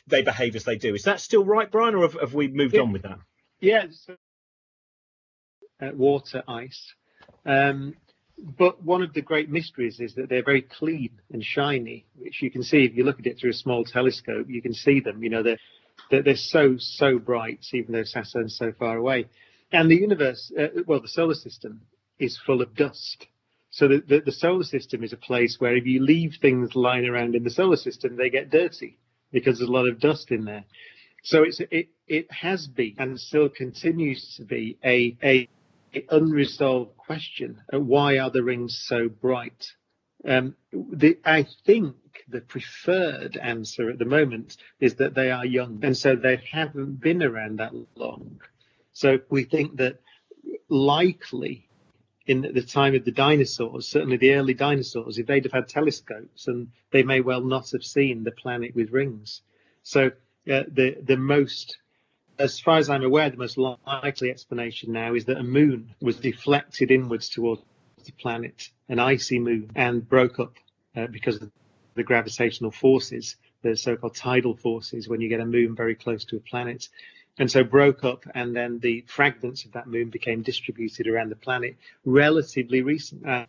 they 0.07 0.23
behave 0.23 0.55
as 0.55 0.63
they 0.63 0.77
do? 0.77 0.95
Is 0.95 1.03
that 1.03 1.19
still 1.19 1.45
right, 1.45 1.69
Brian, 1.69 1.93
or 1.93 2.01
have, 2.01 2.19
have 2.19 2.33
we 2.33 2.47
moved 2.47 2.73
yeah. 2.73 2.81
on 2.81 2.91
with 2.91 3.03
that? 3.03 3.19
Yeah. 3.59 3.85
So, 3.91 4.15
uh, 5.79 5.91
water, 5.93 6.41
ice. 6.47 6.95
Um, 7.45 7.93
but 8.37 8.83
one 8.83 9.01
of 9.01 9.13
the 9.13 9.21
great 9.21 9.49
mysteries 9.49 9.99
is 9.99 10.15
that 10.15 10.29
they're 10.29 10.43
very 10.43 10.61
clean 10.61 11.09
and 11.31 11.43
shiny, 11.43 12.05
which 12.17 12.41
you 12.41 12.51
can 12.51 12.63
see 12.63 12.83
if 12.83 12.95
you 12.95 13.03
look 13.03 13.19
at 13.19 13.25
it 13.25 13.39
through 13.39 13.51
a 13.51 13.53
small 13.53 13.85
telescope. 13.85 14.47
You 14.49 14.61
can 14.61 14.73
see 14.73 14.99
them. 14.99 15.23
You 15.23 15.29
know, 15.29 15.43
they're 15.43 15.59
they're, 16.11 16.23
they're 16.23 16.35
so 16.35 16.75
so 16.77 17.17
bright, 17.17 17.65
even 17.73 17.93
though 17.93 18.03
Saturn's 18.03 18.57
so 18.57 18.73
far 18.77 18.97
away. 18.97 19.27
And 19.71 19.89
the 19.89 19.95
universe, 19.95 20.51
uh, 20.57 20.81
well, 20.85 21.01
the 21.01 21.07
solar 21.07 21.33
system 21.33 21.81
is 22.19 22.39
full 22.45 22.61
of 22.61 22.75
dust. 22.75 23.27
So 23.71 23.87
the, 23.87 24.03
the, 24.07 24.21
the 24.21 24.31
solar 24.31 24.63
system 24.63 25.03
is 25.03 25.11
a 25.11 25.17
place 25.17 25.57
where 25.59 25.75
if 25.75 25.85
you 25.85 26.01
leave 26.01 26.35
things 26.41 26.75
lying 26.75 27.05
around 27.05 27.35
in 27.35 27.43
the 27.43 27.49
solar 27.49 27.75
system, 27.75 28.15
they 28.15 28.29
get 28.29 28.49
dirty 28.49 28.99
because 29.31 29.57
there's 29.57 29.69
a 29.69 29.73
lot 29.73 29.89
of 29.89 29.99
dust 29.99 30.31
in 30.31 30.45
there. 30.45 30.63
So 31.23 31.43
it's 31.43 31.59
it 31.71 31.89
it 32.07 32.31
has 32.31 32.67
been 32.67 32.95
and 32.99 33.19
still 33.19 33.49
continues 33.49 34.35
to 34.37 34.45
be 34.45 34.77
a 34.83 35.17
a 35.23 35.49
unresolved 36.09 36.97
question 36.97 37.61
why 37.71 38.19
are 38.19 38.31
the 38.31 38.43
rings 38.43 38.83
so 38.87 39.09
bright? 39.09 39.65
Um, 40.27 40.55
the, 40.71 41.19
I 41.23 41.45
think 41.65 41.95
the 42.27 42.41
preferred 42.41 43.37
answer 43.37 43.89
at 43.89 43.99
the 43.99 44.05
moment 44.05 44.57
is 44.79 44.95
that 44.95 45.13
they 45.13 45.29
are 45.29 45.45
young, 45.45 45.79
and 45.83 45.95
so 45.95 46.15
they 46.15 46.41
haven't 46.51 46.99
been 46.99 47.21
around 47.21 47.59
that 47.59 47.73
long. 47.95 48.41
So 48.93 49.19
we 49.29 49.43
think 49.43 49.77
that 49.77 49.99
likely 50.69 51.67
in 52.25 52.41
the 52.41 52.63
time 52.63 52.95
of 52.95 53.05
the 53.05 53.11
dinosaurs, 53.11 53.87
certainly 53.87 54.17
the 54.17 54.33
early 54.33 54.55
dinosaurs, 54.55 55.19
if 55.19 55.27
they'd 55.27 55.43
have 55.43 55.51
had 55.51 55.67
telescopes, 55.67 56.47
and 56.47 56.69
they 56.91 57.03
may 57.03 57.21
well 57.21 57.41
not 57.41 57.69
have 57.71 57.83
seen 57.83 58.23
the 58.23 58.31
planet 58.31 58.73
with 58.75 58.91
rings. 58.91 59.41
So 59.83 60.07
uh, 60.07 60.63
the 60.71 60.97
the 61.03 61.17
most 61.17 61.77
as 62.37 62.59
far 62.59 62.77
as 62.77 62.89
I'm 62.89 63.03
aware, 63.03 63.29
the 63.29 63.37
most 63.37 63.57
likely 63.57 64.29
explanation 64.29 64.91
now 64.91 65.13
is 65.13 65.25
that 65.25 65.37
a 65.37 65.43
moon 65.43 65.95
was 66.01 66.17
deflected 66.17 66.91
inwards 66.91 67.29
towards 67.29 67.61
the 68.03 68.11
planet, 68.11 68.69
an 68.89 68.99
icy 68.99 69.39
moon, 69.39 69.71
and 69.75 70.07
broke 70.07 70.39
up 70.39 70.53
uh, 70.95 71.07
because 71.07 71.41
of 71.41 71.51
the 71.95 72.03
gravitational 72.03 72.71
forces, 72.71 73.35
the 73.61 73.75
so-called 73.75 74.15
tidal 74.15 74.55
forces, 74.55 75.07
when 75.07 75.21
you 75.21 75.29
get 75.29 75.39
a 75.39 75.45
moon 75.45 75.75
very 75.75 75.95
close 75.95 76.25
to 76.25 76.37
a 76.37 76.39
planet. 76.41 76.89
And 77.37 77.49
so 77.51 77.63
broke 77.63 78.03
up, 78.03 78.25
and 78.33 78.55
then 78.55 78.79
the 78.79 79.03
fragments 79.07 79.65
of 79.65 79.73
that 79.73 79.87
moon 79.87 80.09
became 80.09 80.41
distributed 80.41 81.07
around 81.07 81.29
the 81.29 81.35
planet 81.35 81.75
relatively 82.05 82.81
recent. 82.81 83.27
Uh, 83.27 83.45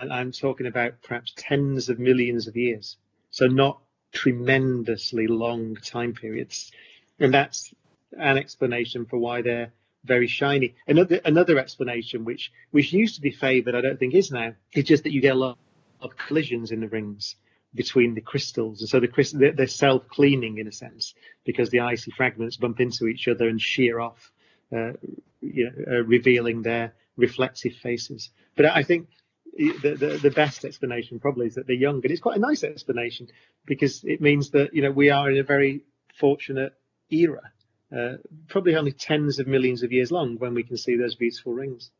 and 0.00 0.12
I'm 0.12 0.32
talking 0.32 0.66
about 0.66 1.02
perhaps 1.02 1.32
tens 1.36 1.88
of 1.88 1.98
millions 1.98 2.46
of 2.46 2.56
years. 2.56 2.96
So 3.30 3.46
not 3.46 3.80
tremendously 4.12 5.26
long 5.26 5.76
time 5.76 6.14
periods. 6.14 6.70
And 7.18 7.32
that's 7.32 7.74
an 8.18 8.38
explanation 8.38 9.06
for 9.06 9.18
why 9.18 9.42
they're 9.42 9.72
very 10.04 10.26
shiny. 10.28 10.74
Another 10.86 11.20
another 11.24 11.58
explanation, 11.58 12.24
which 12.24 12.52
which 12.70 12.92
used 12.92 13.16
to 13.16 13.20
be 13.20 13.30
favoured, 13.30 13.74
I 13.74 13.80
don't 13.80 13.98
think 13.98 14.14
is 14.14 14.30
now, 14.30 14.54
is 14.72 14.84
just 14.84 15.02
that 15.04 15.12
you 15.12 15.20
get 15.20 15.34
a 15.34 15.38
lot 15.38 15.58
of 16.00 16.16
collisions 16.16 16.70
in 16.70 16.80
the 16.80 16.88
rings 16.88 17.36
between 17.74 18.14
the 18.14 18.20
crystals, 18.20 18.80
and 18.80 18.88
so 18.88 19.00
the 19.00 19.08
crystal 19.08 19.40
they're 19.54 19.66
self 19.66 20.08
cleaning 20.08 20.58
in 20.58 20.68
a 20.68 20.72
sense 20.72 21.14
because 21.44 21.70
the 21.70 21.80
icy 21.80 22.10
fragments 22.10 22.56
bump 22.56 22.80
into 22.80 23.06
each 23.06 23.28
other 23.28 23.48
and 23.48 23.60
shear 23.60 24.00
off, 24.00 24.30
uh, 24.72 24.92
you 25.40 25.70
know, 25.70 25.98
uh, 25.98 26.02
revealing 26.04 26.62
their 26.62 26.94
reflective 27.16 27.74
faces. 27.74 28.30
But 28.56 28.66
I 28.66 28.82
think 28.82 29.08
the, 29.56 29.94
the, 29.94 30.18
the 30.22 30.30
best 30.30 30.64
explanation 30.64 31.18
probably 31.18 31.46
is 31.46 31.54
that 31.54 31.66
they're 31.66 31.76
young, 31.76 31.96
and 31.96 32.10
it's 32.10 32.20
quite 32.20 32.36
a 32.36 32.40
nice 32.40 32.62
explanation 32.62 33.28
because 33.66 34.04
it 34.04 34.20
means 34.20 34.50
that 34.50 34.74
you 34.74 34.82
know 34.82 34.90
we 34.90 35.10
are 35.10 35.30
in 35.30 35.38
a 35.38 35.42
very 35.42 35.82
fortunate 36.18 36.72
era 37.10 37.52
uh, 37.94 38.16
probably 38.48 38.74
only 38.74 38.92
tens 38.92 39.38
of 39.38 39.46
millions 39.46 39.82
of 39.82 39.92
years 39.92 40.10
long 40.10 40.36
when 40.38 40.54
we 40.54 40.62
can 40.62 40.76
see 40.76 40.96
those 40.96 41.14
beautiful 41.14 41.52
rings. 41.52 41.90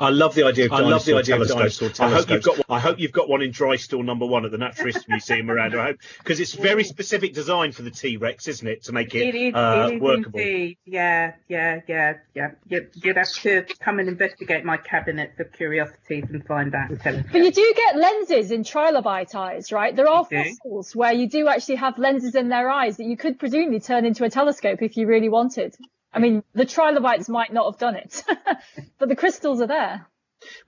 I 0.00 0.10
love 0.10 0.34
the 0.34 0.44
idea 0.44 0.66
of 0.66 0.72
I 0.72 0.80
love 0.80 1.04
the 1.04 1.14
idea 1.16 1.40
of 1.40 1.48
telescopes. 1.48 1.78
dinosaur 1.98 2.06
I 2.06 2.10
hope 2.10 2.18
you've 2.30 2.42
telescopes. 2.42 2.58
got. 2.68 2.76
I 2.76 2.78
hope 2.80 2.98
you've 3.00 3.12
got 3.12 3.28
one 3.28 3.42
in 3.42 3.50
dry 3.50 3.76
store 3.76 4.04
number 4.04 4.26
one 4.26 4.44
at 4.44 4.50
the 4.50 4.58
Natural 4.58 4.86
History 4.86 5.04
Museum 5.08 5.50
around. 5.50 5.74
I 5.76 5.84
hope 5.86 5.96
because 6.18 6.40
it's 6.40 6.54
very 6.54 6.84
specific 6.84 7.34
design 7.34 7.72
for 7.72 7.82
the 7.82 7.90
T 7.90 8.16
Rex, 8.16 8.46
isn't 8.48 8.66
it, 8.66 8.84
to 8.84 8.92
make 8.92 9.14
it, 9.14 9.34
It 9.34 9.34
is, 9.34 9.54
uh, 9.54 9.88
it 9.90 9.94
is 9.96 10.00
workable. 10.00 10.38
indeed. 10.40 10.78
Yeah, 10.84 11.32
yeah, 11.48 11.80
yeah, 11.88 12.14
yeah. 12.34 12.50
You'd, 12.68 12.90
you'd 12.94 13.16
have 13.16 13.32
to 13.42 13.64
come 13.80 13.98
and 13.98 14.08
investigate 14.08 14.64
my 14.64 14.76
cabinet 14.76 15.32
for 15.36 15.44
curiosities 15.44 16.24
and 16.30 16.44
find 16.46 16.72
that. 16.72 16.88
Telescope. 17.02 17.32
But 17.32 17.42
you 17.42 17.50
do 17.50 17.74
get 17.76 17.96
lenses 17.96 18.50
in 18.50 18.62
trilobite 18.64 19.34
eyes, 19.34 19.72
right? 19.72 19.94
There 19.94 20.08
are 20.08 20.26
You 20.30 20.44
do. 20.44 20.50
fossils 20.50 20.94
where 20.94 21.12
you 21.12 21.28
do 21.28 21.48
actually 21.48 21.76
have 21.76 21.98
lenses 21.98 22.34
in 22.34 22.48
their 22.48 22.70
eyes 22.70 22.96
that 22.98 23.04
you 23.06 23.16
could 23.16 23.38
presumably 23.38 23.80
turn 23.80 24.04
into 24.04 24.24
a 24.24 24.30
telescope 24.30 24.82
if 24.82 24.96
you 24.96 25.06
really 25.06 25.28
wanted. 25.28 25.76
I 26.12 26.20
mean, 26.20 26.42
the 26.54 26.64
trilobites 26.64 27.28
might 27.28 27.52
not 27.52 27.72
have 27.72 27.78
done 27.78 27.96
it, 27.96 28.24
but 28.98 29.08
the 29.08 29.16
crystals 29.16 29.60
are 29.60 29.66
there. 29.66 30.06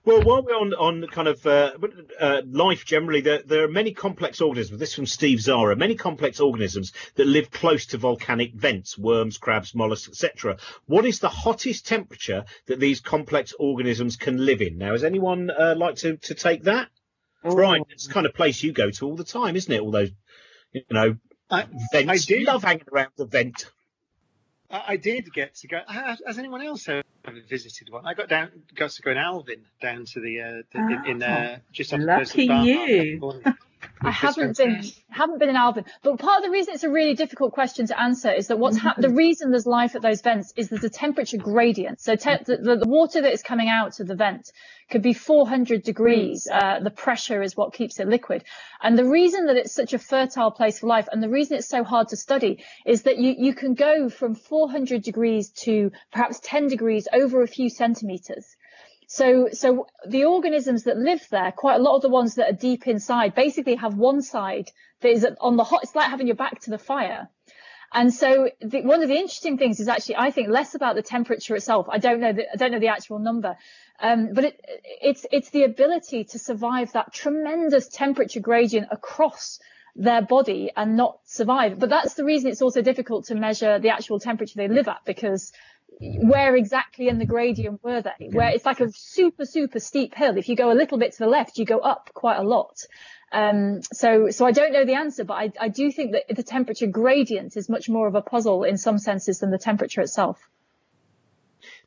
Well, 0.03 0.21
while 0.21 0.43
we're 0.43 0.53
on 0.53 0.73
on 0.73 1.07
kind 1.07 1.27
of 1.29 1.45
uh, 1.45 1.71
uh, 2.19 2.41
life 2.45 2.85
generally, 2.85 3.21
there, 3.21 3.41
there 3.43 3.63
are 3.63 3.69
many 3.69 3.93
complex 3.93 4.41
organisms. 4.41 4.79
This 4.79 4.93
from 4.93 5.05
Steve 5.05 5.39
Zara. 5.39 5.75
Many 5.75 5.95
complex 5.95 6.39
organisms 6.41 6.91
that 7.15 7.25
live 7.25 7.51
close 7.51 7.85
to 7.87 7.97
volcanic 7.97 8.53
vents: 8.53 8.97
worms, 8.97 9.37
crabs, 9.37 9.73
mollusks, 9.73 10.09
etc. 10.09 10.57
What 10.87 11.05
is 11.05 11.19
the 11.19 11.29
hottest 11.29 11.87
temperature 11.87 12.43
that 12.65 12.79
these 12.81 12.99
complex 12.99 13.53
organisms 13.57 14.17
can 14.17 14.45
live 14.45 14.61
in? 14.61 14.77
Now, 14.77 14.91
has 14.91 15.05
anyone 15.05 15.49
uh, 15.49 15.75
like 15.77 15.95
to 15.97 16.17
to 16.17 16.33
take 16.35 16.63
that? 16.63 16.89
Oh, 17.43 17.55
Brian, 17.55 17.85
it's 17.89 18.07
the 18.07 18.13
kind 18.13 18.25
of 18.25 18.33
place 18.33 18.61
you 18.61 18.73
go 18.73 18.91
to 18.91 19.05
all 19.05 19.15
the 19.15 19.23
time, 19.23 19.55
isn't 19.55 19.73
it? 19.73 19.81
All 19.81 19.91
those, 19.91 20.11
you 20.73 20.83
know, 20.91 21.15
I, 21.49 21.65
vents. 21.93 22.09
I 22.09 22.17
did. 22.17 22.45
love 22.45 22.63
hanging 22.63 22.85
around 22.91 23.11
the 23.15 23.25
vent. 23.25 23.71
I 24.71 24.97
did 24.97 25.33
get 25.33 25.55
to 25.55 25.67
go. 25.67 25.79
Has 25.87 26.39
anyone 26.39 26.61
else 26.61 26.87
ever 26.87 27.03
visited 27.49 27.89
one? 27.89 28.05
I 28.05 28.13
got 28.13 28.29
down, 28.29 28.49
got 28.75 28.91
to 28.91 29.01
go 29.01 29.11
in 29.11 29.17
Alvin 29.17 29.65
down 29.81 30.05
to 30.05 30.19
the, 30.19 30.41
uh, 30.41 30.61
the 30.71 30.79
in, 30.79 31.05
in 31.07 31.23
uh, 31.23 31.59
just 31.71 31.93
off 31.93 31.99
the 31.99 32.05
coast 32.05 32.37
of 32.37 32.45
Lucky 32.45 32.69
you. 32.69 33.53
I 34.03 34.11
haven't 34.11 34.57
been 34.57 34.83
haven't 35.09 35.39
been 35.39 35.49
in 35.49 35.55
Alvin, 35.55 35.85
but 36.01 36.17
part 36.19 36.39
of 36.39 36.45
the 36.45 36.51
reason 36.51 36.73
it's 36.73 36.83
a 36.83 36.89
really 36.89 37.13
difficult 37.13 37.53
question 37.53 37.85
to 37.87 37.99
answer 37.99 38.31
is 38.31 38.47
that 38.47 38.57
what's 38.57 38.77
hap- 38.77 38.97
the 38.97 39.09
reason 39.09 39.51
there's 39.51 39.67
life 39.67 39.95
at 39.95 40.01
those 40.01 40.21
vents 40.21 40.53
is 40.55 40.69
there's 40.69 40.83
a 40.83 40.89
temperature 40.89 41.37
gradient. 41.37 41.99
So 41.99 42.15
te- 42.15 42.43
the, 42.45 42.57
the, 42.57 42.75
the 42.77 42.87
water 42.87 43.21
that 43.21 43.31
is 43.31 43.43
coming 43.43 43.69
out 43.69 43.99
of 43.99 44.07
the 44.07 44.15
vent 44.15 44.51
could 44.89 45.01
be 45.01 45.13
400 45.13 45.83
degrees. 45.83 46.47
Uh, 46.51 46.79
the 46.79 46.89
pressure 46.89 47.41
is 47.41 47.55
what 47.55 47.73
keeps 47.73 47.99
it 47.99 48.07
liquid, 48.07 48.43
and 48.81 48.97
the 48.97 49.05
reason 49.05 49.45
that 49.45 49.57
it's 49.57 49.73
such 49.73 49.93
a 49.93 49.99
fertile 49.99 50.51
place 50.51 50.79
for 50.79 50.87
life, 50.87 51.07
and 51.11 51.21
the 51.21 51.29
reason 51.29 51.57
it's 51.57 51.67
so 51.69 51.83
hard 51.83 52.07
to 52.09 52.17
study, 52.17 52.63
is 52.85 53.03
that 53.03 53.17
you 53.17 53.35
you 53.37 53.53
can 53.53 53.73
go 53.75 54.09
from 54.09 54.33
400 54.35 55.03
degrees 55.03 55.49
to 55.65 55.91
perhaps 56.11 56.39
10 56.43 56.67
degrees 56.67 57.07
over 57.13 57.41
a 57.41 57.47
few 57.47 57.69
centimeters. 57.69 58.55
So, 59.13 59.49
so 59.51 59.87
the 60.07 60.23
organisms 60.23 60.83
that 60.83 60.95
live 60.95 61.27
there, 61.31 61.51
quite 61.51 61.75
a 61.75 61.83
lot 61.83 61.97
of 61.97 62.01
the 62.01 62.07
ones 62.07 62.35
that 62.35 62.49
are 62.49 62.55
deep 62.55 62.87
inside, 62.87 63.35
basically 63.35 63.75
have 63.75 63.97
one 63.97 64.21
side 64.21 64.71
that 65.01 65.09
is 65.09 65.27
on 65.41 65.57
the 65.57 65.65
hot. 65.65 65.81
It's 65.83 65.93
like 65.93 66.09
having 66.09 66.27
your 66.27 66.37
back 66.37 66.61
to 66.61 66.69
the 66.69 66.77
fire. 66.77 67.27
And 67.91 68.13
so, 68.13 68.49
the, 68.61 68.83
one 68.83 69.03
of 69.03 69.09
the 69.09 69.17
interesting 69.17 69.57
things 69.57 69.81
is 69.81 69.89
actually, 69.89 70.15
I 70.15 70.31
think, 70.31 70.47
less 70.47 70.75
about 70.75 70.95
the 70.95 71.01
temperature 71.01 71.57
itself. 71.57 71.87
I 71.89 71.97
don't 71.97 72.21
know 72.21 72.31
the, 72.31 72.45
I 72.53 72.55
don't 72.55 72.71
know 72.71 72.79
the 72.79 72.87
actual 72.87 73.19
number, 73.19 73.57
um, 73.99 74.29
but 74.31 74.45
it, 74.45 74.61
it's 75.01 75.25
it's 75.29 75.49
the 75.49 75.63
ability 75.63 76.23
to 76.31 76.39
survive 76.39 76.93
that 76.93 77.11
tremendous 77.11 77.89
temperature 77.89 78.39
gradient 78.39 78.87
across 78.91 79.59
their 79.93 80.21
body 80.21 80.71
and 80.73 80.95
not 80.95 81.19
survive. 81.25 81.79
But 81.79 81.89
that's 81.89 82.13
the 82.13 82.23
reason 82.23 82.49
it's 82.49 82.61
also 82.61 82.81
difficult 82.81 83.25
to 83.25 83.35
measure 83.35 83.77
the 83.77 83.89
actual 83.89 84.21
temperature 84.21 84.55
they 84.55 84.69
live 84.69 84.87
at 84.87 85.03
because 85.03 85.51
where 86.01 86.55
exactly 86.55 87.07
in 87.07 87.19
the 87.19 87.25
gradient 87.25 87.83
were 87.83 88.01
they? 88.01 88.29
Where 88.29 88.49
it's 88.49 88.65
like 88.65 88.79
a 88.79 88.91
super, 88.91 89.45
super 89.45 89.79
steep 89.79 90.15
hill. 90.15 90.37
If 90.37 90.49
you 90.49 90.55
go 90.55 90.71
a 90.71 90.73
little 90.73 90.97
bit 90.97 91.13
to 91.13 91.19
the 91.19 91.27
left, 91.27 91.57
you 91.57 91.65
go 91.65 91.79
up 91.79 92.09
quite 92.13 92.37
a 92.37 92.43
lot. 92.43 92.75
Um, 93.31 93.81
so, 93.93 94.29
so 94.29 94.45
I 94.45 94.51
don't 94.51 94.73
know 94.73 94.83
the 94.83 94.95
answer, 94.95 95.23
but 95.23 95.35
I, 95.35 95.51
I 95.59 95.67
do 95.69 95.91
think 95.91 96.11
that 96.11 96.35
the 96.35 96.43
temperature 96.43 96.87
gradient 96.87 97.55
is 97.55 97.69
much 97.69 97.87
more 97.87 98.07
of 98.07 98.15
a 98.15 98.21
puzzle 98.21 98.63
in 98.63 98.77
some 98.77 98.97
senses 98.97 99.39
than 99.39 99.51
the 99.51 99.57
temperature 99.57 100.01
itself. 100.01 100.49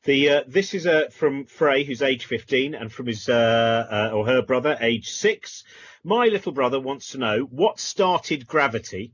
The 0.04 0.30
uh, 0.30 0.42
this 0.46 0.74
is 0.74 0.86
uh, 0.86 1.08
from 1.10 1.46
Frey, 1.46 1.82
who's 1.82 2.02
age 2.02 2.26
15, 2.26 2.74
and 2.74 2.92
from 2.92 3.06
his 3.06 3.28
uh, 3.28 4.10
uh, 4.12 4.14
or 4.14 4.26
her 4.26 4.42
brother, 4.42 4.76
age 4.80 5.10
six. 5.10 5.64
My 6.02 6.26
little 6.26 6.52
brother 6.52 6.78
wants 6.78 7.12
to 7.12 7.18
know 7.18 7.40
what 7.40 7.80
started 7.80 8.46
gravity, 8.46 9.12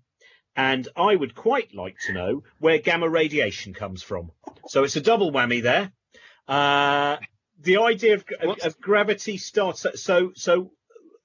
and 0.57 0.89
I 0.97 1.15
would 1.15 1.35
quite 1.35 1.75
like 1.75 1.97
to 2.07 2.13
know 2.13 2.43
where 2.59 2.79
gamma 2.79 3.09
radiation 3.09 3.75
comes 3.75 4.03
from. 4.03 4.33
So 4.69 4.85
it's 4.85 4.97
a 4.97 5.01
double 5.01 5.33
whammy 5.33 5.63
there. 5.63 5.93
Uh, 6.49 7.19
the 7.61 7.79
idea 7.79 8.15
of, 8.15 8.25
of, 8.41 8.59
of 8.61 8.81
gravity 8.81 9.37
starts. 9.37 9.87
So 9.95 10.33
so. 10.35 10.73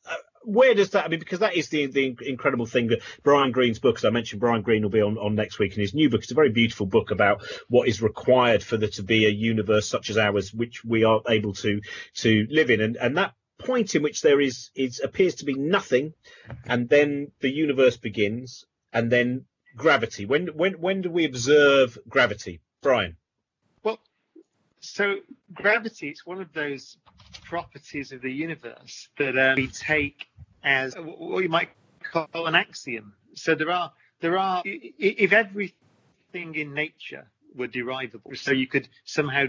Uh, 0.08 0.16
where 0.44 0.76
does 0.76 0.92
that? 0.92 1.06
I 1.06 1.08
mean, 1.08 1.20
because 1.20 1.40
that 1.40 1.56
is 1.56 1.70
the 1.70 1.88
the 1.88 2.16
incredible 2.22 2.68
thing 2.68 2.88
that 2.90 3.02
Brian 3.24 3.52
Greene's 3.52 3.80
book, 3.80 3.98
as 3.98 4.06
I 4.06 4.12
mentioned, 4.12 4.40
Brian 4.40 4.62
Greene 4.62 4.84
will 4.84 4.92
be 4.92 5.02
on, 5.02 5.18
on 5.18 5.34
next 5.34 5.58
week 5.58 5.74
in 5.74 5.82
his 5.82 5.96
new 5.96 6.10
book. 6.10 6.22
It's 6.22 6.32
a 6.32 6.36
very 6.36 6.52
beautiful 6.52 6.86
book 6.86 7.10
about 7.10 7.44
what 7.68 7.88
is 7.88 8.04
required 8.04 8.62
for 8.62 8.78
there 8.78 8.90
to 8.90 9.04
be 9.04 9.26
a 9.26 9.30
universe 9.30 9.88
such 9.88 10.12
as 10.12 10.20
ours, 10.20 10.54
which 10.54 10.86
we 10.86 11.04
are 11.04 11.22
able 11.28 11.54
to 11.54 11.82
to 12.16 12.48
live 12.52 12.70
in, 12.70 12.82
and 12.82 12.96
and 12.98 13.18
that 13.18 13.34
point 13.58 13.96
in 13.96 14.04
which 14.04 14.22
there 14.22 14.40
is 14.40 14.70
is 14.76 15.02
appears 15.04 15.36
to 15.36 15.46
be 15.46 15.56
nothing, 15.56 16.14
and 16.66 16.90
then 16.90 17.32
the 17.40 17.50
universe 17.50 17.98
begins, 17.98 18.66
and 18.96 19.12
then 19.12 19.46
gravity. 19.76 20.26
When 20.26 20.48
when 20.48 20.74
when 20.82 21.02
do 21.02 21.12
we 21.12 21.26
observe 21.26 22.00
gravity, 22.08 22.62
Brian? 22.82 23.18
Well, 23.84 24.00
so 24.80 25.18
gravity 25.54 26.10
is 26.10 26.26
one 26.26 26.42
of 26.42 26.52
those 26.54 26.98
properties 27.44 28.12
of 28.14 28.22
the 28.22 28.32
universe 28.32 29.10
that 29.20 29.38
um, 29.38 29.56
we 29.58 29.68
take 29.68 30.26
as 30.64 30.96
what 30.96 31.44
you 31.44 31.50
might 31.50 31.70
call 32.12 32.48
an 32.48 32.56
axiom. 32.56 33.14
So 33.36 33.54
there 33.54 33.70
are 33.70 33.92
there 34.22 34.38
are 34.38 34.64
if 34.66 35.34
everything 35.34 36.56
in 36.56 36.74
nature 36.74 37.28
were 37.54 37.68
derivable, 37.68 38.32
so 38.36 38.52
you 38.52 38.68
could 38.68 38.88
somehow 39.04 39.46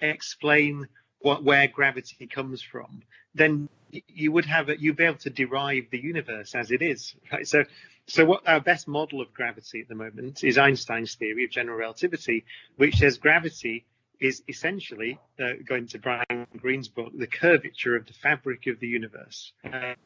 explain 0.00 0.88
what 1.20 1.44
where 1.44 1.68
gravity 1.68 2.26
comes 2.26 2.62
from, 2.62 3.02
then 3.32 3.68
you 3.90 4.32
would 4.32 4.44
have 4.44 4.68
you'd 4.80 4.96
be 4.96 5.04
able 5.04 5.18
to 5.18 5.30
derive 5.30 5.84
the 5.92 6.02
universe 6.02 6.56
as 6.56 6.72
it 6.72 6.82
is. 6.82 7.14
Right? 7.32 7.46
So 7.46 7.64
so 8.08 8.24
what 8.24 8.48
our 8.48 8.60
best 8.60 8.86
model 8.86 9.20
of 9.20 9.32
gravity 9.34 9.80
at 9.80 9.88
the 9.88 9.94
moment 9.94 10.44
is 10.44 10.58
Einstein's 10.58 11.14
theory 11.14 11.44
of 11.44 11.50
general 11.50 11.78
relativity, 11.78 12.44
which 12.76 12.96
says 12.96 13.18
gravity 13.18 13.84
is 14.20 14.42
essentially, 14.48 15.18
uh, 15.38 15.54
going 15.66 15.86
to 15.88 15.98
Brian 15.98 16.46
Greene's 16.56 16.88
book, 16.88 17.12
the 17.14 17.26
curvature 17.26 17.96
of 17.96 18.06
the 18.06 18.14
fabric 18.14 18.66
of 18.66 18.80
the 18.80 18.86
universe. 18.86 19.52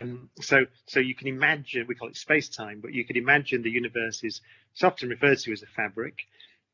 Um, 0.01 0.31
so, 0.41 0.61
so 0.87 0.99
you 0.99 1.15
can 1.15 1.29
imagine, 1.29 1.87
we 1.87 1.95
call 1.95 2.09
it 2.09 2.17
space-time, 2.17 2.81
but 2.81 2.93
you 2.93 3.05
can 3.05 3.17
imagine 3.17 3.63
the 3.63 3.71
universe 3.71 4.25
is, 4.25 4.41
often 4.83 5.11
referred 5.11 5.39
to 5.39 5.53
as 5.53 5.63
a 5.63 5.67
fabric, 5.67 6.21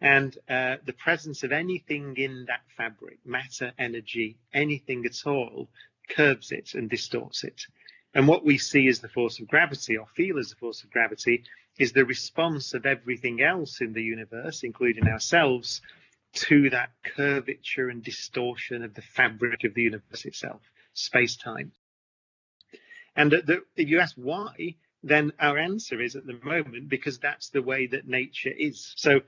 and 0.01 0.36
uh, 0.48 0.77
the 0.85 0.93
presence 0.93 1.43
of 1.43 1.53
anything 1.53 2.15
in 2.16 2.47
that 2.48 2.61
fabric, 2.77 3.19
matter, 3.24 3.73
energy, 3.78 4.36
anything 4.55 5.05
at 5.07 5.27
all, 5.27 5.69
curbs 6.09 6.53
it 6.53 6.74
and 6.74 6.89
distorts 6.89 7.44
it. 7.44 7.62
And 8.17 8.27
what 8.27 8.47
we 8.47 8.57
see 8.57 8.89
as 8.89 9.01
the 9.01 9.11
force 9.11 9.41
of 9.41 9.47
gravity, 9.47 9.99
or 9.99 10.07
feel 10.07 10.39
as 10.39 10.49
the 10.49 10.57
force 10.57 10.83
of 10.83 10.91
gravity, 10.91 11.45
is 11.79 11.93
the 11.93 12.07
response 12.07 12.73
of 12.73 12.87
everything 12.87 13.43
else 13.43 13.83
in 13.83 13.93
the 13.93 14.03
universe, 14.03 14.63
including 14.63 15.07
ourselves, 15.07 15.83
to 16.33 16.71
that 16.71 16.93
curvature 17.05 17.91
and 17.91 18.03
distortion 18.03 18.83
of 18.83 18.95
the 18.95 19.03
fabric 19.03 19.65
of 19.65 19.75
the 19.75 19.83
universe 19.83 20.25
itself, 20.25 20.63
space 20.95 21.37
time. 21.37 21.73
And 23.15 23.33
the, 23.33 23.65
if 23.77 23.87
you 23.87 24.01
ask 24.01 24.17
why, 24.17 24.77
then 25.03 25.35
our 25.39 25.59
answer 25.59 26.01
is 26.01 26.17
at 26.17 26.27
the 26.27 26.41
moment 26.43 26.89
because 26.89 27.19
that's 27.19 27.51
the 27.51 27.61
way 27.61 27.87
that 27.89 28.09
nature 28.09 28.53
is. 28.57 28.95
So 28.97 29.21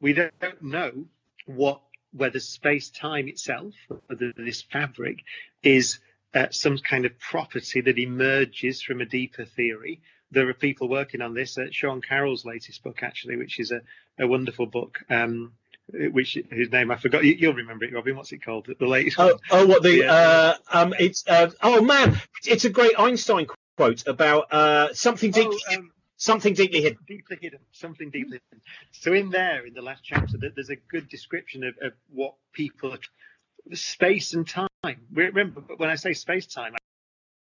we 0.00 0.14
don't 0.14 0.60
know 0.60 1.04
what 1.46 1.80
whether 2.12 2.40
space 2.40 2.90
time 2.90 3.28
itself, 3.28 3.72
whether 4.08 4.32
this 4.36 4.62
fabric 4.62 5.20
is 5.62 6.00
uh, 6.34 6.46
some 6.50 6.78
kind 6.78 7.04
of 7.04 7.18
property 7.18 7.80
that 7.80 7.98
emerges 7.98 8.82
from 8.82 9.00
a 9.00 9.06
deeper 9.06 9.44
theory. 9.44 10.00
There 10.30 10.48
are 10.48 10.54
people 10.54 10.88
working 10.88 11.20
on 11.20 11.34
this. 11.34 11.58
Uh, 11.58 11.66
Sean 11.70 12.00
Carroll's 12.00 12.44
latest 12.44 12.82
book, 12.82 13.02
actually, 13.02 13.36
which 13.36 13.60
is 13.60 13.70
a, 13.70 13.82
a 14.18 14.26
wonderful 14.26 14.66
book. 14.66 14.98
Um, 15.10 15.52
which 15.92 16.38
whose 16.50 16.70
name 16.70 16.90
I 16.90 16.96
forgot. 16.96 17.24
You, 17.24 17.48
will 17.48 17.56
remember 17.56 17.84
it, 17.84 17.92
Robin. 17.92 18.16
What's 18.16 18.32
it 18.32 18.44
called? 18.44 18.68
The 18.78 18.86
latest. 18.86 19.18
Oh, 19.18 19.26
one. 19.26 19.34
oh, 19.50 19.66
what 19.66 19.82
the? 19.82 19.98
Yeah. 19.98 20.12
Uh, 20.12 20.54
um, 20.72 20.94
it's. 20.98 21.24
Uh, 21.26 21.50
oh 21.62 21.82
man, 21.82 22.20
it's 22.44 22.64
a 22.64 22.70
great 22.70 22.98
Einstein 22.98 23.46
quote 23.76 24.06
about 24.06 24.52
uh, 24.52 24.94
something 24.94 25.30
deeply, 25.30 25.58
Oh, 25.70 25.74
um, 25.74 25.90
something 26.16 26.54
deeply 26.54 26.82
hidden. 26.82 26.98
deeply 27.06 27.38
hidden, 27.40 27.58
something 27.72 28.10
deeply 28.10 28.40
hidden. 28.50 28.62
So 28.92 29.12
in 29.12 29.30
there, 29.30 29.66
in 29.66 29.74
the 29.74 29.82
last 29.82 30.02
chapter, 30.04 30.38
there's 30.38 30.70
a 30.70 30.76
good 30.76 31.08
description 31.08 31.64
of, 31.64 31.74
of 31.82 31.92
what 32.10 32.34
people, 32.52 32.92
are, 32.92 33.74
space 33.74 34.34
and 34.34 34.48
time. 34.48 34.68
Remember, 35.12 35.60
but 35.60 35.78
when 35.78 35.90
I 35.90 35.94
say 35.94 36.12
space 36.12 36.46
time, 36.46 36.74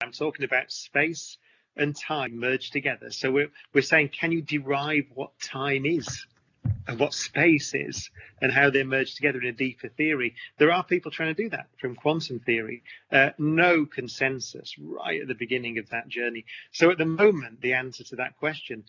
I'm 0.01 0.11
talking 0.11 0.45
about 0.45 0.71
space 0.71 1.37
and 1.75 1.95
time 1.95 2.39
merged 2.39 2.73
together. 2.73 3.11
So 3.11 3.29
we're 3.29 3.51
we're 3.71 3.81
saying, 3.81 4.09
can 4.09 4.31
you 4.31 4.41
derive 4.41 5.05
what 5.13 5.39
time 5.39 5.85
is? 5.85 6.25
And 6.87 6.99
what 6.99 7.13
space 7.13 7.75
is, 7.75 8.09
and 8.41 8.51
how 8.51 8.71
they're 8.71 8.83
merged 8.83 9.15
together 9.15 9.39
in 9.39 9.47
a 9.47 9.51
deeper 9.51 9.89
theory. 9.89 10.33
There 10.57 10.71
are 10.71 10.83
people 10.83 11.11
trying 11.11 11.35
to 11.35 11.43
do 11.43 11.49
that 11.49 11.67
from 11.79 11.95
quantum 11.95 12.39
theory. 12.39 12.81
Uh, 13.11 13.29
no 13.37 13.85
consensus 13.85 14.73
right 14.79 15.21
at 15.21 15.27
the 15.27 15.35
beginning 15.35 15.77
of 15.77 15.89
that 15.91 16.07
journey. 16.07 16.45
So 16.71 16.89
at 16.89 16.97
the 16.97 17.05
moment, 17.05 17.61
the 17.61 17.73
answer 17.73 18.03
to 18.05 18.15
that 18.15 18.37
question, 18.39 18.85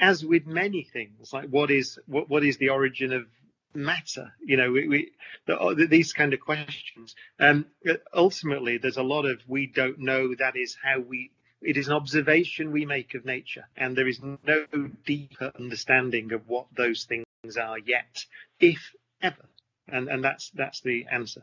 as 0.00 0.24
with 0.24 0.46
many 0.46 0.82
things, 0.82 1.32
like 1.32 1.48
what 1.48 1.70
is 1.70 1.96
what 2.06 2.28
what 2.28 2.44
is 2.44 2.56
the 2.56 2.70
origin 2.70 3.12
of 3.12 3.26
matter? 3.74 4.32
You 4.44 4.56
know, 4.56 4.70
we, 4.70 4.88
we 4.88 5.12
the, 5.46 5.86
these 5.88 6.12
kind 6.12 6.32
of 6.34 6.40
questions. 6.40 7.14
Um, 7.38 7.66
ultimately, 8.12 8.78
there's 8.78 8.96
a 8.96 9.02
lot 9.02 9.24
of 9.24 9.40
we 9.46 9.66
don't 9.66 9.98
know. 9.98 10.34
That 10.34 10.56
is 10.56 10.76
how 10.82 11.00
we. 11.00 11.30
It 11.62 11.76
is 11.78 11.88
an 11.88 11.94
observation 11.94 12.72
we 12.72 12.84
make 12.84 13.14
of 13.14 13.24
nature, 13.24 13.66
and 13.76 13.96
there 13.96 14.08
is 14.08 14.20
no 14.22 14.66
deeper 15.06 15.50
understanding 15.58 16.32
of 16.32 16.46
what 16.46 16.66
those 16.76 17.04
things 17.04 17.56
are 17.56 17.78
yet, 17.78 18.24
if 18.60 18.92
ever. 19.22 19.48
And 19.88 20.08
and 20.08 20.22
that's 20.22 20.50
that's 20.50 20.80
the 20.80 21.06
answer. 21.10 21.42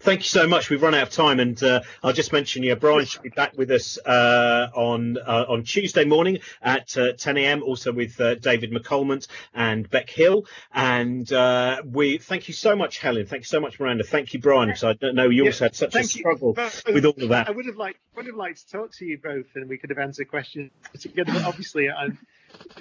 Thank 0.00 0.20
you 0.20 0.24
so 0.24 0.46
much. 0.48 0.70
We've 0.70 0.82
run 0.82 0.94
out 0.94 1.04
of 1.04 1.10
time, 1.10 1.40
and 1.40 1.60
uh, 1.62 1.80
I'll 2.02 2.12
just 2.12 2.32
mention, 2.32 2.62
yeah, 2.62 2.74
Brian 2.74 3.04
should 3.06 3.22
be 3.22 3.28
back 3.28 3.56
with 3.56 3.70
us 3.70 3.98
uh, 3.98 4.68
on 4.74 5.18
uh, 5.18 5.46
on 5.48 5.64
Tuesday 5.64 6.04
morning 6.04 6.38
at 6.62 6.96
uh, 6.96 7.12
10 7.12 7.36
a.m. 7.36 7.62
Also 7.62 7.92
with 7.92 8.20
uh, 8.20 8.34
David 8.34 8.72
McColmont 8.72 9.28
and 9.54 9.88
Beck 9.88 10.10
Hill. 10.10 10.46
And 10.72 11.30
uh, 11.32 11.82
we 11.84 12.18
thank 12.18 12.48
you 12.48 12.54
so 12.54 12.74
much, 12.74 12.98
Helen. 12.98 13.26
Thank 13.26 13.42
you 13.42 13.46
so 13.46 13.60
much, 13.60 13.78
Miranda. 13.78 14.04
Thank 14.04 14.34
you, 14.34 14.40
Brian. 14.40 14.68
Because 14.68 14.84
I 14.84 14.92
don't 14.94 15.14
know 15.14 15.28
you 15.28 15.44
Yeah, 15.44 15.50
also 15.50 15.66
had 15.66 15.76
such 15.76 15.94
a 15.94 16.00
you. 16.00 16.04
struggle 16.04 16.54
with 16.86 17.04
all 17.04 17.14
of 17.22 17.28
that. 17.28 17.48
I 17.48 17.52
would 17.52 17.66
have 17.66 17.76
liked 17.76 17.98
would 18.16 18.26
have 18.26 18.36
liked 18.36 18.68
to 18.68 18.78
talk 18.78 18.92
to 18.94 19.04
you 19.04 19.18
both, 19.18 19.46
and 19.54 19.68
we 19.68 19.78
could 19.78 19.90
have 19.90 19.98
answered 19.98 20.28
questions 20.28 20.72
together. 21.00 21.32
But 21.32 21.44
obviously, 21.44 21.88
I'm 21.90 22.18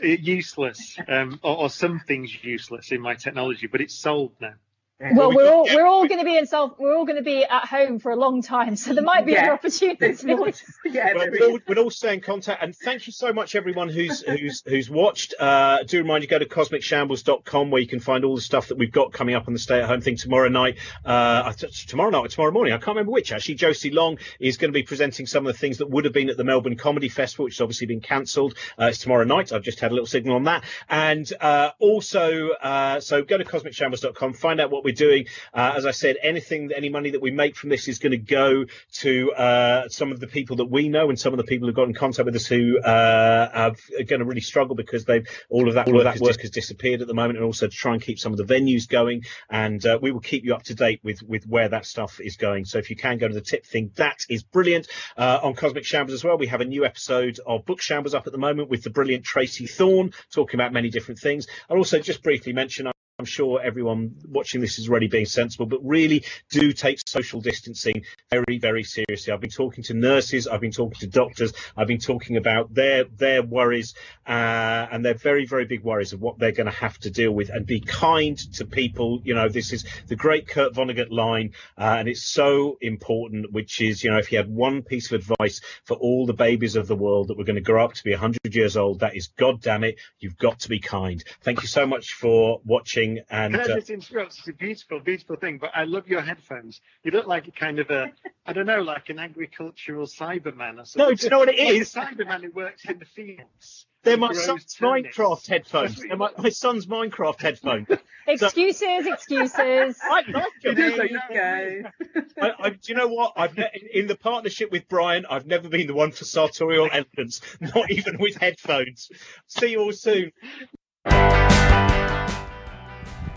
useless, 0.02 0.98
um, 1.08 1.40
or, 1.44 1.58
or 1.58 1.70
something's 1.70 2.44
useless 2.44 2.92
in 2.92 3.02
my 3.02 3.16
technology. 3.16 3.68
But 3.68 3.82
it's 3.82 3.96
solved 3.96 4.42
now. 4.42 4.54
Well, 5.00 5.30
we 5.30 5.36
we're 5.36 5.46
got- 5.46 5.54
all 5.54 5.64
we're 5.76 5.86
all 5.86 6.08
going 6.08 6.20
to 6.20 6.26
be 6.26 6.38
in 6.38 6.48
self. 6.48 6.80
We're 6.80 6.96
all 6.98 7.06
going 7.06 7.18
to 7.18 7.24
be 7.24 7.44
at 7.46 7.66
home 7.66 8.00
for 8.00 8.12
a 8.12 8.16
long 8.16 8.42
time, 8.42 8.76
so 8.76 8.94
there 8.96 9.04
might 9.04 9.28
be 9.28 9.34
Yeah. 9.34 9.44
other 9.44 9.54
opportunities. 9.54 10.24
more. 10.24 10.50
Yeah, 10.86 11.14
Well, 11.14 11.26
there 11.30 11.32
we'll, 11.40 11.56
is. 11.58 11.62
we'll 11.68 11.80
all 11.80 11.90
stay 11.92 12.16
in 12.16 12.22
contact, 12.22 12.64
and 12.64 12.76
thank 12.76 13.06
you 13.06 13.14
so 13.14 13.32
much, 13.32 13.54
everyone 13.56 13.90
who's 13.90 14.22
who's 14.22 14.64
who's 14.66 14.90
watched. 14.90 15.36
Uh, 15.40 15.84
do 15.84 16.00
remind 16.00 16.24
you 16.24 16.30
go 16.30 16.40
to 16.40 16.46
cosmicshambles.com 16.46 17.70
where 17.72 17.82
you 17.82 17.88
can 17.88 18.00
find 18.00 18.26
all 18.26 18.36
the 18.36 18.42
stuff 18.42 18.70
that 18.70 18.78
we've 18.78 18.92
got 18.92 19.12
coming 19.14 19.36
up 19.36 19.48
on 19.48 19.54
the 19.54 19.60
stay 19.60 19.80
at 19.80 19.86
home 19.88 20.02
thing 20.02 20.16
tomorrow 20.18 20.50
night. 20.50 20.78
Uh, 21.06 21.52
tomorrow 21.88 22.10
night 22.10 22.20
or 22.26 22.28
tomorrow 22.30 22.52
morning, 22.52 22.74
I 22.74 22.78
can't 22.78 22.90
remember 22.90 23.12
which. 23.12 23.32
Actually, 23.32 23.56
Josie 23.56 23.92
Long 23.92 24.18
is 24.40 24.58
going 24.58 24.70
to 24.72 24.74
be 24.74 24.84
presenting 24.84 25.28
some 25.28 25.46
of 25.46 25.54
the 25.54 25.60
things 25.60 25.78
that 25.78 25.90
would 25.90 26.06
have 26.06 26.14
been 26.14 26.30
at 26.30 26.38
the 26.38 26.44
Melbourne 26.44 26.76
Comedy 26.78 27.10
Festival, 27.10 27.46
which 27.46 27.56
has 27.56 27.62
obviously 27.62 27.86
been 27.88 28.02
cancelled. 28.02 28.56
Uh, 28.80 28.86
it's 28.86 29.00
tomorrow 29.00 29.26
night. 29.26 29.52
I've 29.54 29.62
just 29.64 29.80
had 29.80 29.92
a 29.92 29.94
little 29.94 30.08
signal 30.08 30.38
on 30.38 30.46
that, 30.46 30.64
and 30.90 31.32
uh, 31.40 31.72
also 31.80 32.50
uh, 32.62 33.00
so 33.00 33.22
go 33.24 33.38
to 33.38 33.44
cosmicshambles.com, 33.44 34.34
find 34.34 34.60
out 34.62 34.72
what 34.72 34.84
we're 34.88 34.96
doing. 34.96 35.26
Uh, 35.54 35.74
as 35.76 35.86
I 35.86 35.92
said, 35.92 36.16
anything, 36.24 36.72
any 36.76 36.90
money 36.90 37.12
that 37.12 37.22
we 37.22 37.32
make 37.32 37.56
from 37.56 37.70
this 37.70 37.88
is 37.88 38.00
going 38.00 38.14
to 38.14 38.18
go 38.18 38.66
to 38.94 39.32
uh, 39.34 39.90
some 39.90 40.12
of 40.14 40.20
the 40.20 40.28
people 40.28 40.56
that 40.58 40.72
we 40.72 40.88
know 40.88 41.10
and 41.10 41.20
some 41.20 41.34
of 41.34 41.38
the 41.38 41.44
people 41.44 41.68
who 41.68 41.74
got 41.74 41.88
in 41.88 41.94
contact 41.94 42.26
with 42.26 42.36
us 42.36 42.48
who 42.48 42.80
uh, 42.80 43.50
have, 43.54 43.80
are 44.00 44.04
going 44.04 44.20
to 44.20 44.26
really 44.26 44.42
struggle 44.42 44.76
because 44.76 45.04
they've 45.06 45.28
all 45.50 45.68
of 45.68 45.76
that 45.76 45.88
all 45.88 45.98
of 45.98 46.06
that 46.06 46.20
work 46.20 46.40
has 46.42 46.52
disappeared 46.52 47.02
at 47.02 47.08
the 47.08 47.14
moment, 47.14 47.38
and 47.38 47.46
also 47.46 47.68
to 47.68 47.76
try 47.76 47.94
and 47.94 48.02
keep 48.02 48.18
some 48.18 48.32
of 48.32 48.38
the 48.38 48.46
venues 48.46 48.88
going. 48.88 49.24
And 49.50 49.86
uh, 49.86 50.00
we 50.02 50.12
will 50.12 50.22
keep 50.22 50.46
you 50.46 50.56
up 50.56 50.64
to 50.64 50.74
date 50.74 51.02
with 51.04 51.22
with 51.24 51.46
where 51.46 51.70
that 51.70 51.86
stuff 51.86 52.20
is 52.22 52.38
going. 52.38 52.66
So 52.66 52.78
if 52.78 52.90
you 52.90 52.96
can 52.96 53.18
go 53.18 53.28
to 53.28 53.34
the 53.34 53.42
tip 53.42 53.66
thing, 53.66 53.92
that 53.96 54.26
is 54.30 54.44
brilliant. 54.44 54.88
Uh, 55.18 55.40
on 55.44 55.54
Cosmic 55.54 55.86
Shambles 55.86 56.14
as 56.14 56.24
well, 56.24 56.38
we 56.38 56.48
have 56.48 56.62
a 56.62 56.66
new 56.66 56.86
episode 56.86 57.40
of 57.46 57.66
Book 57.66 57.82
Shambles 57.82 58.14
up 58.14 58.26
at 58.26 58.32
the 58.32 58.40
moment 58.40 58.70
with 58.70 58.84
the 58.84 58.90
brilliant 58.90 59.26
Tracey 59.26 59.68
Thorn 59.68 60.14
talking 60.34 60.58
about 60.58 60.72
many 60.72 60.90
different 60.90 61.20
things. 61.20 61.48
I'll 61.70 61.78
also 61.78 62.00
just 62.00 62.24
briefly 62.24 62.54
mention. 62.54 62.88
I'm 63.20 63.26
sure 63.26 63.60
everyone 63.60 64.14
watching 64.28 64.62
this 64.62 64.78
is 64.78 64.88
already 64.88 65.08
being 65.08 65.26
sensible, 65.26 65.66
but 65.66 65.80
really 65.84 66.24
do 66.52 66.72
take 66.72 67.00
social 67.04 67.42
distancing 67.42 68.04
very, 68.30 68.60
very 68.60 68.84
seriously. 68.84 69.34
I've 69.34 69.42
been 69.42 69.50
talking 69.50 69.84
to 69.86 69.96
nurses, 69.96 70.48
I've 70.48 70.62
been 70.62 70.72
talking 70.72 71.00
to 71.00 71.08
doctors, 71.08 71.52
I've 71.76 71.88
been 71.88 71.98
talking 71.98 72.38
about 72.38 72.76
their 72.76 73.06
their 73.06 73.42
worries 73.42 73.96
uh, 74.28 74.86
and 74.92 75.04
their 75.04 75.16
very, 75.16 75.48
very 75.48 75.66
big 75.66 75.84
worries 75.84 76.14
of 76.14 76.22
what 76.22 76.38
they're 76.38 76.52
going 76.52 76.70
to 76.70 76.78
have 76.78 76.96
to 77.00 77.10
deal 77.10 77.32
with, 77.32 77.50
and 77.50 77.66
be 77.66 77.80
kind 77.80 78.38
to 78.54 78.66
people. 78.66 79.20
You 79.24 79.34
know, 79.34 79.50
this 79.50 79.74
is 79.74 79.84
the 80.06 80.16
great 80.16 80.48
Kurt 80.48 80.76
Vonnegut 80.76 81.10
line, 81.10 81.54
uh, 81.76 81.96
and 81.98 82.08
it's 82.08 82.22
so 82.22 82.78
important. 82.82 83.52
Which 83.52 83.82
is, 83.82 84.04
you 84.04 84.12
know, 84.12 84.20
if 84.20 84.32
you 84.32 84.38
had 84.38 84.48
one 84.48 84.84
piece 84.84 85.12
of 85.12 85.28
advice 85.28 85.62
for 85.86 85.98
all 85.98 86.28
the 86.28 86.34
babies 86.34 86.76
of 86.76 86.86
the 86.86 86.96
world 86.96 87.30
that 87.30 87.38
were 87.40 87.46
going 87.46 87.56
to 87.56 87.62
grow 87.62 87.84
up 87.84 87.94
to 87.94 88.04
be 88.04 88.12
100 88.12 88.54
years 88.54 88.78
old, 88.78 89.00
that 89.00 89.16
is, 89.16 89.30
God 89.38 89.60
damn 89.60 89.84
it, 89.84 89.96
you've 90.20 90.38
got 90.38 90.60
to 90.60 90.70
be 90.70 90.80
kind. 90.80 91.24
Thank 91.42 91.64
you 91.64 91.68
so 91.68 91.88
much 91.88 92.14
for 92.14 92.62
watching. 92.64 93.07
And 93.30 93.54
Can 93.54 93.62
I 93.62 93.64
uh, 93.64 93.76
just 93.76 93.90
interrupt? 93.90 94.38
It's 94.38 94.48
a 94.48 94.54
beautiful, 94.54 95.00
beautiful 95.00 95.36
thing. 95.36 95.58
But 95.60 95.72
I 95.74 95.84
love 95.86 96.08
your 96.08 96.22
headphones. 96.22 96.82
You 97.04 97.12
look 97.12 97.28
like 97.28 97.48
a 97.48 97.52
kind 97.52 97.80
of 97.80 97.90
a, 97.90 98.12
I 98.46 98.54
don't 98.54 98.66
know, 98.66 98.82
like 98.82 99.10
an 99.10 99.20
agricultural 99.20 100.06
Cyberman 100.08 100.80
or 100.82 100.86
something. 100.86 101.10
no, 101.10 101.14
do 101.14 101.24
you 101.24 101.30
know 101.30 101.40
what 101.40 101.50
it 101.50 101.60
is? 101.60 101.96
Like 101.96 102.12
a? 102.12 102.16
Cyberman 102.16 102.42
who 102.44 102.52
works 102.52 102.86
in 102.86 103.00
the 103.00 103.06
fields. 103.06 103.86
They're 104.04 104.18
my 104.18 104.32
son's 104.34 104.74
turnips. 104.74 105.18
Minecraft 105.18 105.48
headphones. 105.48 106.02
They're 106.02 106.16
my, 106.16 106.30
my 106.38 106.50
son's 106.50 106.86
Minecraft 106.86 107.42
headphones. 107.42 107.88
Excuses, 108.28 109.06
excuses. 109.06 109.56
I 110.04 110.24
like 110.32 110.48
You 110.62 110.76
them. 110.76 110.76
do, 110.76 110.98
there 110.98 111.06
you 111.06 111.20
go. 111.34 112.22
I, 112.42 112.52
I, 112.60 112.70
do 112.72 112.78
you 112.88 112.96
know 112.96 113.08
what? 113.08 113.34
I've 113.38 113.56
ne- 113.58 113.90
in 113.94 114.08
the 114.08 114.18
partnership 114.18 114.70
with 114.70 114.88
Brian, 114.90 115.26
I've 115.30 115.46
never 115.46 115.70
been 115.70 115.88
the 115.88 115.94
one 115.94 116.12
for 116.12 116.26
sartorial 116.26 116.90
elegance, 116.92 117.40
not 117.62 117.90
even 117.90 118.18
with 118.20 118.36
headphones. 118.36 119.10
See 119.48 119.72
you 119.72 119.80
all 119.80 119.94
soon. 119.94 120.32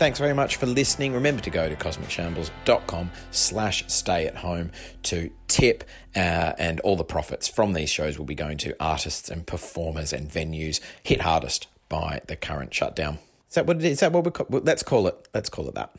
Thanks 0.01 0.18
very 0.18 0.32
much 0.32 0.56
for 0.56 0.64
listening. 0.64 1.12
Remember 1.12 1.43
to 1.43 1.51
go 1.51 1.68
to 1.68 1.77
cosmicshambles.com 1.77 3.10
slash 3.32 3.85
stay 3.89 4.27
at 4.27 4.36
home 4.36 4.70
to 5.02 5.31
tip 5.47 5.85
uh, 6.16 6.55
and 6.56 6.81
all 6.81 6.97
the 6.97 7.05
profits 7.05 7.48
from 7.48 7.74
these 7.74 7.90
shows 7.90 8.16
will 8.16 8.24
be 8.24 8.35
going 8.35 8.56
to 8.56 8.74
artists 8.81 9.28
and 9.28 9.47
performers 9.47 10.14
and 10.14 10.31
venues 10.31 10.81
hit 11.02 11.20
hardest 11.20 11.66
by 11.90 12.22
the 12.28 12.35
current 12.35 12.72
shutdown. 12.72 13.18
Is 13.51 13.56
that 13.56 13.66
what 13.66 13.77
it 13.77 13.85
is? 13.85 13.93
Is 13.93 14.01
that 14.01 14.12
what 14.12 14.24
we 14.24 14.31
call, 14.31 14.47
well, 14.48 14.62
let's 14.64 14.82
call 14.82 15.06
it? 15.06 15.28
Let's 15.35 15.51
call 15.51 15.68
it 15.68 15.74
that. 15.74 15.94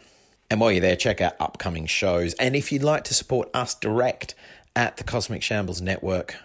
And 0.49 0.59
while 0.59 0.71
you're 0.71 0.81
there, 0.81 0.95
check 0.95 1.21
out 1.21 1.33
upcoming 1.39 1.85
shows. 1.85 2.33
And 2.33 2.55
if 2.55 2.71
you'd 2.71 2.81
like 2.81 3.03
to 3.03 3.13
support 3.13 3.51
us 3.53 3.75
direct 3.75 4.33
at 4.75 4.97
the 4.97 5.03
Cosmic 5.03 5.43
Shambles 5.43 5.79
Network, 5.79 6.37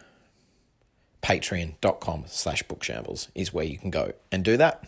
patreon.com 1.23 2.25
slash 2.27 2.63
bookshambles 2.65 3.29
is 3.35 3.55
where 3.55 3.65
you 3.65 3.79
can 3.79 3.89
go 3.89 4.13
and 4.31 4.45
do 4.45 4.59
that. 4.59 4.85